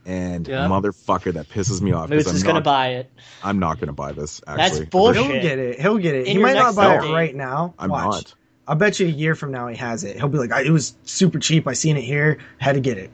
[0.06, 0.68] And Yeah.
[0.68, 2.04] motherfucker, that pisses me off.
[2.04, 3.10] 'cause Moods I'm is gonna buy it.
[3.42, 4.40] I'm not gonna buy this.
[4.46, 5.22] Actually, That's Actually, bullshit.
[5.24, 5.80] He'll get it.
[5.80, 6.26] He'll get it.
[6.28, 7.74] In he might not next buy it right now.
[7.78, 8.04] I'm Watch.
[8.04, 8.34] not.
[8.68, 10.16] I bet you a year from now he has it.
[10.16, 11.66] He'll be like, "I- "It was super cheap.
[11.66, 12.38] I seen it here.
[12.58, 13.10] Had to get it."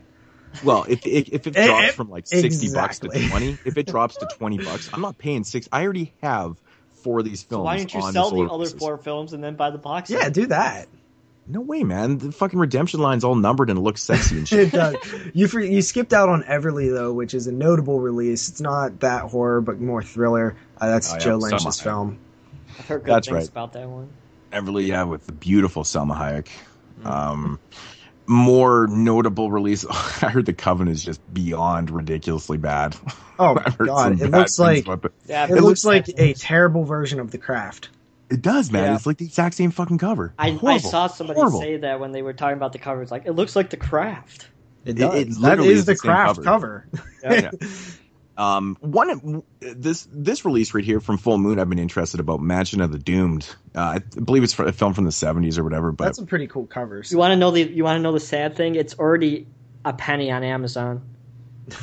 [0.62, 3.78] Well, if if, if it Eh, drops eh, from like sixty bucks to twenty, if
[3.78, 5.66] it drops to twenty bucks, I'm not paying six.
[5.72, 6.56] I already have
[7.02, 7.64] four of these films.
[7.64, 8.74] Why don't you sell the other releases.
[8.78, 10.10] four films and then buy the box?
[10.10, 10.88] Yeah, do that.
[11.48, 12.18] No way, man.
[12.18, 14.68] The fucking redemption line's all numbered and looks sexy and shit.
[14.68, 14.96] It does.
[15.34, 18.48] You for, you skipped out on Everly though, which is a notable release.
[18.48, 20.56] It's not that horror, but more thriller.
[20.80, 21.82] Uh, that's Oh, yeah, Joe Salma Lynch's Hayek.
[21.82, 22.18] film.
[22.78, 23.48] I've heard good That's things right.
[23.48, 24.08] about that one.
[24.52, 26.48] Everly, yeah, with the beautiful Salma Hayek.
[27.04, 27.58] Um,
[28.26, 29.84] more notable release.
[30.22, 32.96] I heard the Coven is just beyond ridiculously bad.
[33.38, 35.12] Oh I've god, it looks like it.
[35.26, 37.88] Yeah, it, looks like a terrible version of The Craft.
[38.32, 38.84] It does, man.
[38.84, 38.94] Yeah.
[38.96, 40.32] It's like the exact same fucking cover.
[40.38, 41.60] I, I saw somebody Horrible.
[41.60, 43.02] say that when they were talking about the cover.
[43.02, 44.48] It's like it looks like the craft.
[44.84, 45.14] It It- does.
[45.14, 46.86] it that literally is is the the Craft cover.
[46.90, 47.04] cover.
[47.22, 47.50] Yeah.
[48.34, 52.80] Um, one this this release right here from Full Moon, I've been interested about Mansion
[52.80, 53.46] of the Doomed.
[53.74, 55.92] Uh, I believe it's a film from the '70s or whatever.
[55.92, 57.02] But That's a pretty cool cover.
[57.06, 58.74] You want to know the you want to know the sad thing?
[58.74, 59.46] It's already
[59.84, 61.02] a penny on Amazon.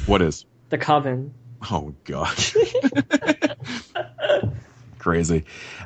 [0.07, 0.45] what is?
[0.69, 1.35] The Coven.
[1.69, 2.35] Oh god,
[4.99, 5.45] crazy.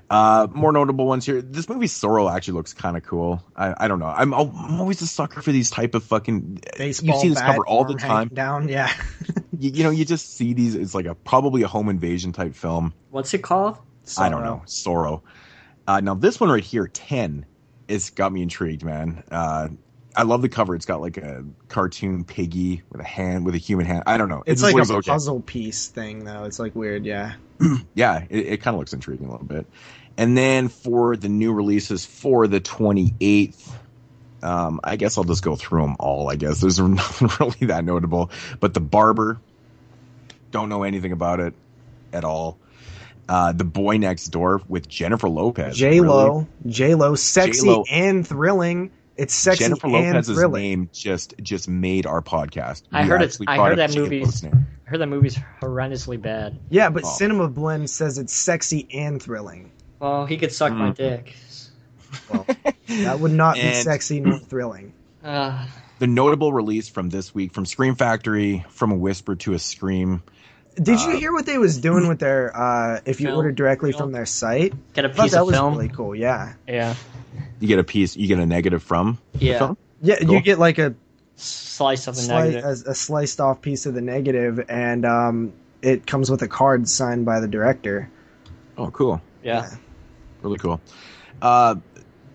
[0.09, 1.41] Uh, more notable ones here.
[1.41, 3.41] This movie Sorrow actually looks kind of cool.
[3.55, 4.07] I, I don't know.
[4.07, 6.59] I'm, I'm always a sucker for these type of fucking.
[6.77, 8.27] Baseball you see this bat, cover all the time.
[8.29, 8.91] Down, yeah.
[9.59, 10.73] You, you know, you just see these.
[10.73, 12.91] It's like a probably a home invasion type film.
[13.11, 13.77] What's it called?
[14.17, 14.63] I don't know.
[14.65, 15.23] Sorrow.
[15.87, 17.45] Uh, now this one right here, ten,
[17.87, 19.23] it's got me intrigued, man.
[19.31, 19.69] Uh,
[20.15, 20.75] I love the cover.
[20.75, 24.03] It's got like a cartoon piggy with a hand with a human hand.
[24.05, 24.43] I don't know.
[24.45, 25.11] It It's like a okay.
[25.11, 26.43] puzzle piece thing, though.
[26.43, 27.33] It's like weird, yeah.
[27.95, 29.65] Yeah, it, it kind of looks intriguing a little bit.
[30.17, 33.71] And then for the new releases for the 28th,
[34.43, 36.29] um, I guess I'll just go through them all.
[36.29, 39.39] I guess there's nothing really that notable, but the Barber,
[40.51, 41.53] don't know anything about it
[42.11, 42.57] at all.
[43.27, 45.77] Uh, the Boy Next Door with Jennifer Lopez.
[45.77, 46.07] J Really?
[46.07, 47.85] Lo, J Lo, sexy J.Lo.
[47.89, 48.91] and thrilling.
[49.15, 50.61] It's sexy Jennifer Lopez's thrilling.
[50.61, 52.83] name just just made our podcast.
[52.91, 54.49] I We heard it- I heard that movie's- I
[54.89, 56.59] heard that movie's horrendously bad.
[56.69, 57.09] Yeah, but Oh.
[57.09, 59.71] Cinema Blend says it's sexy and thrilling.
[59.99, 60.95] Well, he could suck my Mm.
[60.95, 61.33] dick.
[62.87, 64.93] That would not be sexy nor thrilling.
[65.23, 65.65] Uh,
[65.99, 70.21] The notable release from this week from Scream Factory, from a whisper to a scream.
[70.75, 73.37] Did you Uh, hear what they was doing with their uh if you Film.
[73.37, 74.01] order directly Film.
[74.05, 74.73] from their site?
[74.93, 75.75] get a I thought piece that of was film.
[75.75, 76.15] really cool.
[76.15, 76.53] Yeah.
[76.67, 76.95] Yeah.
[77.59, 79.57] You get a piece, you get a negative from the Yeah.
[79.59, 79.77] film.
[80.01, 80.33] Yeah, Cool.
[80.35, 80.93] you get like a,
[81.35, 82.63] Slice of the sli- negative.
[82.87, 86.87] a a sliced off piece of the negative and um it comes with a card
[86.87, 88.09] signed by the director.
[88.77, 89.21] Oh, cool.
[89.43, 89.69] yeah.
[90.41, 90.79] Really cool.
[91.41, 91.75] Uh,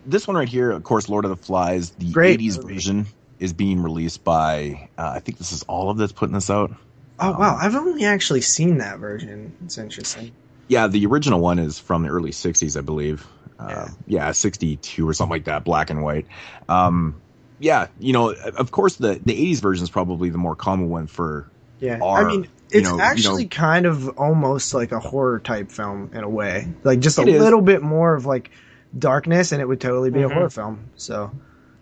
[0.05, 3.07] this one right here, of course, Lord of the Flies, the Great 80s version
[3.39, 6.73] is being released by, uh, I think this is all of that's putting this out.
[7.21, 9.53] Oh Um, wow, I've only actually seen that version.
[9.65, 10.33] It's interesting.
[10.69, 13.27] Yeah, the original one is from the early 60s, I believe.
[13.59, 13.89] Uh, Yeah.
[14.07, 14.33] yeah.
[14.33, 16.27] 62 or something like that, black and white.
[16.69, 17.21] Um,
[17.61, 21.07] yeah, you know, of course, the, the 80s version is probably the more common one
[21.09, 21.51] for.
[21.81, 25.01] Yeah, Are, I mean, you it's know- you actually know- kind of almost like a
[25.01, 27.43] horror type film in a way, like just a It is.
[27.43, 28.51] little bit more of like
[28.97, 30.31] darkness, and it would totally be Mhm.
[30.31, 30.81] a horror film.
[30.97, 31.31] So,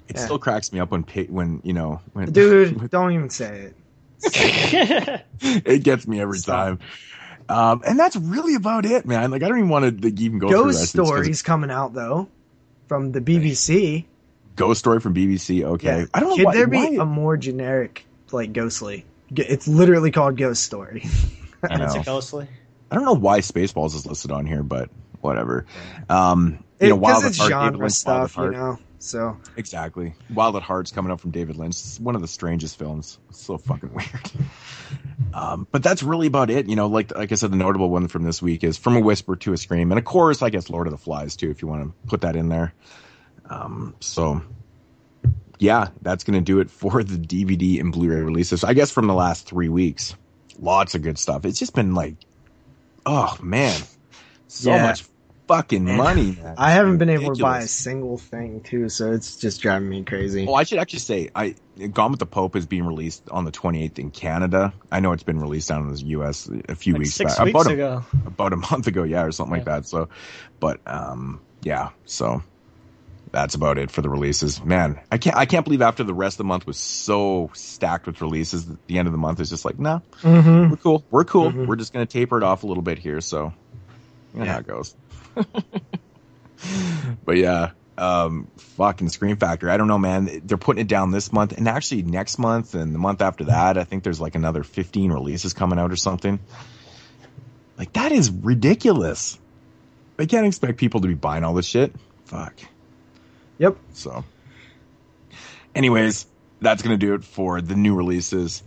[0.09, 0.25] It Yeah.
[0.25, 2.31] still cracks me up when, pa- when you know, when.
[2.31, 3.77] dude, don't even say it.
[5.41, 6.57] it gets me every Stop.
[6.67, 6.79] time.
[7.49, 9.31] Um, and that's really about it, man.
[9.31, 11.07] Like, I don't even want to even go through the Ghost rest of this 'cause
[11.09, 12.29] Stories coming out though
[12.89, 14.05] from the BBC.
[14.57, 15.63] Ghost Story from BBC.
[15.65, 16.55] Okay, Yeah, I don't know Could why.
[16.55, 19.05] there be why- a more generic like ghostly?
[19.35, 21.05] It's literally called Ghost Story.
[21.63, 22.49] I and it's a ghostly.
[22.91, 24.89] I don't know why Spaceballs is listed on here, but
[25.21, 25.67] whatever.
[26.09, 28.79] Um, you know, Because Wild it's genre Lynch, Wild at stuff, you know.
[28.99, 30.15] So Exactly.
[30.33, 31.75] Wild at Heart's coming up from David Lynch.
[31.75, 33.19] It's one of the strangest films.
[33.31, 34.31] It's so fucking weird.
[35.35, 36.69] Um, but that's really about it.
[36.69, 39.01] You know, like like I said, the notable one from this week is From a
[39.01, 41.63] Whisper to a Scream, and of course, I guess Lord of the Flies too, if
[41.63, 42.73] you want to put that in there.
[43.49, 44.43] Um, so
[45.59, 48.65] yeah, that's gonna do it for the DVD and Blu-ray releases.
[48.65, 50.15] I guess from the last three weeks,
[50.59, 51.45] lots of good stuff.
[51.45, 52.17] It's just been like,
[53.05, 53.81] oh man,
[54.49, 54.83] so Yeah.
[54.83, 55.05] much
[55.49, 56.33] fucking money.
[56.43, 56.55] Man.
[56.59, 60.05] I haven't been able to buy a single thing too, so it's just driving me
[60.05, 60.47] crazy.
[60.49, 61.55] Oh, I should actually say, I
[61.93, 64.73] Gone with the Pope is being released on the 28th in Canada.
[64.91, 66.49] I know it's been released down in the U.S.
[66.69, 68.05] a few Like weeks six back, weeks about a, ago.
[68.27, 69.87] about a month ago, yeah, or something like that.
[69.87, 70.09] So,
[70.59, 72.43] but um, yeah, so
[73.33, 74.65] that's about it for the releases.
[74.65, 78.07] Man, I can't, I can't believe after the rest of the month was so stacked
[78.07, 80.71] with releases, the end of the month is just like, nah, Mm-hmm.
[80.71, 81.67] we're cool, we're cool, Mhm.
[81.67, 83.21] we're just gonna taper it off a little bit here.
[83.21, 83.53] So,
[84.33, 84.53] you know Yeah.
[84.55, 84.95] how it goes.
[87.25, 89.71] but yeah, um, fucking Scream Factory.
[89.71, 90.43] I don't know, man.
[90.45, 93.79] They're putting it down this month, and actually next month and the month after that,
[93.79, 96.39] I think there's like another 15 releases coming out or something.
[97.79, 99.39] Like that is ridiculous.
[100.17, 101.95] They can't expect people to be buying all this shit.
[102.25, 102.55] Fuck.
[103.59, 103.77] Yep.
[103.93, 104.25] So,
[105.75, 106.27] anyways,
[106.61, 108.63] that's gonna do it for the new releases,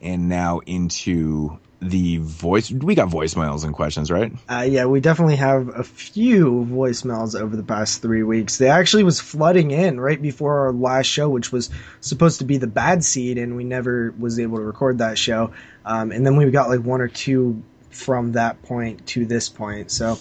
[0.00, 1.58] and now into
[1.88, 2.70] the voice.
[2.70, 4.32] We got voicemails and questions, right?
[4.48, 8.58] Uh, yeah, we definitely have a few voicemails over the past three weeks.
[8.58, 11.70] They actually was flooding in right before our last show, which was
[12.00, 15.52] supposed to be the bad seed, and we never was able to record that show.
[15.84, 19.90] Um, and then we got like one or two from that point to this point.
[19.90, 20.18] So,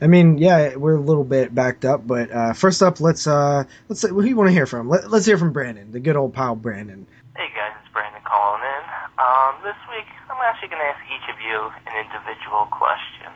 [0.00, 2.06] I mean, yeah, we're a little bit backed up.
[2.06, 4.88] But uh, first up, let's uh, let's who you want to hear from?
[4.88, 7.06] Let, let's hear from Brandon, the good old pal Brandon.
[7.36, 8.84] Hey guys, it's Brandon calling in.
[9.18, 10.06] Um, this week,
[10.40, 13.28] I'm actually going to ask each of you an individual question.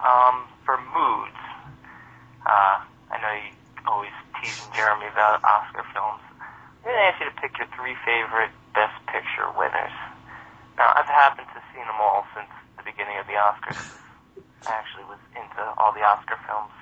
[0.00, 1.36] Um, for moods,
[2.48, 2.80] uh,
[3.12, 3.52] I know you
[3.84, 6.24] always teasing Jeremy about Oscar films.
[6.40, 9.92] I'm going to ask you to pick your three favorite Best Picture winners.
[10.80, 12.48] Now, I've happened to seen them all since
[12.80, 14.00] the beginning of the Oscars.
[14.64, 16.72] I actually was into all the Oscar films.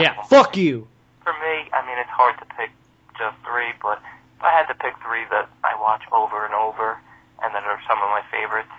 [0.00, 0.88] Yeah, fuck you.
[1.20, 2.72] for me, I mean, it's hard to pick
[3.20, 6.96] just three, but if I had to pick three that I watch over and over
[7.44, 8.72] and that are some of my favorites,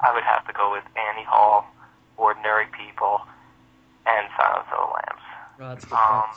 [0.00, 1.66] I would have to go with Annie Hall,
[2.16, 3.20] Ordinary People,
[4.06, 5.26] and Silence of the Lambs.
[5.60, 6.30] Oh, that's good Um.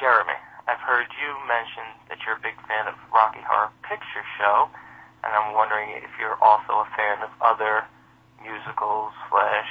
[0.00, 0.34] Jeremy,
[0.66, 4.66] I've heard you mention that you're a big fan of Rocky Horror Picture Show,
[5.22, 7.84] and I'm wondering if you're also a fan of other
[8.42, 9.68] musicals slash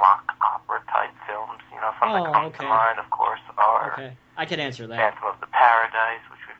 [0.00, 1.60] rock opera type films.
[1.74, 2.64] You know, some that Oh, come okay.
[2.64, 4.96] to mind, of course, are Okay, I can answer that.
[4.96, 6.56] Phantom of the Paradise, which we've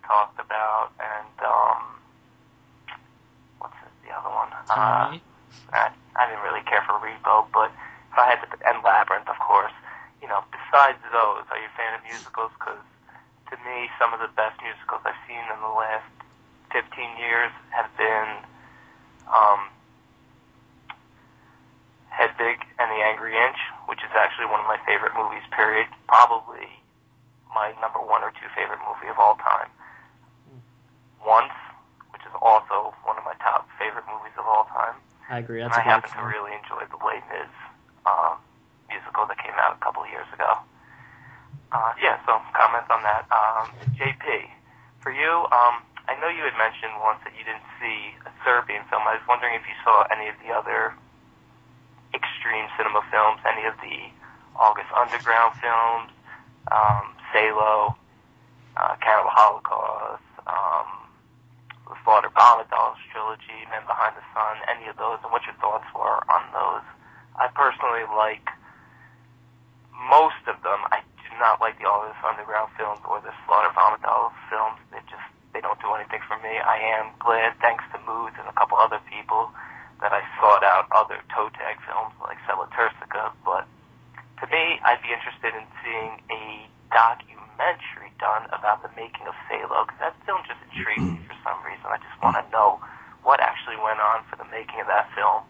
[4.71, 5.19] Uh,
[5.73, 7.71] I, I didn't really care for Repo, but
[8.13, 9.73] if I had to, and Labyrinth, of course.
[10.23, 12.51] You know, besides those, are you a fan of musicals?
[12.59, 12.81] Because
[13.53, 16.09] to me, some of the best musicals I've seen in the last
[16.73, 16.83] 15
[17.21, 18.29] years have been
[19.31, 19.71] um,
[22.11, 25.87] Hedwig and the Angry Inch, which is actually one of my favorite movies, period.
[26.09, 26.67] Probably
[27.53, 29.69] my number one or two favorite movie of all time.
[31.25, 31.53] Once,
[32.43, 34.97] also one of my top favorite movies of all time.
[35.29, 35.61] I agree.
[35.61, 37.51] That's and I happen to really enjoy the Les Mis
[38.07, 38.39] um,
[38.89, 40.63] musical that came out a couple of years ago.
[41.73, 43.27] Uh, yeah, so comments on that.
[43.35, 44.25] Um, JP,
[45.03, 48.87] for you, um, I know you had mentioned once that you didn't see a Serbian
[48.87, 49.03] film.
[49.03, 50.95] I was wondering if you saw any of the other
[52.15, 54.15] extreme cinema films, any of the
[54.55, 56.15] August Underground films,
[56.71, 57.99] um, Salo,
[58.79, 60.87] uh, Cannibal Holocaust, um,
[61.87, 65.87] the Slaughter Dolls trilogy, Men Behind the Sun, any of those, and what your thoughts
[65.95, 66.87] were on those.
[67.39, 68.47] I personally like
[70.11, 70.83] most of them.
[70.91, 73.71] I do not like the August Underground films or the Slaughter
[74.03, 74.79] Dolls films.
[74.91, 76.59] They just they don't do anything for me.
[76.59, 79.49] I am glad, thanks to Moods and a couple other people,
[80.05, 82.37] that I sought out other toe tag films like
[82.77, 83.33] Tersica.
[83.41, 83.65] But
[84.43, 86.69] to me, I'd be interested in seeing a
[87.57, 91.59] documentary done about the making of Salo because that film just intrigues me for some
[91.65, 91.85] reason.
[91.89, 92.81] I just want to know
[93.25, 95.43] what actually went on for the making of that film.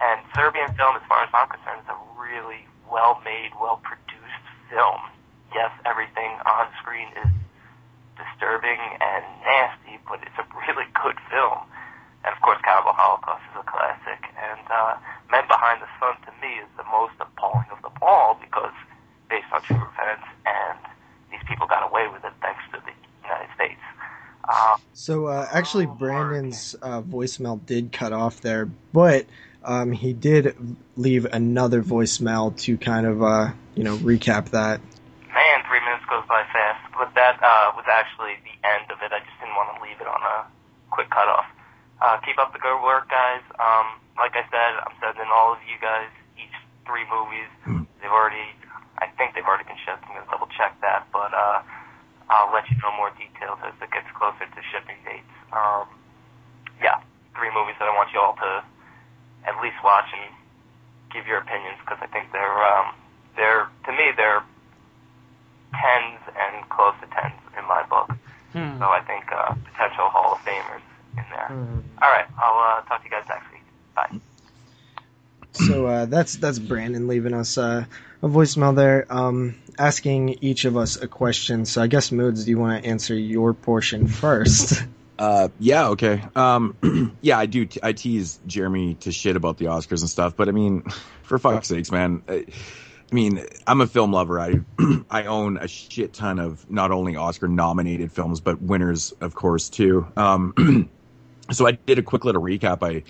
[0.00, 5.00] And Serbian film, as far as I'm concerned, is a really well-made, well-produced film.
[5.50, 7.32] Yes, everything on screen is
[8.14, 11.64] disturbing and nasty, but it's a really good film.
[12.22, 14.20] And of course, Cannibal Holocaust is a classic.
[14.38, 15.00] And uh,
[15.32, 18.74] Men Behind the Sun, to me, is the most appalling of them all because
[19.26, 20.78] based on true events, and
[21.48, 22.92] people got away with it thanks to the
[23.26, 23.80] United States.
[24.48, 29.26] Um, So uh, actually, Brandon's uh, voicemail did cut off there, but
[29.64, 30.56] um, he did
[30.96, 34.80] leave another voicemail to kind of uh, you know recap that.
[35.28, 36.80] man, three minutes goes by fast.
[36.96, 39.12] But that uh, was actually the end of it.
[39.12, 40.46] I just didn't want to leave it on a
[40.90, 41.46] quick cutoff.
[42.00, 43.42] Uh, keep up the good work, guys.
[43.58, 46.08] Um, like I said, I'm sending all of you guys
[46.38, 46.54] each
[46.86, 47.46] three movies.
[48.00, 48.50] They've already,
[48.98, 50.02] I think they've already been shipped.
[50.06, 51.06] I'm going to double check that.
[51.12, 51.62] But uh,
[52.30, 55.34] I'll let you know more details as it gets closer to shipping dates.
[55.52, 55.86] Um,
[56.82, 57.00] yeah,
[57.34, 58.62] three movies that I want you all to
[59.46, 60.34] at least watch and
[61.12, 62.94] give your opinions because I think they're, um,
[63.36, 64.42] they're to me, they're
[65.72, 68.10] tens and close to tens in my book.
[68.52, 68.78] Hmm.
[68.78, 70.84] So I think uh, potential Hall of Famers
[71.16, 71.48] in there.
[71.48, 71.80] Hmm.
[72.02, 73.62] All right, I'll uh, talk to you guys next week.
[73.94, 74.20] Bye.
[75.52, 77.84] So uh, that's that's Brandon leaving us uh,
[78.22, 81.64] a voicemail there, um, asking each of us a question.
[81.64, 84.82] So I guess Moods, do you want to answer your portion first?
[85.18, 86.22] Uh, yeah, okay.
[86.36, 87.66] Um, yeah, I do.
[87.66, 90.82] T- I tease Jeremy to shit about the Oscars and stuff, but I mean,
[91.24, 92.22] for fuck's sakes, man.
[92.28, 92.44] I,
[93.10, 94.38] I mean, I'm a film lover.
[94.38, 94.60] I
[95.10, 99.68] I own a shit ton of not only Oscar nominated films, but winners, of course,
[99.68, 100.06] too.
[100.16, 100.88] Um,
[101.50, 102.82] so I did a quick little recap.
[102.82, 103.02] I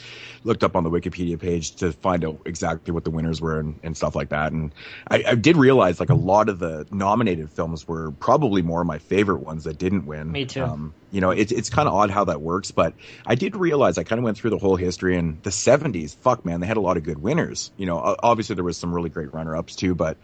[0.45, 3.79] looked up on the Wikipedia page to find out exactly what the winners were and,
[3.83, 4.53] and stuff like that.
[4.53, 4.73] And
[5.09, 8.87] I, I did realize like a lot of the nominated films were probably more of
[8.87, 10.31] my favorite ones that didn't win.
[10.31, 10.65] Me too.
[10.65, 12.95] Um, you know, it's it's kind of odd how that works, but
[13.27, 16.15] I did realize I kind of went through the whole history and the 70s.
[16.17, 17.71] Fuck, man, they had a lot of good winners.
[17.77, 20.17] You know, obviously there was some really great runner ups too, but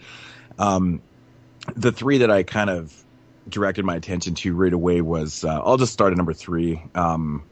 [0.59, 1.03] um,
[1.74, 2.95] the three that I kind of
[3.49, 6.82] directed my attention to right away was uh, I'll just start at number three.
[6.95, 7.45] Um,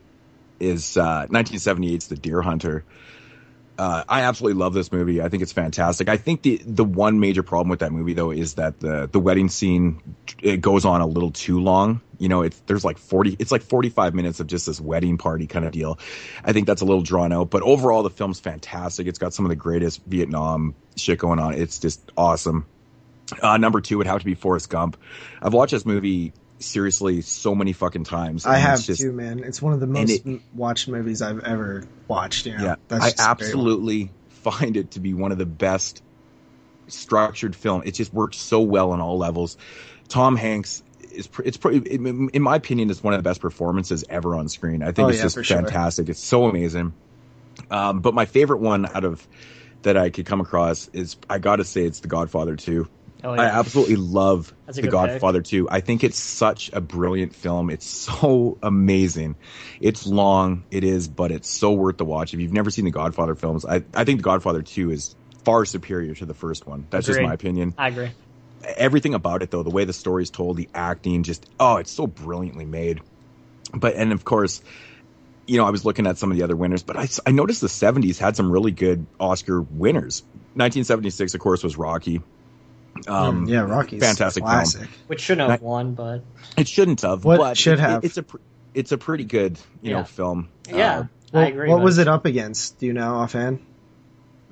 [0.63, 2.85] is uh, 1978's The Deer Hunter.
[3.79, 5.23] Uh, I absolutely love this movie.
[5.23, 6.09] I think it's fantastic.
[6.09, 9.19] I think the the one major problem with that movie though is that the the
[9.19, 12.03] wedding scene it goes on a little too long.
[12.19, 15.47] You know, it's there's like 40 it's like 45 minutes of just this wedding party
[15.47, 15.99] kind of deal.
[16.45, 19.07] I think that's a little drawn out, but overall the film's fantastic.
[19.07, 21.55] It's got some of the greatest Vietnam shit going on.
[21.55, 22.67] It's just awesome.
[23.41, 24.99] Uh, number two would have to be Forrest Gump.
[25.41, 26.35] I've watched this movie
[26.65, 28.47] seriously so many fucking times.
[28.47, 29.41] I have just, too, man.
[29.45, 32.47] It's one of the most it- watched movies I've ever watched.
[32.47, 32.65] You know?
[32.65, 33.31] Yeah, I just a great one.
[33.31, 36.03] absolutely find it to be one of the best
[36.89, 37.83] structured film.
[37.85, 39.57] It just works so well on all levels.
[40.09, 40.83] Tom Hanks
[41.13, 44.83] is pr- it's in my opinion it's one of the best performances ever on screen.
[44.83, 45.59] I think Oh, it's yeah, just for sure.
[45.59, 46.09] fantastic.
[46.09, 46.93] It's so amazing.
[47.71, 49.27] Um, but my favorite one out of
[49.83, 52.89] that I could come across is I got to say it's The Godfather 2.
[53.25, 54.91] Oh, I absolutely love The good pick.
[54.91, 55.69] Godfather 2.
[55.71, 57.71] I think it's such a brilliant film.
[57.71, 59.37] It's so amazing.
[59.81, 62.35] It's long, it is, but it's so worth the watch.
[62.35, 65.65] If you've never seen the Godfather films, I, I think The Godfather 2 is far
[65.65, 66.87] superior to the first one.
[66.91, 67.75] That's just my opinion.
[67.79, 68.11] I agree.
[68.65, 71.91] Everything about it, though, the way the story is told, the acting, just, oh, it's
[71.91, 73.01] so brilliantly made.
[73.75, 74.63] But, and of course,
[75.47, 77.61] you know, I was looking at some of the other winners, but I, I noticed
[77.61, 80.23] the 70s had some really good Oscar winners.
[80.55, 82.23] 1976, of course, was Rocky.
[83.09, 84.89] Um, Mm, yeah, Rocky's fantastic film.
[85.07, 86.23] Which shouldn't have I- won, but
[86.57, 87.25] It shouldn't have.
[87.25, 88.05] What but should it- have?
[88.05, 88.37] It's a pr-
[88.75, 89.99] it's a pretty good you Yeah.
[89.99, 90.49] know film.
[90.69, 91.69] yeah, Uh, Well, I agree.
[91.71, 92.79] what was it up against?
[92.79, 93.61] Do you know offhand?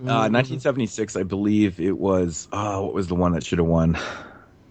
[0.02, 2.48] Uh, Mm, 1976, I believe it was.
[2.52, 3.98] Oh, what was the one that should have won?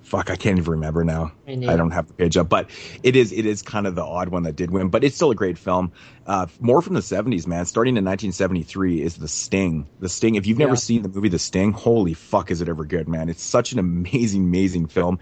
[0.10, 1.34] Fuck, I can't even remember now.
[1.46, 1.72] Neither.
[1.72, 2.72] I don't have the page up, but
[3.04, 5.30] it is it is kind of the odd one that did win, but it's still
[5.30, 5.92] a great film.
[6.26, 7.66] Uh, more from the 70s, man.
[7.66, 9.88] Starting in 1973 is The Sting.
[10.00, 10.34] The Sting.
[10.34, 10.78] If you've never Yeah.
[10.78, 13.30] seen the movie The Sting, holy fuck, is it ever good, man?
[13.30, 15.20] It's such an amazing, amazing film.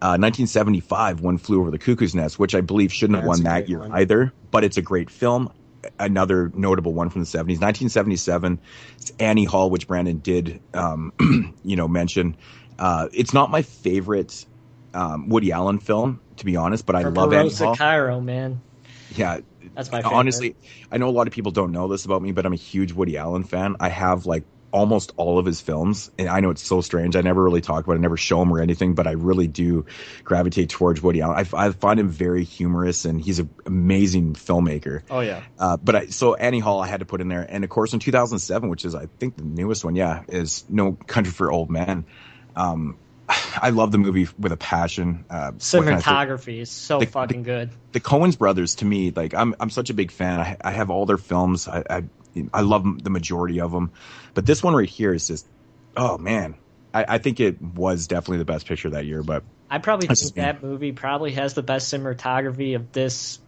[0.00, 3.68] Uh, 1975, One Flew Over the Cuckoo's Nest, which I believe shouldn't have won that
[3.68, 3.90] year one.
[3.92, 5.50] either, but it's a great film.
[5.98, 8.60] Another notable one from the 70s, 1977,
[8.96, 11.12] it's Annie Hall, which Brandon did, um,
[11.64, 12.36] you know, mention.
[12.80, 14.44] Uh, it's not my favorite
[14.94, 17.76] um, Woody Allen film, to be honest, but I love Annie Hall.
[17.76, 18.60] Cairo, man.
[19.14, 19.40] Yeah,
[19.74, 20.16] That's my favorite.
[20.16, 20.56] honestly,
[20.90, 22.92] I know a lot of people don't know this about me, but I'm a huge
[22.92, 23.76] Woody Allen fan.
[23.80, 27.16] I have like almost all of his films, and I know it's so strange.
[27.16, 29.48] I never really talk about it, I never show him or anything, but I really
[29.48, 29.84] do
[30.24, 31.44] gravitate towards Woody Allen.
[31.52, 35.02] I, I find him very humorous, and he's an amazing filmmaker.
[35.10, 35.42] Oh yeah.
[35.58, 37.92] Uh, but I, so Annie Hall, I had to put in there, and of course
[37.92, 41.70] in 2007, which is I think the newest one, yeah, is No Country for Old
[41.70, 42.06] Men.
[42.56, 42.98] Um,
[43.28, 45.24] I love the movie with a passion.
[45.30, 46.04] Uh, what can I say?
[46.04, 47.70] Cinematography is so The- fucking good.
[47.92, 50.40] the Coens brothers to me, like I'm, I'm such a big fan.
[50.40, 51.66] I, I have all their films.
[51.68, 52.02] I, I,
[52.52, 53.92] I love the majority of them,
[54.34, 55.48] but this one right here is just,
[55.96, 56.56] oh man,
[56.94, 59.22] I, I think it was definitely the best picture that year.
[59.24, 63.40] But I probably think that movie probably has the best cinematography of this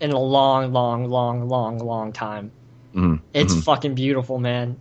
[0.00, 2.52] in a long, long, long, long, long time.
[2.94, 3.62] mhm, It's mhm.
[3.62, 4.78] fucking beautiful, man.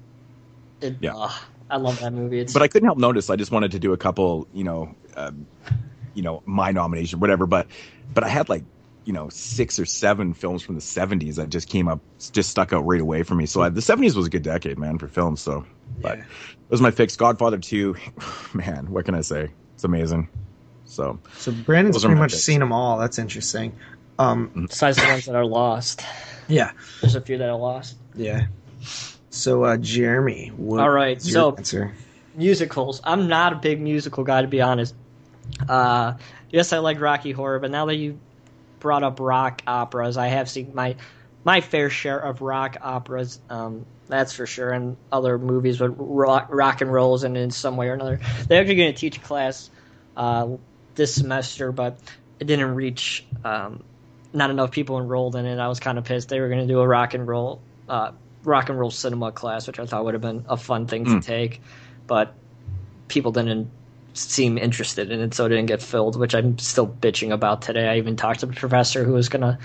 [0.81, 1.13] It, Yeah.
[1.15, 1.31] ugh,
[1.71, 2.39] I love that movie.
[2.39, 3.29] It's but I couldn't help notice.
[3.29, 5.47] I just wanted to do a couple, you know, um,
[6.13, 7.45] you know, my nomination, whatever.
[7.47, 7.67] But,
[8.13, 8.63] but I had like,
[9.05, 12.01] you know, six or seven films from the '70s that just came up,
[12.33, 13.45] just stuck out right away for me.
[13.45, 15.41] So I, the '70s was a good decade, man, for films.
[15.41, 15.65] So,
[16.01, 16.23] but Yeah.
[16.25, 17.15] it was my fix.
[17.15, 17.95] Godfather 2,
[18.53, 19.49] man, what can I say?
[19.75, 20.29] It's amazing.
[20.85, 21.19] So.
[21.37, 22.43] So Brandon's pretty much picks.
[22.43, 22.97] seen them all.
[22.99, 23.75] That's interesting.
[24.19, 26.03] Um, besides the ones that are lost.
[26.47, 27.95] yeah, There's a few that are lost.
[28.15, 28.47] yeah.
[29.31, 31.93] So uh, Jeremy, what All right, so- answer?
[32.35, 33.01] musicals.
[33.03, 34.93] I'm not a big musical guy to be honest.
[35.67, 36.13] Uh,
[36.49, 38.19] yes, I like Rocky Horror, but now that you
[38.79, 40.95] brought up rock operas, I have seen my
[41.43, 43.39] my fair share of rock operas.
[43.49, 47.77] Um, that's for sure, and other movies with rock, rock and rolls, and in some
[47.77, 49.69] way or another, they're actually going to teach a class
[50.17, 50.49] uh,
[50.95, 51.97] this semester, but
[52.39, 53.25] it didn't reach.
[53.43, 53.83] Um,
[54.33, 55.59] not enough people enrolled in it.
[55.59, 56.29] I was kind of pissed.
[56.29, 58.11] They were going to do a rock and roll, uh,
[58.43, 61.11] rock and roll cinema class, which I thought would have been a fun thing to
[61.11, 61.25] Mm.
[61.25, 61.61] take,
[62.07, 62.33] but
[63.07, 63.69] people didn't
[64.13, 67.87] seem interested in it, so it didn't get filled, which I'm still bitching about today.
[67.87, 69.57] I even talked to the professor who was going to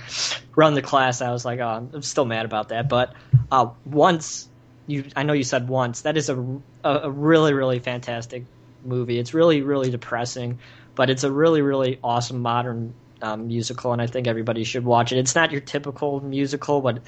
[0.55, 1.21] run the class.
[1.21, 2.89] I was like, oh, I'm still mad about that.
[2.89, 3.15] But
[3.51, 4.49] uh, once
[4.87, 6.03] you, I know you said once.
[6.03, 6.39] That is a,
[6.85, 8.45] a, a really really fantastic
[8.85, 9.19] movie.
[9.19, 10.61] It's really really depressing,
[10.95, 15.11] but it's a really really awesome modern um, musical, and I think everybody should watch
[15.13, 15.19] it.
[15.19, 17.01] It's not your typical musical, but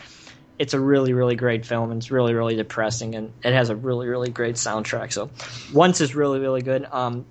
[0.58, 3.76] it's a really really great film and it's really really depressing and it has a
[3.76, 5.30] really really great soundtrack so
[5.72, 7.24] once is really really good um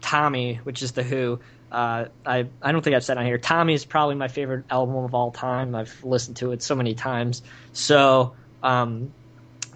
[0.00, 1.38] tommy which is the who
[1.70, 3.36] uh, I I don't think I've said on here.
[3.36, 5.74] Tommy is probably my favorite album of all time.
[5.74, 7.42] I've listened to it so many times.
[7.74, 9.12] So um,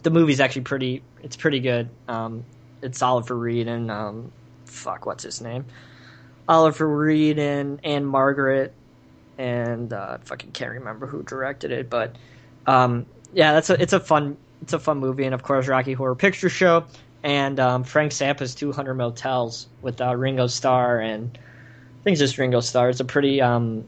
[0.02, 1.02] the movie's actually pretty.
[1.23, 1.90] It's pretty good.
[2.09, 2.44] Um,
[2.81, 4.32] it's Oliver Reed and um,
[4.64, 5.66] fuck, what's his name?
[6.48, 8.73] Oliver Reed and and Margaret
[9.39, 12.16] and uh, I fucking can't remember who directed it, but
[12.66, 15.93] um, yeah, that's a it's a fun it's a fun movie, and of course Rocky
[15.93, 16.84] Horror Picture Show
[17.22, 22.36] and um, Frank Zappa's 200 Motels with uh, Ringo Starr and I think it's just
[22.39, 22.90] Ringo Starr.
[22.90, 23.84] It's a pretty um,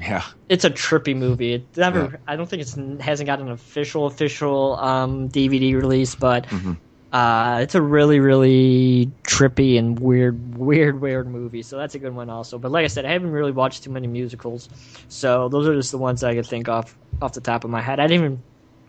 [0.00, 0.24] Yeah.
[0.48, 1.54] it's a trippy movie.
[1.54, 2.16] It never Yeah.
[2.26, 6.76] I don't think it's hasn't got an official official um, DVD release, but Mhm.
[7.14, 11.62] Uh, it's a really really trippy and weird weird weird movie.
[11.62, 12.58] So that's a good one also.
[12.58, 14.68] But like I said, I haven't really watched too many musicals,
[15.08, 17.80] so those are just the ones I could think off off the top of my
[17.80, 18.00] head.
[18.00, 18.42] I didn't even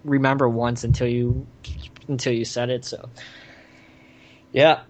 [0.04, 1.46] remember once until you
[2.08, 2.84] until you said it.
[2.84, 3.10] So
[4.52, 4.82] yeah,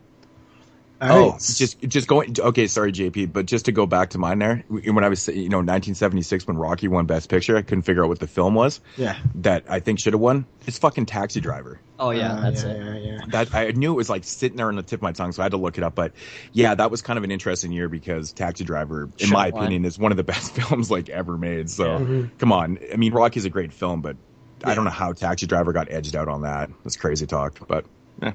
[1.11, 1.39] Oh, right.
[1.39, 2.35] just just going.
[2.39, 5.49] Okay, sorry, JP, but just to go back to mine there, when I was you
[5.49, 8.79] know 1976 when Rocky won Best Picture, I couldn't figure out what the film was
[8.97, 9.15] yeah.
[9.35, 10.45] that I think should have won.
[10.67, 11.79] It's fucking Taxi Driver.
[11.99, 13.03] oh yeah, Uh, that's yeah, it.
[13.03, 13.19] Yeah, yeah.
[13.29, 15.41] That I knew it was like sitting there on the tip of my tongue, so
[15.41, 15.95] I had to look it up.
[15.95, 16.13] But
[16.53, 19.63] yeah, that was kind of an interesting year because Taxi Driver, in Should've my won.
[19.63, 21.69] opinion, is one of the best films like ever made.
[21.69, 21.99] So Yeah.
[21.99, 22.29] Mhm.
[22.37, 24.17] come on, I mean Rocky's a great film, but
[24.63, 26.69] I don't know how Taxi Driver got edged out on that.
[26.83, 27.85] That's crazy talk, but
[28.21, 28.31] yeah.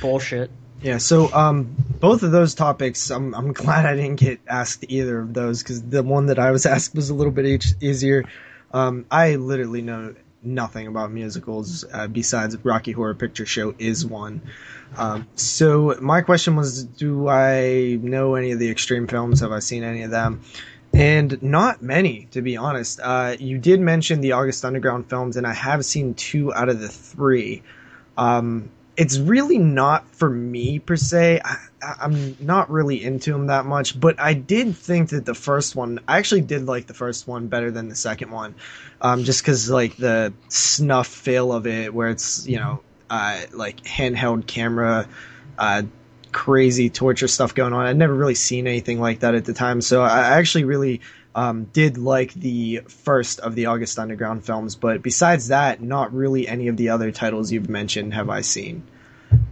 [0.00, 0.50] Bullshit.
[0.80, 5.18] Yeah, so um, both of those topics, I'm I'm glad I didn't get asked either
[5.18, 8.24] of those because the one that I was asked was a little bit each, easier.
[8.72, 14.40] Um, I literally know nothing about musicals uh, besides Rocky Horror Picture Show is one.
[14.96, 19.40] Um, so my question was, do I know any of the extreme films?
[19.40, 20.42] Have I seen any of them?
[20.94, 23.00] And not many, to be honest.
[23.02, 26.80] Uh, you did mention the August Underground films, and I have seen two out of
[26.80, 27.62] the three.
[28.16, 31.40] Um, it's really not for me per se.
[31.44, 35.76] I, I'm not really into them that much, but I did think that the first
[35.76, 38.56] one, I actually did like the first one better than the second one,
[39.00, 43.80] um, just because like the snuff feel of it, where it's you know uh, like
[43.84, 45.08] handheld camera,
[45.56, 45.82] uh,
[46.32, 47.86] crazy torture stuff going on.
[47.86, 51.02] I'd never really seen anything like that at the time, so I actually really
[51.38, 54.74] um, did like the first of the August Underground films.
[54.74, 58.82] But besides that, not really any of the other titles you've mentioned have I seen.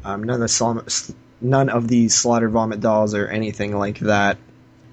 [0.05, 4.37] Um, none of the none of the Slaughter Vomit Dolls or anything like that.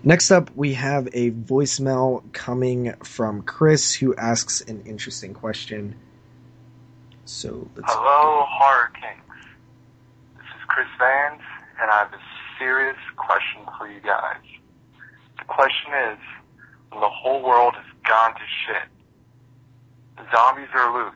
[0.04, 5.96] Next up, we have a voicemail coming from Chris who asks an interesting question.
[7.26, 9.48] So let's Hello, Horror Kings.
[10.36, 11.42] This is Chris Vance,
[11.82, 12.22] and I have a
[12.60, 14.44] serious question for you guys.
[15.40, 16.20] The question is,
[16.94, 18.88] when the whole world has gone to shit,
[20.32, 21.14] zombies are loose,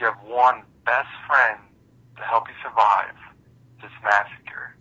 [0.00, 1.60] you have one best friend
[2.16, 3.14] to help you survive
[3.80, 4.74] this massacre,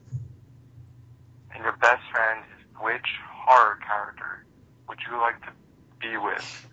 [1.54, 4.44] and your best friend is which horror character
[4.90, 5.52] would you like to
[6.02, 6.68] be with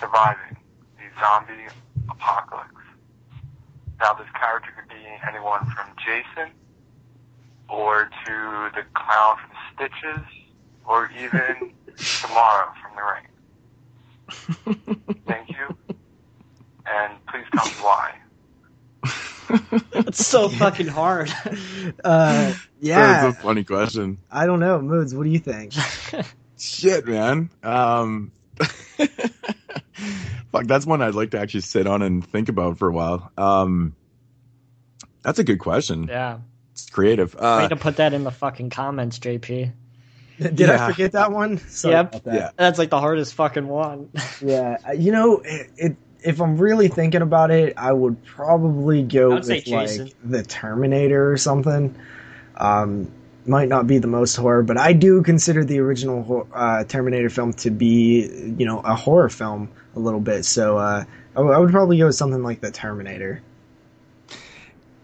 [0.00, 0.56] surviving
[0.96, 1.70] the zombie
[2.10, 2.72] apocalypse?
[4.00, 6.52] Now, this character could be anyone from Jason,
[7.68, 10.26] or to the clown from Stitches,
[10.86, 11.72] or even
[12.22, 13.24] tomorrow from The rain.
[15.26, 15.76] Thank you,
[16.86, 18.14] and please tell me why.
[19.92, 21.30] It's so fucking hard.
[22.04, 24.18] uh, yeah, That's a funny question.
[24.30, 25.14] I don't know, moods.
[25.14, 25.72] What do you think?
[26.58, 27.50] Shit, man.
[27.62, 28.32] Um,
[30.50, 33.30] fuck, that's one I'd like to actually sit on and think about for a while.
[33.38, 33.94] Um,
[35.22, 36.08] that's a good question.
[36.08, 36.38] yeah.
[36.72, 37.34] It's creative.
[37.34, 39.72] Way Uh, to put that in the fucking comments, JP.
[40.54, 40.84] Did Yeah.
[40.86, 41.58] I forget that one?
[41.58, 42.08] Sorry Yep.
[42.10, 42.34] about that.
[42.34, 42.50] yeah.
[42.56, 44.10] That's like the hardest fucking one.
[44.42, 49.30] Yeah, you know, it, it, if I'm really thinking about it, I would probably go
[49.30, 51.94] would with like the Terminator or something.
[52.56, 53.10] Um,
[53.46, 57.52] might not be the most horror, but I do consider the original uh, Terminator film
[57.54, 60.44] to be, you know, a horror film a little bit.
[60.44, 63.40] So uh, I, w- I would probably go with something like the Terminator.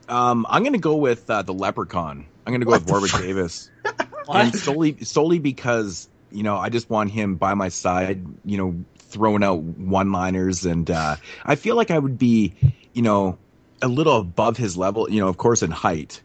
[0.08, 2.26] Um, I'm gonna go with uh, the Leprechaun.
[2.46, 3.22] I'm gonna go What with the Warwick fuck?
[3.22, 3.70] Davis,
[4.28, 8.24] and solely solely because you know I just want him by my side.
[8.44, 12.54] You know, throwing out one-liners, and uh, I feel like I would be,
[12.92, 13.38] you know,
[13.80, 15.08] a little above his level.
[15.10, 16.22] You know, of course, in height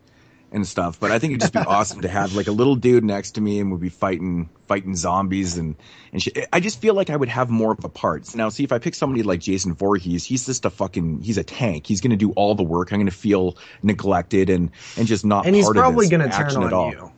[0.52, 1.00] and stuff.
[1.00, 3.42] But I think it'd just be awesome to have like a little dude next to
[3.42, 5.76] me, and we'd be fighting fighting zombies and
[6.12, 6.48] and shit.
[6.52, 8.34] I just feel like I would have more of a part.
[8.36, 11.44] Now, see, if I pick somebody like Jason Voorhees, he's just a fucking he's a
[11.44, 11.86] tank.
[11.86, 12.92] He's going to do all the work.
[12.92, 15.46] I'm going to feel neglected and and just not.
[15.46, 17.14] And he's probably to turn at on all.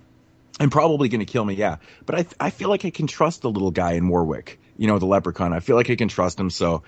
[0.60, 0.64] You.
[0.64, 1.78] And probably going to kill me, yeah.
[2.06, 4.60] But I I feel like I can trust the little guy in Warwick.
[4.78, 5.54] You know, the leprechaun.
[5.54, 6.50] I feel like I can trust him.
[6.50, 6.84] So,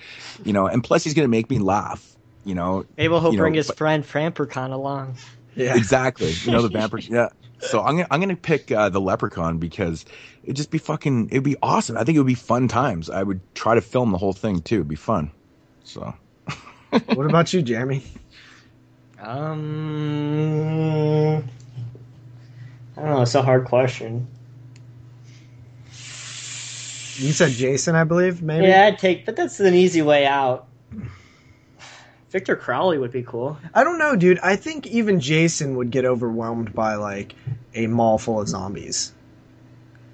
[0.46, 2.08] you know, and plus he's going to make me laugh.
[2.46, 5.16] You know, Maybe he'll You know, bring his but- friend Frampercon along.
[5.56, 5.76] Yeah.
[5.76, 6.32] exactly.
[6.32, 7.02] You know the vampire.
[7.02, 7.30] Yeah.
[7.60, 10.06] So I'm gonna I'm gonna pick uh, the leprechaun because
[10.44, 11.30] it'd just be fucking.
[11.30, 11.98] It'd be awesome.
[11.98, 13.10] I think it would be fun times.
[13.10, 14.76] I would try to film the whole thing too.
[14.78, 15.30] It'd be fun.
[15.84, 16.14] So
[16.90, 18.04] what about you, Jeremy?
[19.20, 21.44] Um,
[23.02, 23.22] I don't know.
[23.24, 24.28] It's a hard question.
[27.16, 28.68] You said Jason, I believe, maybe?
[28.68, 30.68] Yeah, I'd take, but that's an easy way out.
[32.30, 33.58] Victor Crowley would be cool.
[33.74, 34.40] I don't know, dude.
[34.40, 37.36] I think even Jason would get overwhelmed by like
[37.74, 39.14] a mall full of zombies.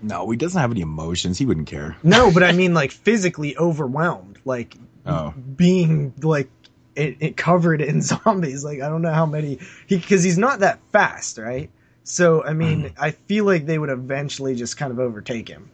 [0.02, 1.38] no, he doesn't have any emotions.
[1.38, 1.96] He wouldn't care.
[2.04, 5.34] No, but I mean like physically overwhelmed, like Oh.
[5.56, 6.50] being like
[6.96, 8.64] it, it covered in zombies.
[8.64, 11.70] Like I don't know how many he because he's not that fast, right?
[12.08, 15.70] So I mean, I feel like they would eventually just kind of overtake him.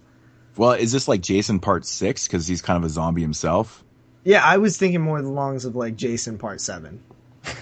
[0.58, 3.84] Well, is this like Jason Part Six because he's kind of a zombie himself?
[4.24, 7.02] Yeah, I was thinking more of the longs of like Jason Part Seven.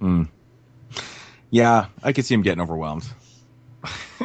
[0.00, 0.24] Hmm.
[1.48, 3.04] Yeah, I could see him getting overwhelmed.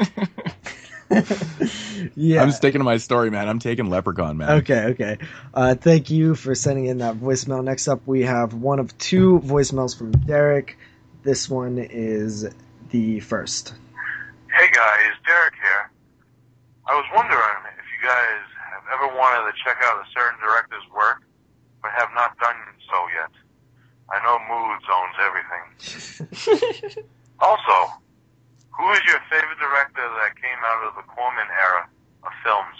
[2.15, 2.43] Yeah.
[2.43, 3.49] I'm sticking to my story, man.
[3.49, 4.59] I'm taking Leprechaun, man.
[4.59, 5.17] Okay, okay.
[5.53, 7.63] Uh, thank you for sending in that voicemail.
[7.63, 10.77] Next up, we have one of two voicemails from Derek.
[11.23, 12.47] This one is
[12.89, 13.73] the first.
[14.49, 15.91] Hey guys, Derek here.
[16.89, 18.41] I was wondering if you guys
[18.73, 21.21] have ever wanted to check out a certain director's work,
[21.81, 22.57] but have not done
[22.89, 23.33] so yet.
[24.09, 27.05] I know Moods owns everything.
[27.45, 27.77] also,
[28.73, 31.85] who is your favorite director that came out of the Corman era
[32.25, 32.77] of films?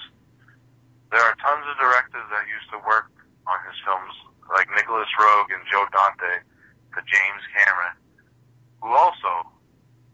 [1.14, 3.14] There are tons of directors that used to work
[3.46, 4.14] on his films,
[4.50, 6.42] like Nicolas Roeg and Joe Dante
[6.98, 7.94] to James Cameron,
[8.82, 9.46] who also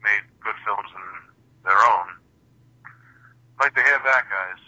[0.06, 1.02] made good films in
[1.66, 2.06] their own.
[3.58, 4.62] I'd like to hear that, guys.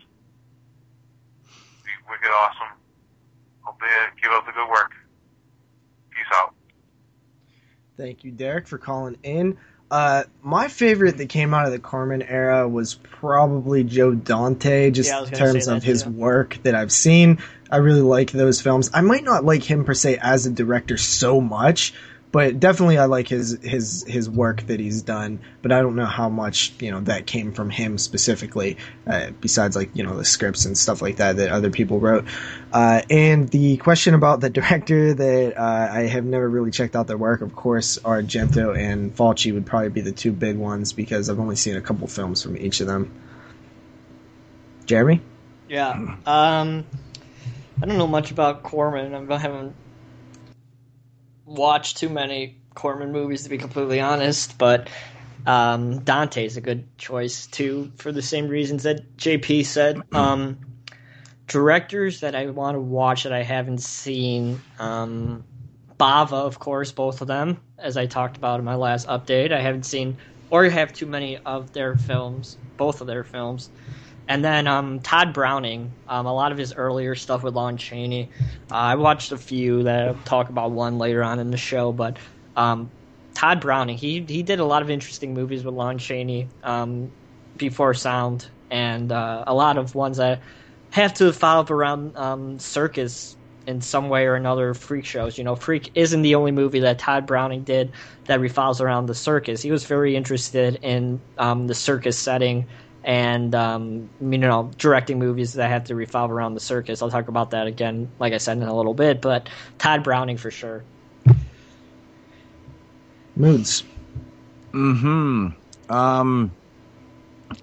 [1.84, 2.74] Be wicked awesome.
[3.62, 3.86] Hope they
[4.20, 4.92] keep up the good work.
[6.10, 6.54] Peace out.
[7.96, 9.58] Thank you, Derek, for calling in.
[9.90, 15.08] Uh, my favorite that came out of the Corman era was probably Joe Dante, just
[15.08, 16.10] Yeah, in terms of his too.
[16.10, 17.38] work that I've seen.
[17.70, 18.90] I really like those films.
[18.92, 21.94] I might not like him per se as a director so much,
[22.30, 25.40] but definitely I like his his his work that he's done.
[25.62, 28.76] But I don't know how much you know that came from him specifically,
[29.06, 32.26] uh, besides like you know the scripts and stuff like that that other people wrote.
[32.72, 37.06] Uh, and the question about the director that uh, I have never really checked out
[37.06, 41.30] their work, of course, Argento and Fulci would probably be the two big ones because
[41.30, 43.10] I've only seen a couple films from each of them.
[44.84, 45.20] Jeremy?
[45.68, 45.90] Yeah.
[46.26, 46.84] Um,
[47.80, 49.30] I don't know much about Corman.
[49.30, 49.74] I haven't
[51.48, 54.88] watched too many Corman movies to be completely honest, but
[55.46, 60.02] um, Dante's a good choice too for the same reasons that JP said.
[60.12, 60.58] Um,
[61.46, 64.60] directors that I want to watch that I haven't seen.
[64.78, 65.44] Um,
[65.98, 69.50] Bava, of course, both of them, as I talked about in my last update.
[69.50, 70.18] I haven't seen
[70.50, 73.70] or have too many of their films, both of their films.
[74.28, 78.28] And then um, Tod Browning, um, a lot of his earlier stuff with Lon Chaney.
[78.70, 81.92] Uh, I watched a few that I'll talk about one later on in the show,
[81.92, 82.18] but
[82.54, 82.90] um,
[83.34, 87.10] Tod Browning, he he did a lot of interesting movies with Lon Chaney um,
[87.56, 90.42] before Sound, and uh, a lot of ones that
[90.90, 93.34] have to follow up around um, circus
[93.66, 94.74] in some way or another.
[94.74, 97.92] Freak shows, you know, Freak isn't the only movie that Tod Browning did
[98.26, 99.62] that revolves around the circus.
[99.62, 102.66] He was very interested in um, the circus setting
[103.04, 107.02] and um, you know directing movies that have to revolve around the circus.
[107.02, 109.20] I'll talk about that again, like I said in a little bit.
[109.20, 109.48] But
[109.78, 110.84] Tod Browning for sure.
[113.36, 113.84] Moods.
[114.72, 115.48] Hmm.
[115.88, 116.52] Um.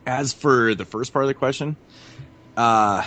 [0.06, 1.76] As for the first part of the question,
[2.57, 3.06] uh,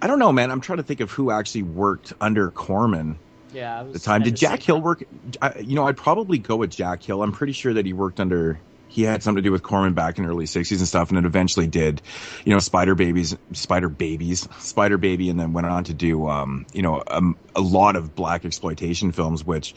[0.00, 0.50] I don't know, man.
[0.52, 3.18] I'm trying to think of who actually worked under Corman
[3.52, 4.22] Yeah, I at was the time.
[4.22, 5.02] Did Jack Hill work?
[5.40, 7.22] I, you know, I'd probably go with Jack Hill.
[7.22, 8.60] I'm pretty sure that he worked under.
[8.92, 11.16] He had something to do with Corman back in the early '60s and stuff, and
[11.16, 12.02] then eventually did,
[12.44, 16.66] you know, Spider Babies, Spider Babies, Spider Baby, and then went on to do, um,
[16.72, 19.74] you know, um, a lot of black exploitation films, which,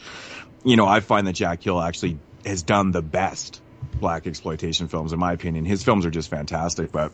[0.64, 3.62] you know, I find that Jack Hill actually has done the best
[4.00, 5.64] black exploitation films in my opinion.
[5.64, 7.12] His films are just fantastic, but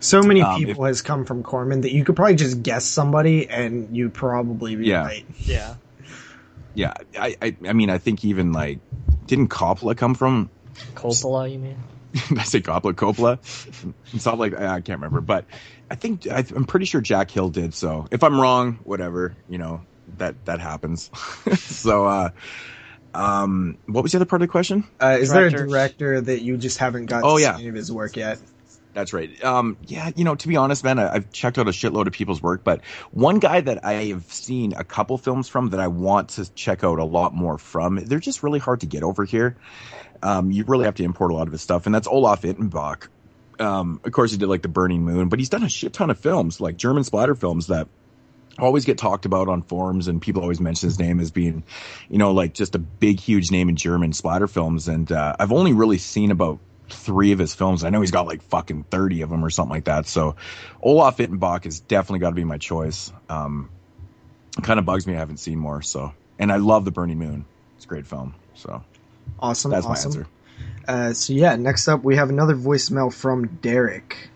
[0.00, 3.48] So many Um, people has come from Corman that you could probably just guess somebody
[3.48, 5.04] and you'd probably be Yeah.
[5.04, 5.24] right.
[5.38, 5.76] Yeah,
[6.74, 8.80] yeah, I, I, I mean, I think even like,
[9.26, 10.50] didn't Coppola come from
[10.94, 11.76] Coppola, you mean?
[12.28, 13.94] Did I say Coppola Coppola?
[14.12, 15.46] It's not like I can't remember, but
[15.90, 17.74] I think I, I'm pretty sure Jack Hill did.
[17.74, 19.80] So if I'm wrong, whatever, you know
[20.18, 21.10] that that happens.
[21.58, 22.30] so, uh,
[23.14, 24.84] um, what was the other part of the question?
[25.00, 27.56] Uh, is there a director that you just haven't got Oh, to yeah.
[27.56, 28.38] see any of his work yet?
[28.92, 29.42] That's right.
[29.42, 32.12] Um, yeah, you know, to be honest, man, I, I've checked out a shitload of
[32.12, 32.80] people's work, but
[33.10, 36.84] one guy that I have seen a couple films from that I want to check
[36.84, 39.56] out a lot more from, they're just really hard to get over here.
[40.22, 43.08] Um, you really have to import a lot of his stuff, and that's Olaf Ittenbach.
[43.58, 46.10] Um, of course, he did like The Burning Moon, but he's done a shit ton
[46.10, 47.88] of films, like German splatter films that
[48.58, 51.64] always get talked about on forums, and people always mention his name as being,
[52.08, 54.88] you know, like just a big, huge name in German splatter films.
[54.88, 57.84] And uh, I've only really seen about three of his films.
[57.84, 60.06] I know he's got like fucking 30 of them or something like that.
[60.06, 60.36] So
[60.82, 63.12] Olaf Ittenbach has definitely got to be my choice.
[63.28, 63.70] Um,
[64.62, 65.82] kind of bugs me I haven't seen more.
[65.82, 67.44] So, and I love The Burning Moon.
[67.76, 68.34] It's a great film.
[68.54, 68.84] So
[69.40, 69.70] Awesome.
[69.70, 70.10] that's awesome.
[70.10, 70.30] my answer.
[70.86, 74.28] Uh, so yeah, next up we have another voicemail from Derek.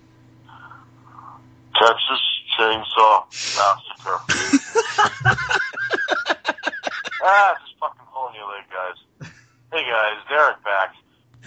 [1.74, 2.20] Texas
[2.58, 3.24] Chainsaw
[3.56, 4.18] Massacre.
[7.22, 9.30] ah, just fucking pulling your leg, guys.
[9.72, 10.94] Hey guys, Derek back.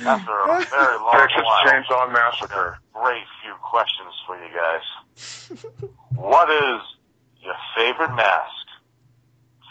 [0.06, 1.66] After a very long Texas while.
[1.66, 2.80] Chainsaw Massacre.
[2.94, 4.86] Great few questions for you guys.
[6.16, 6.82] what is
[7.44, 8.68] your favorite mask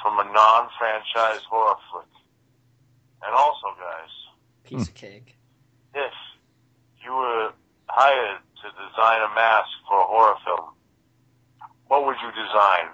[0.02, 2.09] from a non-franchise horror flick?
[3.22, 4.10] And also, guys,
[4.64, 5.36] Piece of cake.
[5.94, 6.12] if
[7.04, 7.52] you were
[7.88, 10.70] hired to design a mask for a horror film,
[11.88, 12.88] what would you design?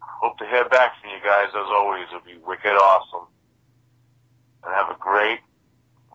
[0.00, 2.04] Hope to hear back from you guys as always.
[2.08, 3.26] It'll be wicked awesome.
[4.64, 5.38] And have a great,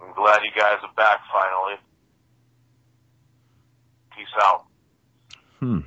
[0.02, 1.76] I'm glad you guys are back finally.
[4.16, 4.66] Peace out.
[5.60, 5.80] Hmm.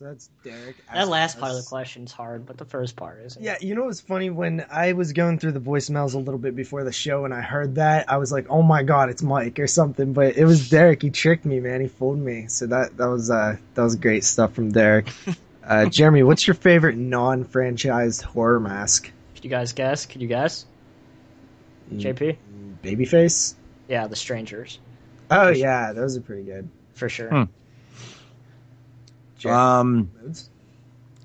[0.00, 0.76] So that's Derek.
[0.86, 3.44] That asking last part of us- the question's hard, but the first part isn't.
[3.44, 4.30] Yeah, you know what's funny?
[4.30, 7.42] When I was going through the voicemails a little bit before the show and I
[7.42, 10.70] heard that, I was like, "Oh my god, it's Mike or something." But it was
[10.70, 11.02] Derek.
[11.02, 11.82] He tricked me, man.
[11.82, 12.46] He fooled me.
[12.48, 15.08] So that that was uh that was great stuff from Derek.
[15.28, 19.12] uh, Uh, Jeremy, what's your favorite non-franchised horror mask?
[19.34, 20.06] Could you guys guess?
[20.06, 20.64] Could you guess?
[21.92, 22.36] JP?
[22.82, 23.54] Babyface.
[23.86, 24.78] Yeah, the strangers.
[25.30, 26.68] Oh yeah, those are pretty good.
[26.94, 27.28] For sure.
[27.28, 27.42] Hmm.
[29.46, 30.10] Um.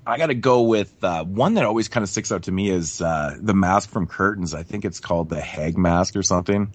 [0.08, 2.70] I got to go with uh, one that always kind of sticks out to me
[2.70, 4.54] is uh, the mask from Curtains.
[4.54, 6.72] I think it's called the Hag mask or something.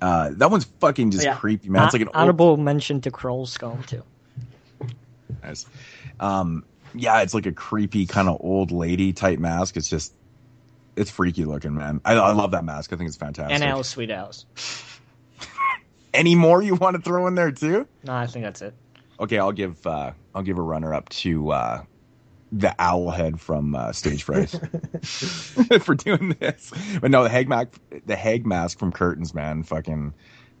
[0.00, 1.34] Uh, that one's fucking just Yeah.
[1.34, 1.86] creepy, man.
[1.86, 2.10] It's like an
[2.40, 4.04] old mention to Kroll's skull too.
[5.42, 5.66] Nice.
[6.20, 6.64] Um,
[6.94, 9.76] yeah, it's like a creepy kind of old lady type mask.
[9.76, 10.12] It's just,
[10.94, 12.00] it's freaky looking, man.
[12.04, 12.92] I, I love that mask.
[12.92, 13.54] I think it's fantastic.
[13.54, 14.46] And Alice Sweet Alice.
[16.14, 17.88] Any more you want to throw in there too?
[18.04, 18.74] No, I think that's it.
[19.18, 21.84] Okay, I'll give uh, I'll give a runner up to uh,
[22.52, 24.50] the owl head from uh, Stage Fright
[25.82, 26.70] for doing this.
[27.00, 29.62] But no, the hag mask, the hag mask from Curtains, man.
[29.62, 30.12] Fucking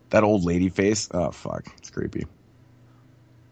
[0.08, 1.10] that old lady face.
[1.12, 2.26] Oh fuck, it's creepy.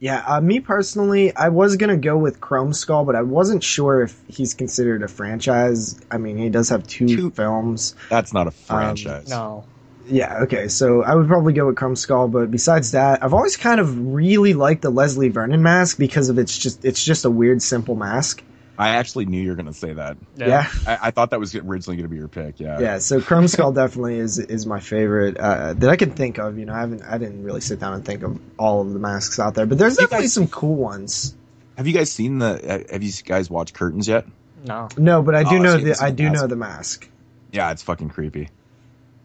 [0.01, 4.01] Yeah, uh, me personally, I was gonna go with Chrome Skull, but I wasn't sure
[4.01, 6.01] if he's considered a franchise.
[6.11, 7.95] I mean, he does have two, Two- films.
[8.09, 9.29] That's not a franchise.
[9.29, 9.67] No.
[10.07, 13.57] Yeah, okay, so I would probably go with Chrome Skull, but besides that, I've always
[13.57, 17.31] kind of really liked the Leslie Vernon mask because of its just it's just a
[17.31, 18.43] weird, simple mask.
[18.77, 20.17] I actually knew you were gonna say that.
[20.37, 22.59] Yeah, I, I thought that was originally gonna be your pick.
[22.59, 22.81] Yeah.
[22.81, 22.99] yeah.
[22.99, 26.59] So Chrome Skull definitely is is my favorite uh, that I can think of.
[26.59, 28.99] You know, I haven't I didn't really sit down and think of all of the
[28.99, 31.37] masks out there, but there's You definitely guys- some cool ones.
[31.77, 32.87] Have you guys seen the?
[32.91, 34.27] Have you guys watched Curtains yet?
[34.65, 34.89] No.
[34.99, 36.41] No, but I do Oh, know see, the I do mask.
[36.43, 37.09] know the mask.
[37.53, 38.49] Yeah, it's fucking creepy.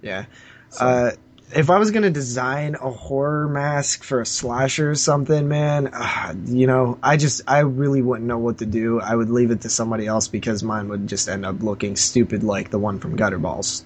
[0.02, 0.26] Yeah.
[0.70, 1.12] So- Uh,
[1.52, 6.34] if I was gonna design a horror mask for a slasher or something, man, uh,
[6.46, 9.02] you know, I just I really wouldn't know what to do.
[9.02, 12.44] I would leave it to somebody else because mine would just end up looking stupid
[12.44, 13.82] like the one from Gutterballs.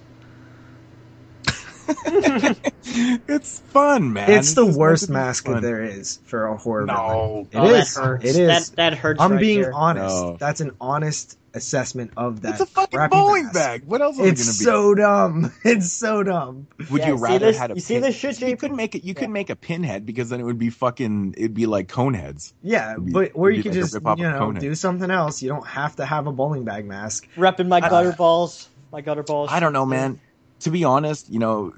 [2.06, 4.30] it's fun, man.
[4.30, 5.54] it's the just worst meant to be mask fun.
[5.54, 6.98] that there is for a horror villain.
[6.98, 7.94] No, It Oh, is.
[7.94, 8.24] That hurts.
[8.24, 8.70] It is.
[8.70, 9.20] That, that hurts.
[9.20, 9.72] I'm right being there.
[9.74, 10.14] honest.
[10.16, 10.36] No.
[10.38, 12.52] That's an honest assessment of that.
[12.52, 13.54] it's a fucking bowling mask.
[13.54, 13.84] bag.
[13.86, 14.90] What else is It's it gonna be?
[14.90, 15.52] It's so dumb.
[15.64, 16.66] It's so dumb.
[16.90, 18.58] Would Yeah, you rather this- had a you see this shit, You JP?
[18.58, 19.04] could make it.
[19.04, 19.20] You Yeah.
[19.20, 21.34] could make a pinhead because then it would be fucking.
[21.38, 22.52] It'd be like cone heads.
[22.62, 24.00] Yeah, It'd be- but or you could like just you
[24.30, 25.42] know do something else.
[25.42, 27.26] You don't have to have a bowling bag mask.
[27.36, 28.68] Repping my I- gutter balls.
[28.92, 29.48] My gutter balls.
[29.52, 30.20] I don't know, man.
[30.60, 31.72] To be honest, you know,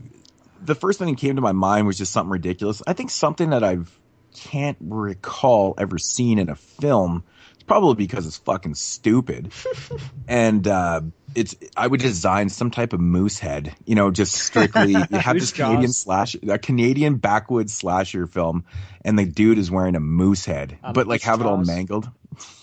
[0.65, 2.83] the first thing that came to my mind was just something ridiculous.
[2.87, 3.91] I think something that I've
[4.35, 7.25] can't recall ever seeing in a film.
[7.67, 9.53] Probably because it's fucking stupid.
[10.29, 11.01] and uh,
[11.35, 15.39] it's I would design some type of moose head, you know, just strictly you have
[15.39, 18.65] this Canadian slash a Canadian backwoods slasher film,
[19.05, 22.09] and the dude is wearing a moose head, Um, but like have it all mangled,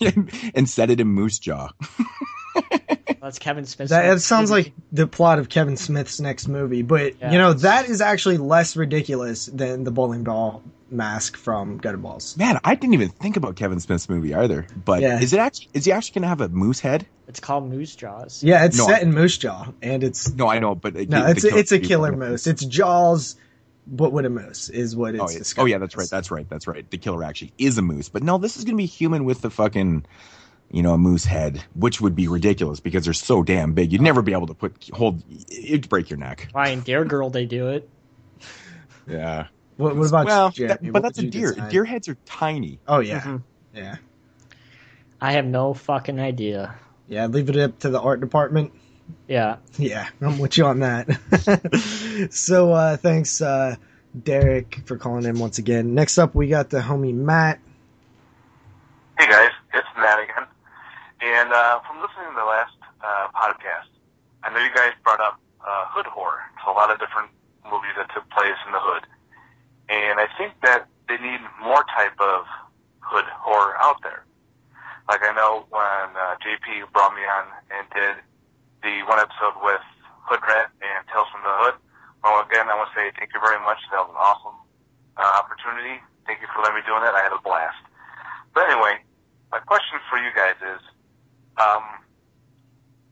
[0.54, 1.70] and set it in moose jaw.
[3.20, 3.88] That's Kevin Smith.
[3.88, 7.32] That, that sounds like the plot of Kevin Smith's next movie, but Yeah.
[7.32, 12.36] you know that is actually less ridiculous than the bowling ball mask from Gutterballs.
[12.36, 14.66] Man, I didn't even think about Kevin Smith's movie either.
[14.84, 15.20] But Yeah.
[15.20, 17.06] is it actually is he actually gonna have a moose head?
[17.26, 18.42] It's called Moose Jaws.
[18.44, 18.86] Yeah, it's No.
[18.86, 21.78] set in Moose Jaw, and it's No, I know, but no, it's a, it's a
[21.78, 22.46] killer moose.
[22.46, 23.36] It's Jaws,
[23.86, 25.22] but with a moose is what it's.
[25.22, 25.62] Oh yeah.
[25.62, 26.08] oh yeah, that's right.
[26.10, 26.48] That's right.
[26.48, 26.88] That's right.
[26.90, 28.10] The killer actually is a moose.
[28.10, 30.04] But no, this is gonna be human with the fucking,
[30.74, 33.92] you know, a moose head, which would be ridiculous because they're so damn big.
[33.92, 35.22] You'd never be able to put hold.
[35.48, 36.48] It'd break your neck.
[36.52, 37.88] Why in Dare Girl they do it?
[39.06, 39.48] Yeah.
[39.76, 40.68] What, what about well, Jeremy?
[40.74, 41.50] that- What but that's a deer.
[41.52, 41.70] design?
[41.70, 42.78] Deer heads are tiny.
[42.88, 43.42] Oh yeah, Mhm.
[43.74, 43.96] yeah,
[45.20, 46.74] I have no fucking idea.
[47.06, 47.26] yeah.
[47.26, 48.72] Leave it up to the art department.
[49.28, 49.56] Yeah.
[49.76, 52.28] Yeah, I'm with you on that.
[52.32, 53.76] so uh, thanks, uh,
[54.22, 55.94] Derek, for calling in once again.
[55.94, 57.58] Next up, we got the homie Matt.
[59.18, 60.43] Hey guys, it's Matt again.
[61.24, 63.88] And uh, from listening to the last uh, podcast,
[64.44, 66.44] I know you guys brought up uh, hood horror.
[66.60, 67.32] So a lot of different
[67.64, 69.08] movies that took place in the hood.
[69.88, 72.44] And I think that they need more type of
[73.00, 74.28] hood horror out there.
[75.08, 78.20] Like I know when uh, JP brought me on and did
[78.84, 79.80] the one episode with
[80.28, 81.80] Hood Rat and Tales from the Hood.
[82.20, 83.80] Well, again, I want to say thank you very much.
[83.88, 84.60] That was an awesome
[85.16, 86.04] uh, opportunity.
[86.28, 87.16] Thank you for letting me doing that.
[87.16, 87.80] I had a blast.
[88.52, 89.00] But anyway,
[89.48, 90.84] my question for you guys is,
[91.58, 91.82] um,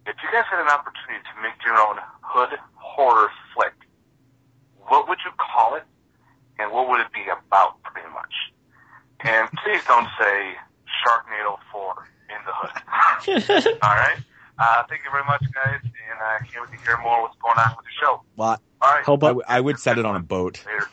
[0.06, 3.72] if you guys had an opportunity to make your own hood horror flick,
[4.88, 5.84] what would you call it,
[6.58, 8.32] and what would it be about, pretty much?
[9.20, 10.54] And please don't say
[11.06, 13.78] Sharknado 4 in the hood.
[13.82, 14.16] All right?
[14.58, 17.56] Uh, thank you very much, guys, and I can't wait to hear more what's going
[17.58, 18.22] on with the show.
[18.36, 19.04] Well, All right.
[19.04, 20.62] Hobo, I, w- I would set it on a boat.
[20.66, 20.88] Later.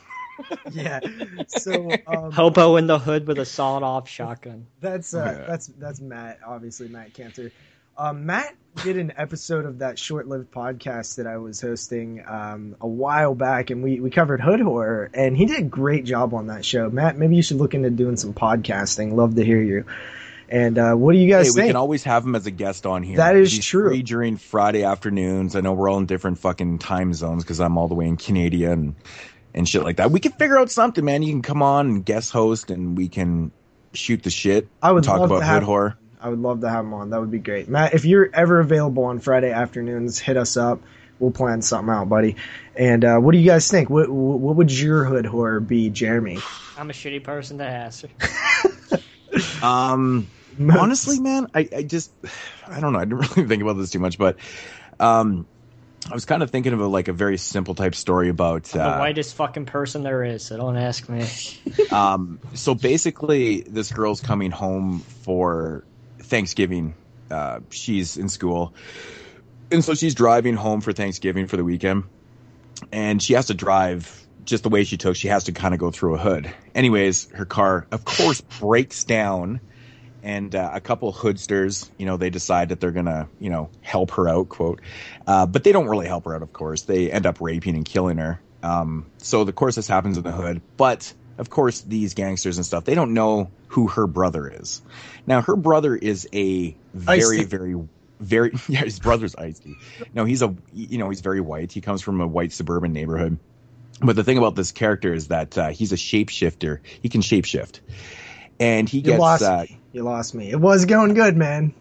[0.72, 1.00] Yeah.
[1.48, 4.66] So um, hobo in the hood with a sawed off shotgun.
[4.80, 5.46] that's uh, Yeah.
[5.46, 6.40] that's that's Matt.
[6.46, 7.50] Obviously, Matt Cantor.
[7.98, 12.86] Um, Matt did an episode of that short-lived podcast that I was hosting um, a
[12.86, 16.46] while back, and we, we covered hood horror, and he did a great job on
[16.46, 16.88] that show.
[16.88, 19.12] Matt, maybe you should look into doing some podcasting.
[19.12, 19.84] Love to hear you.
[20.48, 22.86] And uh, what do you guys Hey, we can always have him as a guest
[22.86, 23.18] on here.
[23.18, 23.90] That is He's true.
[23.90, 25.54] Free during Friday afternoons.
[25.54, 28.16] I know we're all in different fucking time zones because I'm all the way in
[28.16, 28.94] Canada and
[29.54, 30.10] and shit like that.
[30.10, 31.22] We can figure out something, man.
[31.22, 33.50] You can come on and guest host, and we can
[33.92, 34.68] shoot the shit.
[34.82, 35.98] I would talk love about to have hood horror.
[36.20, 37.10] I would love to have him on.
[37.10, 37.68] That would be great.
[37.68, 40.80] Matt, if you're ever available on Friday afternoons, hit us up.
[41.18, 42.36] We'll plan something out, buddy.
[42.76, 43.90] And uh, what do you guys think?
[43.90, 46.38] What what would your hood horror be, Jeremy?
[46.78, 48.04] I'm a shitty person to ask.
[49.62, 50.28] Um,
[50.70, 52.12] honestly, man, I, I just
[52.66, 52.98] I don't know.
[52.98, 54.36] I didn't really think about this too much, but
[54.98, 55.46] um,
[56.08, 58.82] I was kind of thinking of a, like a very simple type story about the
[58.82, 61.26] uh, whitest fucking person there is, so don't ask me.
[61.90, 65.84] um, so basically, this girl's coming home for
[66.20, 66.94] Thanksgiving.
[67.30, 68.74] Uh, she's in school,
[69.70, 72.04] and so she's driving home for Thanksgiving for the weekend,
[72.90, 75.16] and she has to drive just the way she took.
[75.16, 76.52] She has to kind of go through a hood.
[76.74, 79.60] Anyways, her car, of course, breaks down,
[80.22, 84.12] and uh, a couple hoodsters, you know, they decide that they're gonna, you know, help
[84.12, 84.80] her out, quote,
[85.26, 86.42] uh, but they don't really help her out.
[86.42, 88.40] Of course, they end up raping and killing her.
[88.62, 92.66] Um, so of course this happens in the hood, but of course these gangsters and
[92.66, 94.82] stuff, they don't know who her brother is.
[95.26, 97.74] Now her brother is a very, very,
[98.18, 99.76] very, yeah, his brother's icy.
[100.14, 101.72] No, he's a, you know, he's very white.
[101.72, 103.38] He comes from a white suburban neighborhood.
[104.02, 106.80] But the thing about this character is that uh, he's a shapeshifter.
[107.02, 107.80] He can shapeshift,
[108.58, 109.66] and he You gets lost uh.
[109.92, 110.50] You lost me.
[110.50, 111.74] It was going good, man.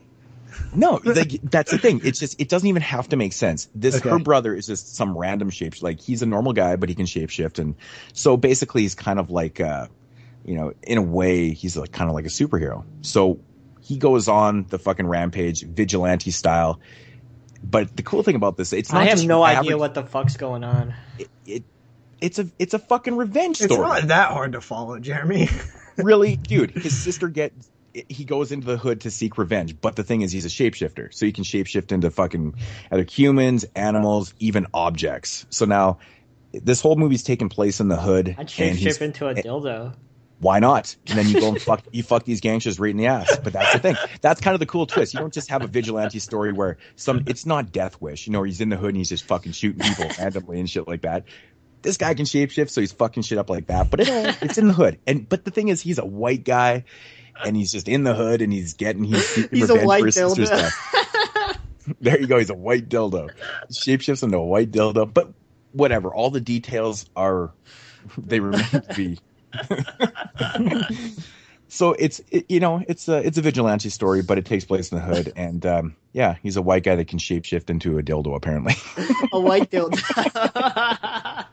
[0.73, 2.01] no, like, that's the thing.
[2.03, 3.69] It's just it doesn't even have to make sense.
[3.75, 4.09] This Okay.
[4.09, 5.81] her brother is just some random shape.
[5.81, 7.75] Like he's a normal guy, but he can shapeshift, and
[8.13, 9.87] so basically he's kind of like, uh,
[10.43, 12.83] you know, in a way he's like kind of like a superhero.
[13.01, 13.39] So
[13.81, 16.79] he goes on the fucking rampage, vigilante style.
[17.63, 19.93] But the cool thing about this, it's not I have just no your idea what
[19.93, 20.93] the fuck's going on.
[21.19, 21.63] it, it
[22.21, 23.87] it's a it's a fucking revenge It's story.
[23.87, 25.49] not that hard to follow, Jeremy.
[25.97, 27.69] really, dude, his sister gets
[28.07, 31.13] he goes into the hood to seek revenge, but the thing is he's a shapeshifter,
[31.13, 32.55] so he can shapeshift into fucking
[32.91, 35.45] either humans, animals, even objects.
[35.49, 35.99] So now
[36.51, 39.93] this whole movie's taking place in the hood, I'd shapeshift into a eh, dildo.
[40.39, 40.95] why not?
[41.07, 43.37] And then you go and fuck you fuck these gangsters right in the ass.
[43.43, 43.95] But that's the thing.
[44.21, 45.13] That's kind of the cool twist.
[45.13, 48.39] You don't just have a vigilante story where some it's not Death Wish, you know,
[48.39, 51.01] where he's in the hood and he's just fucking shooting people randomly and shit like
[51.01, 51.25] that.
[51.81, 53.89] This guy can shapeshift, so he's fucking shit up like that.
[53.89, 54.99] But it, it's in the hood.
[55.07, 56.83] And but the thing is, he's a white guy,
[57.45, 60.15] and he's just in the hood, and he's getting he's He's a white for his
[60.15, 61.55] sister's dildo.
[62.01, 62.37] There you go.
[62.37, 63.31] He's a white dildo.
[63.71, 65.11] Shapeshifts into a white dildo.
[65.11, 65.33] But
[65.71, 66.13] whatever.
[66.13, 67.51] All the details are
[68.15, 69.17] they remain to be.
[71.69, 74.91] so it's it, you know it's a it's a vigilante story, but it takes place
[74.91, 78.03] in the hood, and um, yeah, he's a white guy that can shapeshift into a
[78.03, 78.35] dildo.
[78.35, 78.73] Apparently,
[79.31, 79.97] a white dildo.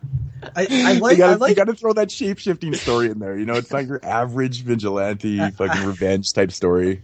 [0.55, 1.19] I, I you like.
[1.19, 1.51] gotta, like.
[1.51, 3.37] you gotta throw that shapeshifting story in there.
[3.37, 7.03] You know, it's not your average vigilante fucking revenge type story.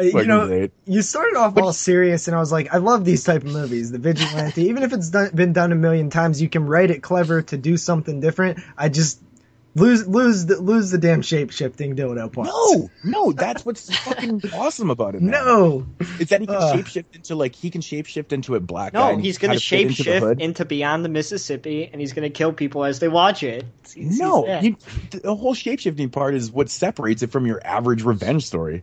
[0.00, 0.72] You know, great.
[0.86, 3.90] you started off all serious, and I was like, I love these type of movies.
[3.90, 7.02] The vigilante, even if it's done, been done a million times, you can write it
[7.02, 8.60] clever to do something different.
[8.76, 9.20] I just
[9.78, 12.48] lose lose the lose the damn shape shifting dildo part.
[12.48, 15.22] No, no, that's what's fucking awesome about it.
[15.22, 15.30] man.
[15.32, 15.86] no.
[16.18, 16.76] is that he can Ugh.
[16.78, 19.80] shapeshift into like he can shapeshift into a black no, and he's gonna kinda fit
[19.82, 23.42] into the shapeshift into Beyond the Mississippi, and he's gonna kill people as they watch
[23.42, 23.64] it.
[23.82, 24.62] He's- he's No, that.
[24.62, 24.76] you,
[25.10, 28.82] the whole shapeshifting part is what separates it from your average revenge story.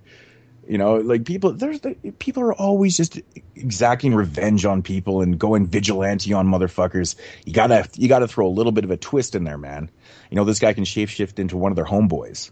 [0.67, 3.19] You know, like people, there's the, people are always just
[3.55, 7.15] exacting revenge on people and going vigilante on motherfuckers.
[7.45, 9.91] You gotta, you gotta throw a little bit of a twist in there, man.
[10.30, 12.52] You know, this guy can shapeshift into one of their homeboys,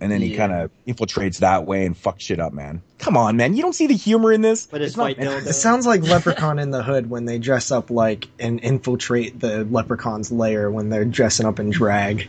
[0.00, 2.82] and then he kind of infiltrates that way and fucks shit up, man.
[2.98, 4.66] Come on, man, you don't see the humor in this.
[4.66, 5.50] But his It's not white meant- dildo.
[5.50, 9.64] It sounds like Leprechaun in the Hood when they dress up like and infiltrate the
[9.64, 12.28] Leprechaun's lair when they're dressing up in drag.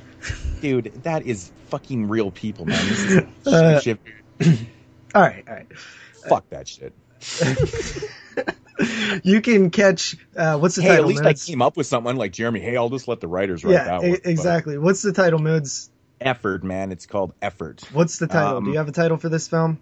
[0.62, 0.92] dude.
[1.04, 2.88] That is fucking real people, man.
[2.88, 3.24] This is
[3.54, 4.00] Uh, shit.
[5.14, 5.68] All right, all right.
[6.28, 6.94] Fuck that shit.
[9.24, 11.08] You can catch uh, what's the Hey, at title?
[11.08, 11.46] least I Moods?
[11.46, 12.60] came up with something like Jeremy.
[12.60, 14.12] Hey, I'll just let the writers write yeah, that one.
[14.12, 14.78] But exactly.
[14.78, 15.40] What's the title?
[15.40, 15.90] Moods.
[16.20, 16.92] Effort, man.
[16.92, 17.82] It's called effort.
[17.94, 18.58] What's the title?
[18.58, 19.80] Um, Do you have a title for this film?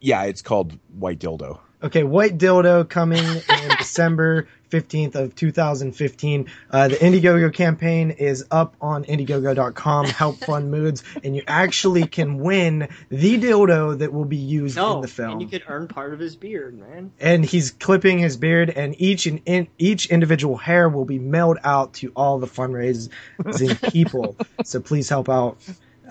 [0.00, 1.60] Yeah, it's called White Dildo.
[1.82, 6.46] Okay, White Dildo coming in December 15th of 2015.
[6.70, 12.38] Uh, the Indiegogo campaign is up on Indiegogo.com, help fund moods, and you actually can
[12.38, 15.32] win the dildo that will be used no, in the film.
[15.32, 17.12] and you could earn part of his beard, man.
[17.18, 21.58] and he's clipping his beard, and each and in, each individual hair will be mailed
[21.64, 23.10] out to all the fundraising
[23.92, 24.36] people.
[24.64, 25.56] so please help out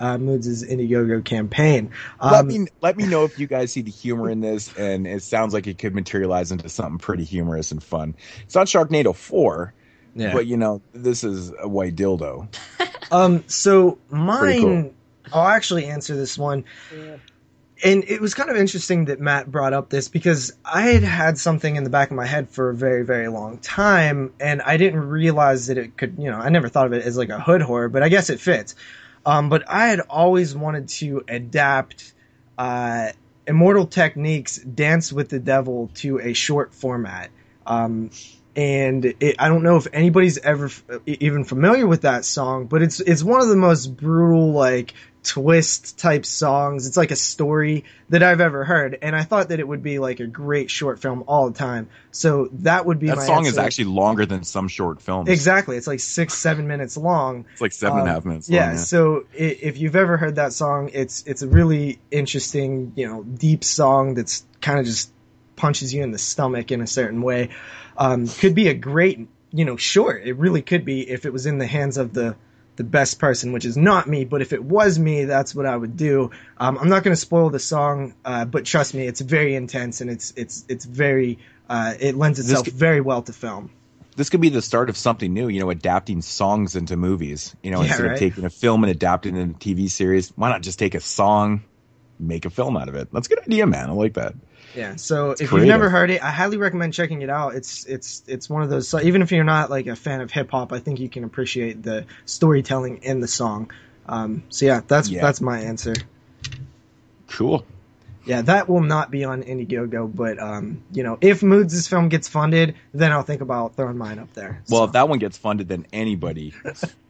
[0.00, 1.90] uh, Moods' Indiegogo campaign.
[2.22, 5.06] let Um, me let me know if you guys see the humor in this, and
[5.06, 8.16] it sounds like it could materialize into something pretty humorous and fun.
[8.44, 9.72] It's not Sharknado four,
[10.16, 10.32] yeah.
[10.32, 12.48] but you know this is a White Dildo.
[13.12, 14.94] Um, so mine, cool.
[15.32, 16.64] I'll actually answer this one.
[16.96, 17.16] Yeah.
[17.82, 21.36] and it was kind of interesting that Matt brought up this because I had had
[21.36, 24.76] something in the back of my head for a very, very long time, and I
[24.76, 27.40] didn't realize that it could, you know, I never thought of it as like a
[27.40, 28.76] hood horror, but I guess it fits.
[29.24, 32.12] Um, but I had always wanted to adapt
[32.58, 33.10] uh,
[33.46, 37.30] Immortal Technique's Dance with the Devil to a short format.
[37.66, 38.10] Um,
[38.56, 42.82] and it, I don't know if anybody's ever f- even familiar with that song, but
[42.82, 46.86] it's it's one of the most brutal like twist type songs.
[46.86, 49.98] It's like a story that I've ever heard, and I thought that it would be
[49.98, 51.88] like a great short film all the time.
[52.10, 55.28] So that would be That my song is actually longer than some short films.
[55.28, 55.76] exactly.
[55.76, 57.44] It's like six seven minutes long.
[57.52, 58.48] It's like seven and a Um, half minutes.
[58.48, 62.92] Yeah, long, so i- if you've ever heard that song, it's it's a really interesting,
[62.96, 65.10] you know, deep song that's kind of just
[65.56, 67.50] punches you in the stomach in a certain way.
[67.98, 70.22] Um, could be a great, you know, short.
[70.24, 72.36] It really could be if it was in the hands of the
[72.76, 74.24] the best person, which is not me.
[74.24, 76.30] But if it was me, that's what I would do.
[76.58, 80.00] Um, I'm not going to spoil the song, uh, but trust me, it's very intense
[80.00, 81.38] and it's it's it's very
[81.68, 83.70] uh, it lends itself could- very well to film.
[84.16, 85.48] this could be the start of something new.
[85.48, 87.54] You know, adapting songs into movies.
[87.62, 88.12] You know, Yeah, instead right.
[88.14, 90.94] of taking a film and adapting it into a TV series, why not just take
[90.94, 91.62] a song,
[92.18, 93.08] make a film out of it?
[93.12, 93.88] That's a good idea, man.
[93.90, 94.34] I like that.
[94.76, 94.96] Yeah.
[94.96, 97.54] So if you've never heard it, I highly recommend checking it out.
[97.54, 98.88] It's it's it's one of those.
[98.88, 101.24] So even if you're not like a fan of hip hop, I think you can
[101.24, 103.70] appreciate the storytelling in the song.
[104.06, 105.20] Um, so yeah, that's Yeah.
[105.22, 105.94] that's my answer.
[107.28, 107.64] Cool.
[108.26, 112.08] Yeah, that will not be on Indiegogo, but um, you know, if Moods' This film
[112.08, 114.62] gets funded, then I'll think about throwing mine up there.
[114.68, 116.52] Well, So- if that one gets funded, then anybody,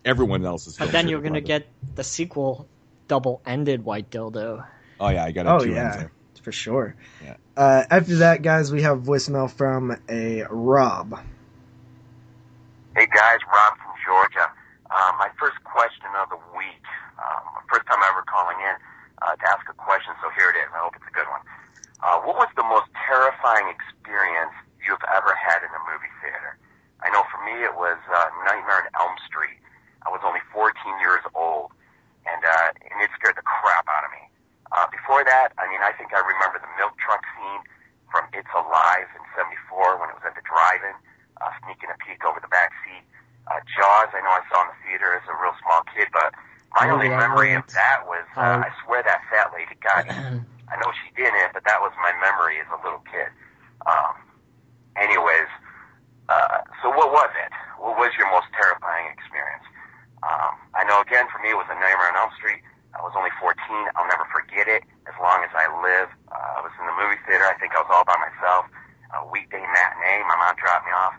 [0.05, 0.77] everyone else's.
[0.77, 1.47] But then you're gonna funded.
[1.47, 1.67] get
[1.97, 2.67] the sequel,
[3.09, 4.65] double-ended white dildo.
[5.01, 6.13] Oh yeah, I got a oh two yeah, answer.
[6.41, 6.95] For sure.
[7.23, 7.37] Yeah.
[7.57, 11.21] Uh, after that, guys, we have voicemail from a Rob.
[12.97, 14.51] Hey guys, Rob from Georgia.
[14.91, 16.85] Um, my first question of the week.
[17.21, 18.77] Um, first time ever calling in
[19.23, 20.67] uh, to ask a question, so here it is.
[20.75, 21.45] I hope it's a good one.
[22.01, 26.57] Uh, what was the most terrifying experience you've ever had in a movie theater?
[27.05, 29.61] I know for me it was uh, Nightmare on Elm Street.
[30.05, 30.73] I was only 14
[31.05, 31.77] years old,
[32.25, 34.25] and uh, and it scared the crap out of me.
[34.73, 37.63] Uh, before that, I mean, I think I remember the milk truck scene
[38.11, 40.95] from It's Alive in '74 when it was at the drive-in,
[41.43, 43.03] uh, sneaking a peek over the back seat.
[43.51, 46.31] Uh, Jaws, I know I saw in the theater as a real small kid, but
[46.79, 47.63] my Oh, only yeah, memory right.
[47.63, 48.63] of that was uh, Oh.
[48.63, 50.47] I swear that fat lady got eaten.
[50.71, 53.27] I know she didn't, but that was my memory as a little kid.
[53.91, 54.15] Um,
[54.95, 55.51] anyways,
[56.31, 57.51] uh, so what was it?
[57.83, 59.67] What was your most terrifying experience?
[60.23, 62.63] Um, I know again for me it was a Nightmare on Elm Street.
[62.95, 63.55] I was only 14.
[63.95, 66.11] I'll never forget it as long as I live.
[66.31, 67.47] Uh, I was in the movie theater.
[67.47, 68.67] I think I was all by myself.
[69.15, 70.23] A weekday matinee.
[70.27, 71.19] My mom dropped me off,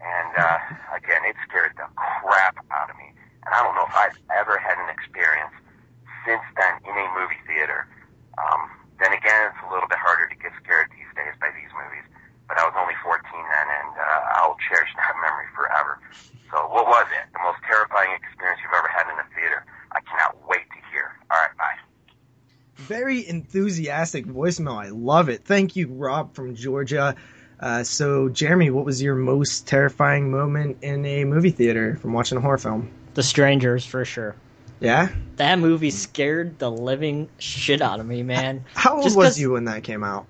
[0.00, 0.58] and uh,
[0.96, 3.12] again it scared the crap out of me.
[3.44, 5.52] And I don't know if I've ever had an experience
[6.24, 7.84] since then in a movie theater.
[8.40, 11.68] Um, then again, it's a little bit harder to get scared these days by these
[11.76, 12.04] movies.
[12.48, 16.00] But I was only 14 then, and uh, I'll cherish that memory forever.
[16.48, 17.26] So, what was it?
[17.36, 19.66] The most terrifying experience you've ever had in a theater?
[19.92, 21.12] I cannot wait to hear.
[21.30, 21.78] All right, bye.
[22.76, 24.76] Very enthusiastic voicemail.
[24.76, 25.44] I love it.
[25.44, 27.16] Thank you, Rob from Georgia.
[27.58, 32.36] Uh, so, Jeremy, what was your most terrifying moment in a movie theater from watching
[32.36, 32.90] a horror film?
[33.14, 34.36] The Strangers, for sure.
[34.80, 35.08] Yeah?
[35.36, 38.64] That movie scared the living shit out of me, man.
[38.74, 40.26] How old Just was you when that came out?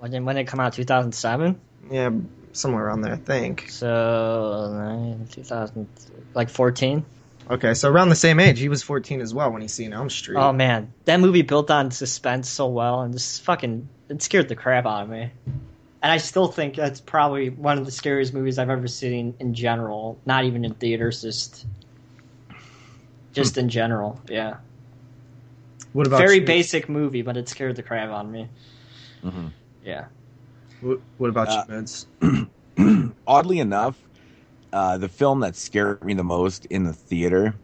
[0.00, 0.72] When did, when it come out?
[0.72, 1.60] 2007?
[1.90, 2.10] Yeah,
[2.52, 3.70] somewhere around there, I think.
[3.70, 5.88] So, 2000,
[6.34, 7.04] like 14?
[7.48, 8.58] Okay, so around the same age.
[8.58, 10.36] He was 14 as well when he seen Elm Street.
[10.36, 14.56] Oh man, that movie built on suspense so well, and just fucking it scared the
[14.56, 15.30] crap out of me.
[16.02, 19.54] And I still think that's probably one of the scariest movies I've ever seen in
[19.54, 20.18] general.
[20.26, 21.66] Not even in theaters, just
[23.32, 24.20] just in general.
[24.28, 24.56] Yeah,
[25.92, 26.46] what about very you?
[26.46, 28.48] basic movie, but it scared the crap out of me.
[29.24, 29.52] Mhm.
[29.84, 30.06] Yeah,
[30.80, 32.06] What, what about Uh, you, Mids?
[33.26, 33.96] Oddly enough,
[34.76, 37.54] uh, the film that scared me the most in the theater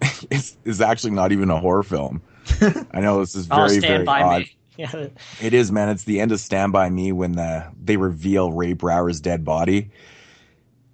[0.30, 2.20] is, is actually not even a horror film.
[2.92, 4.38] I know this is I'll very, stand very by odd.
[4.42, 4.50] me.
[4.76, 5.08] Yeah,
[5.42, 5.90] It is, man.
[5.90, 9.90] It's the end of Stand By Me when the, they reveal Ray Brower's dead body.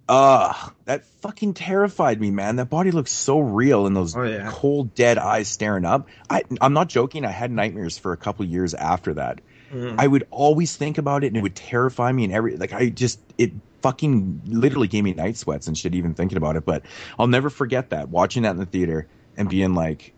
[0.08, 2.56] Ugh, that fucking terrified me, man.
[2.56, 4.48] That body looks so real and those Oh, yeah.
[4.52, 6.08] cold, dead eyes staring up.
[6.30, 7.24] I, I'm not joking.
[7.24, 9.40] I had nightmares for a couple years after that.
[9.72, 9.96] Mhm.
[9.98, 12.88] I would always think about it and it would terrify me and every, like, I
[12.88, 16.64] just, it fucking literally gave me night sweats and shit even thinking about it.
[16.64, 16.84] But
[17.18, 20.12] I'll never forget that, watching that in the theater and being like,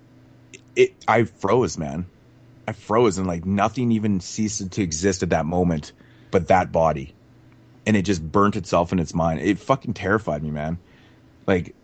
[0.76, 2.06] it, I froze, man.
[2.66, 5.92] I froze and like nothing even ceased to exist at that moment
[6.30, 7.14] but that body.
[7.86, 9.40] And it just burnt itself in its mind.
[9.40, 10.78] It fucking terrified me, man.
[11.46, 11.74] Like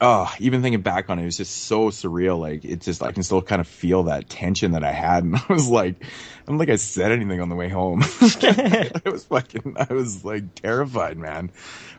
[0.00, 2.38] oh, even thinking back on it, it was just so surreal.
[2.38, 5.36] Like it's just I can still kind of feel that tension that I had, and
[5.36, 6.06] I was like, I
[6.50, 8.02] don't think I said anything on the way home.
[8.22, 11.50] I was fucking, I was like terrified, man.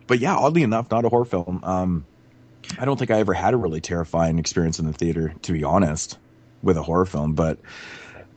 [0.08, 1.62] But yeah, oddly enough, not a horror film.
[1.64, 2.06] Um,
[2.80, 5.64] I don't think I ever had a really terrifying experience in the theater, to be
[5.64, 6.18] honest,
[6.62, 7.34] with a horror film.
[7.34, 7.60] But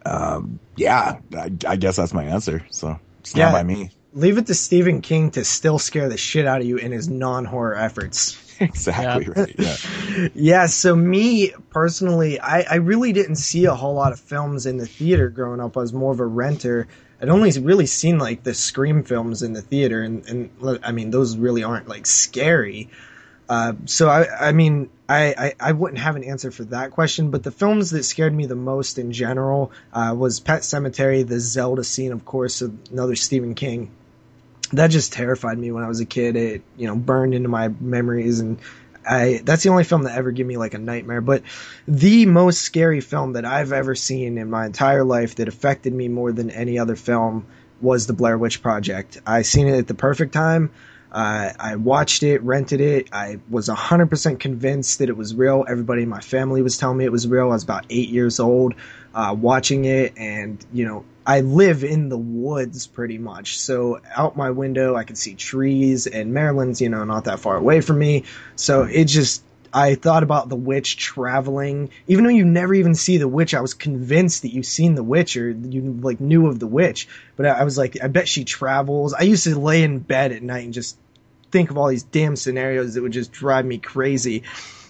[0.04, 2.64] um, yeah, I, I guess that's my answer.
[2.70, 3.52] So stand Yeah.
[3.52, 3.90] by me.
[4.14, 7.08] Leave it to Stephen King to still scare the shit out of you in his
[7.08, 8.32] non-horror efforts.
[8.68, 9.54] exactly right.
[9.58, 10.28] Yeah.
[10.34, 14.76] Yeah, so me personally, I, I really didn't see a whole lot of films in
[14.76, 15.76] the theater growing up.
[15.76, 16.86] I was more of a renter.
[17.20, 21.10] I'd only really seen like the Scream films in the theater, and, and I mean,
[21.10, 22.88] those really aren't like scary.
[23.48, 27.30] Uh, so I, I mean, I, I, I wouldn't have an answer for that question,
[27.30, 31.40] but the films that scared me the most in general uh, was Pet Sematary, the
[31.40, 33.90] Zelda scene, of course, another Stephen King
[34.72, 36.36] that just terrified me when I was a kid.
[36.36, 38.58] It, you know, burned into my memories and
[39.06, 41.20] I, that's the only film that ever gave me like a nightmare.
[41.20, 41.42] But
[41.86, 46.08] the most scary film that I've ever seen in my entire life that affected me
[46.08, 47.46] more than any other film
[47.80, 49.20] was the Blair Witch Project.
[49.26, 50.70] I seen it at the perfect time.
[51.10, 53.08] Uh, I watched it, rented it.
[53.12, 55.64] I was 100% convinced that it was real.
[55.68, 57.44] Everybody in my family was telling me it was real.
[57.44, 58.74] I was about eight years old,
[59.14, 60.14] uh, watching it.
[60.16, 63.58] And, you know, I live in the woods pretty much.
[63.58, 67.56] So out my window, I can see trees and Maryland's, you know, not that far
[67.56, 68.24] away from me.
[68.56, 69.42] So it just,
[69.72, 71.90] I thought about the witch traveling.
[72.08, 75.02] Even though you never even see the witch, I was convinced that you've seen the
[75.04, 77.08] witch or you like knew of the witch.
[77.36, 79.14] But I, was like, I bet she travels.
[79.14, 80.98] I used to lay in bed at night and just
[81.52, 84.42] think of all these damn scenarios that would just drive me crazy.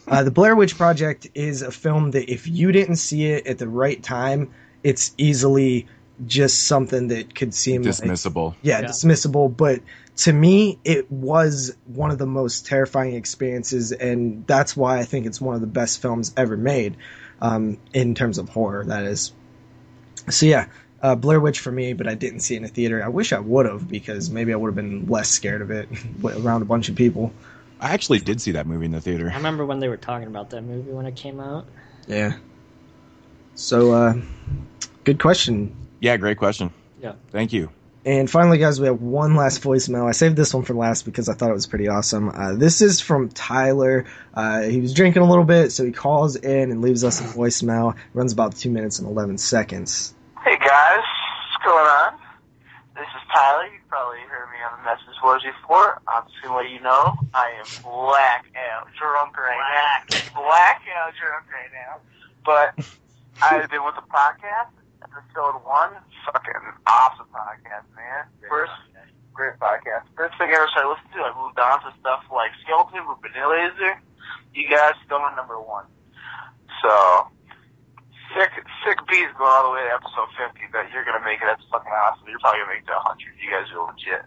[0.08, 3.58] Uh, the Blair Witch Project is a film that if you didn't see it at
[3.58, 4.50] the right time,
[4.82, 5.86] it's easily
[6.26, 8.54] just something that could seem like, Dismissible.
[8.62, 8.88] yeah, Yeah.
[8.88, 9.54] dismissible.
[9.56, 9.80] But
[10.18, 15.26] to me, it was one of the most terrifying experiences, and that's why I think
[15.26, 16.96] it's one of the best films ever made,
[17.40, 18.84] um, in terms of horror.
[18.84, 19.32] That is.
[20.28, 20.66] So yeah,
[21.02, 23.02] uh, Blair Witch for me, but I didn't see it in a theater.
[23.02, 25.88] I wish I would have because maybe I would have been less scared of it
[26.24, 27.32] around a bunch of people.
[27.80, 29.28] I actually did see that movie in the theater.
[29.28, 31.66] I remember when they were talking about that movie when it came out.
[32.06, 32.34] Yeah.
[33.56, 34.14] So, uh,
[35.02, 35.74] good question.
[36.02, 36.72] Yeah, great question.
[37.00, 37.12] Yeah.
[37.30, 37.70] Thank you.
[38.04, 40.08] And finally, guys, we have one last voicemail.
[40.08, 42.28] I saved this one for last because I thought it was pretty awesome.
[42.28, 44.04] Uh, this is from Tyler.
[44.34, 47.24] Uh, he was drinking a little bit, so he calls in and leaves us a
[47.38, 47.94] voicemail.
[47.94, 50.12] It runs about two minutes and 11 seconds.
[50.42, 52.18] Hey guys, what's going on?
[52.96, 53.66] This is Tyler.
[53.66, 56.02] You probably heard me on the message boards before.
[56.08, 60.18] I'm just gonna let you know I am blackout drunk right now.
[60.34, 62.00] Blackout drunk right now.
[62.44, 62.74] But
[63.40, 64.74] I've been with the podcast,
[65.12, 65.92] episode one.
[66.24, 68.24] Fucking awesome podcast, man.
[68.48, 68.72] First,
[69.32, 70.08] great podcast.
[70.16, 73.20] First thing I ever started listening to, I moved on to stuff like Skeleton with
[73.20, 74.00] Vanilla Laser.
[74.56, 75.84] You guys still are number one.
[76.80, 77.28] So,
[78.32, 78.52] sick,
[78.84, 81.48] sick bees going all the way to episode 50 that you're going to make it.
[81.48, 82.28] That's fucking awesome.
[82.28, 83.20] You're probably going to make it to 100.
[83.36, 84.24] You guys are legit.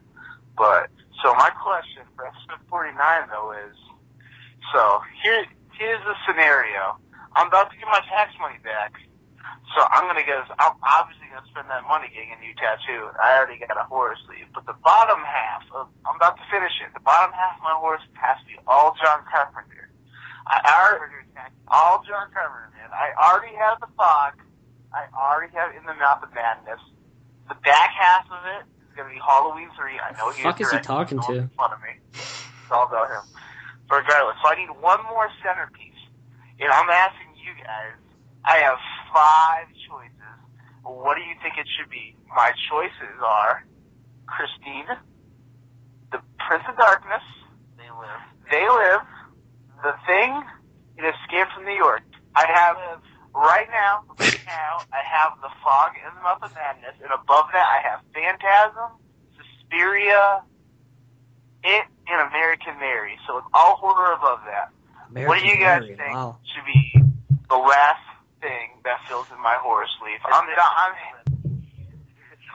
[0.54, 0.94] But,
[1.26, 2.94] so my question for episode 49
[3.34, 3.76] though is,
[4.74, 5.46] so here,
[5.78, 6.98] here's the scenario.
[7.36, 8.94] I'm about to get my tax money back.
[9.76, 10.40] So I'm gonna get.
[10.56, 13.12] I'm obviously gonna spend that money getting a new tattoo.
[13.20, 16.72] I already got a horror sleeve, but the bottom half of I'm about to finish
[16.80, 16.94] it.
[16.94, 19.92] The bottom half of my horse has to be all John Carpenter.
[20.48, 21.28] I already
[21.68, 22.90] all John Carpenter, man.
[22.94, 24.40] I already have the fog.
[24.94, 26.80] I already have in the mouth of madness.
[27.50, 30.00] The back half of it is gonna be Halloween three.
[30.00, 31.50] I know he Fuck is he talking to?
[31.58, 32.00] Fun of me.
[32.14, 33.28] It's all about him.
[33.90, 36.00] But regardless, so I need one more centerpiece,
[36.64, 38.00] and I'm asking you guys.
[38.46, 38.78] I have
[39.16, 40.36] five choices.
[40.84, 42.16] What do you think it should be?
[42.36, 43.64] My choices are
[44.28, 44.92] Christine,
[46.12, 47.24] The Prince of Darkness,
[47.80, 48.22] They Live,
[48.52, 49.08] They Live,
[49.82, 50.44] The Thing,
[51.00, 52.04] and Escape from New York.
[52.36, 52.76] I have
[53.34, 57.48] right now, right now, I have The Fog and the Mouth of Madness, and above
[57.56, 59.00] that I have Phantasm,
[59.40, 60.44] Suspiria,
[61.64, 63.18] It, and American Mary.
[63.26, 64.70] So it's all horror above that.
[65.26, 66.38] what do you guys Mary, think Wow.
[66.54, 67.02] should be
[67.50, 68.04] the last
[68.42, 70.20] thing that fills in my horror sleeve?
[70.26, 70.94] I'm, I'm,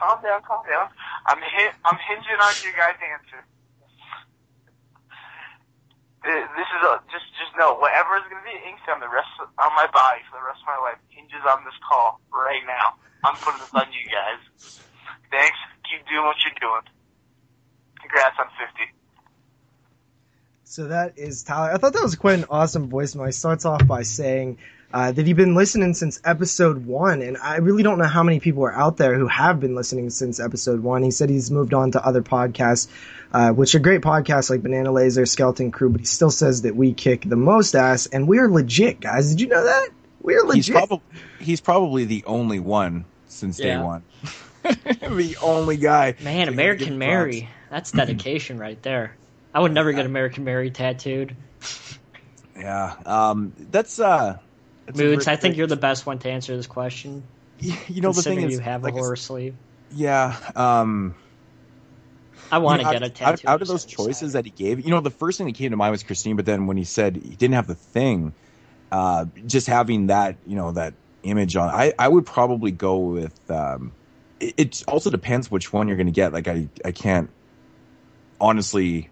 [0.01, 0.89] calm down, calm down.
[1.29, 3.41] I'm hi- I'm hinging on your guys' answer.
[6.21, 9.29] This is a just just know whatever is going to be inked on the rest
[9.41, 12.61] of, on my body for the rest of my life hinges on this call right
[12.69, 12.93] now.
[13.25, 14.41] I'm putting this on you guys.
[15.33, 15.57] Thanks.
[15.89, 16.85] Keep doing what you're doing.
[18.01, 18.85] Congrats on 50.
[20.63, 21.73] So that is Tyler.
[21.73, 23.25] I thought that was quite an awesome voicemail.
[23.25, 24.57] He starts off by saying
[24.93, 28.39] uh, that he'd been listening since episode one, and I really don't know how many
[28.39, 31.03] people are out there who have been listening since episode one.
[31.03, 32.87] He said he's moved on to other podcasts,
[33.33, 36.75] uh, which are great podcasts like Banana Laser, Skeleton Crew, but he still says that
[36.75, 39.29] we kick the most ass, and we're legit, guys.
[39.29, 39.89] Did you know that?
[40.21, 40.55] We're legit.
[40.65, 41.01] He's probably
[41.39, 43.77] he's probably the only one since Yeah.
[43.77, 44.03] day one.
[44.63, 46.15] the only guy.
[46.21, 47.49] Man, American get Mary.
[47.69, 49.15] That's dedication right there.
[49.53, 51.35] I would never get American Mary tattooed.
[52.57, 52.95] Yeah.
[53.05, 53.53] Um.
[53.71, 54.37] That's uh.
[54.95, 57.23] Moods, I think you're the best one to answer this question.
[57.87, 59.55] You know the thing is, you have like a horror sleeve.
[59.91, 60.35] Yeah.
[60.55, 61.13] Um.
[62.51, 63.47] I want to you know, get a tattoo.
[63.47, 65.37] out, out of those just on the choices that he gave, you know, the first
[65.37, 67.67] thing that came to mind was Christine, but then when he said he didn't have
[67.67, 68.33] the thing,
[68.91, 73.51] uh, just having that, you know, that image on, I, I would probably go with,
[73.51, 73.93] um,
[74.39, 76.33] it, it also depends which one you're going to get.
[76.33, 77.29] Like, I, I can't
[78.39, 79.09] honestly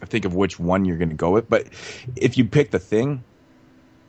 [0.00, 1.68] think of which one you're going to go with, but
[2.16, 3.24] if you pick the thing,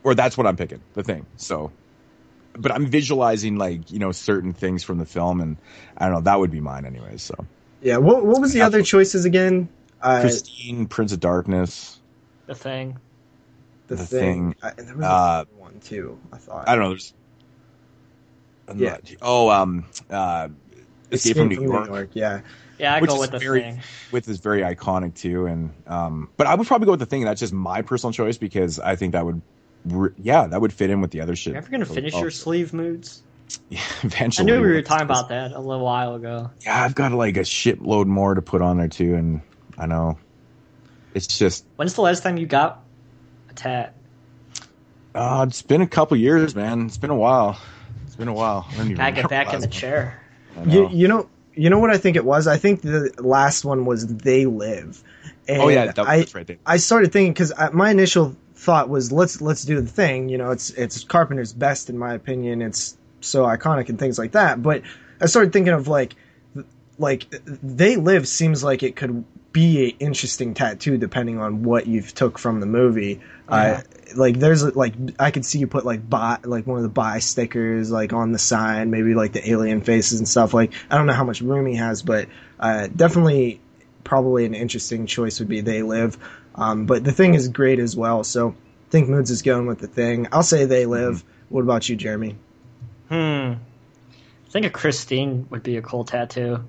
[0.05, 1.25] or that's what I'm picking, the thing.
[1.35, 1.71] So,
[2.53, 5.57] but I'm visualizing like, you know, certain things from the film and
[5.97, 7.21] I don't know, that would be mine anyways.
[7.21, 7.33] So.
[7.81, 7.97] yeah.
[7.97, 9.67] What, what was the other choices again?
[10.01, 11.99] Uh, Christine, Prince of Darkness.
[12.45, 12.99] the thing.
[13.87, 14.53] the, the thing.
[14.53, 16.19] Thing, I, there was uh, one too.
[16.31, 16.69] I thought.
[16.69, 16.89] I don't know.
[16.89, 17.13] There's.
[18.67, 18.91] I'm Yeah.
[18.91, 20.49] not- oh, um, uh,
[21.11, 22.41] Escape, from New York, Yeah.
[22.77, 23.79] Yeah, I Which go with the very- thing.
[24.11, 27.23] with is very iconic too, and um, but I would probably go with the thing.
[27.23, 29.41] That's just my personal choice because I think that would, re-
[30.21, 31.51] yeah, that would fit in with the other shit.
[31.53, 32.23] You're ever gonna finish well.
[32.23, 33.21] your sleeve moods?
[33.69, 34.51] Yeah, eventually.
[34.51, 36.49] I knew we were talking about that a little while ago.
[36.61, 39.41] Yeah, I've got like a shitload more to put on there too, and
[39.77, 40.17] I know
[41.13, 41.63] it's just.
[41.75, 42.83] When's the last time you got
[43.49, 43.95] a tat?
[45.13, 46.87] Uh, it's been a couple years, man.
[46.87, 47.59] It's been a while.
[48.05, 48.65] It's been a while.
[48.71, 49.71] I don't even Gotta get back in the one.
[49.71, 50.21] chair.
[50.57, 50.89] I You, know.
[50.89, 52.47] you know, you know what I think it was.
[52.47, 55.03] I think the last one was "They Live."
[55.47, 56.57] And oh yeah, that, I, right there.
[56.65, 60.29] I started thinking because my initial thought was let's let's do the thing.
[60.29, 62.61] You know, it's it's Carpenter's best in my opinion.
[62.61, 64.61] It's so iconic and things like that.
[64.61, 64.83] But
[65.21, 66.15] I started thinking of like
[66.97, 72.13] like they live seems like it could be a interesting tattoo depending on what you've
[72.13, 73.21] took from the movie.
[73.47, 73.81] Uh,
[74.15, 77.19] like there's like I could see you put like buy like one of the buy
[77.19, 80.53] stickers like on the sign, maybe like the alien faces and stuff.
[80.53, 82.27] Like I don't know how much room he has, but
[82.59, 83.59] uh, definitely
[84.03, 86.17] probably an interesting choice would be they live.
[86.55, 88.23] Um, but the thing is great as well.
[88.23, 90.27] So I think Moods is going with the thing.
[90.31, 91.23] I'll say they live.
[91.49, 92.35] What about you, Jeremy?
[93.09, 93.15] Hmm.
[93.15, 96.63] I think a Christine would be a cool tattoo.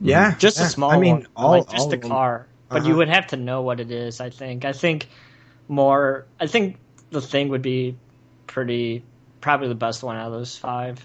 [0.00, 0.66] Yeah, Just yeah.
[0.66, 2.10] a small I mean, one, all, like just all a of them.
[2.10, 2.46] car.
[2.68, 2.88] But Uh-huh.
[2.88, 4.20] you would have to know what it is.
[4.20, 4.64] I think.
[4.64, 5.08] I think
[5.68, 6.26] more.
[6.40, 6.78] I think
[7.10, 7.96] the thing would be
[8.46, 9.04] pretty,
[9.40, 10.98] probably the best one out of those five.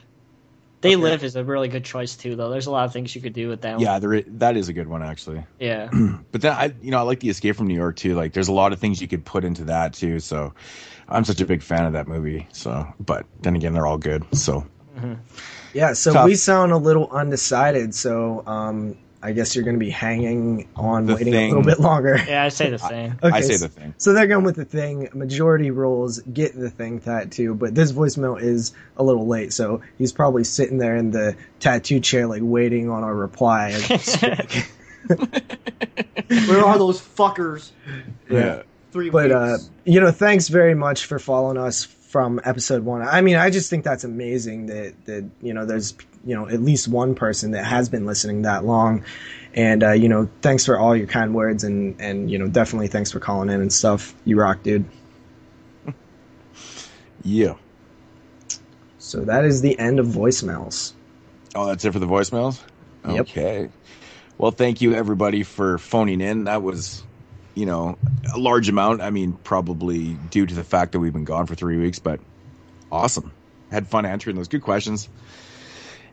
[0.82, 1.03] They Okay.
[1.03, 2.50] live is a really good choice too, though.
[2.50, 3.80] There's a lot of things you could do with that.
[3.80, 4.01] Yeah, one.
[4.01, 5.43] there i- that is a good one actually.
[5.60, 5.90] yeah.
[6.32, 8.16] But then I, you know, I like the Escape from New York too.
[8.16, 10.19] Like, there's a lot of things you could put into that too.
[10.19, 10.53] So,
[11.10, 12.48] I'm such a big fan of that movie.
[12.53, 14.24] So, but then again, they're all good.
[14.35, 14.66] So,
[15.74, 16.26] Yeah, so Tough.
[16.26, 17.93] we sound a little undecided.
[17.95, 21.51] So um, I guess you're going to be hanging on, The waiting Thing.
[21.53, 22.17] a little bit longer.
[22.27, 23.19] Yeah, I say the thing.
[23.22, 23.93] Okay, I say so- the thing.
[23.98, 25.09] So they're going with the thing.
[25.14, 30.11] Majority rules get the thing tattoo, but this voicemail is a little late, so he's
[30.11, 33.69] probably sitting there in the tattoo chair, like waiting on our reply.
[33.72, 34.72] as we speak.
[36.27, 37.72] Where are those fuckers?
[38.30, 38.64] Yeah.
[38.91, 43.01] Three but uh, you know, thanks very much for following us from episode one.
[43.01, 45.93] I mean, I just think that's amazing that that you know there's
[46.25, 49.03] you know at least one person that has been listening that long,
[49.53, 52.88] and uh, you know, thanks for all your kind words and and you know definitely
[52.88, 54.14] thanks for calling in and stuff.
[54.25, 54.85] You rock, dude.
[57.24, 57.53] Yeah.
[58.98, 60.93] So that is the end of voicemails.
[61.53, 62.59] Oh, that's it for the voicemails?
[63.08, 63.19] Yep.
[63.22, 63.69] Okay.
[64.38, 66.45] Well, thank you everybody for phoning in.
[66.45, 67.03] That was,
[67.53, 67.98] you know,
[68.33, 69.01] a large amount.
[69.01, 72.19] I mean, probably due to the fact that we've been gone for three weeks, but
[72.91, 73.32] awesome.
[73.69, 75.09] Had fun answering those good questions.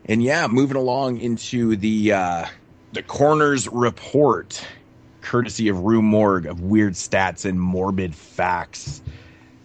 [0.09, 2.45] And yeah, moving along into the uh
[2.93, 4.65] the coroner's report,
[5.21, 9.03] courtesy of Rue Morgue of weird stats and morbid facts.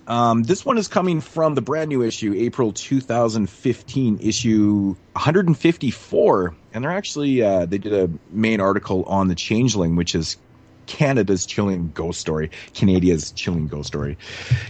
[0.06, 6.84] Um, this one is coming from the brand new issue, April 2015, issue 154, and
[6.84, 10.36] they're actually uh, they did a main article on the Changeling, which is
[10.84, 14.18] Canada's chilling ghost story, Canada's chilling ghost story,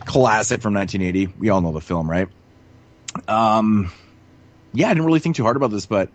[0.04, 1.34] classic from 1980.
[1.36, 2.28] We all know the film, right?
[3.26, 3.92] Um,
[4.74, 6.10] yeah, I didn't really think too hard about this, but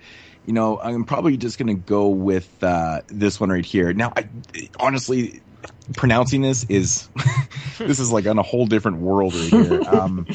[0.45, 3.93] you know, I'm probably just gonna go with uh, this one right here.
[3.93, 4.29] Now, I
[4.79, 5.41] honestly
[5.95, 7.09] pronouncing this is
[7.77, 9.81] this is like on a whole different world right here.
[9.89, 10.27] Um,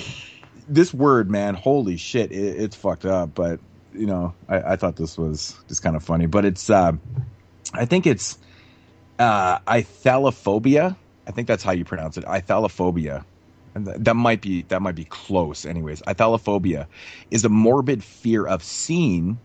[0.66, 3.34] this word, man, holy shit, it, it's fucked up.
[3.34, 3.60] But
[3.92, 6.26] you know, I, I thought this was just kind of funny.
[6.26, 6.92] But it's, uh,
[7.72, 8.38] I think it's
[9.18, 10.96] uh, ithalophobia.
[11.26, 12.24] I think that's how you pronounce it.
[12.24, 13.24] Ithalophobia.
[13.74, 15.64] And th- that might be that might be close.
[15.64, 16.86] Anyways, ithalophobia
[17.30, 19.38] is a morbid fear of seeing,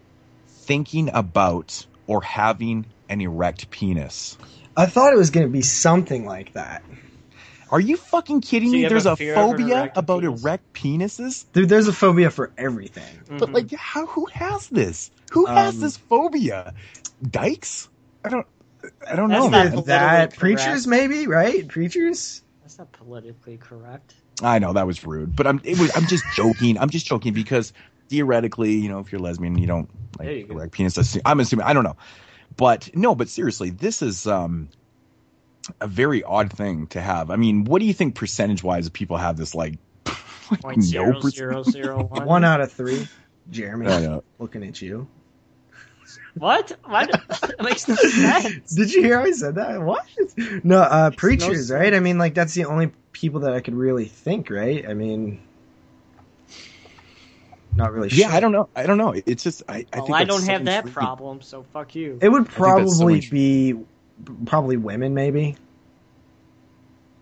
[0.47, 4.37] thinking about, or having an erect penis.
[4.77, 6.83] I thought it was going to be something like that.
[7.71, 8.89] Are you fucking kidding So you me?
[8.89, 10.41] There's a a, fear of an phobia erect about penis?
[10.41, 11.45] erect penises?
[11.53, 13.03] Dude, there's a phobia for everything.
[13.37, 14.05] But like, how?
[14.07, 15.11] Who has this?
[15.31, 16.73] Who has Um, this phobia?
[17.21, 17.89] Dykes?
[18.23, 18.47] I don't.
[19.07, 19.49] I don't That's know.
[19.49, 21.67] not that preachers, maybe right?
[21.67, 22.43] Preachers.
[22.79, 24.15] That's not politically correct.
[24.41, 25.59] I know that was rude, but I'm.
[25.65, 25.91] It was.
[25.97, 26.77] I'm just joking.
[26.77, 27.73] I'm just joking because
[28.09, 30.53] theoretically, you know, if you're lesbian, you don't like There you go.
[30.53, 31.17] erect penis.
[31.25, 31.65] I'm assuming.
[31.65, 31.97] I don't know,
[32.55, 33.15] but no.
[33.15, 34.69] But seriously, this is um
[35.81, 37.29] a very odd thing to have.
[37.31, 39.53] I mean, what do you think percentage wise of people have this?
[39.53, 39.77] Like,
[40.49, 42.25] like Point zero percent- zero zero one.
[42.25, 43.09] One out of three.
[43.49, 45.09] Jeremy, looking at you.
[46.37, 46.77] What?
[46.85, 47.09] What?
[47.41, 48.73] That makes no sense.
[48.75, 49.81] Did you hear how I said that?
[49.81, 50.05] What?
[50.63, 51.71] No, uh, preachers, sense.
[51.71, 51.93] right?
[51.93, 54.87] I mean, like that's the only people that I could really think, right?
[54.87, 55.41] I mean,
[57.75, 58.09] not really.
[58.09, 58.35] Yeah, sure.
[58.35, 58.69] I don't know.
[58.75, 59.13] I don't know.
[59.25, 59.85] It's just I.
[59.93, 60.93] I well, think I don't so have that intriguing.
[60.93, 62.17] problem, so fuck you.
[62.21, 63.75] It would think that's so probably be
[64.45, 65.55] probably women, maybe.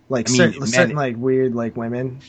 [0.09, 2.19] Like I mean, certain, men- certain like weird like women.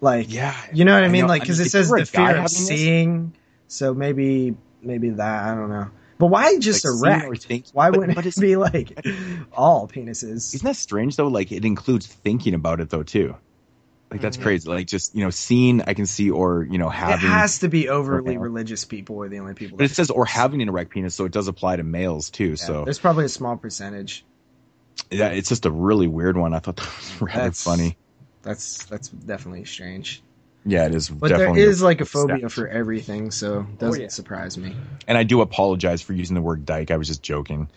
[0.00, 1.22] Like Yeah, you know what I I mean?
[1.22, 1.28] know.
[1.28, 3.32] Like I because mean, it says the fear having of this- seeing,
[3.66, 5.88] so maybe maybe that I don't know.
[6.18, 7.44] But why just Like, or erect?
[7.44, 9.06] think- Why but- wouldn't but it be like
[9.52, 10.54] all penises?
[10.54, 11.28] Isn't that strange though?
[11.28, 13.36] Like it includes thinking about it though too.
[14.10, 14.42] Like that's Mhm.
[14.42, 14.68] crazy.
[14.68, 17.26] Like just you know, seeing I can see or you know having.
[17.26, 18.38] It has to be overly Okay.
[18.38, 19.76] religious people are the only people.
[19.78, 22.50] but it says or having an erect penis, so it does apply to males too.
[22.50, 24.24] Yeah, so there's probably a small percentage.
[25.10, 26.52] yeah, it's just a really weird one.
[26.54, 27.96] I thought that was rather That's- funny.
[28.42, 30.22] That's that's definitely strange.
[30.64, 31.08] Yeah, it is.
[31.08, 32.50] But there is like a phobia step.
[32.50, 34.08] for everything, so it doesn't yeah.
[34.08, 34.76] surprise me.
[35.06, 36.90] And I do apologize for using the word dyke.
[36.90, 37.70] I was just joking.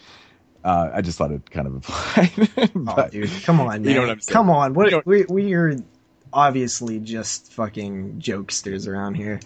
[0.63, 2.71] Uh, I just thought it kind of applied.
[2.87, 3.83] Oh, dude, come on, man.
[3.85, 4.33] You know what I'm saying.
[4.33, 5.75] Come on, what we we are
[6.33, 9.39] obviously just fucking jokesters around here.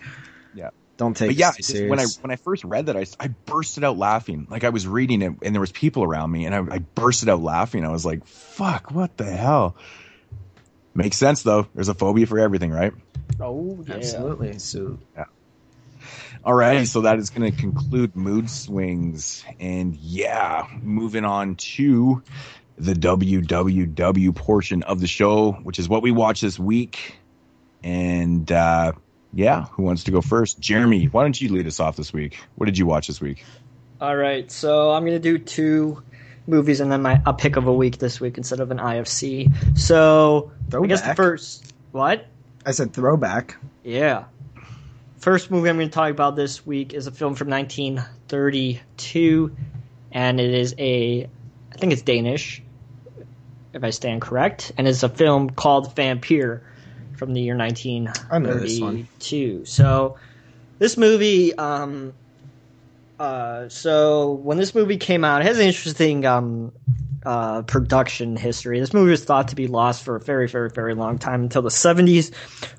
[0.54, 0.70] Yeah.
[0.98, 3.06] Don't take but yeah, us too just when I when I first read that, I,
[3.20, 4.48] I bursted out laughing.
[4.50, 7.30] Like I was reading it, and there was people around me, and I, I bursted
[7.30, 7.86] out laughing.
[7.86, 9.76] I was like, "Fuck, what the hell?"
[10.94, 11.68] Makes sense though.
[11.76, 12.94] There's a phobia for everything, right?
[13.40, 13.96] Oh yeah.
[13.96, 14.60] Absolutely.
[14.60, 15.26] So yeah.
[16.44, 22.22] All right, so that is going to conclude mood swings, and yeah, moving on to
[22.78, 27.18] the WWW portion of the show, which is what we watch this week.
[27.84, 28.92] And uh,
[29.34, 30.60] yeah, who wants to go first?
[30.60, 32.38] Jeremy, why don't you lead us off this week?
[32.56, 33.44] What did you watch this week?
[34.00, 36.04] All right, so I'm gonna do two
[36.48, 39.78] movies and then my a pick of a week this week instead of an IFC.
[39.78, 42.28] So I guess the first what?
[42.66, 43.58] I said throwback.
[43.84, 44.26] Yeah.
[45.18, 49.56] First movie I'm going to talk about this week is a film from 1932,
[50.12, 51.30] and it is a,
[51.72, 52.62] I think it's Danish,
[53.74, 56.62] if I stand correct, and it's a film called Vampyr
[57.18, 57.56] from the year
[58.32, 59.08] I know this one.
[59.20, 59.66] 1932.
[59.66, 60.18] So,
[60.80, 62.14] this movie, um,
[63.20, 66.72] uh, so when this movie came out, it has an interesting um,
[67.26, 68.80] uh, production history.
[68.80, 71.62] This movie was thought to be lost for a very, very, very long time until
[71.62, 72.34] the 70s,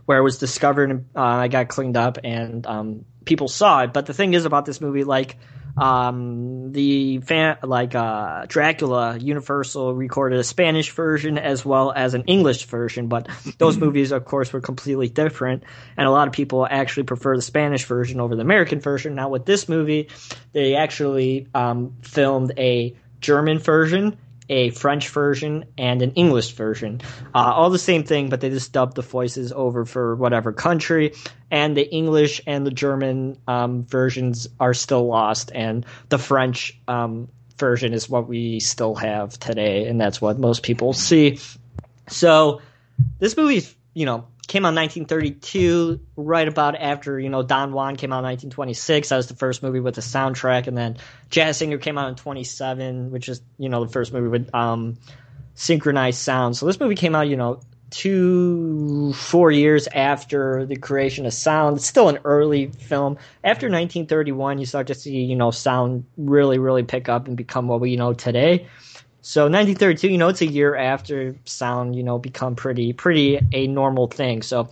[0.07, 3.93] where it was discovered and uh, it got cleaned up and um, people saw it.
[3.93, 5.37] But the thing is about this movie, like
[5.77, 12.25] um, the fan, like uh, Dracula, Universal recorded a Spanish version as well as an
[12.25, 15.65] English version, but those movies, of course, were completely different.
[15.97, 19.15] And a lot of people actually prefer the Spanish version over the American version.
[19.15, 20.09] Now, with this movie,
[20.53, 24.17] they actually um, filmed a German version,
[24.49, 27.01] a French version, and an English version.
[27.35, 31.13] Uh, all the same thing, but they just dubbed the voices over for whatever country.
[31.51, 37.29] And the English and the German um, versions are still lost, and the French um,
[37.59, 41.39] version is what we still have today, and that's what most people see.
[42.09, 42.61] So
[43.19, 47.97] this movie's, you know, came out in 1932, right about after you know Don Juan
[47.97, 49.09] came out in 1926.
[49.09, 50.97] That was the first movie with the soundtrack, and then
[51.31, 54.97] Jazz Singer came out in 27, which is you know the first movie with um,
[55.55, 56.57] synchronized sound.
[56.57, 57.61] So this movie came out, you know,
[57.91, 61.79] two four years after the creation of sound.
[61.79, 63.19] It's still an early film.
[63.45, 67.69] After 1931, you start to see you know sound really really pick up and become
[67.69, 68.67] what we know today.
[69.29, 73.67] So 1932, you know, it's a year after sound, you know, become pretty, pretty a
[73.67, 74.41] normal thing.
[74.41, 74.69] So,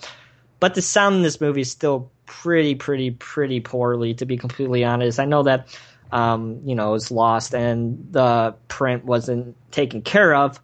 [0.60, 4.84] but the sound in this movie is still pretty, pretty, pretty poorly, to be completely
[4.84, 5.18] honest.
[5.18, 5.76] I know that,
[6.12, 10.60] um, you know, it's lost and the print wasn't taken care of,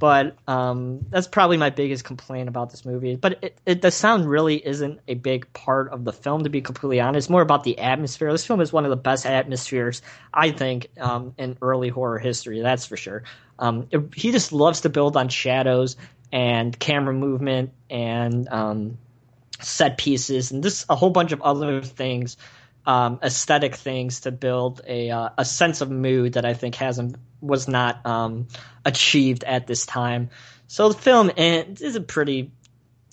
[0.00, 3.16] But um, that's probably my biggest complaint about this movie.
[3.16, 6.62] But it, it, the sound really isn't a big part of the film, to be
[6.62, 7.26] completely honest.
[7.26, 8.32] It's more about the atmosphere.
[8.32, 10.00] This film is one of the best atmospheres,
[10.32, 12.60] I think, um, in early horror history.
[12.62, 13.24] That's for sure.
[13.58, 15.98] Um, it, he just loves to build on shadows
[16.32, 18.96] and camera movement and um,
[19.60, 22.38] set pieces and just a whole bunch of other things
[22.86, 27.16] um, aesthetic things to build a uh, a sense of mood that I think hasn't
[27.40, 28.48] was not um,
[28.84, 30.30] achieved at this time.
[30.66, 32.52] So the film is a pretty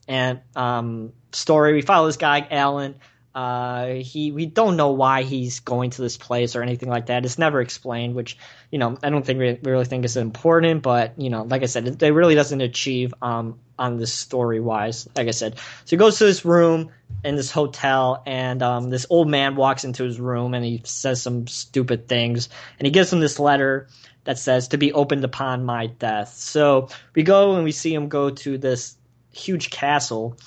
[0.08, 1.74] and um, story.
[1.74, 2.96] We follow this guy Alan.
[3.38, 7.24] Uh, he we don't know why he's going to this place or anything like that.
[7.24, 8.36] It's never explained, which
[8.72, 10.82] you know I don't think we really think is important.
[10.82, 14.60] But you know, like I said, it, it really doesn't achieve um, on this story
[14.60, 15.08] wise.
[15.16, 16.90] Like I said, so he goes to this room
[17.24, 21.22] in this hotel, and um, this old man walks into his room and he says
[21.22, 22.50] some stupid things,
[22.80, 23.88] and he gives him this letter
[24.24, 26.34] that says to be opened upon my death.
[26.34, 28.98] So we go and we see him go to this
[29.32, 30.38] huge castle.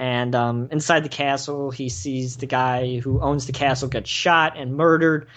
[0.00, 4.56] And um, inside the castle, he sees the guy who owns the castle get shot
[4.56, 5.28] and murdered.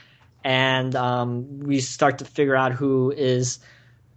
[0.42, 3.59] And um, we start to figure out who is,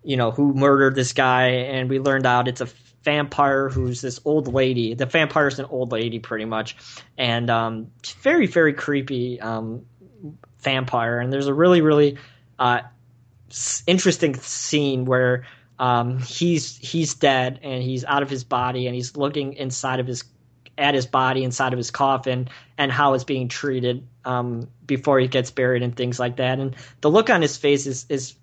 [0.04, 1.48] you know, who murdered this guy.
[1.48, 2.68] And we learned out it's a
[3.02, 4.94] vampire who's this old lady.
[4.94, 6.76] The vampire's an old lady, pretty much,
[7.18, 7.90] and um,
[8.22, 9.84] very very creepy um,
[10.60, 11.18] vampire.
[11.18, 12.18] And there's a really really
[12.56, 12.82] uh,
[13.88, 15.44] interesting scene where
[15.80, 20.06] um, he's he's dead and he's out of his body and he's looking inside of
[20.06, 20.22] his
[20.78, 25.28] at his body inside of his coffin and how it's being treated um, before he
[25.28, 26.58] gets buried and things like that.
[26.58, 28.34] And the look on his face is is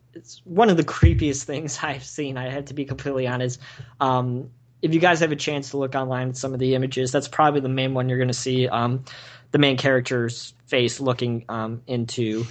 [0.44, 2.38] one of the creepiest things I've seen.
[2.38, 3.60] I have to be completely honest.
[4.00, 4.50] Um,
[4.82, 7.30] if you guys have a chance to look online at some of the images, that's
[7.30, 8.68] probably the main one you're going to see.
[8.68, 9.06] Um,
[9.52, 12.46] the main character's face looking um, into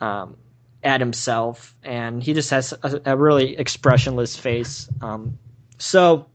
[0.00, 0.36] um,
[0.82, 4.88] at himself, and he just has a, a really expressionless face.
[5.00, 5.38] Um,
[5.78, 6.26] so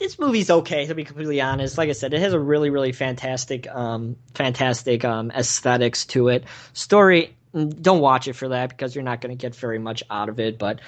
[0.00, 1.78] this movie's okay to be completely honest.
[1.78, 6.44] Like I said, it has a really, really fantastic, um, fantastic um, aesthetics to it.
[6.72, 10.28] Story don't watch it for that because you're not going to get very much out
[10.28, 10.58] of it.
[10.58, 10.80] But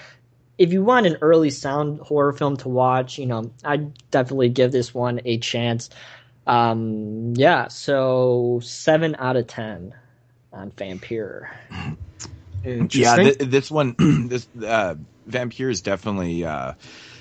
[0.59, 4.73] if you want an early sound horror film to watch, you know, I'd definitely give
[4.73, 5.91] this one a chance.
[6.47, 9.95] Um, yeah, so seven out of ten
[10.53, 11.49] on Vampyr.
[12.65, 13.97] Yeah, th- this one,
[14.29, 14.95] this uh,
[15.29, 16.75] Vampyr is definitely uh,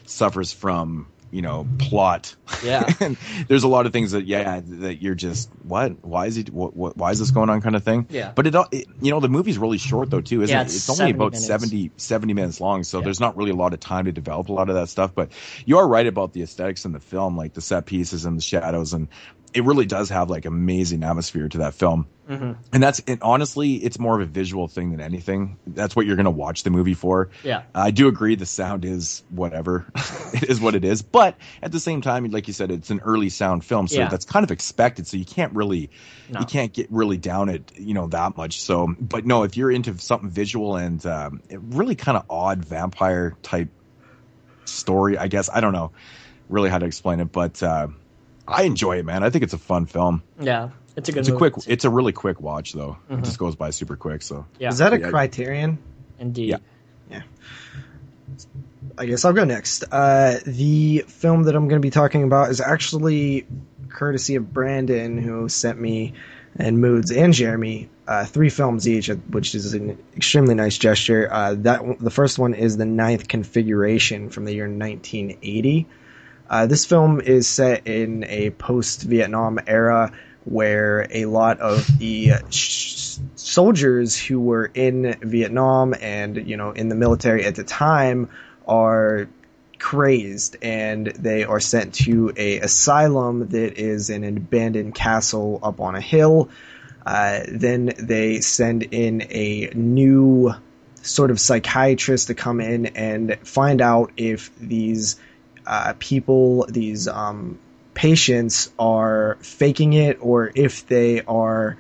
[0.05, 2.35] suffers from you know plot.
[2.63, 2.87] Yeah.
[3.01, 6.03] And there's a lot of things that yeah that you're just what?
[6.03, 8.05] Why is he what, what why is this going on kind of thing?
[8.09, 8.31] Yeah.
[8.35, 10.65] But it, it you know the movie's really short though too isn't yeah, it?
[10.65, 11.47] it's, it's only about minutes.
[11.47, 13.05] 70 70 minutes long so Yeah.
[13.05, 15.31] there's not really a lot of time to develop a lot of that stuff but
[15.65, 18.41] you are right about the aesthetics in the film like the set pieces and the
[18.41, 19.07] shadows and
[19.53, 23.73] it really does have like amazing atmosphere to that film hmm and that's and honestly
[23.75, 26.69] it's more of a visual thing than anything that's what you're going to watch the
[26.69, 29.89] movie for yeah I do agree the sound is whatever.
[30.33, 31.01] it is what it is.
[31.01, 34.09] But at the same time, like you said, it's an early sound film, so Yeah.
[34.09, 35.07] that's kind of expected.
[35.07, 35.89] So you can't really
[36.30, 36.41] No.
[36.41, 38.61] you can't get really down it, you know, that much.
[38.61, 43.38] So but no, if you're into something visual and um, really kind of odd vampire
[43.41, 43.69] type
[44.65, 45.49] story, I guess.
[45.53, 45.91] I don't know
[46.49, 47.88] really how to explain it, but uh,
[48.51, 49.23] I enjoy it, man.
[49.23, 50.23] I think it's a fun film.
[50.39, 51.51] yeah it's a good It's a movie.
[51.51, 52.97] quick it's a really quick watch though.
[53.09, 53.19] Mhm.
[53.19, 55.09] It just goes by super quick, so yeah Is that a Yeah.
[55.09, 55.77] criterion?
[56.19, 56.49] indeed
[57.09, 57.21] Yeah.
[58.97, 59.83] I guess I'll go next.
[59.91, 63.45] Uh, the film that I'm going to be talking about is actually
[63.89, 66.13] courtesy of Brandon, who sent me
[66.57, 71.30] and Moods and Jeremy uh, three films each, which is an extremely nice gesture.
[71.31, 75.88] Uh, that the first one is the Ninth Configuration from the year 1980.
[76.51, 80.11] Uh, this film is set in a post-Vietnam era
[80.43, 86.89] where a lot of the sh- soldiers who were in Vietnam and you know in
[86.89, 88.30] the military at the time
[88.67, 89.30] are
[89.80, 95.95] crazed and they are sent to a asylum that is an abandoned castle up on
[95.95, 96.49] a hill.
[97.05, 100.53] Uh, then they send in a new
[101.01, 105.15] sort of psychiatrist to come in and find out if these
[105.65, 107.59] uh, people, these um,
[107.93, 111.77] patients, are faking it or if they are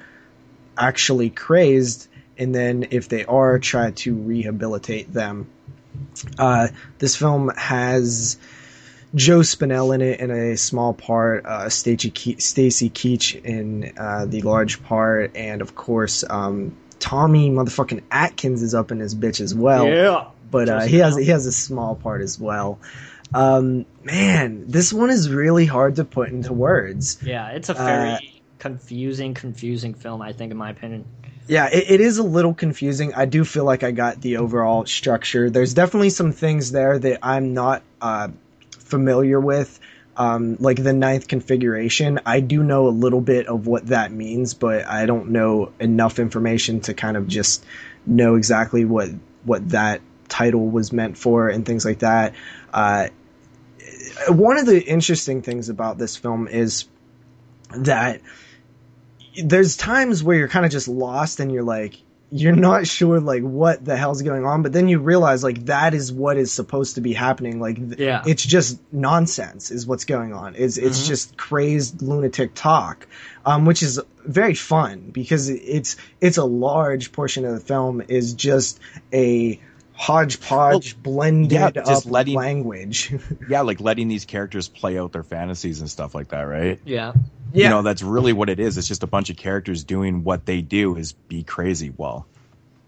[0.77, 5.49] actually crazed, and then if they are, try to rehabilitate them.
[6.37, 6.69] Uh,
[6.99, 8.37] this film has
[9.13, 14.41] Joe Spinell in it in a small part, uh, Stacy Ke- Keach in uh, the
[14.41, 19.55] large part, and of course, um, Tommy motherfucking Atkins is up in this bitch as
[19.55, 22.79] well yeah but uh, he has he has a small part as well.
[23.33, 27.17] Um, man, this one is really hard to put into words.
[27.23, 31.03] yeah it's a Uh, very confusing confusing film i think in my opinion
[31.47, 33.13] Yeah, it, it is a little confusing.
[33.15, 35.49] I do feel like I got the overall structure.
[35.49, 38.29] There's definitely some things there that I'm not uh,
[38.79, 39.79] familiar with.
[40.15, 44.53] Um, like the ninth configuration, I do know a little bit of what that means,
[44.53, 47.65] but I don't know enough information to kind of just
[48.05, 49.09] know exactly what
[49.43, 52.33] what that title was meant for and things like that.
[52.71, 53.07] Uh,
[54.29, 56.85] one of the interesting things about this film is
[57.75, 58.21] that
[59.43, 61.95] there's times where you're kind of just lost and you're like
[62.33, 65.93] you're not sure like what the hell's going on but then you realize like that
[65.93, 68.23] is what is supposed to be happening like th- Yeah.
[68.25, 73.05] it's just nonsense is what's going on it's it's just crazed lunatic talk
[73.45, 78.33] um which is very fun because it's it's a large portion of the film is
[78.33, 78.79] just
[79.13, 79.59] a
[80.01, 83.13] hodgepodge blended yeah, just up letting- language
[83.49, 86.79] Yeah, like letting these characters play out their fantasies and stuff like that, right?
[86.85, 87.13] Yeah.
[87.53, 88.77] yeah You know, that's really what it is.
[88.79, 91.93] It's just a bunch of characters doing what they do is be crazy.
[91.95, 92.25] Well,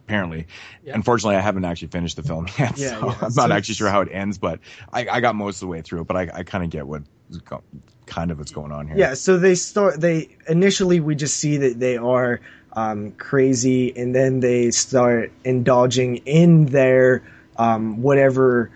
[0.07, 0.47] apparently.
[0.83, 0.95] Yeah.
[0.95, 3.17] Unfortunately, I haven't actually finished the film yet, Yeah, so yeah.
[3.21, 4.59] I'm So not actually sure how it ends, but
[4.91, 6.87] I, I got most of the way through it, but I, I kind of get
[6.87, 7.03] what
[8.05, 8.97] kind of what's going on here.
[8.97, 9.99] Yeah, so they start.
[10.01, 12.41] They initially we just see that they are
[12.75, 17.23] um, crazy, and then they start indulging in their
[17.57, 18.71] um, whatever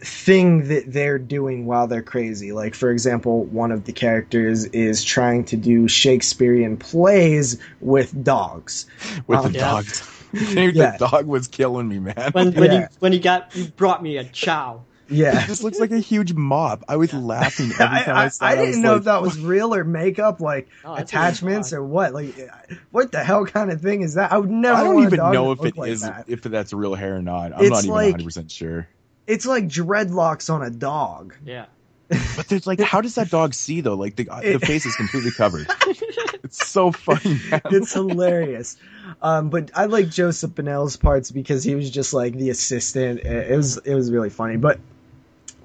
[0.00, 2.52] thing that they're doing while they're crazy.
[2.52, 8.86] Like for example, one of the characters is trying to do Shakespearean plays with dogs.
[9.26, 9.70] With Um, the Yeah.
[9.70, 10.02] dogs.
[10.32, 10.96] Yeah.
[10.98, 12.30] the dog was killing me, man.
[12.32, 12.80] When when Yeah.
[12.80, 14.82] you when you got you brought me a chow.
[15.10, 15.46] Yeah.
[15.46, 16.84] this looks like a huge mop.
[16.88, 18.52] I was laughing every time I, I, saw I it.
[18.52, 21.82] I didn't was know like, if that was real or makeup, like that's attachments or
[21.82, 22.12] what.
[22.12, 22.34] Like,
[22.90, 24.32] what the hell kind of thing is that?
[24.32, 24.76] I would never.
[24.80, 26.26] I don't even know if look it like is that.
[26.28, 27.52] if that's real hair or not.
[27.52, 28.88] I'm It's not even like- 100 percent sure.
[29.26, 31.34] It's like dreadlocks on a dog.
[31.44, 31.66] Yeah.
[32.08, 33.94] But there's like, how does that dog see though?
[33.94, 35.66] Like the It- the face is completely covered.
[36.42, 37.38] it's so funny.
[37.50, 37.60] Man.
[37.66, 38.76] It's hilarious.
[39.20, 43.20] Um, but I like Joe Spinell's parts because he was just like the assistant.
[43.20, 44.56] It it was it was really funny.
[44.56, 44.80] But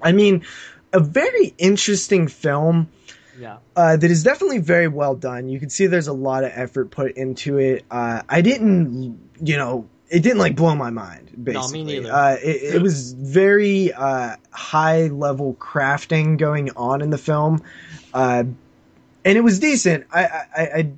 [0.04, 0.44] I mean,
[0.92, 2.88] a very interesting film.
[3.36, 3.56] Yeah.
[3.74, 5.48] uh, that is definitely very well done.
[5.48, 7.84] You can see there's a lot of effort put into it.
[7.90, 11.32] Uh, I didn't, you know, it didn't like blow my mind.
[11.42, 12.12] Basically, neither.
[12.12, 17.62] Uh, it, it was very uh, high level crafting going on in the film,
[18.12, 18.44] uh,
[19.24, 20.06] and it was decent.
[20.12, 20.92] I, I, I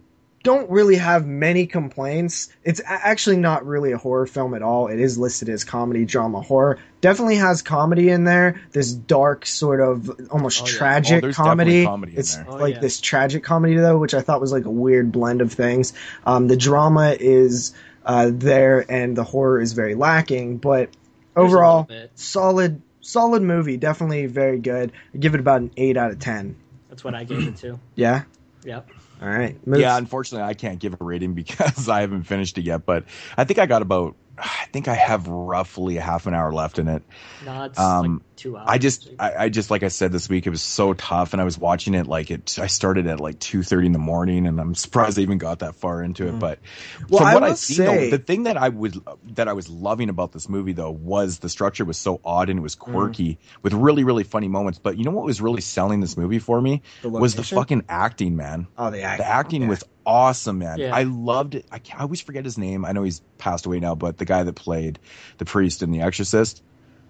[0.47, 2.49] don't really have many complaints.
[2.63, 4.87] It's actually not really a horror film at all.
[4.87, 6.79] It is listed as comedy, drama, horror.
[7.01, 8.63] Definitely has comedy in there.
[8.71, 10.73] This dark sort of almost Oh, yeah.
[10.79, 11.83] tragic Oh, there's comedy.
[11.83, 12.47] definitely comedy in it's there.
[12.49, 12.81] Oh, like yeah.
[12.81, 15.93] this tragic comedy though, which I thought was like a weird blend of things.
[16.25, 20.59] Um, the drama is uh, there, and the horror is very lacking.
[20.59, 20.91] But
[21.35, 23.77] There's overall, solid, solid movie.
[23.79, 24.93] Definitely very good.
[25.13, 26.55] I give it about an eight out of ten.
[26.89, 27.81] That's what I gave it to.
[27.97, 28.23] Yeah.
[28.63, 28.89] Yep.
[29.21, 29.65] All right.
[29.67, 29.81] Moods?
[29.81, 32.85] Yeah, unfortunately, I can't give a rating because I haven't finished it yet.
[32.87, 33.05] But
[33.37, 34.17] I think I got about.
[34.39, 37.03] I think I have roughly a half an hour left in it.
[37.45, 38.67] No, it's Um, like two hours.
[38.69, 41.41] I just, I, I just, like I said this week, it was so tough, and
[41.41, 42.59] I was watching it like it.
[42.59, 45.61] I started at like two thirty in the morning, and I'm surprised I even got
[45.61, 46.39] that far into it.
[46.39, 46.59] But
[46.99, 47.11] Mm.
[47.11, 48.99] Well, from I what I've seen, say- though, the thing that I was
[49.35, 52.59] that I was loving about this movie though was the structure was so odd and
[52.59, 52.81] it was Mm.
[52.93, 54.79] quirky with really, really funny moments.
[54.79, 57.85] But you know what was really selling this movie for me The was the fucking
[57.89, 58.67] acting, man.
[58.77, 59.25] Oh, the acting.
[59.27, 59.69] The acting yeah.
[59.69, 60.79] was awesome, man.
[60.79, 60.95] Yeah.
[60.95, 61.67] I loved it.
[61.71, 62.85] I, I always forget his name.
[62.85, 64.99] I know he's passed away now, but the guy that played
[65.39, 66.63] the priest in The Exorcist,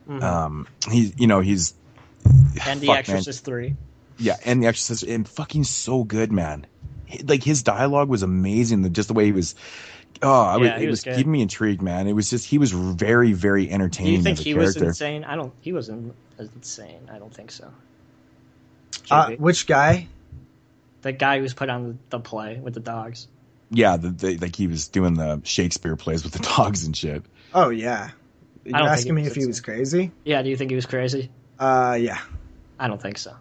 [0.09, 0.23] Mhm.
[0.23, 1.75] um, he, you know, he's
[2.67, 3.17] and The fuck, man.
[3.19, 3.77] Exorcist Three.
[4.19, 6.67] yeah, and The Exorcist, and fucking so good, man.
[7.05, 8.83] He- Like his dialogue was amazing.
[8.83, 9.55] the- Just the way he was.
[10.23, 12.07] Oh, I was, Yeah, he it was was keeping me intrigued, man.
[12.09, 14.15] It was just he was very, very Do entertaining.
[14.15, 15.25] you think as a he was insane?
[15.25, 15.53] I don't.
[15.61, 17.11] He wasn't insane.
[17.13, 17.71] I don't think so.
[19.11, 20.09] Uh, which guy?
[21.07, 23.29] The guy who's put on the play with the dogs.
[23.71, 27.23] Yeah, the, the, like he was doing the Shakespeare plays with the dogs and shit.
[27.55, 28.11] Oh yeah.
[28.65, 30.11] You're don't think asking me if he was crazy?
[30.25, 30.43] Yeah.
[30.43, 31.31] Do you think he was crazy?
[31.59, 32.19] Uh, yeah.
[32.79, 33.35] I don't think so.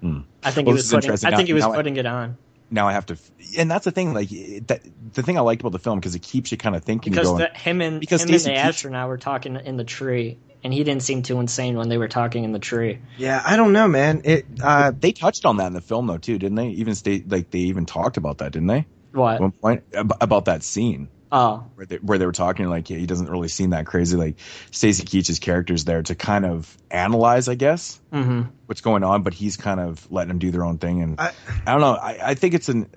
[0.00, 0.20] Hmm.
[0.42, 1.04] I think Well, he was putting.
[1.08, 1.28] interesting.
[1.28, 2.36] I Now- think he was now I- putting it on
[2.70, 3.18] Now I have to,
[3.58, 4.14] and that's the thing.
[4.14, 4.30] Like
[4.66, 4.80] that,
[5.12, 7.12] the thing I liked about the film because it keeps you kind of thinking.
[7.12, 9.76] because going, the, him and Because him and Stacy the Keach- astronaut were talking in
[9.76, 12.98] the tree, and he didn't seem too insane when they were talking in the tree.
[13.18, 14.22] Yeah, I don't know, man.
[14.24, 16.68] It uh they touched on that in the film though too, didn't they?
[16.68, 18.86] Even state like they even talked about that, didn't they?
[19.12, 19.34] What?
[19.36, 21.08] At one point about that scene.
[21.30, 24.16] oh, where they, where they were talking like yeah, he doesn't really seem that crazy.
[24.16, 24.36] Like
[24.70, 29.34] Stacy Keach's character's there to kind of analyze, I guess, hmm what's going on, but
[29.34, 31.02] he's kind of letting them do their own thing.
[31.02, 31.32] And I,
[31.66, 31.94] I- don't know.
[31.94, 32.88] I, I think it's an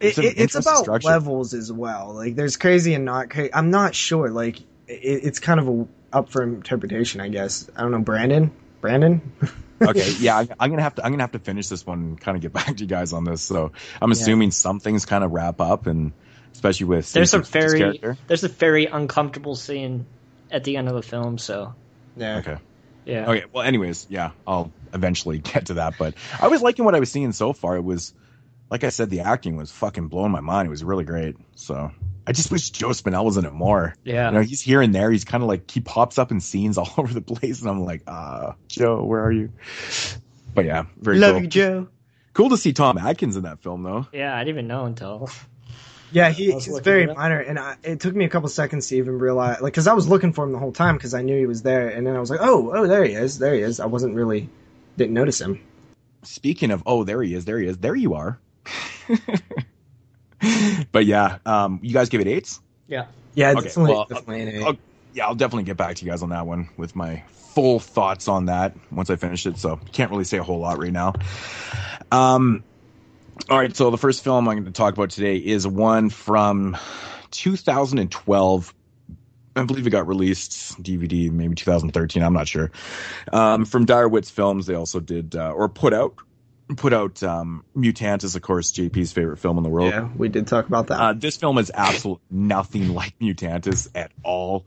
[0.00, 1.08] it's, it, an it- it's about structure.
[1.08, 2.14] levels as well.
[2.14, 3.52] Like there's crazy and not crazy.
[3.52, 4.30] I'm not sure.
[4.30, 7.68] Like it, it's kind of a, up for interpretation, I guess.
[7.76, 8.50] I don't know, Brandon.
[8.80, 9.32] Brandon.
[9.82, 12.20] okay, yeah, I, I'm gonna have to I'm gonna have to finish this one and
[12.20, 13.42] kind of get back to you guys on this.
[13.42, 16.12] So I'm assuming some things kind of wrap up and
[16.52, 18.16] especially with There's a very character.
[18.28, 20.06] there's a very uncomfortable scene
[20.50, 21.38] at the end of the film.
[21.38, 21.74] So
[22.16, 22.38] Yeah.
[22.38, 22.56] Okay.
[23.04, 23.44] yeah, Okay.
[23.52, 25.94] Well, anyways, yeah, I'll eventually get to that.
[25.98, 27.76] But I was liking what I was seeing so far.
[27.76, 28.14] It was,
[28.70, 30.66] like I said, the acting was fucking blowing my mind.
[30.66, 31.36] It was really great.
[31.56, 31.90] So
[32.26, 33.94] I just wish Joe Spinell was in it more.
[34.04, 34.30] yeah.
[34.30, 35.10] You know, he's here and there.
[35.10, 37.84] He's kind of like he pops up in scenes all over the place, and I'm
[37.84, 39.50] like, ah, Joe, where are you?
[40.54, 41.42] But yeah, very Love cool.
[41.42, 41.88] you, Joe.
[42.32, 44.06] Cool to see Tom Atkins in that film, though.
[44.12, 45.30] Yeah, I didn't even know until
[46.10, 49.18] Yeah, he, he's very minor, and I, it took me a couple seconds to even
[49.18, 51.46] realize, like, because I was looking for him the whole time because I knew he
[51.46, 53.78] was there, and then I was like, oh, oh, there he is, there he is.
[53.78, 54.48] I wasn't really,
[54.96, 55.60] didn't notice him.
[56.22, 58.38] Speaking of, oh, there he is, there he is, there you are.
[60.92, 62.60] but yeah, um, you guys give it eights.
[62.88, 63.06] yeah.
[63.36, 64.62] Yeah, Okay, definitely, well, definitely an eight.
[64.64, 64.76] I'll-
[65.12, 68.26] yeah, I'll definitely get back to you guys on that one with my full thoughts
[68.26, 69.58] on that once I finish it.
[69.58, 71.12] So can't really say a whole lot right now.
[72.10, 72.64] Um,
[73.48, 76.76] all right, so the first film I'm going to talk about today is one from
[77.30, 78.74] 2012.
[79.56, 82.22] I believe it got released DVD maybe 2013.
[82.22, 82.72] I'm not sure.
[83.32, 86.14] Um, from Direwitz Films, they also did uh, or put out
[86.76, 89.90] put out um, Mutantis, of course, JP's favorite film in the world.
[89.90, 91.00] yeah, we did talk about that.
[91.00, 94.66] Uh, this film is absolutely nothing like Mutantis at all.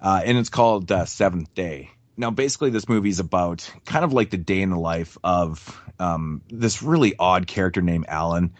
[0.00, 1.90] Uh, and it's called uh, Seventh Day.
[2.16, 5.80] Now, basically, this movie is about kind of like the day in the life of
[5.98, 8.54] um, this really odd character named Alan.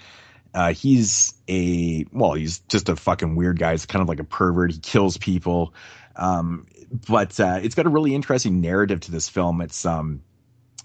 [0.53, 3.73] Uh, he's a, well, he's just a fucking weird guy.
[3.73, 4.73] He's kind of like a pervert.
[4.73, 5.75] He kills people.
[6.17, 6.67] Um,
[7.09, 9.61] but uh, it's got a really interesting narrative to this film.
[9.61, 10.23] It's, um,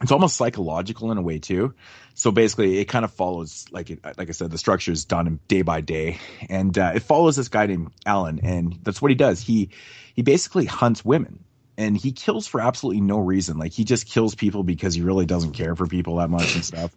[0.02, 1.74] it's almost psychological in a way too.
[2.14, 5.40] So basically, it kind of follows like it, like I said, the structure is done
[5.48, 6.19] day by day,
[6.50, 9.42] and uh, it follows this guy named Alan, and that's what he does.
[9.42, 9.69] He
[10.16, 11.44] he basically hunts women,
[11.78, 13.58] and he kills for absolutely no reason.
[13.58, 16.64] Like he just kills people because he really doesn't care for people that much and
[16.64, 16.95] stuff.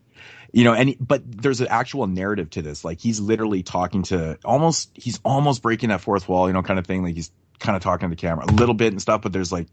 [0.52, 2.84] You know, and he, but there's an actual narrative to this.
[2.84, 6.78] Like he's literally talking to almost he's almost breaking that fourth wall, you know, kind
[6.78, 7.02] of thing.
[7.02, 9.52] Like he's kind of talking to the camera a little bit and stuff, but there's
[9.52, 9.68] like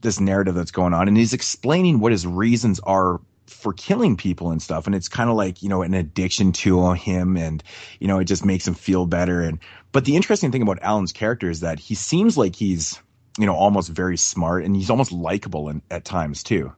[0.00, 4.50] this narrative that's going on and he's explaining what his reasons are for killing people
[4.50, 7.62] and stuff and it's kind of like you know an addiction to him and
[8.00, 9.58] you know it just makes him feel better and
[9.92, 13.00] but the interesting thing about alan's character is that he seems like he's
[13.38, 16.72] you know almost very smart and he's almost likable in, at times too.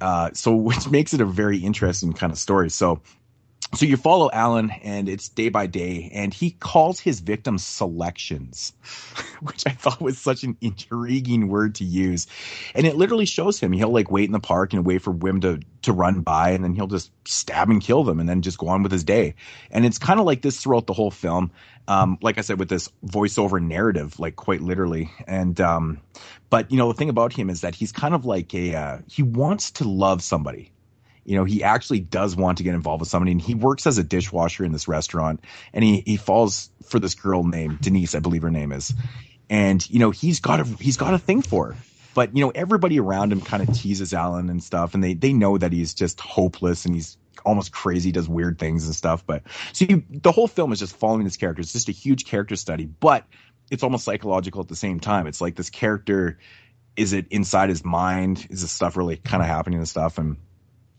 [0.00, 2.70] Uh, so which makes it a very interesting kind of story.
[2.70, 3.00] So
[3.74, 8.74] so you follow Alan and it's day by day and he calls his victims selections,
[9.40, 12.26] which I thought was such an intriguing word to use.
[12.74, 15.40] And it literally shows him he'll like wait in the park and wait for women
[15.42, 18.58] to, to run by and then he'll just stab and kill them and then just
[18.58, 19.34] go on with his day.
[19.70, 21.50] And it's kind of like this throughout the whole film.
[21.88, 25.10] Um, like I said, with this voiceover narrative, like quite literally.
[25.26, 26.00] And, um,
[26.50, 28.98] but you know, the thing about him is that he's kind of like a, uh,
[29.08, 30.72] he wants to love somebody
[31.24, 33.98] you know, he actually does want to get involved with somebody and he works as
[33.98, 38.18] a dishwasher in this restaurant and he, he falls for this girl named Denise, I
[38.18, 38.92] believe her name is.
[39.48, 41.76] And, you know, he's got a, he's got a thing for her.
[42.14, 45.32] But, you know, everybody around him kind of teases Alan and stuff and they, they
[45.32, 49.24] know that he's just hopeless and he's almost crazy, does weird things and stuff.
[49.24, 49.42] But
[49.72, 51.60] so you, the whole film is just following this character.
[51.60, 53.24] It's just a huge character study, but
[53.70, 55.26] it's almost psychological at the same time.
[55.26, 56.38] It's like this character,
[56.96, 58.46] is it inside his mind?
[58.50, 60.18] Is this stuff really kind of happening and stuff?
[60.18, 60.36] And,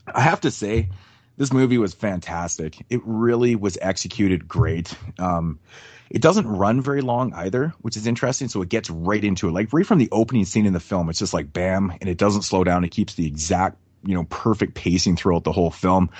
[0.06, 0.88] I have to say,
[1.36, 2.84] this movie was fantastic.
[2.90, 4.94] It really was executed great.
[5.18, 5.58] Um,
[6.10, 8.48] it doesn't run very long either, which is interesting.
[8.48, 9.52] So it gets right into it.
[9.52, 12.18] Like right from the opening scene in the film, it's just like bam, and it
[12.18, 12.84] doesn't slow down.
[12.84, 16.10] It keeps the exact, you know, perfect pacing throughout the whole film.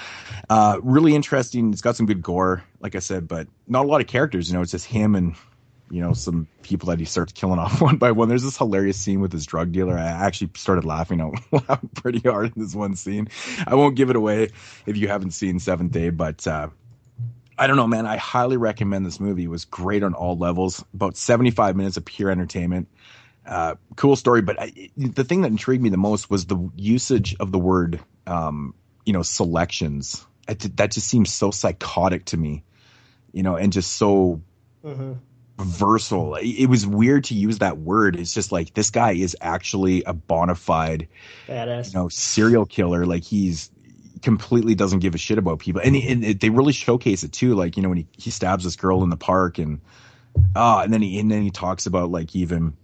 [0.51, 1.73] Uh, really interesting.
[1.73, 4.49] It's got some good gore, like I said, but not a lot of characters.
[4.49, 5.37] You know, it's just him and
[5.91, 8.29] you know, some people that he starts killing off one by one.
[8.29, 9.97] There's this hilarious scene with his drug dealer.
[9.97, 13.29] I actually started laughing out loud pretty hard in this one scene.
[13.67, 14.51] I won't give it away
[14.87, 16.69] if you haven't seen Seventh Day, but uh,
[17.59, 18.07] I don't know, man.
[18.07, 19.45] I highly recommend this movie.
[19.45, 20.85] It was great on all levels.
[20.95, 22.89] About 75 minutes of pure entertainment.
[23.47, 27.37] Uh, cool story, but I, the thing that intrigued me the most was the usage
[27.39, 30.25] of the word, um, you know, selections.
[30.47, 32.65] That just seems so psychotic to me,
[33.33, 34.41] you know, and just so
[34.85, 35.13] Mm-hmm.
[35.58, 36.36] Versatile.
[36.41, 38.16] It was weird to use that word.
[38.16, 41.08] It's just like this guy is actually a bona fide,
[41.47, 41.92] Badass.
[41.92, 43.07] you know, serial killer.
[43.07, 43.70] Like he's
[44.23, 47.55] completely doesn't give a shit about people, and, and it, they really showcase it too.
[47.55, 49.81] Like you know when he, he stabs this girl in the park, and
[50.57, 52.76] ah, and then he and then he talks about like even.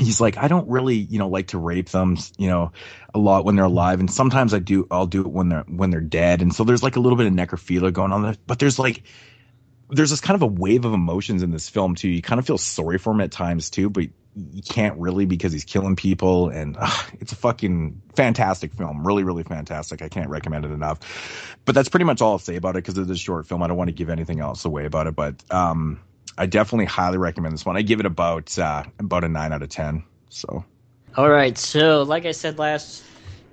[0.00, 2.70] He's like, I don't really, you know, like to rape them, you know,
[3.12, 4.86] a lot when they're alive, and sometimes I do.
[4.92, 7.26] I'll do it when they're when they're dead, and so there's like a little bit
[7.26, 8.36] of necrophilia going on there.
[8.46, 9.02] But there's like,
[9.90, 12.08] there's this kind of a wave of emotions in this film too.
[12.08, 14.04] You kind of feel sorry for him at times too, but
[14.36, 19.06] you can't really because he's killing people and uh, it's a fucking fantastic film.
[19.06, 20.02] Really, really fantastic.
[20.02, 21.56] I can't recommend it enough.
[21.64, 23.62] But that's pretty much all I'll say about it because it's a short film.
[23.62, 25.16] I don't want to give anything else away about it.
[25.16, 26.00] But um,
[26.36, 27.76] I definitely highly recommend this one.
[27.76, 30.04] I give it about uh, about a nine out of ten.
[30.28, 30.64] So,
[31.16, 31.56] all right.
[31.58, 33.02] So, like I said last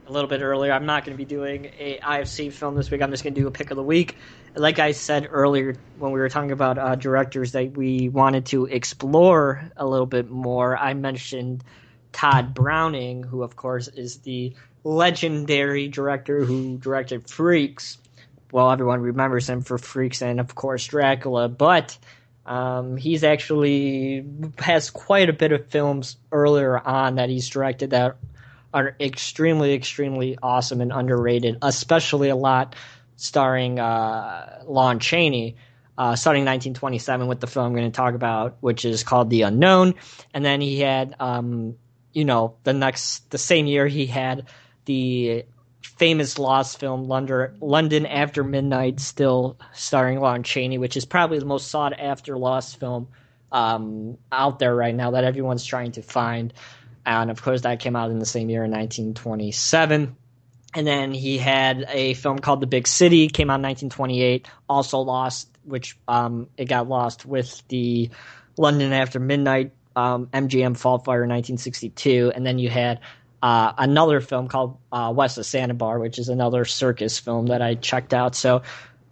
[0.07, 3.01] a little bit earlier, I'm not going to be doing a IFC film this week.
[3.01, 4.17] I'm just going to do a pick of the week.
[4.56, 8.66] Like I said earlier when we were talking about uh, directors that we wanted to
[8.66, 11.64] explore a little bit more, I mentioned
[12.14, 14.53] Tod Browning, who of course is the
[14.84, 17.98] legendary director who directed Freaks.
[18.51, 21.98] Well, everyone remembers him for Freaks and of course Dracula, but
[22.45, 24.25] um, he's actually
[24.59, 28.17] has quite a bit of films earlier on that he's directed that
[28.74, 32.75] are extremely, extremely awesome and underrated, especially a lot
[33.15, 35.57] starring uh, Lon Chaney.
[35.97, 39.43] Uh, starting 1927 with the film I'm going to talk about, which is called The
[39.43, 39.95] Unknown,
[40.33, 41.77] and then he had, um,
[42.11, 44.49] you know, the next the same year he had
[44.83, 45.45] the
[45.97, 51.45] famous lost film London, London After Midnight, still starring Lon Chaney, which is probably the
[51.45, 53.07] most sought after lost film
[53.51, 56.53] um, out there right now that everyone's trying to find.
[57.05, 60.15] And of course, that came out in the same year in 1927.
[60.75, 64.99] And then he had a film called The Big City, came out in 1928, also
[64.99, 68.09] lost, which um, it got lost with the
[68.57, 72.33] London After Midnight um, MGM vault fire in 1962.
[72.35, 72.99] And then you had
[73.41, 77.75] uh, another film called uh, West of Zanzibar, which is another circus film that I
[77.75, 78.35] checked out.
[78.35, 78.61] So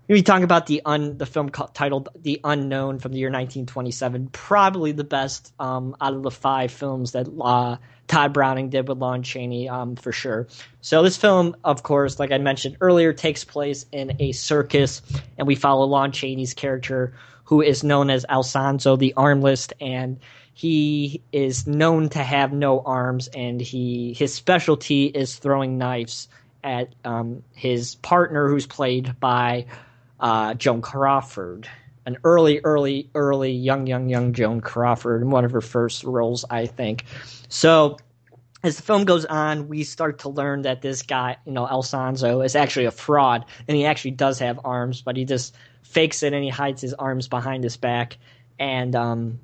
[0.09, 4.91] we talking about the un the film titled The Unknown from the year 1927, probably
[4.91, 9.23] the best um, out of the five films that uh, Tod Browning did with Lon
[9.23, 10.47] Chaney, um, for sure.
[10.81, 15.01] So this film, of course, like I mentioned earlier, takes place in a circus,
[15.37, 17.13] and we follow Lon Chaney's character,
[17.45, 20.19] who is known as Alfonso the Armless, and
[20.53, 26.27] he is known to have no arms, and he his specialty is throwing knives
[26.63, 29.65] at um, his partner, who's played by
[30.19, 31.67] uh, Joan Crawford,
[32.05, 36.45] an early, early, early, young, young, young Joan Crawford, in one of her first roles,
[36.49, 37.05] I think.
[37.49, 37.97] So
[38.63, 42.41] as the film goes on, we start to learn that this guy, you know, Alfonso,
[42.41, 46.33] is actually a fraud, and he actually does have arms, but he just fakes it
[46.33, 48.17] and he hides his arms behind his back,
[48.57, 49.39] and um,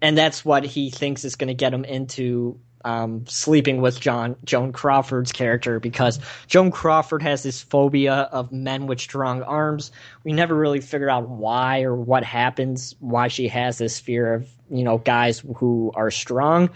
[0.00, 4.36] and that's what he thinks is going to get him into um, sleeping with John
[4.44, 9.90] Joan Crawford's character because Joan Crawford has this phobia of men with strong arms.
[10.22, 14.48] We never really figure out why or what happens, why she has this fear of
[14.70, 16.70] you know guys who are strong.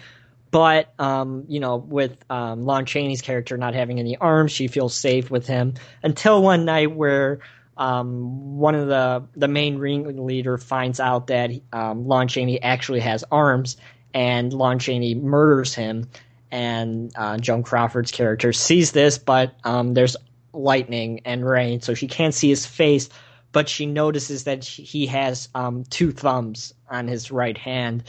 [0.50, 4.94] But um, you know, with um, Lon Chaney's character not having any arms, she feels
[4.94, 7.40] safe with him until one night where
[7.76, 13.24] um, one of the the main ringleader finds out that um, Lon Chaney actually has
[13.30, 13.76] arms,
[14.14, 16.08] and Lon Chaney murders him.
[16.50, 20.16] And uh, Joan Crawford's character sees this, but um, there's
[20.52, 23.10] lightning and rain, so she can't see his face.
[23.52, 28.04] But she notices that he has um, two thumbs on his right hand,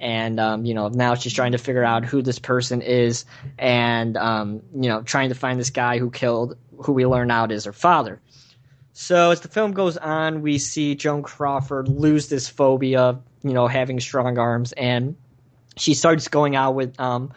[0.00, 3.24] and um, you know now she's trying to figure out who this person is,
[3.58, 7.52] and um, you know trying to find this guy who killed, who we learn out
[7.52, 8.20] is her father.
[8.92, 13.66] So as the film goes on, we see Joan Crawford lose this phobia you know,
[13.66, 15.16] having strong arms, and
[15.78, 17.32] she starts going out with um,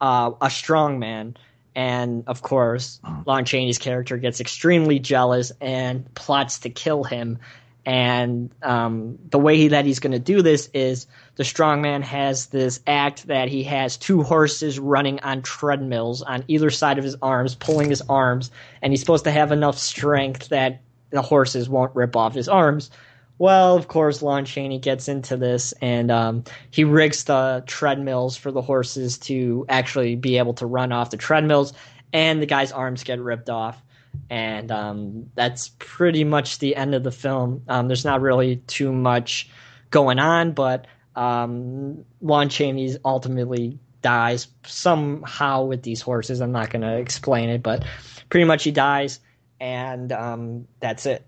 [0.00, 1.36] uh, a strong man.
[1.76, 7.38] And of course, Lon Chaney's character gets extremely jealous and plots to kill him.
[7.86, 11.06] And um, the way that he's going to do this is
[11.36, 16.44] the strong man has this act that he has two horses running on treadmills on
[16.48, 20.48] either side of his arms, pulling his arms, and he's supposed to have enough strength
[20.48, 20.80] that
[21.10, 22.90] the horses won't rip off his arms.
[23.38, 28.52] Well, of course, Lon Chaney gets into this and um, he rigs the treadmills for
[28.52, 31.72] the horses to actually be able to run off the treadmills,
[32.12, 33.82] and the guy's arms get ripped off.
[34.30, 37.62] And um, that's pretty much the end of the film.
[37.68, 39.50] Um, there's not really too much
[39.90, 46.40] going on, but um, Lon Chaney ultimately dies somehow with these horses.
[46.40, 47.84] I'm not going to explain it, but
[48.28, 49.18] pretty much he dies
[49.60, 51.24] and um, that's it.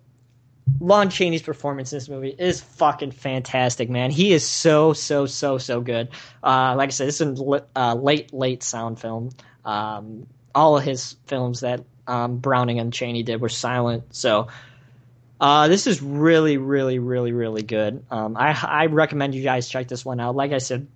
[0.80, 4.10] Lon Chaney's performance in this movie is fucking fantastic, man.
[4.10, 6.08] He is so, so, so, so good.
[6.42, 9.30] Uh, like I said, this is a uh, late, late sound film.
[9.64, 14.14] Um, all of his films that um, Browning and Chaney did were silent.
[14.14, 14.48] So
[15.40, 18.04] uh, this is really, really, really, really good.
[18.10, 20.34] Um, I, I recommend you guys check this one out.
[20.34, 20.88] Like I said,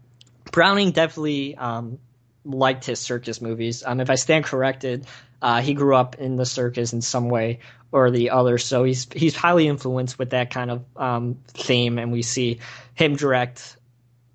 [0.51, 1.99] Browning definitely um,
[2.45, 3.83] liked his circus movies.
[3.85, 5.07] Um, if I stand corrected,
[5.43, 7.61] uh, he grew up in the circus in some way
[7.93, 12.13] or the other, so he's he's highly influenced with that kind of um, theme, and
[12.13, 12.61] we see
[12.95, 13.77] him direct,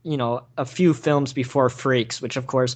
[0.04, 2.76] you know, a few films before Freaks, which of course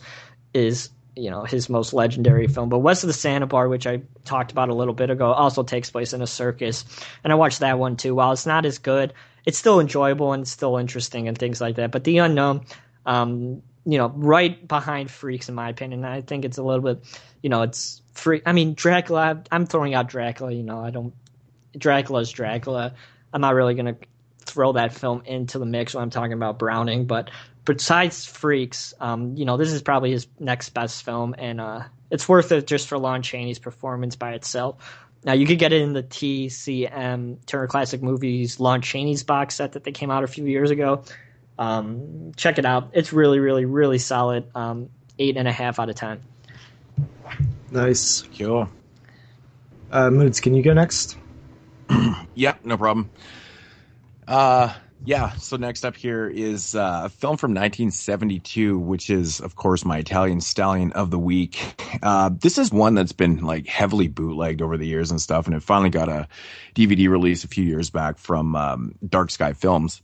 [0.53, 2.69] is you know his most legendary film.
[2.69, 5.90] But West of the Zanzibar, which I talked about a little bit ago, also takes
[5.90, 6.85] place in a circus,
[7.24, 8.16] and I watched that one too.
[8.16, 9.14] While it's not as good
[9.45, 11.91] it's still enjoyable and still interesting and things like that.
[11.91, 12.66] But the unknown,
[13.06, 13.61] um,
[13.92, 16.06] you know, right behind Freaks in my opinion.
[16.06, 17.03] I think it's a little bit,
[17.42, 18.42] you know, it's free.
[18.45, 19.43] I mean, Dracula.
[19.51, 20.51] I'm throwing out Dracula.
[20.51, 21.14] You know, I don't.
[21.77, 22.93] Dracula's Dracula.
[23.34, 23.95] I'm not really gonna
[24.45, 27.30] throw that film into the mix when I'm talking about Browning, but
[27.66, 32.27] besides Freaks, um, you know, this is probably his next best film, and uh, it's
[32.27, 34.77] worth it just for Lon Chaney's performance by itself.
[35.24, 39.74] Now you could get it in the TCM Turner Classic Movies Lon Chaney's box set
[39.74, 41.03] that they came out a few years ago.
[41.59, 44.49] Um, check it out; it's really, really, really solid.
[44.55, 44.89] Um,
[45.19, 46.21] eight and a half out of ten.
[47.69, 48.23] Nice.
[48.38, 48.67] Cool.
[49.91, 51.17] Uh, Moods, can you go next?
[52.35, 53.09] Yeah, no problem.
[54.25, 54.73] Uh,
[55.03, 55.31] yeah.
[55.33, 59.97] So next up here is uh, a film from 1972, which is, of course, my
[59.97, 61.75] Italian Stallion of the week.
[62.01, 65.55] Uh, this is one that's been like heavily bootlegged over the years and stuff, and
[65.55, 66.29] it finally got a
[66.75, 70.01] DVD release a few years back from um, Dark Sky Films,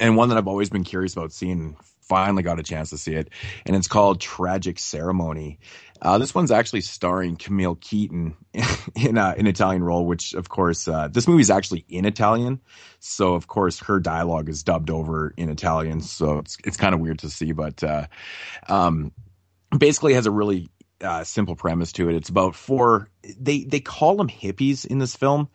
[0.00, 1.76] and one that I've always been curious about seeing.
[2.02, 3.30] Finally got a chance to see it,
[3.64, 5.60] and it's called Tragic Ceremony.
[6.02, 8.36] Uh, this one's actually starring Camille Keaton
[8.96, 12.60] in uh, an Italian role, which of course uh, this is actually in Italian,
[12.98, 17.00] so of course her dialogue is dubbed over in Italian, so it's it's kind of
[17.00, 18.06] weird to see, but uh,
[18.68, 19.12] um,
[19.76, 22.16] basically has a really uh, simple premise to it.
[22.16, 25.48] It's about four they they call them hippies in this film.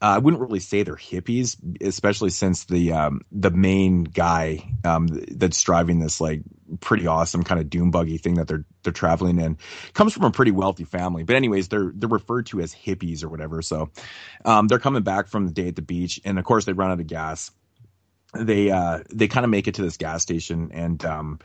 [0.00, 5.08] Uh, I wouldn't really say they're hippies, especially since the um, the main guy um,
[5.08, 6.42] that's driving this like
[6.80, 9.58] pretty awesome kind of doom buggy thing that they're they're traveling in
[9.94, 11.24] comes from a pretty wealthy family.
[11.24, 13.60] But anyways, they're they're referred to as hippies or whatever.
[13.60, 13.90] So
[14.44, 16.92] um, they're coming back from the day at the beach, and of course they run
[16.92, 17.50] out of gas.
[18.34, 21.40] They uh, they kind of make it to this gas station, and um,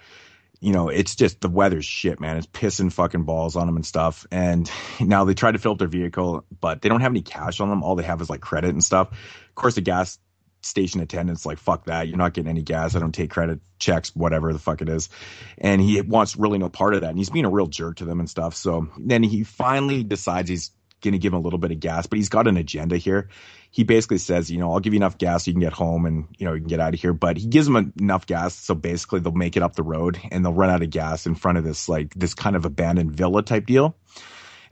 [0.63, 2.37] you know, it's just the weather's shit, man.
[2.37, 4.25] It's pissing fucking balls on them and stuff.
[4.31, 7.59] And now they tried to fill up their vehicle, but they don't have any cash
[7.59, 7.83] on them.
[7.83, 9.11] All they have is like credit and stuff.
[9.11, 10.19] Of course, the gas
[10.61, 12.07] station attendant's like, fuck that.
[12.07, 12.95] You're not getting any gas.
[12.95, 15.09] I don't take credit checks, whatever the fuck it is.
[15.57, 17.09] And he wants really no part of that.
[17.09, 18.55] And he's being a real jerk to them and stuff.
[18.55, 20.71] So then he finally decides he's
[21.03, 23.29] going to give him a little bit of gas, but he's got an agenda here.
[23.69, 26.05] He basically says, you know, I'll give you enough gas so you can get home
[26.05, 27.13] and, you know, you can get out of here.
[27.13, 28.55] But he gives him enough gas.
[28.55, 31.35] So basically they'll make it up the road and they'll run out of gas in
[31.35, 33.95] front of this, like, this kind of abandoned villa type deal.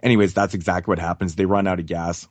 [0.01, 1.35] Anyways, that's exactly what happens.
[1.35, 2.27] They run out of gas.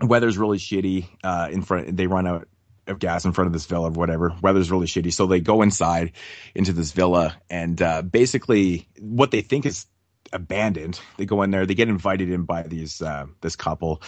[0.00, 1.06] Weather's really shitty.
[1.24, 2.48] Uh, in front, they run out
[2.86, 4.34] of gas in front of this villa or whatever.
[4.42, 5.12] Weather's really shitty.
[5.12, 6.12] So they go inside
[6.54, 9.86] into this villa and, uh, basically what they think is
[10.32, 11.00] abandoned.
[11.16, 11.66] They go in there.
[11.66, 14.02] They get invited in by these uh, this couple,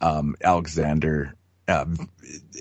[0.00, 1.34] um, Alexander,
[1.68, 1.86] uh,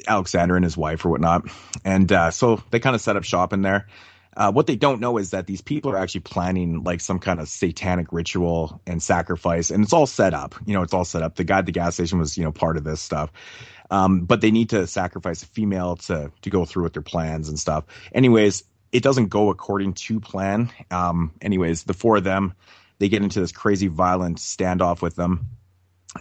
[0.07, 1.43] Alexander and his wife or whatnot,
[1.83, 3.87] and uh, so they kind of set up shop in there.
[4.35, 7.41] Uh, what they don't know is that these people are actually planning like some kind
[7.41, 10.55] of satanic ritual and sacrifice, and it's all set up.
[10.65, 11.35] You know, it's all set up.
[11.35, 13.31] The guy at the gas station was, you know, part of this stuff.
[13.89, 17.49] Um, but they need to sacrifice a female to to go through with their plans
[17.49, 17.83] and stuff.
[18.13, 20.71] Anyways, it doesn't go according to plan.
[20.89, 22.53] Um, anyways, the four of them
[23.01, 25.47] they get into this crazy violent standoff with them.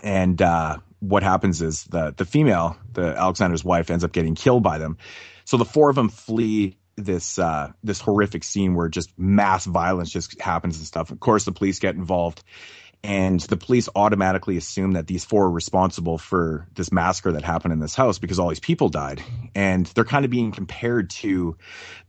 [0.02, 4.62] And uh, what happens is the the female, the Alexander's wife, ends up getting killed
[4.62, 4.96] by them.
[5.44, 10.10] So the four of them flee this uh, this horrific scene where just mass violence
[10.10, 11.10] just happens and stuff.
[11.10, 12.42] Of course, the police get involved,
[13.04, 17.74] and the police automatically assume that these four are responsible for this massacre that happened
[17.74, 19.22] in this house because all these people died,
[19.54, 21.58] and they're kind of being compared to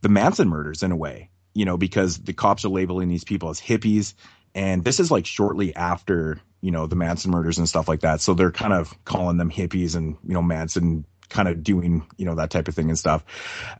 [0.00, 3.50] the Manson murders in a way, you know, because the cops are labeling these people
[3.50, 4.14] as hippies
[4.54, 8.20] and this is like shortly after, you know, the Manson murders and stuff like that.
[8.20, 12.26] So they're kind of calling them hippies and, you know, Manson kind of doing, you
[12.26, 13.24] know, that type of thing and stuff.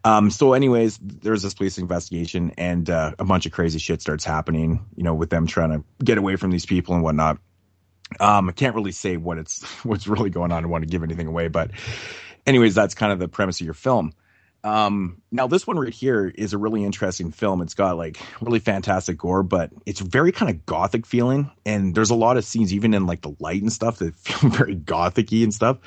[0.05, 4.25] Um, so anyways, there's this police investigation and, uh, a bunch of crazy shit starts
[4.25, 7.39] happening, you know, with them trying to get away from these people and whatnot.
[8.19, 10.59] Um, I can't really say what it's, what's really going on.
[10.59, 11.71] I don't want to give anything away, but
[12.47, 14.15] anyways, that's kind of the premise of your film.
[14.65, 17.63] Um, now this one right here is a really interesting film.
[17.63, 21.51] It's got like really fantastic gore, but it's very kind of gothic feeling.
[21.67, 24.51] And there's a lot of scenes, even in like the light and stuff, that feel
[24.51, 25.79] very gothicy and stuff.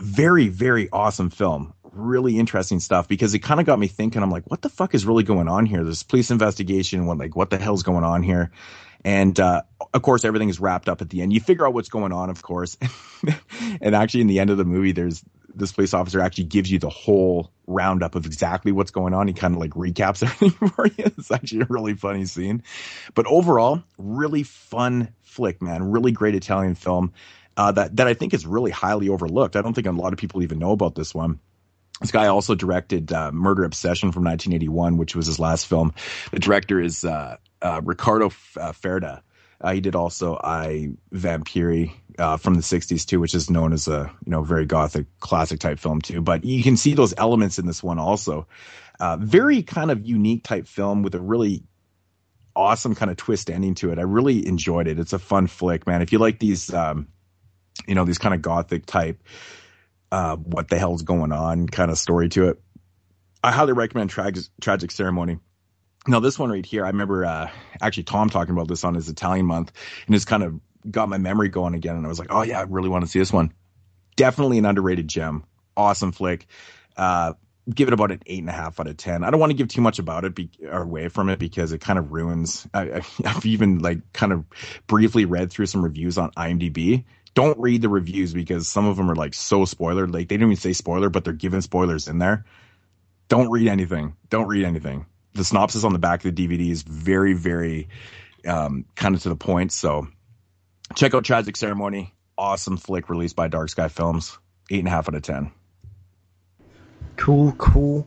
[0.00, 1.74] Very, very awesome film.
[1.92, 4.22] Really interesting stuff because it kind of got me thinking.
[4.22, 5.82] I'm like, what the fuck is really going on here?
[5.82, 7.06] This police investigation.
[7.06, 8.50] What like what the hell's going on here?
[9.04, 9.62] And uh,
[9.94, 11.32] of course, everything is wrapped up at the end.
[11.32, 12.76] You figure out what's going on, of course.
[13.80, 16.78] and actually, in the end of the movie, there's this police officer actually gives you
[16.78, 19.26] the whole roundup of exactly what's going on.
[19.28, 21.04] He kind of like recaps everything for you.
[21.04, 22.62] It's actually a really funny scene.
[23.14, 25.90] But overall, really fun flick, man.
[25.90, 27.12] Really great Italian film
[27.56, 29.56] uh, that that I think is really highly overlooked.
[29.56, 31.40] I don't think a lot of people even know about this one.
[32.00, 35.94] This guy also directed uh, Murder Obsession from 1981, which was his last film.
[36.30, 39.22] The director is uh, uh Riccardo F- uh, Freda.
[39.60, 43.88] Uh, he did also I Vampiri uh, from the '60s too, which is known as
[43.88, 46.20] a you know very gothic classic type film too.
[46.20, 48.46] But you can see those elements in this one also.
[49.18, 51.64] Very kind of unique type film with a really
[52.58, 53.98] awesome kind of twist ending to it.
[53.98, 54.98] I really enjoyed it.
[54.98, 56.02] It's a fun flick, man.
[56.02, 57.06] If you like these, um,
[57.86, 59.22] you know, these kind of gothic type,
[60.10, 62.62] uh, what the hell's going on kind of story to it,
[63.42, 65.38] I highly recommend Tra- Tragic Ceremony.
[66.06, 69.08] Now, this one right here, I remember uh, actually Tom talking about this on his
[69.08, 69.72] Italian month,
[70.06, 71.96] and it's kind of got my memory going again.
[71.96, 73.52] And I was like, oh yeah, I really want to see this one.
[74.16, 75.44] Definitely an underrated gem.
[75.76, 76.46] Awesome flick.
[76.96, 77.34] Uh,
[77.72, 79.24] give it about an eight and a half out of ten.
[79.24, 81.72] I don't want to give too much about it be, or away from it because
[81.72, 82.66] it kind of ruins.
[82.72, 84.44] I, have even like kind of
[84.86, 87.04] briefly read through some reviews on IMDb.
[87.34, 90.06] Don't read the reviews because some of them are like so spoiler.
[90.06, 92.44] Like they don't even say spoiler, but they're giving spoilers in there.
[93.28, 94.16] Don't read anything.
[94.30, 95.06] Don't read anything
[95.38, 97.88] the synopsis on the back of the DVD is very, very
[98.46, 99.72] um, kind of to the point.
[99.72, 100.08] So
[100.94, 102.14] check out Tragic Ceremony.
[102.36, 104.38] Awesome flick released by Dark Sky Films.
[104.70, 105.52] Eight and a half out of ten.
[107.18, 108.06] Cool, cool.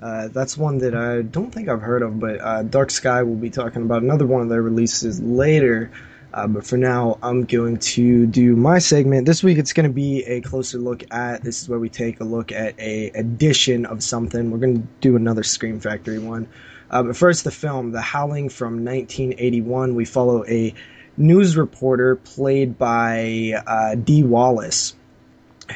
[0.00, 3.36] Uh, that's one that I don't think I've heard of, but uh, Dark Sky will
[3.36, 5.90] be talking about another one of their releases later.
[6.32, 9.26] Uh, but for now, I'm going to do my segment.
[9.26, 11.42] This week, it's going to be a closer look at.
[11.42, 14.50] This is where we take a look at a edition of something.
[14.50, 16.48] We're going to do another Scream Factory one.
[16.90, 19.94] Uh, but first, the film, The Howling from 1981.
[19.94, 20.72] We follow a
[21.18, 24.94] news reporter played by uh, Dee Wallace,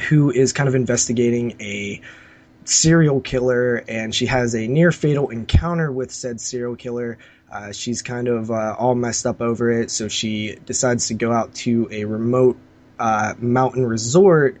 [0.09, 2.01] who is kind of investigating a
[2.69, 7.17] serial killer, and she has a near fatal encounter with said serial killer.
[7.51, 11.31] Uh, she's kind of uh, all messed up over it, so she decides to go
[11.31, 12.57] out to a remote
[12.99, 14.59] uh, mountain resort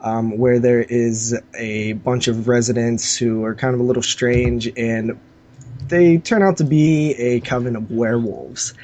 [0.00, 4.70] um, where there is a bunch of residents who are kind of a little strange,
[4.76, 5.18] and
[5.88, 8.74] they turn out to be a coven of werewolves.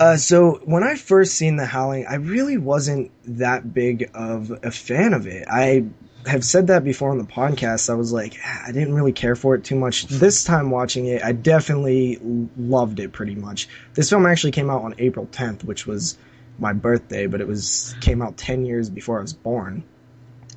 [0.00, 4.70] Uh, so when I first seen The Howling, I really wasn't that big of a
[4.70, 5.46] fan of it.
[5.46, 5.84] I
[6.26, 7.90] have said that before on the podcast.
[7.90, 10.06] I was like, ah, I didn't really care for it too much.
[10.06, 12.18] This time watching it, I definitely
[12.56, 13.68] loved it pretty much.
[13.94, 16.18] This film actually came out on April 10th, which was
[16.58, 19.82] my birthday, but it was came out 10 years before I was born.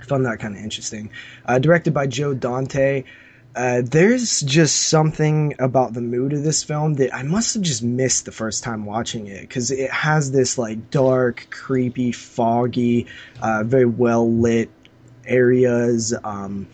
[0.01, 1.11] I found that kind of interesting.
[1.45, 3.05] Uh, directed by Joe Dante.
[3.55, 7.83] Uh, there's just something about the mood of this film that I must have just
[7.83, 13.05] missed the first time watching it because it has this like dark, creepy, foggy,
[13.41, 14.71] uh, very well lit
[15.25, 16.13] areas.
[16.23, 16.67] Um,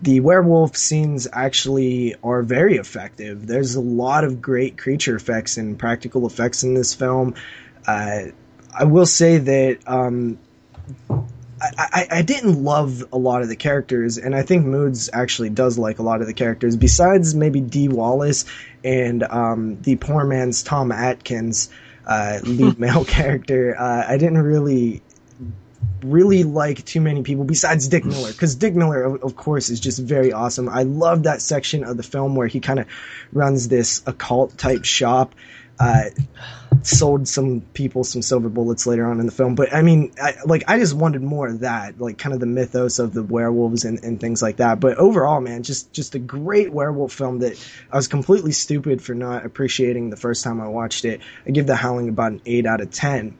[0.00, 3.46] the werewolf scenes actually are very effective.
[3.46, 7.34] There's a lot of great creature effects and practical effects in this film.
[7.86, 8.26] Uh,
[8.78, 10.38] I will say that um,
[11.60, 15.50] I, I, I, didn't love a lot of the characters, and I think Moods actually
[15.50, 16.76] does like a lot of the characters.
[16.76, 18.44] Besides maybe Dee Wallace
[18.84, 21.70] and um, the poor man's Tom Atkins,
[22.06, 25.02] uh, lead male character, uh, I didn't really
[26.02, 29.80] really like too many people besides Dick Miller because Dick Miller, of, of, course, is
[29.80, 30.68] just very awesome.
[30.68, 32.86] I love that section of the film where he kind of
[33.32, 35.34] runs this occult type shop.
[35.78, 36.04] Uh,
[36.82, 40.34] sold some people some silver bullets later on in the film, but I mean, I,
[40.46, 43.84] like I just wanted more of that, like kind of the mythos of the werewolves
[43.84, 44.80] and, and things like that.
[44.80, 49.14] But overall, man, just just a great werewolf film that I was completely stupid for
[49.14, 51.20] not appreciating the first time I watched it.
[51.46, 53.36] I give The Howling about an eight out of ten.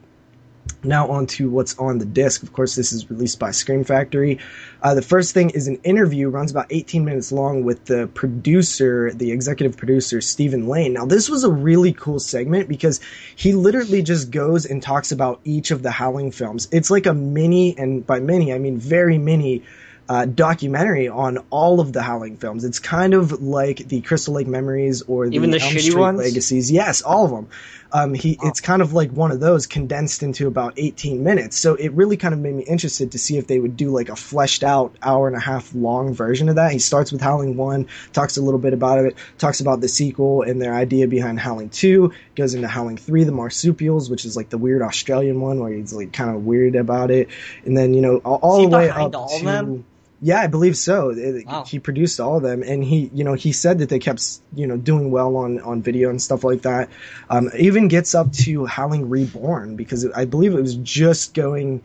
[0.87, 2.43] Now on to what's on the disc.
[2.43, 4.39] Of course, this is released by Scream Factory.
[4.83, 9.11] Uh, the first thing is an interview, runs about 18 minutes long with the producer,
[9.13, 10.93] the executive producer, Steven Lane.
[10.93, 13.01] Now, this was a really cool segment because
[13.35, 16.69] he literally just goes and talks about each of the Howling films.
[16.71, 19.63] It's like a mini, and by mini, I mean very mini
[20.09, 22.65] uh, documentary on all of the Howling films.
[22.65, 26.19] It's kind of like the Crystal Lake Memories or the, Even the Elm Street ones?
[26.19, 26.71] Legacies.
[26.71, 27.49] Yes, all of them.
[27.93, 31.57] Um, he, it's kind of like one of those condensed into about 18 minutes.
[31.57, 34.09] So it really kind of made me interested to see if they would do like
[34.09, 36.73] a fleshed out hour and a half long version of that.
[36.73, 40.43] He starts with Howling 1, talks a little bit about it, talks about the sequel
[40.43, 44.51] and their idea behind Howling 2, goes into Howling 3, the Marsupials, which is like
[44.51, 47.29] the weird Australian one where he's like kind of weird about it.
[47.65, 49.45] And then, you know, all, all the way up to.
[49.45, 49.85] them?
[50.23, 51.11] Yeah, I believe so.
[51.11, 51.65] It- Wow.
[51.65, 54.23] He produced all of them, and he, you know, he said that they kept,
[54.55, 56.89] you know, doing well on on video and stuff like that.
[57.29, 61.83] Um, even gets up to Howling Reborn because I believe it was just going.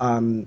[0.00, 0.46] Um,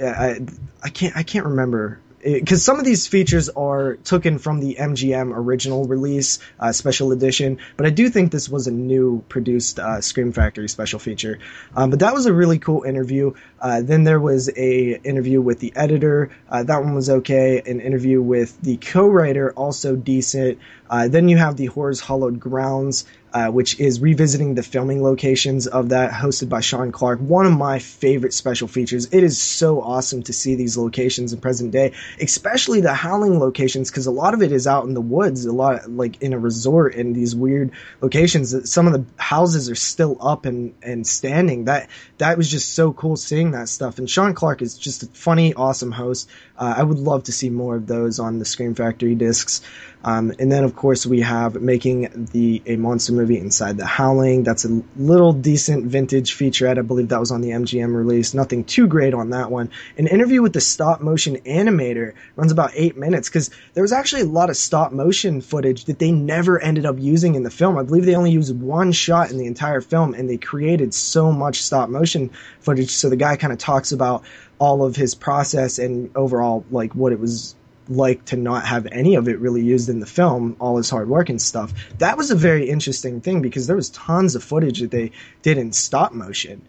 [0.00, 0.40] I
[0.82, 5.32] I can't I can't remember because some of these features are taken from the MGM
[5.34, 10.00] original release uh, special edition, but I do think this was a new produced uh,
[10.00, 11.38] Scream Factory special feature.
[11.74, 13.34] Um, but that was a really cool interview.
[13.60, 16.30] Uh, then there was a interview with the editor.
[16.48, 17.62] Uh, that one was okay.
[17.64, 20.58] An interview with the co-writer, also decent.
[20.90, 23.04] Uh, then you have the Horrors Hallowed Grounds,
[23.38, 27.20] uh, which is revisiting the filming locations of that, hosted by Sean Clark.
[27.20, 29.06] One of my favorite special features.
[29.12, 33.90] It is so awesome to see these locations in present day, especially the Howling locations,
[33.90, 36.38] because a lot of it is out in the woods, a lot like in a
[36.38, 38.68] resort in these weird locations.
[38.68, 41.66] Some of the houses are still up and, and standing.
[41.66, 43.98] That that was just so cool seeing that stuff.
[43.98, 46.28] And Sean Clark is just a funny, awesome host.
[46.58, 49.62] Uh, I would love to see more of those on the Scream Factory discs.
[50.04, 54.44] Um, and then, of course, we have making the a monster movie inside the Howling.
[54.44, 56.78] That's a little decent vintage featurette.
[56.78, 58.32] I believe that was on the MGM release.
[58.32, 59.70] Nothing too great on that one.
[59.96, 64.22] An interview with the stop motion animator runs about eight minutes because there was actually
[64.22, 67.76] a lot of stop motion footage that they never ended up using in the film.
[67.76, 71.32] I believe they only used one shot in the entire film, and they created so
[71.32, 72.30] much stop motion
[72.60, 72.90] footage.
[72.90, 74.22] So the guy kind of talks about
[74.58, 77.54] all of his process and overall like what it was
[77.88, 81.08] like to not have any of it really used in the film, all his hard
[81.08, 81.72] work and stuff.
[81.98, 85.12] That was a very interesting thing because there was tons of footage that they
[85.42, 86.62] did in stop motion.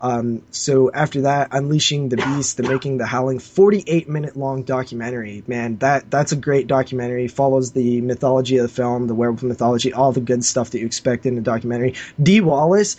[0.00, 5.44] Um, so after that, Unleashing the Beast, the Making the Howling, 48 minute long documentary.
[5.46, 7.28] Man, that, that's a great documentary.
[7.28, 10.86] Follows the mythology of the film, the werewolf mythology, all the good stuff that you
[10.86, 11.94] expect in a documentary.
[12.20, 12.96] Dee Wallace,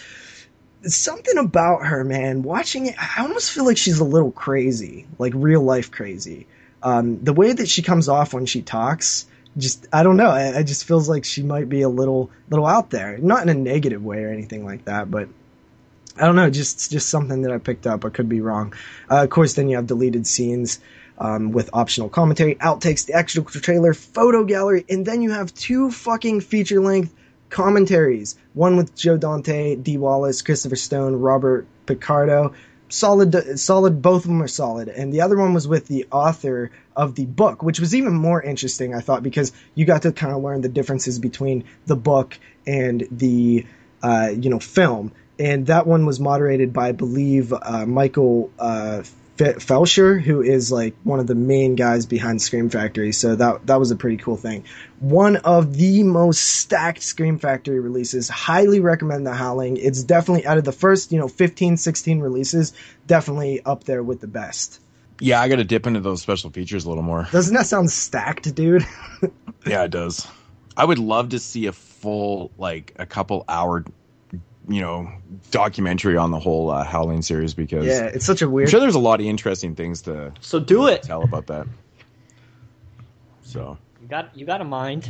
[0.85, 5.33] something about her, man, watching it, I almost feel like she's a little crazy, like
[5.35, 6.47] real life crazy.
[6.81, 9.25] Um, the way that she comes off when she talks,
[9.57, 10.29] just I don't know.
[10.29, 13.53] I, just feels like she might be a little little out there, not in a
[13.53, 15.29] negative way or anything like that, but
[16.17, 16.49] I don't know.
[16.49, 18.03] Just just something that I picked up.
[18.03, 18.73] I could be wrong.
[19.09, 20.79] Uh, of course, then you have deleted scenes.
[21.15, 25.91] Um, with optional commentary, outtakes, the extra trailer, photo gallery, and then you have two
[25.91, 27.13] fucking feature length
[27.53, 28.35] commentaries.
[28.53, 32.53] One with Joe Dante, Dee Wallace, Christopher Stone, Robert Picardo.
[32.89, 34.01] Solid, solid.
[34.01, 34.89] Both of them are solid.
[34.89, 38.41] And the other one was with the author of the book, which was even more
[38.41, 42.37] interesting, I thought, because you got to kind of learn the differences between the book
[42.67, 43.65] and the,
[44.01, 45.11] uh, you know, film.
[45.39, 49.03] And that one was moderated by, I believe, uh, Michael uh,
[49.37, 53.11] Felsher, who is like one of the main guys behind Scream Factory.
[53.11, 54.65] So that that was a pretty cool thing.
[54.99, 58.29] One of the most stacked Scream Factory releases.
[58.29, 59.77] Highly recommend The Howling.
[59.77, 62.73] It's definitely out of the first, you know, 15, 16 releases,
[63.07, 64.79] definitely up there with the best.
[65.19, 67.27] Yeah, I got to dip into those special features a little more.
[67.31, 68.85] Doesn't that sound stacked, dude?
[69.65, 70.27] yeah, it does.
[70.75, 73.85] I would love to see a full, like, a couple hour
[74.67, 75.11] you know
[75.51, 78.67] documentary on the whole uh, Howling series because yeah, it's such a weird.
[78.67, 81.03] I'm sure there's a lot of interesting things to so do it.
[81.03, 81.67] Tell about that.
[83.43, 85.09] So you got you got a mind.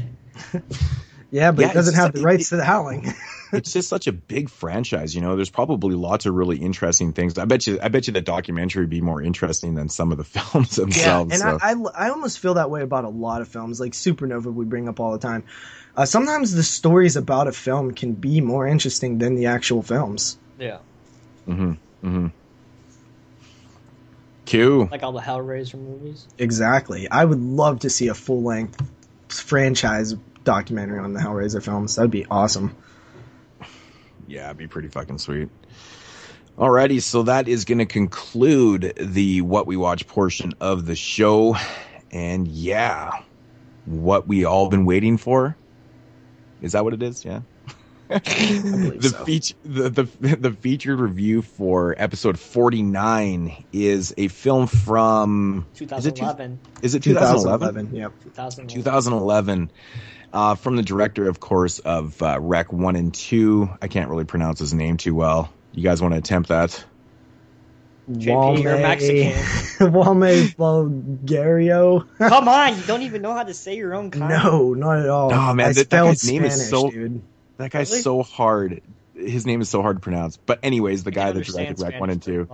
[1.32, 3.14] yeah, but yeah, it doesn't have the rights it, to the Howling.
[3.54, 5.36] it's just such a big franchise, you know.
[5.36, 7.38] There's probably lots of really interesting things.
[7.38, 10.18] I bet you, I bet you the documentary would be more interesting than some of
[10.18, 11.30] the films themselves.
[11.40, 11.66] Yeah, and so.
[11.66, 14.54] I, I, I almost feel that way about a lot of films, like Supernova.
[14.54, 15.44] We bring up all the time.
[15.96, 20.38] Uh, sometimes the stories about a film can be more interesting than the actual films.
[20.60, 20.80] Yeah.
[21.48, 21.72] Mm-hmm.
[22.08, 22.28] Mm-hmm.
[24.46, 24.88] Q.
[24.92, 26.28] Like all the Hellraiser movies.
[26.38, 27.10] Exactly.
[27.10, 28.82] I would love to see a full length
[29.30, 30.14] franchise
[30.44, 31.96] documentary on the Hellraiser films.
[31.96, 32.76] That'd be awesome.
[34.28, 35.50] Yeah, it'd be pretty fucking sweet.
[36.58, 41.56] Alrighty, so that is going to conclude the what we watch portion of the show.
[42.12, 43.12] And yeah,
[43.86, 45.56] what we all been waiting for
[46.64, 47.24] is that what it is?
[47.24, 47.42] Yeah.
[48.10, 49.26] the so.
[49.26, 56.96] feature the, the the featured review for episode 49 is a film from 2011 is
[56.96, 58.14] it, two, is it 2011 2011 yep.
[58.36, 59.72] 2011, 2011
[60.34, 64.26] uh, from the director of course of uh, rec 1 and 2 i can't really
[64.26, 65.52] pronounce his name too well.
[65.72, 66.86] You guys want to attempt that
[68.10, 69.32] JP, you're Mexican.
[69.94, 72.06] Wame Bulgario.
[72.18, 74.30] Come on, you don't even know how to say your own kind.
[74.30, 75.34] No, not at all.
[75.34, 77.22] Oh man, I that, that guy's Spanish, name is so dude.
[77.58, 78.02] that guy's really?
[78.02, 78.82] so hard.
[79.16, 80.36] His name is so hard to pronounce.
[80.38, 82.50] But anyways, the guy that directed Rec One and Two,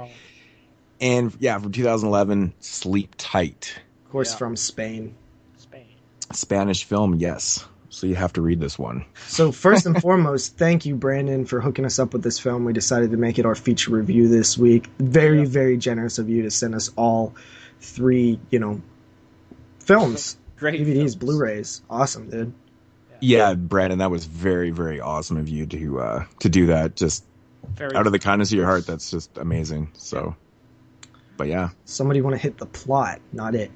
[1.01, 3.79] and yeah, from 2011, Sleep Tight.
[4.05, 4.37] Of course, yeah.
[4.37, 5.15] from Spain.
[5.57, 5.87] Spain.
[6.31, 7.65] Spanish film, yes.
[7.89, 9.05] So you have to read this one.
[9.27, 12.63] So first and foremost, thank you, Brandon, for hooking us up with this film.
[12.65, 14.89] We decided to make it our feature review this week.
[14.99, 15.45] Very, yeah.
[15.47, 17.33] very generous of you to send us all
[17.81, 18.81] three, you know,
[19.79, 21.15] films, Great DVDs, films.
[21.15, 21.81] Blu-rays.
[21.89, 22.53] Awesome, dude.
[23.21, 26.95] Yeah, Brandon, that was very, very awesome of you to uh, to do that.
[26.95, 27.25] Just
[27.67, 29.91] very out of the kindness of your heart, that's just amazing.
[29.93, 30.35] So,
[31.37, 33.71] but yeah, somebody want to hit the plot, not it.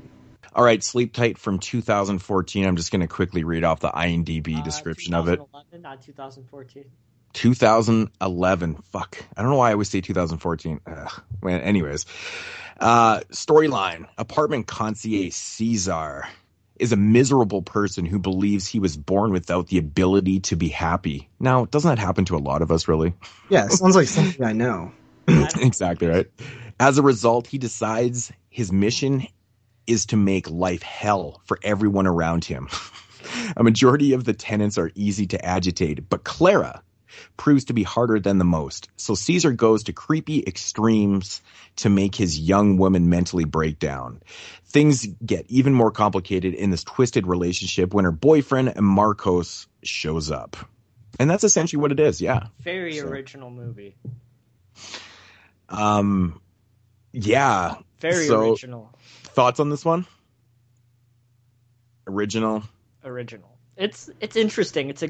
[0.55, 2.65] All right, Sleep Tight from 2014.
[2.65, 5.37] I'm just going to quickly read off the IMDb Uh, description of it.
[5.37, 6.85] 2011, Not 2014.
[7.33, 8.75] 2011.
[8.91, 9.25] Fuck.
[9.35, 10.79] I don't know why I always say 2014.
[10.85, 11.21] Ugh.
[11.41, 12.05] Well, anyways,
[12.79, 16.25] uh, storyline: apartment concierge Caesar
[16.77, 21.29] is a miserable person who believes he was born without the ability to be happy.
[21.39, 23.13] Now, doesn't that happen to a lot of us, really?
[23.49, 24.91] Yeah, sounds like something I know.
[25.27, 26.27] exactly right.
[26.79, 29.27] As a result, he decides his mission
[29.87, 32.69] is to make life hell for everyone around him.
[33.57, 36.83] a majority of the tenants are easy to agitate, but Clara
[37.37, 38.89] proves to be harder than the most.
[38.95, 41.41] So Caesar goes to creepy extremes
[41.77, 44.21] to make his young woman mentally break down.
[44.65, 50.57] Things get even more complicated in this twisted relationship when her boyfriend Marcos shows up.
[51.19, 52.47] And that's essentially what it is, yeah.
[52.61, 53.95] Very So- original movie.
[55.69, 56.41] Um
[57.11, 57.75] yeah.
[57.99, 58.89] Very So- original.
[59.33, 60.05] Thoughts on this one?
[62.07, 62.63] Original.
[63.03, 63.57] Original.
[63.77, 64.89] It's it's interesting.
[64.89, 65.09] It's a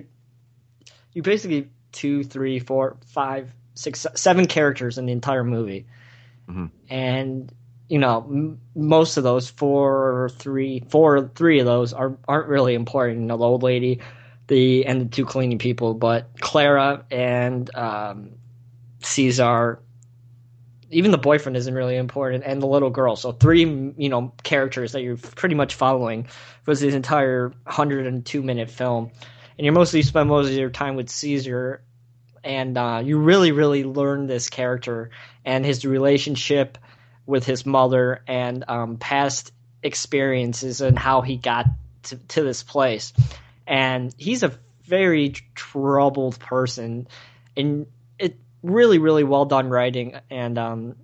[1.14, 5.86] you basically two, three, four, five, six, seven characters in the entire movie,
[6.50, 6.70] Mhm.
[6.90, 7.52] and
[7.90, 12.48] you know m- most of those four, or three, four, three of those are aren't
[12.48, 13.20] really important.
[13.22, 14.00] You know, the old lady,
[14.48, 18.32] the and the two cleaning people, but Clara and um,
[19.02, 19.80] Caesar
[20.94, 23.16] even the boyfriend isn't really important and the little girl.
[23.16, 23.62] So three
[23.98, 26.28] you know characters that you're pretty much following
[26.64, 29.12] for this entire 102 minute film.
[29.58, 31.84] And you mostly spend most of your time with caesar
[32.44, 35.12] and uh, you really really learn this character
[35.46, 36.78] and his relationship
[37.26, 41.68] with his mother and um, past experiences and how he got
[42.04, 43.14] to, to this place.
[43.66, 47.08] And he's a very troubled person
[47.56, 47.88] and
[48.20, 50.96] it really really well done writing and um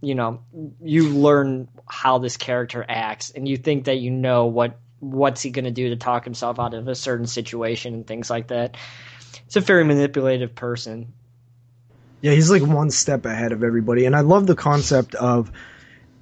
[0.00, 0.40] you know
[0.80, 5.50] you learn how this character acts and you think that you know what what's he
[5.50, 8.76] going to do to talk himself out of a certain situation and things like that
[9.46, 11.12] it's a very manipulative person
[12.20, 14.04] Yeah, he's like one step ahead of everybody.
[14.04, 15.50] And I love the concept of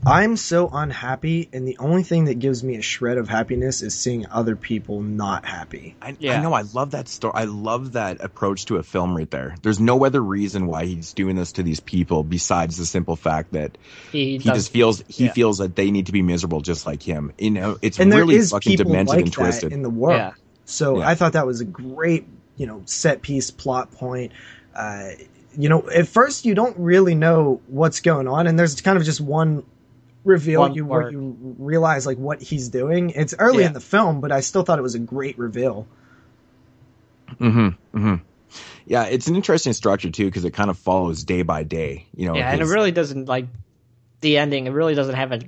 [0.06, 3.94] I'm so unhappy, and the only thing that gives me a shred of happiness is
[3.94, 5.94] seeing other people not happy.
[6.00, 6.38] I, Yeah.
[6.38, 6.54] I know.
[6.54, 7.34] I love that story.
[7.36, 9.54] I love that approach to a film right there.
[9.62, 13.52] There's no other reason why he's doing this to these people besides the simple fact
[13.52, 13.76] that
[14.10, 15.32] he, he just feels he yeah.
[15.32, 17.32] feels that they need to be miserable just like him.
[17.38, 19.72] You know, it's And really is fucking demented like and that twisted.
[19.72, 20.16] in the world.
[20.16, 20.32] Yeah.
[20.64, 21.08] So Yeah.
[21.08, 24.32] I thought that was a great, you know, set piece plot point.
[24.74, 25.10] Uh,
[25.58, 29.04] you know, at first you don't really know what's going on, and there's kind of
[29.04, 29.64] just one
[30.24, 31.12] reveal One you where part.
[31.12, 33.10] you realize like what he's doing.
[33.10, 33.68] It's early Yeah.
[33.68, 35.86] in the film, but I still thought it was a great reveal.
[37.38, 37.68] Mm-hmm.
[37.98, 38.14] Mm-hmm.
[38.86, 42.06] Yeah, it's an interesting structure too because it kind of follows day by day.
[42.14, 43.46] You know, yeah and it really doesn't like
[44.20, 45.40] the ending it really doesn't have a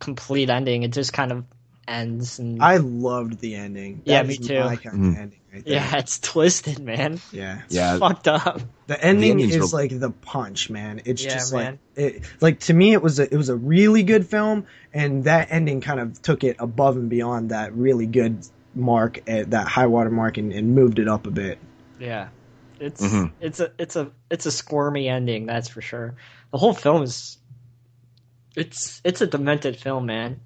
[0.00, 1.44] complete ending it just kind of
[1.88, 4.02] ends and I loved the ending.
[4.04, 4.60] Yeah, me too.
[4.60, 7.62] My kind of ending right yeah it's twisted man yeah.
[7.64, 7.96] it's Yeah.
[7.98, 11.00] fucked up The ending ending's is real- like the punch, man.
[11.06, 11.78] It's Yeah, just man.
[11.96, 15.24] like it, like to me, it was a it was a really good film, and
[15.24, 19.66] that ending kind of took it above and beyond that really good mark at that
[19.66, 21.58] high water mark and, and moved it up a bit.
[21.98, 22.28] Yeah,
[22.78, 23.32] it's Mhm.
[23.40, 26.14] it's a it's a it's a squirmy ending, that's for sure.
[26.52, 27.38] The whole film is
[28.56, 30.40] it's it's a demented film, man.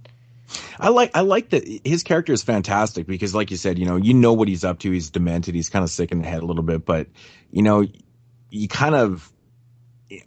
[0.78, 3.96] I like I like that his character is fantastic because like you said, you know,
[3.96, 4.90] you know what he's up to.
[4.90, 5.54] He's demented.
[5.54, 7.08] He's kind of sick in the head a little bit, but
[7.50, 7.86] you know,
[8.50, 9.30] you kind of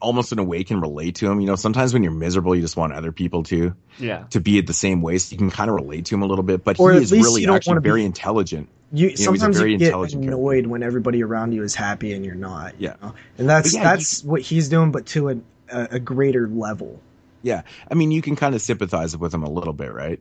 [0.02, 1.40] almost in a way can relate to him.
[1.40, 4.58] You know, sometimes when you're miserable, you just want other people to Yeah, to be
[4.58, 6.64] at the same way, so you can kind of relate to him a little bit.
[6.64, 8.70] But Or he is really actually wanna be- very intelligent.
[8.92, 10.38] You he's a sometimes very you get intelligent character.
[10.38, 12.80] annoyed when everybody around you is happy and you're not.
[12.80, 12.96] you Yeah.
[13.02, 13.14] know?
[13.38, 15.36] and that's yeah, that's what he's doing, but to a
[15.70, 17.00] a, a greater level.
[17.46, 20.20] Yeah, I mean, you can kind of sympathize with him a little bit, right?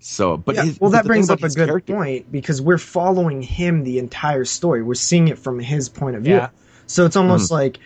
[0.00, 2.60] So, but Yeah, his, well, that the brings up like a good character- point because
[2.60, 4.82] we're following him the entire story.
[4.82, 6.34] We're seeing it from his point of view.
[6.34, 6.48] Yeah.
[6.86, 7.54] So it's almost Mm-hmm.
[7.54, 7.78] like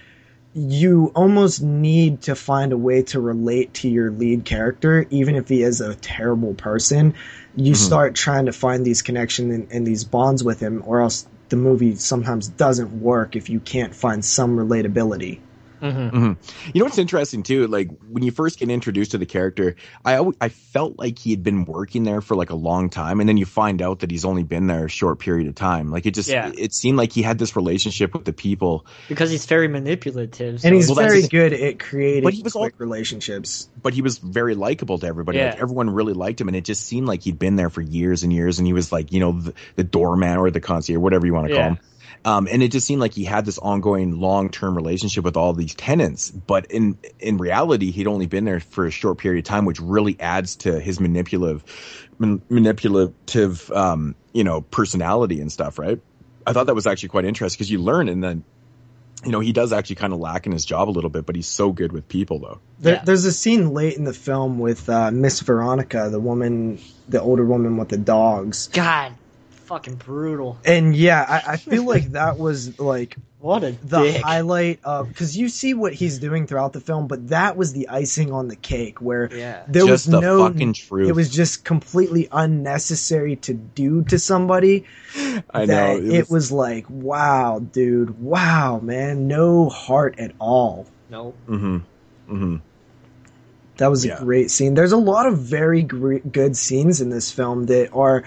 [0.54, 5.48] you almost need to find a way to relate to your lead character, even if
[5.48, 7.14] he is a terrible person.
[7.54, 7.84] You Mm-hmm.
[7.84, 11.56] start trying to find these connections and, and these bonds with him, or else the
[11.56, 15.40] movie sometimes doesn't work if you can't find some relatability.
[15.80, 16.32] Hmm
[16.72, 17.66] You know what's interesting too?
[17.66, 21.30] Like when you first get introduced to the character, I always, I felt like he
[21.30, 24.10] had been working there for like a long time, and then you find out that
[24.10, 25.90] he's only been there a short period of time.
[25.90, 26.50] Like it just Yeah.
[26.56, 30.60] it seemed like he had this relationship with the people, because he's very manipulative.
[30.60, 33.68] so- And he's Well, very good at creating But he was all- relationships.
[33.82, 35.38] but he was very likable to everybody.
[35.38, 35.62] Like Yeah.
[35.62, 38.32] everyone really liked him, and it just seemed like he'd been there for years and
[38.32, 41.32] years, and he was like you know the, the doorman or the concierge, whatever you
[41.34, 41.78] want to call him.
[42.24, 45.74] Um, and it just seemed like he had this ongoing long-term relationship with all these
[45.74, 49.64] tenants, but in in reality, he'd only been there for a short period of time,
[49.64, 51.64] which really adds to his manipulative,
[52.18, 56.00] man, manipulative, um, you know, personality and stuff, right?
[56.46, 58.42] I thought that was actually quite interesting because you learn, and then,
[59.24, 61.36] you know, he does actually kind of lack in his job a little bit, but
[61.36, 62.60] he's so good with people, though.
[62.78, 63.04] There, Yeah.
[63.04, 67.44] There's a scene late in the film with uh, Miss Veronica, the woman, the older
[67.44, 69.12] woman with the dogs, God,
[69.68, 70.58] fucking brutal.
[70.64, 74.22] and yeah, I, I feel like that was like What a the dick.
[74.22, 77.88] highlight of because you see what he's doing throughout the film, but that was the
[77.88, 79.64] icing on the cake where Yeah.
[79.68, 81.08] there Just was the no fucking truth.
[81.08, 84.84] It was just completely unnecessary to do to somebody.
[85.54, 90.86] I that know it was, like, wow, dude, wow, man, no heart at all.
[91.10, 91.36] Nope.
[91.46, 91.78] hmm
[92.28, 92.56] hmm
[93.76, 94.18] That was a Yeah.
[94.18, 94.74] great scene.
[94.74, 98.24] There's a lot of very gre good scenes in this film that are.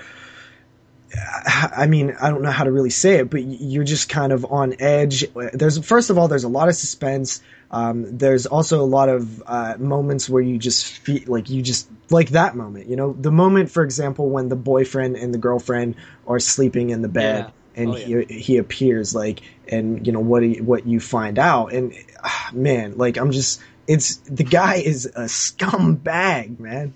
[1.14, 4.46] I mean, I don't know how to really say it, but you're just kind of
[4.46, 5.26] on edge.
[5.54, 7.42] There's first of all, there's a lot of suspense.
[7.70, 11.90] Um, there's also a lot of uh, moments where you just feel like you just
[12.10, 12.88] like that moment.
[12.88, 15.96] You know, the moment, for example, when the boyfriend and the girlfriend
[16.28, 17.82] are sleeping in the bed, Yeah.
[17.84, 21.74] and Oh, he he appears like, and you know what he, what you find out,
[21.74, 26.94] and ah, man, like I'm just, it's the guy is a scumbag, man.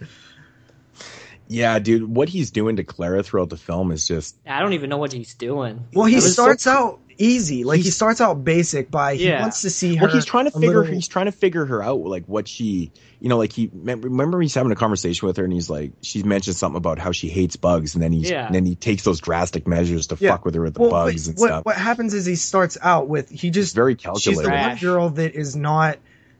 [1.48, 4.90] Yeah, dude, what he's doing to Clara throughout the film is just I don't even
[4.90, 5.85] know what he's doing.
[5.93, 9.30] Well, he That was so starts out easy, like he starts out basic by he
[9.32, 10.07] wants to see her.
[10.07, 12.91] well, he's trying to figure little- he's trying to figure her out, like what she,
[13.22, 16.24] you know, like he remember he's having a conversation with her, and he's like, she
[16.24, 18.45] mentioned something about how she hates bugs, and then he's Yeah.
[18.48, 20.32] and then he takes those drastic measures to Yeah.
[20.32, 21.65] fuck with her with the Well, bugs and what, stuff.
[21.65, 24.41] What happens is he starts out with he just Very calculated.
[24.41, 25.98] she's the one girl that is not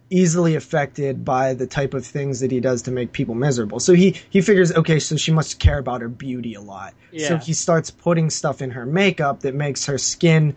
[0.10, 3.80] easily affected by the type of things that he does to make people miserable.
[3.80, 6.94] So he he figures okay, so she must care about her beauty a lot.
[7.12, 7.28] Yeah.
[7.30, 10.56] So he starts putting stuff in her makeup that makes her skin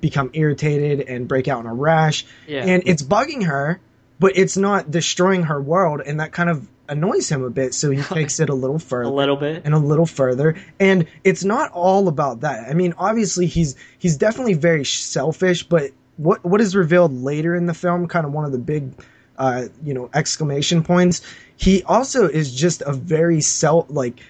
[0.00, 2.26] become irritated and break out in a rash.
[2.46, 2.64] Yeah.
[2.64, 3.80] And it's bugging her,
[4.18, 7.90] but it's not destroying her world and that kind of annoys him a bit, so
[7.90, 9.62] he takes it a little further a little bit.
[9.64, 14.16] and a little further and it's not all about that i mean obviously he's he's
[14.16, 18.44] definitely very selfish but what what is revealed later in the film kind of one
[18.44, 18.92] of the big
[19.38, 21.22] uh you know exclamation points.
[21.56, 24.20] He also is just a very self like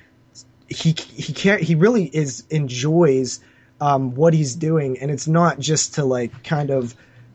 [0.69, 3.41] he he can't he really is enjoys
[3.81, 4.99] um what he's doing.
[5.01, 6.95] And it's not just to like kind of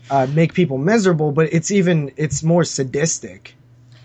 [0.09, 3.55] uh, make people miserable but it's even it's more sadistic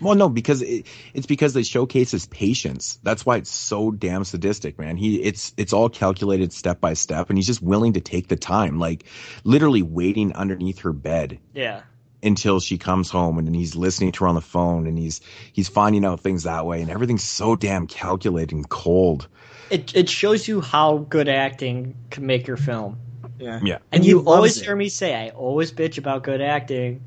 [0.01, 2.99] Well, no, because it, it's because they showcase his patience.
[3.03, 4.97] That's why it's so damn sadistic, man.
[4.97, 8.35] He it's it's all calculated step by step, and he's just willing to take the
[8.35, 9.05] time, like
[9.43, 11.81] literally waiting underneath her bed Yeah.
[12.23, 15.21] until she comes home, and then he's listening to her on the phone, and he's
[15.53, 19.27] he's finding out things that way, and everything's so damn calculated and cold.
[19.69, 22.97] It it shows you how good acting can make your film.
[23.39, 24.65] yeah Yeah, And he you always it.
[24.65, 27.01] hear me say I always bitch about good acting.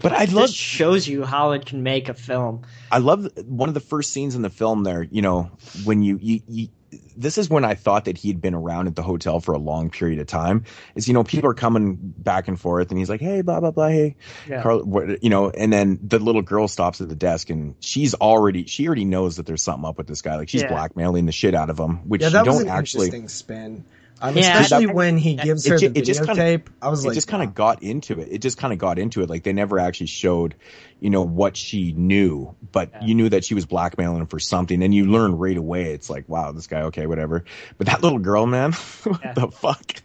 [0.00, 2.62] But I This love shows you how it can make a film.
[2.90, 5.50] I love one of the first scenes in the film there, you know,
[5.84, 6.68] when you, you, you
[7.16, 9.90] this is when I thought that he'd been around at the hotel for a long
[9.90, 10.64] period of time.
[10.94, 13.72] Is you know people are coming back and forth, and he's like, "Hey, blah blah
[13.72, 14.16] blah, hey,
[14.48, 14.62] Yeah.
[14.62, 18.14] Carl," what, you know." And then the little girl stops at the desk, and she's
[18.14, 20.36] already she already knows that there's something up with this guy.
[20.36, 20.68] Like she's Yeah.
[20.68, 23.06] blackmailing the shit out of him, which Yeah, you that was don't an actually.
[23.08, 23.84] interesting spin.
[24.20, 26.62] Um, Yeah, especially that- when he gives it her ju- the it just kinda- videotape.
[26.82, 27.48] I was it like, just kind wow.
[27.48, 28.28] of got into it.
[28.30, 29.30] It just kind of got into it.
[29.30, 30.54] Like they never actually showed,
[31.00, 33.04] you know, what she knew, but Yeah.
[33.06, 35.92] you knew that she was blackmailing him for something, and you learn right away.
[35.92, 37.44] It's like, wow, this guy, okay, whatever.
[37.76, 38.72] But that little girl, man,
[39.04, 39.32] what Yeah.
[39.34, 40.02] the fuck?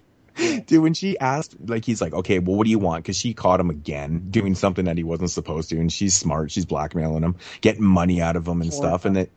[0.65, 3.03] Dude, when she asked, like, he's like, okay, well, what do you want?
[3.03, 6.49] Because she caught him again doing something that he wasn't supposed to, and she's smart.
[6.49, 9.05] She's blackmailing him, getting money out of him and Poor stuff.
[9.05, 9.27] And then,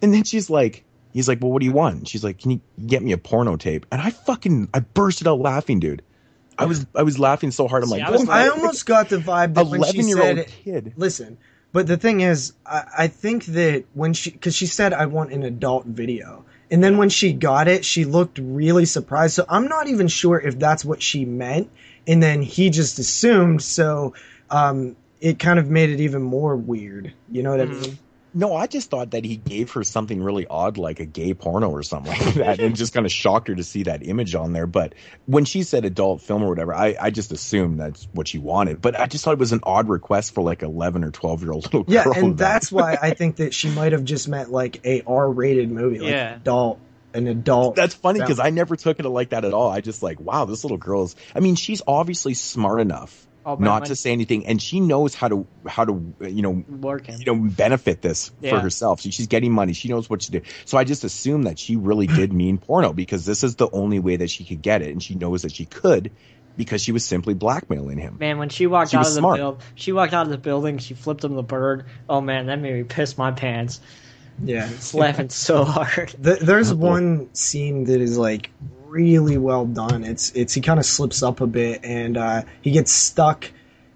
[0.00, 1.96] and then she's like, he's like, well, what do you want?
[1.96, 3.86] And she's like, can you get me a porno tape?
[3.90, 6.02] And I fucking, I bursted out laughing, dude.
[6.58, 7.82] I was, I was laughing so hard.
[7.82, 10.16] I'm See, like, I was I almost got the vibe that when she eleven year
[10.18, 10.92] said, old kid.
[10.96, 11.38] "Listen,"
[11.72, 15.32] but the thing is, I, I think that when she, because she said, "I want
[15.32, 19.34] an adult video," and then when she got it, she looked really surprised.
[19.34, 21.70] So I'm not even sure if that's what she meant,
[22.06, 23.60] and then he just assumed.
[23.60, 24.14] So
[24.48, 27.12] um, it kind of made it even more weird.
[27.32, 27.80] You know what I Mhm.
[27.80, 27.98] mean?
[28.36, 31.70] No, I just thought that he gave her something really odd, like a gay porno
[31.70, 34.52] or something like that, and just kind of shocked her to see that image on
[34.52, 34.66] there.
[34.66, 34.94] But
[35.26, 38.82] when she said adult film or whatever, I, I just assumed that's what she wanted.
[38.82, 41.52] But I just thought it was an odd request for like eleven or twelve year
[41.52, 42.12] old little Yeah, girl.
[42.16, 45.70] and that- that's why I think that she might have just meant like a R-rated
[45.70, 46.34] movie, like Yeah.
[46.34, 46.80] adult,
[47.14, 47.76] an adult.
[47.76, 48.40] That's funny because.
[48.40, 49.70] I never took it like that at all.
[49.70, 51.14] I just like, wow, this little girl's.
[51.36, 55.14] I mean, she's obviously smart enough man, not my- to say anything, and she knows
[55.14, 57.18] how to how to you know working.
[57.18, 59.00] you know benefit this for herself.
[59.00, 59.72] She, she's getting money.
[59.72, 60.40] She knows what to do.
[60.64, 63.98] So I just assume that she really did mean porno because this is the only
[63.98, 66.10] way that she could get it, and she knows that she could
[66.56, 68.16] because she was simply blackmailing him.
[68.20, 69.36] Man, when she walked She out of the smart.
[69.38, 70.78] build, she walked out of the building.
[70.78, 71.84] She flipped him the bird.
[72.08, 73.80] Oh man, that made me piss my pants.
[74.42, 74.68] Yeah.
[74.68, 76.14] It's laughing so hard.
[76.22, 78.50] Th- There's oh, one scene that is like
[78.94, 80.04] really well done.
[80.04, 83.50] It's it's he kind of slips up a bit and uh, he gets stuck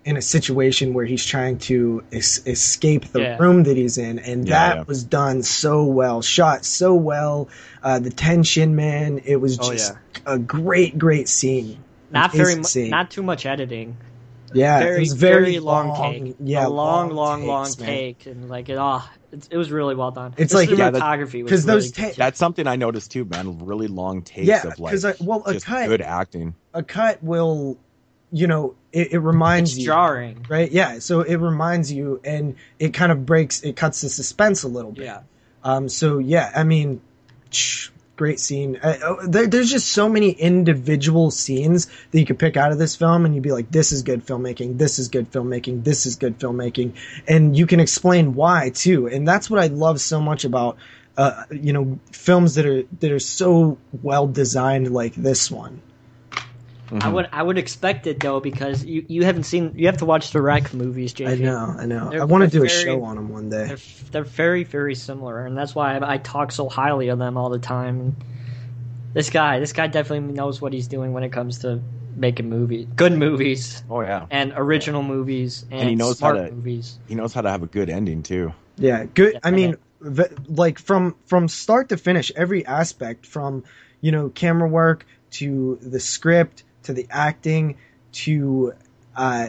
[0.04, 3.36] in a situation where he's trying to es- escape the Yeah.
[3.38, 4.82] room that he's in, and Yeah, that yeah.
[4.86, 7.48] was done so well, shot so well.
[7.82, 9.92] Uh, the tension, man, it was Oh, just
[10.26, 11.78] a great, great scene.
[12.10, 12.58] Not very is much.
[12.64, 12.90] insane.
[12.90, 13.96] Not too much editing.
[14.54, 16.36] Yeah, very, it was very, very long, take.
[16.40, 17.86] Yeah, a long, long, long takes, man.
[17.88, 18.76] take, and like it.
[18.78, 20.34] Oh, it, it was really well done.
[20.36, 23.10] It's The like- Yeah, that- cinematography was because really those ta- That's something I noticed
[23.12, 23.58] too, man.
[23.64, 26.54] Really long takes Yeah, of like 'cause I- well, a cut- good acting.
[26.72, 27.78] a cut will,
[28.32, 29.86] you know, it, it reminds it's you.
[29.86, 30.46] jarring.
[30.48, 30.70] right?
[30.70, 34.68] Yeah, so it reminds you, and it kind of breaks, it cuts the suspense a
[34.68, 35.04] little bit.
[35.04, 35.20] Yeah.
[35.62, 35.88] Um.
[35.88, 37.00] So yeah, I mean,
[37.50, 38.78] sh- great scene.
[38.82, 42.96] Oh, there, there's just so many individual scenes that you could pick out of this
[42.96, 44.76] film, and you'd be like, "This is good filmmaking.
[44.76, 45.84] This is good filmmaking.
[45.84, 46.92] This is good filmmaking,"
[47.26, 49.06] and you can explain why too.
[49.06, 50.76] And that's what I love so much about,
[51.16, 55.80] uh, you know, films that are that are so well designed like this one.
[56.88, 57.02] Mm-hmm.
[57.02, 60.06] I would I would expect it though because you, you haven't seen you have to
[60.06, 61.28] watch the Rec movies, JJ.
[61.28, 62.08] I know, I know.
[62.10, 63.66] They're- I want to they're do a show on them one day.
[63.66, 63.78] They're
[64.10, 67.50] they're very very similar, and that's why I, I talk so highly of them all
[67.50, 68.16] the time.
[69.14, 71.80] This guy, this guy definitely knows what he's doing when it comes to
[72.14, 76.98] making movies, good movies, Oh yeah, and original movies, and, he knows how to- movies.
[77.06, 78.52] he knows how to have a good ending too.
[78.76, 79.38] Yeah, good.
[79.42, 83.64] I mean, v- like from from start to finish, every aspect from
[84.00, 87.76] you know camera work to the script to the acting
[88.12, 88.74] to
[89.16, 89.48] uh,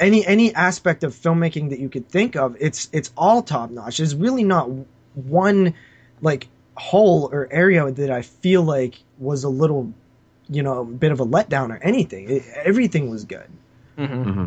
[0.00, 3.98] any any aspect of filmmaking that you could think of, it's it's all top notch.
[3.98, 4.68] There's really not
[5.14, 5.74] one
[6.20, 9.92] like hole or area that I feel like was a little
[10.48, 12.30] you know bit of a letdown or anything.
[12.30, 13.48] It, everything was good.
[13.96, 14.46] hmm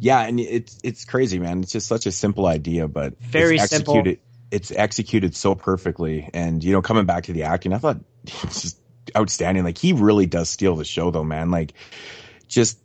[0.00, 1.60] Yeah, and it's it's crazy, man.
[1.62, 3.94] It's just such a simple idea, but Very it's simple.
[3.94, 4.18] executed,
[4.50, 7.98] It's executed so perfectly, and you know, coming back to the acting, I thought
[8.44, 8.79] it's just
[9.16, 9.64] outstanding.
[9.64, 11.50] Like he really does steal the show, though, man.
[11.50, 11.72] Like
[12.48, 12.78] just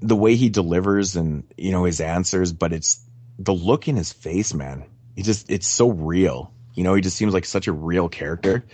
[0.00, 3.00] the way he delivers and you know his answers, but it's
[3.38, 4.84] the look in his face, man.
[5.16, 6.52] He just it's so real.
[6.74, 8.64] You know, he just seems like such a real character,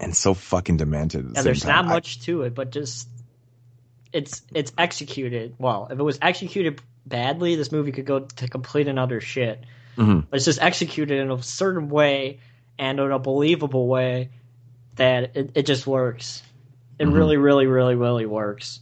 [0.00, 1.30] and so fucking demented.
[1.30, 1.84] The Yeah, there's time.
[1.84, 3.08] not I- much to it, but just
[4.12, 5.88] it's it's executed well.
[5.90, 9.62] If it was executed badly, this movie could go to complete another shit.
[9.96, 10.26] Mhm.
[10.30, 12.40] But it's just executed in a certain way
[12.78, 14.30] and in a believable way
[14.96, 16.42] that it, it just works.
[16.98, 17.14] It Mhm.
[17.14, 18.80] really, really, really, really works.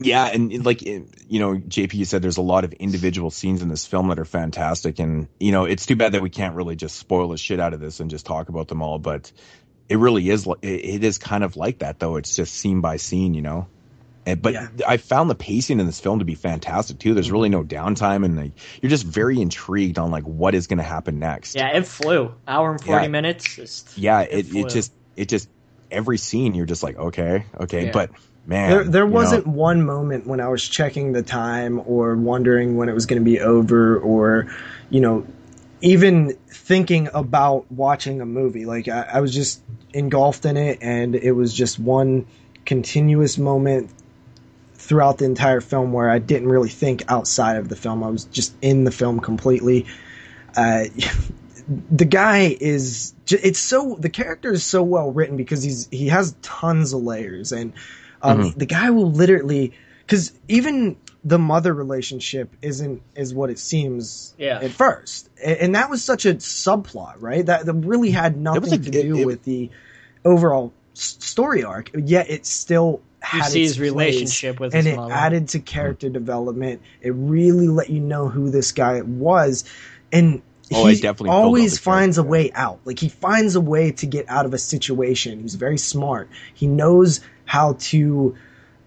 [0.00, 1.08] Yeah, and like you
[1.40, 4.24] know, JP, you said there's a lot of individual scenes in this film that are
[4.24, 7.58] fantastic, and you know, it's too bad that we can't really just spoil the shit
[7.58, 9.00] out of this and just talk about them all.
[9.00, 9.32] But
[9.88, 12.14] it really is, it is kind of like that, though.
[12.16, 13.66] It's just scene by scene, you know.
[14.28, 14.68] And, but Yeah.
[14.86, 17.14] I found the pacing in this film to be fantastic too.
[17.14, 17.60] There's really mm-hmm.
[17.60, 21.18] no downtime, and like, you're just very intrigued on like what is going to happen
[21.18, 21.56] next.
[21.56, 22.34] Yeah, it flew.
[22.46, 23.08] Hour and forty Yeah.
[23.08, 23.56] minutes.
[23.56, 24.20] Just, yeah.
[24.20, 25.48] It It it just it just
[25.90, 27.92] every scene you're just like okay, okay, Yeah.
[27.92, 28.10] but
[28.46, 32.90] man, There, there wasn't one moment when I was checking the time or wondering when
[32.90, 34.48] it was going to be over or,
[34.90, 35.26] you know,
[35.80, 38.66] even thinking about watching a movie.
[38.66, 39.62] Like, I, I was just
[39.94, 42.26] engulfed in it, and it was just one
[42.66, 43.90] continuous moment
[44.88, 48.02] throughout the entire film where I didn't really think outside of the film.
[48.02, 49.86] I was just in the film completely.
[50.56, 50.84] Uh,
[51.90, 56.34] the guy is it's so the character is so well written because he's he has
[56.40, 57.74] tons of layers and
[58.22, 58.54] um, Mhm.
[58.58, 59.74] the guy will literally
[60.06, 64.60] because even the mother relationship isn't is what it seems Yeah.
[64.62, 68.62] at first and, and that was such a subplot right that, that really had nothing
[68.62, 69.68] was a- to do it- it- with the
[70.24, 73.02] overall s- story arc yet it still
[73.32, 75.12] You see its his place, relationship with and his it mother.
[75.12, 75.64] added to mm-hmm.
[75.64, 79.64] character development it really let you know who this guy was
[80.12, 82.80] and Oh, he definitely always the finds a way out.
[82.84, 85.40] Like he finds a way to get out of a situation.
[85.40, 86.28] He's very smart.
[86.52, 88.36] He knows how to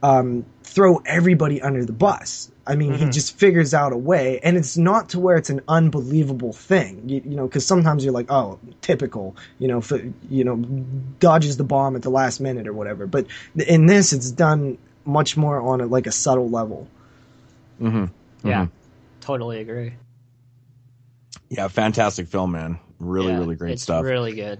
[0.04, 2.50] um, throw everybody under the bus.
[2.66, 3.14] I mean, he Mhm.
[3.14, 7.04] just figures out a way, and it's not to where it's an unbelievable thing.
[7.08, 9.36] You, you know, because sometimes you're like, oh, typical.
[9.60, 10.00] You know, for,
[10.30, 10.56] you know,
[11.20, 13.06] dodges the bomb at the last minute or whatever.
[13.08, 16.88] But in this, it's done much more on a, like a subtle level.
[17.82, 18.10] Mhm.
[18.44, 18.70] yeah, Mhm.
[19.22, 19.94] totally agree.
[21.50, 22.80] Yeah, fantastic film, man.
[23.00, 24.04] Really, Yeah, really great it's stuff.
[24.06, 24.60] Really good.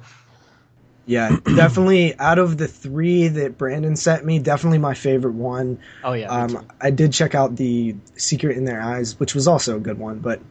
[1.06, 5.80] Yeah, definitely out of the three that Brandon sent me, definitely my favorite one.
[6.04, 6.30] Oh yeah.
[6.30, 6.68] Um.
[6.80, 10.20] I did check out the Secret in Their Eyes, which was also a good one,
[10.20, 10.42] but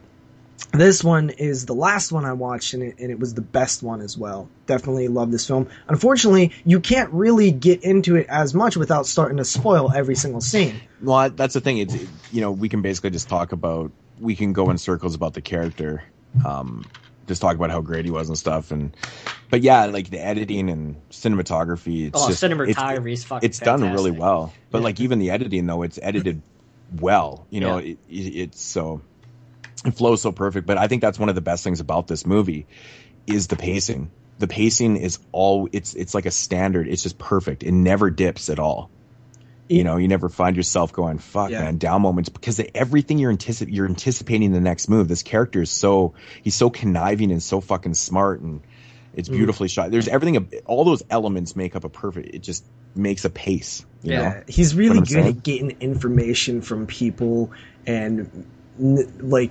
[0.73, 3.83] this one is the last one I watched, and it, and it was the best
[3.83, 4.49] one as well.
[4.67, 5.69] Definitely love this film.
[5.89, 10.41] Unfortunately, you can't really get into it as much without starting to spoil every single
[10.41, 10.81] scene.
[11.03, 11.79] Well, that's the thing.
[11.79, 11.95] It's
[12.31, 15.41] you know we can basically just talk about we can go in circles about the
[15.41, 16.05] character,
[16.45, 16.85] um,
[17.31, 18.73] just talk about how great he was and stuff.
[18.73, 18.95] And
[19.51, 22.09] but yeah, like the editing and cinematography.
[22.09, 24.53] It's Oh, just, cinematography is fucking It's done really well.
[24.73, 24.85] But Yeah.
[24.85, 26.43] like even the editing though, it's edited
[26.99, 27.47] well.
[27.51, 27.93] You know, Yeah.
[27.93, 29.01] it, it, it's so
[29.85, 30.67] it flows so perfect.
[30.67, 32.67] But I think that's one of the best things about this movie
[33.29, 34.11] is the pacing.
[34.41, 36.89] The pacing is all it's it's like a standard.
[36.89, 37.63] It's just perfect.
[37.63, 38.91] It never dips at all.
[39.71, 41.61] You know, you never find yourself going, "Fuck, Yeah.
[41.63, 45.07] man!" Down moments because everything you're anticip- you're anticipating the next move.
[45.07, 48.63] This character is so he's so conniving and so fucking smart, and
[49.15, 49.35] it's Mm.
[49.35, 49.93] beautifully shot.
[49.93, 50.49] There's everything.
[50.67, 52.35] All those elements make up a perfect.
[52.35, 52.65] It just
[52.97, 53.85] makes a pace.
[54.03, 54.35] You Yeah, know?
[54.49, 55.27] he's really good saying?
[55.29, 57.53] at getting information from people
[57.87, 58.29] and
[58.83, 59.51] n- like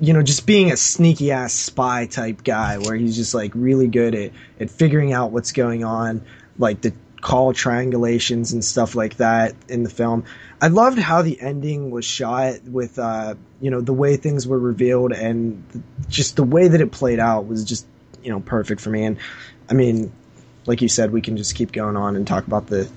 [0.00, 3.86] you know just being a sneaky ass spy type guy where he's just like really
[3.86, 6.20] good at at figuring out what's going on
[6.58, 10.24] like the call triangulations and stuff like that in the film.
[10.60, 14.58] I loved how the ending was shot with uh you know the way things were
[14.58, 15.62] revealed and
[16.08, 17.86] just the way that it played out was just
[18.22, 19.18] you know perfect for me and
[19.68, 20.12] I mean
[20.66, 22.88] like you said we can just keep going on and talk about the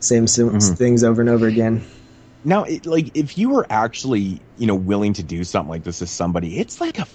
[0.00, 0.76] same Mhm.
[0.76, 1.82] things over and over again.
[2.44, 5.98] Now, it, like, if you were actually, you know, willing to do something like this
[5.98, 7.06] to somebody, it's like a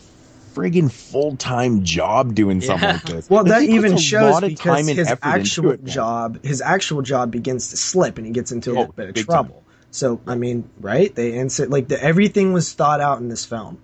[0.55, 3.29] friggin' full time job doing something like this.
[3.29, 7.31] Well, that he puts even a shows lot because his actual job, his actual job
[7.31, 9.33] begins to slip and he gets into a Oh, little bit of big time.
[9.45, 9.63] trouble.
[9.91, 11.13] So, I mean, right?
[11.13, 13.79] They answer like the, everything was thought out in this film.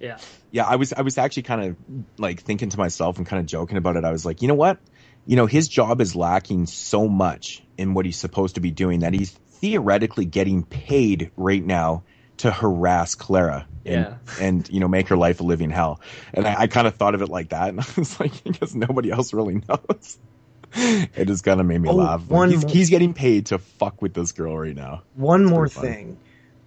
[0.00, 0.18] Yeah.
[0.50, 1.76] yeah, I was I was actually kind of
[2.18, 4.04] like thinking to myself and kind of joking about it.
[4.04, 4.78] I was like, you know what?
[5.24, 9.00] You know, his job is lacking so much in what he's supposed to be doing
[9.00, 12.02] that he's theoretically getting paid right now
[12.38, 14.16] to harass Clara and Yeah.
[14.40, 16.00] and you know make her life a living hell.
[16.32, 18.74] And I, I kind of thought of it like that, and I was like, because
[18.74, 20.18] nobody else really knows.
[20.76, 22.28] It just kind of made me Oh, laugh.
[22.28, 25.02] Like, he's, he's getting paid to fuck with this girl right now.
[25.14, 26.18] One more thing.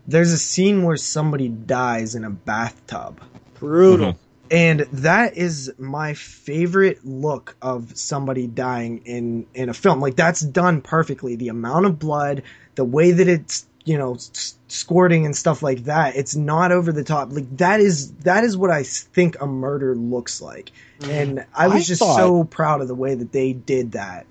[0.07, 3.19] There's a scene where somebody dies in a bathtub.
[3.55, 4.13] Brutal.
[4.13, 4.17] Mm-hmm.
[4.49, 9.99] And that is my favorite look of somebody dying in in a film.
[9.99, 11.35] Like that's done perfectly.
[11.35, 12.43] The amount of blood,
[12.75, 16.15] the way that it's you know s- squirting and stuff like that.
[16.15, 17.31] It's not over the top.
[17.31, 20.71] Like that is that is what I think a murder looks like.
[20.99, 21.11] Mm-hmm.
[21.11, 24.25] And I was I just thought- so proud of the way that they did that.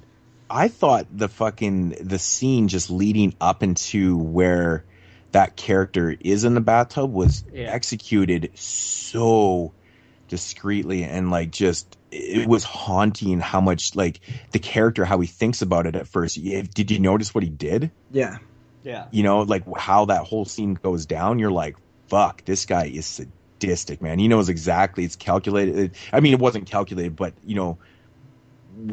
[0.49, 4.85] I thought the fucking the scene just leading up into where
[5.33, 7.65] that character is in the bathtub was Yeah.
[7.73, 9.73] executed so
[10.29, 14.21] discreetly and like just it was haunting how much like
[14.53, 17.91] the character how he thinks about it at first did you notice what he did
[18.11, 18.39] Yeah.
[18.87, 19.07] Yeah.
[19.11, 21.75] you know like how that whole scene goes down you're like
[22.07, 26.67] fuck this guy is sadistic man he knows exactly it's calculated i mean it wasn't
[26.71, 27.79] calculated but you know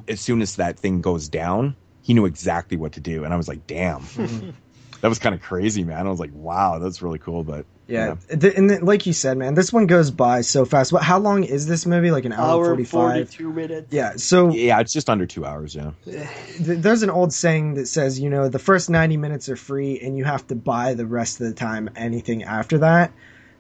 [0.08, 3.38] as soon as that thing goes down he knew exactly what to do and i
[3.38, 4.02] was like damn
[5.04, 8.16] that was kind of crazy man i was like wow that's really cool but Yeah,
[8.30, 10.94] Th- and then, like you said, man, this one goes by so fast.
[10.94, 11.04] What?
[11.04, 12.12] How long is this movie?
[12.12, 13.28] Like an hour, Hour forty-five.
[13.36, 13.88] 42 minutes.
[13.92, 14.14] Yeah.
[14.16, 15.92] So yeah it's just under two hours yeah
[16.62, 20.18] there's an old saying that says, you know, the first 90 minutes are free and
[20.18, 23.12] you have to buy the rest of the time anything after that.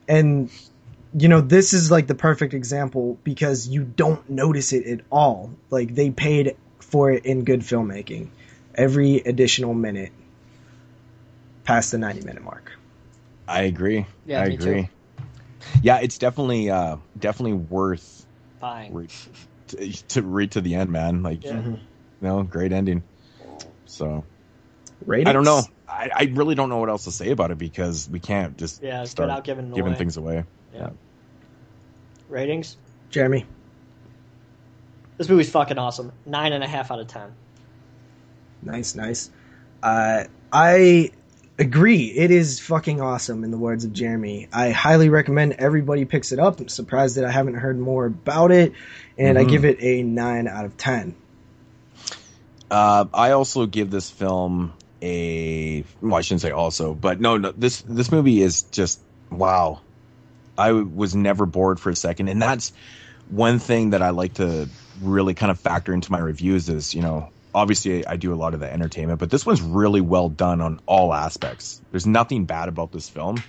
[0.07, 0.49] And,
[1.13, 5.51] you know, this is like the perfect example because you don't notice it at all.
[5.69, 8.29] Like they paid for it in good filmmaking.
[8.73, 10.13] Every additional minute
[11.63, 12.71] past the 90 minute mark.
[13.47, 14.63] i agree Yeah, i me too.
[14.63, 14.89] agree
[15.81, 18.25] yeah it's definitely uh definitely worth
[18.59, 19.07] buying re-
[19.67, 21.57] to, to read to the end man like Yeah.
[21.61, 21.79] you
[22.21, 23.03] know great ending
[23.85, 24.23] so
[25.05, 25.29] Ratings?
[25.29, 25.61] I don't know.
[25.87, 28.81] I, I really don't know what else to say about it because we can't just
[28.81, 29.97] Yeah, start without giving giving away.
[29.97, 30.45] things away.
[30.73, 30.91] Yeah,
[32.29, 32.77] Ratings?
[33.09, 33.45] Jeremy.
[35.17, 36.13] This movie's fucking awesome.
[36.25, 37.33] Nine and a half out of ten.
[38.61, 39.29] Nice, nice.
[39.81, 41.11] Uh, I
[41.59, 42.05] agree.
[42.07, 44.47] It is fucking awesome, in the words of Jeremy.
[44.51, 46.59] I highly recommend everybody picks it up.
[46.59, 48.73] I'm surprised that I haven't heard more about it,
[49.17, 49.49] and I Mhm.
[49.49, 51.15] give it a 9 out of 10.
[52.71, 57.51] Uh, I also give this film a well, I shouldn't say also, but no, no.
[57.55, 58.99] This this movie is just
[59.29, 59.81] wow.
[60.57, 62.71] I was never bored for a second, and that's
[63.29, 64.69] one thing that I like to
[65.01, 66.69] really kind of factor into my reviews.
[66.69, 70.01] Is you know obviously I do a lot of the entertainment, but this one's really
[70.01, 71.81] well done on all aspects.
[71.91, 73.41] There's nothing bad about this film.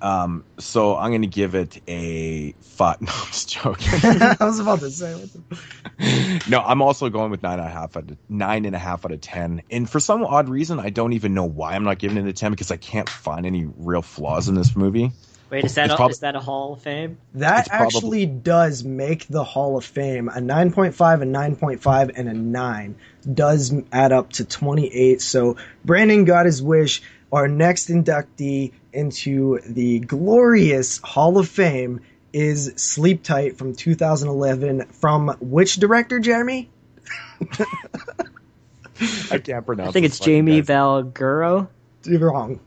[0.00, 3.00] Um, so I'm gonna give it a five.
[3.06, 3.88] No, I'm just joking.
[4.02, 5.14] I was about to say.
[5.14, 5.32] What
[5.98, 6.42] the...
[6.50, 9.06] no, I'm also going with nine and a half out of nine and a half
[9.06, 9.62] out of ten.
[9.70, 12.32] And for some odd reason, I don't even know why I'm not giving it a
[12.34, 15.12] ten because I can't find any real flaws in this movie.
[15.48, 17.18] Wait, is that a, prob- is that a Hall of Fame?
[17.34, 20.28] That It's probably- actually does make the Hall of Fame.
[20.28, 22.94] A 9.5, a 9.5, and a 9
[23.32, 25.22] does add up to 28.
[25.22, 27.00] So Brandon got his wish.
[27.32, 32.00] Our next inductee into the glorious Hall of Fame
[32.32, 34.86] is Sleep Tight from 2011.
[34.86, 36.68] From which director, Jeremy?
[39.30, 39.90] I can't pronounce.
[39.90, 41.68] I think it's Jamie guy's- Valguro.
[42.04, 42.60] You're wrong.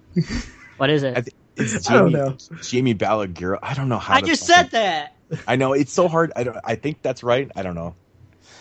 [0.78, 1.18] What is it?
[1.18, 2.38] I thi- It's I don't Jamie, know.
[2.62, 3.58] Jamie Balaguer.
[3.62, 4.16] I don't know how.
[4.16, 5.16] I to just fucking- said that.
[5.48, 6.32] I know it's so hard.
[6.36, 6.58] I don't.
[6.64, 7.52] I think that's right.
[7.56, 7.96] I don't know.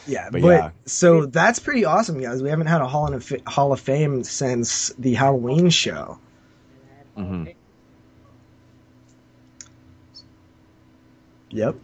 [0.06, 0.70] Yeah, But but, yeah.
[0.86, 2.42] so that's pretty awesome, guys.
[2.42, 6.18] We haven't had a Hall of, Hall of Fame since the Halloween show.
[7.16, 7.48] Mm-hmm.
[11.50, 11.76] Yep.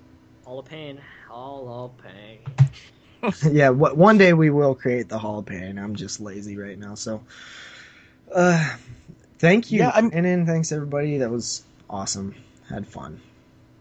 [0.44, 1.00] Hall of Pain.
[1.28, 3.52] Hall of Pain.
[3.54, 5.78] yeah, wh- one day we will create the Hall of Pain.
[5.78, 7.22] I'm just lazy right now, so.
[8.34, 8.74] Uh,
[9.38, 11.18] thank you, Yeah, I'm- and then thanks everybody.
[11.18, 12.34] That was awesome.
[12.68, 13.20] Had fun.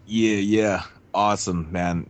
[0.06, 0.82] Yeah, yeah,
[1.14, 2.08] awesome, man.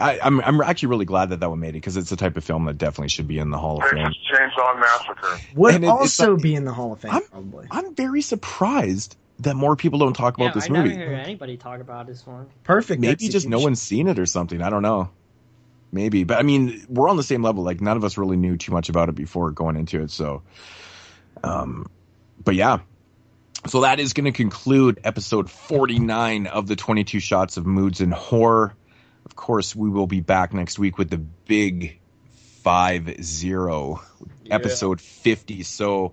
[0.00, 2.36] I, I'm I'm actually really glad that that one made it because it's the type
[2.36, 4.04] of film that definitely should be in the Hall of Fame.
[4.04, 5.38] Texas Chainsaw Massacre.
[5.54, 7.66] Would it- also like- be in the Hall of Fame, I'm- probably.
[7.70, 10.96] I'm very surprised that more people don't talk about yeah, this I never movie.
[10.96, 12.46] hear anybody talk about this one.
[12.62, 13.00] Perfect.
[13.00, 14.62] Maybe just no one's seen it or something.
[14.62, 15.10] I don't know.
[15.90, 17.62] Maybe, but I mean, we're on the same level.
[17.64, 20.10] Like none of us really knew too much about it before going into it.
[20.10, 20.42] So,
[21.42, 21.88] um,
[22.44, 22.78] but yeah.
[23.66, 28.12] So that is going to conclude episode 49 of the 22 shots of moods and
[28.12, 28.74] horror.
[29.24, 31.98] Of course, we will be back next week with the big
[32.62, 34.02] five zero
[34.50, 35.62] episode 50.
[35.62, 36.12] So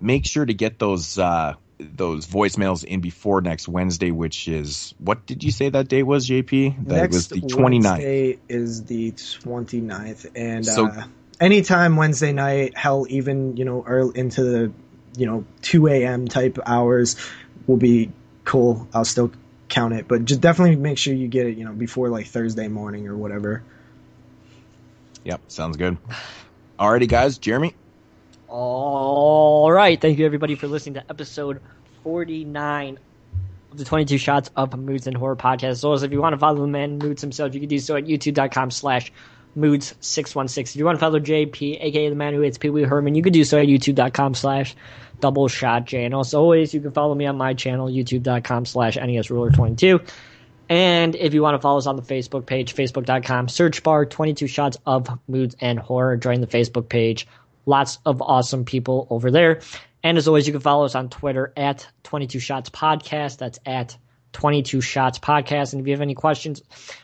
[0.00, 5.24] make sure to get those, uh, those voicemails in before next Wednesday, which is what
[5.24, 6.86] did you say that day was, JP?
[6.86, 7.82] That Next was the 29th.
[7.84, 11.04] Wednesday is the 29th, and So- uh,
[11.40, 14.72] anytime Wednesday night, hell, even you know, early into the
[15.16, 16.28] you know 2 a.m.
[16.28, 17.16] type hours
[17.66, 18.10] will be
[18.44, 18.88] cool.
[18.94, 19.32] I'll still
[19.68, 22.68] count it, but just definitely make sure you get it, you know, before like Thursday
[22.68, 23.62] morning or whatever.
[25.24, 25.98] Yep, sounds good.
[26.78, 27.74] Alrighty, guys, Jeremy.
[28.48, 30.00] All right.
[30.00, 31.60] Thank you, everybody, for listening to episode
[32.02, 32.98] 49
[33.70, 35.64] of the 22 Shots of Moods and Horror podcast.
[35.64, 37.96] As always, if you want to follow the man Moods himself, you can do so
[37.96, 39.12] at youtube.com slash
[39.56, 40.58] moods616.
[40.70, 43.22] If you want to follow JP, aka the man who hates Pee Wee Herman, you
[43.22, 44.74] can do so at youtube.com slash
[45.20, 46.04] double shot J.
[46.04, 50.08] And as always, you can follow me on my channel, youtube.com slash NESRuler22.
[50.68, 54.46] And if you want to follow us on the Facebook page, facebook.com, search bar 22
[54.46, 56.16] shots of moods and horror.
[56.16, 57.26] Join the Facebook page.
[57.66, 59.60] Lots of awesome people over there.
[60.02, 63.38] And as always, you can follow us on Twitter at 22 shots podcast.
[63.38, 63.96] That's at
[64.32, 65.72] 22 shots podcast.
[65.72, 66.62] And if you have any questions,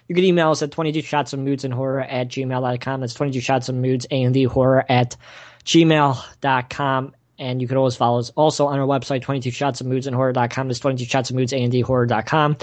[0.08, 3.00] you can email us at 22 shots of moods and horror at gmail.com.
[3.00, 5.16] That's 22 shots of moods and horror at
[5.64, 7.14] gmail.com.
[7.38, 10.16] And you can always follow us also on our website, 22 shots of moods and
[10.16, 10.68] horror.com.
[10.68, 12.56] That's 22 shots of moods and horror.com.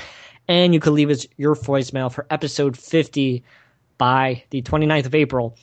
[0.48, 3.43] And you can leave us your voicemail for episode 50
[3.98, 5.56] by the 29th of April.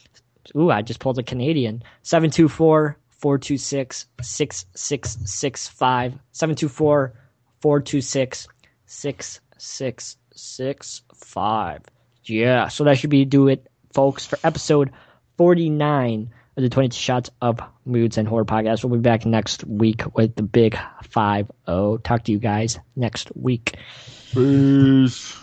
[0.57, 1.83] Ooh, I just pulled a Canadian.
[2.03, 6.13] 724 426 6665.
[6.33, 7.13] 724
[7.61, 8.49] 426
[8.91, 11.81] 6665.
[12.25, 14.91] Yeah, so that should be do it, folks, for episode
[15.39, 18.85] 49 of the 22 Shots of Moods and Horror podcast.
[18.85, 21.97] We'll be back next week with the big 5 0.
[21.99, 23.77] Talk to you guys next week.
[24.33, 25.37] Peace.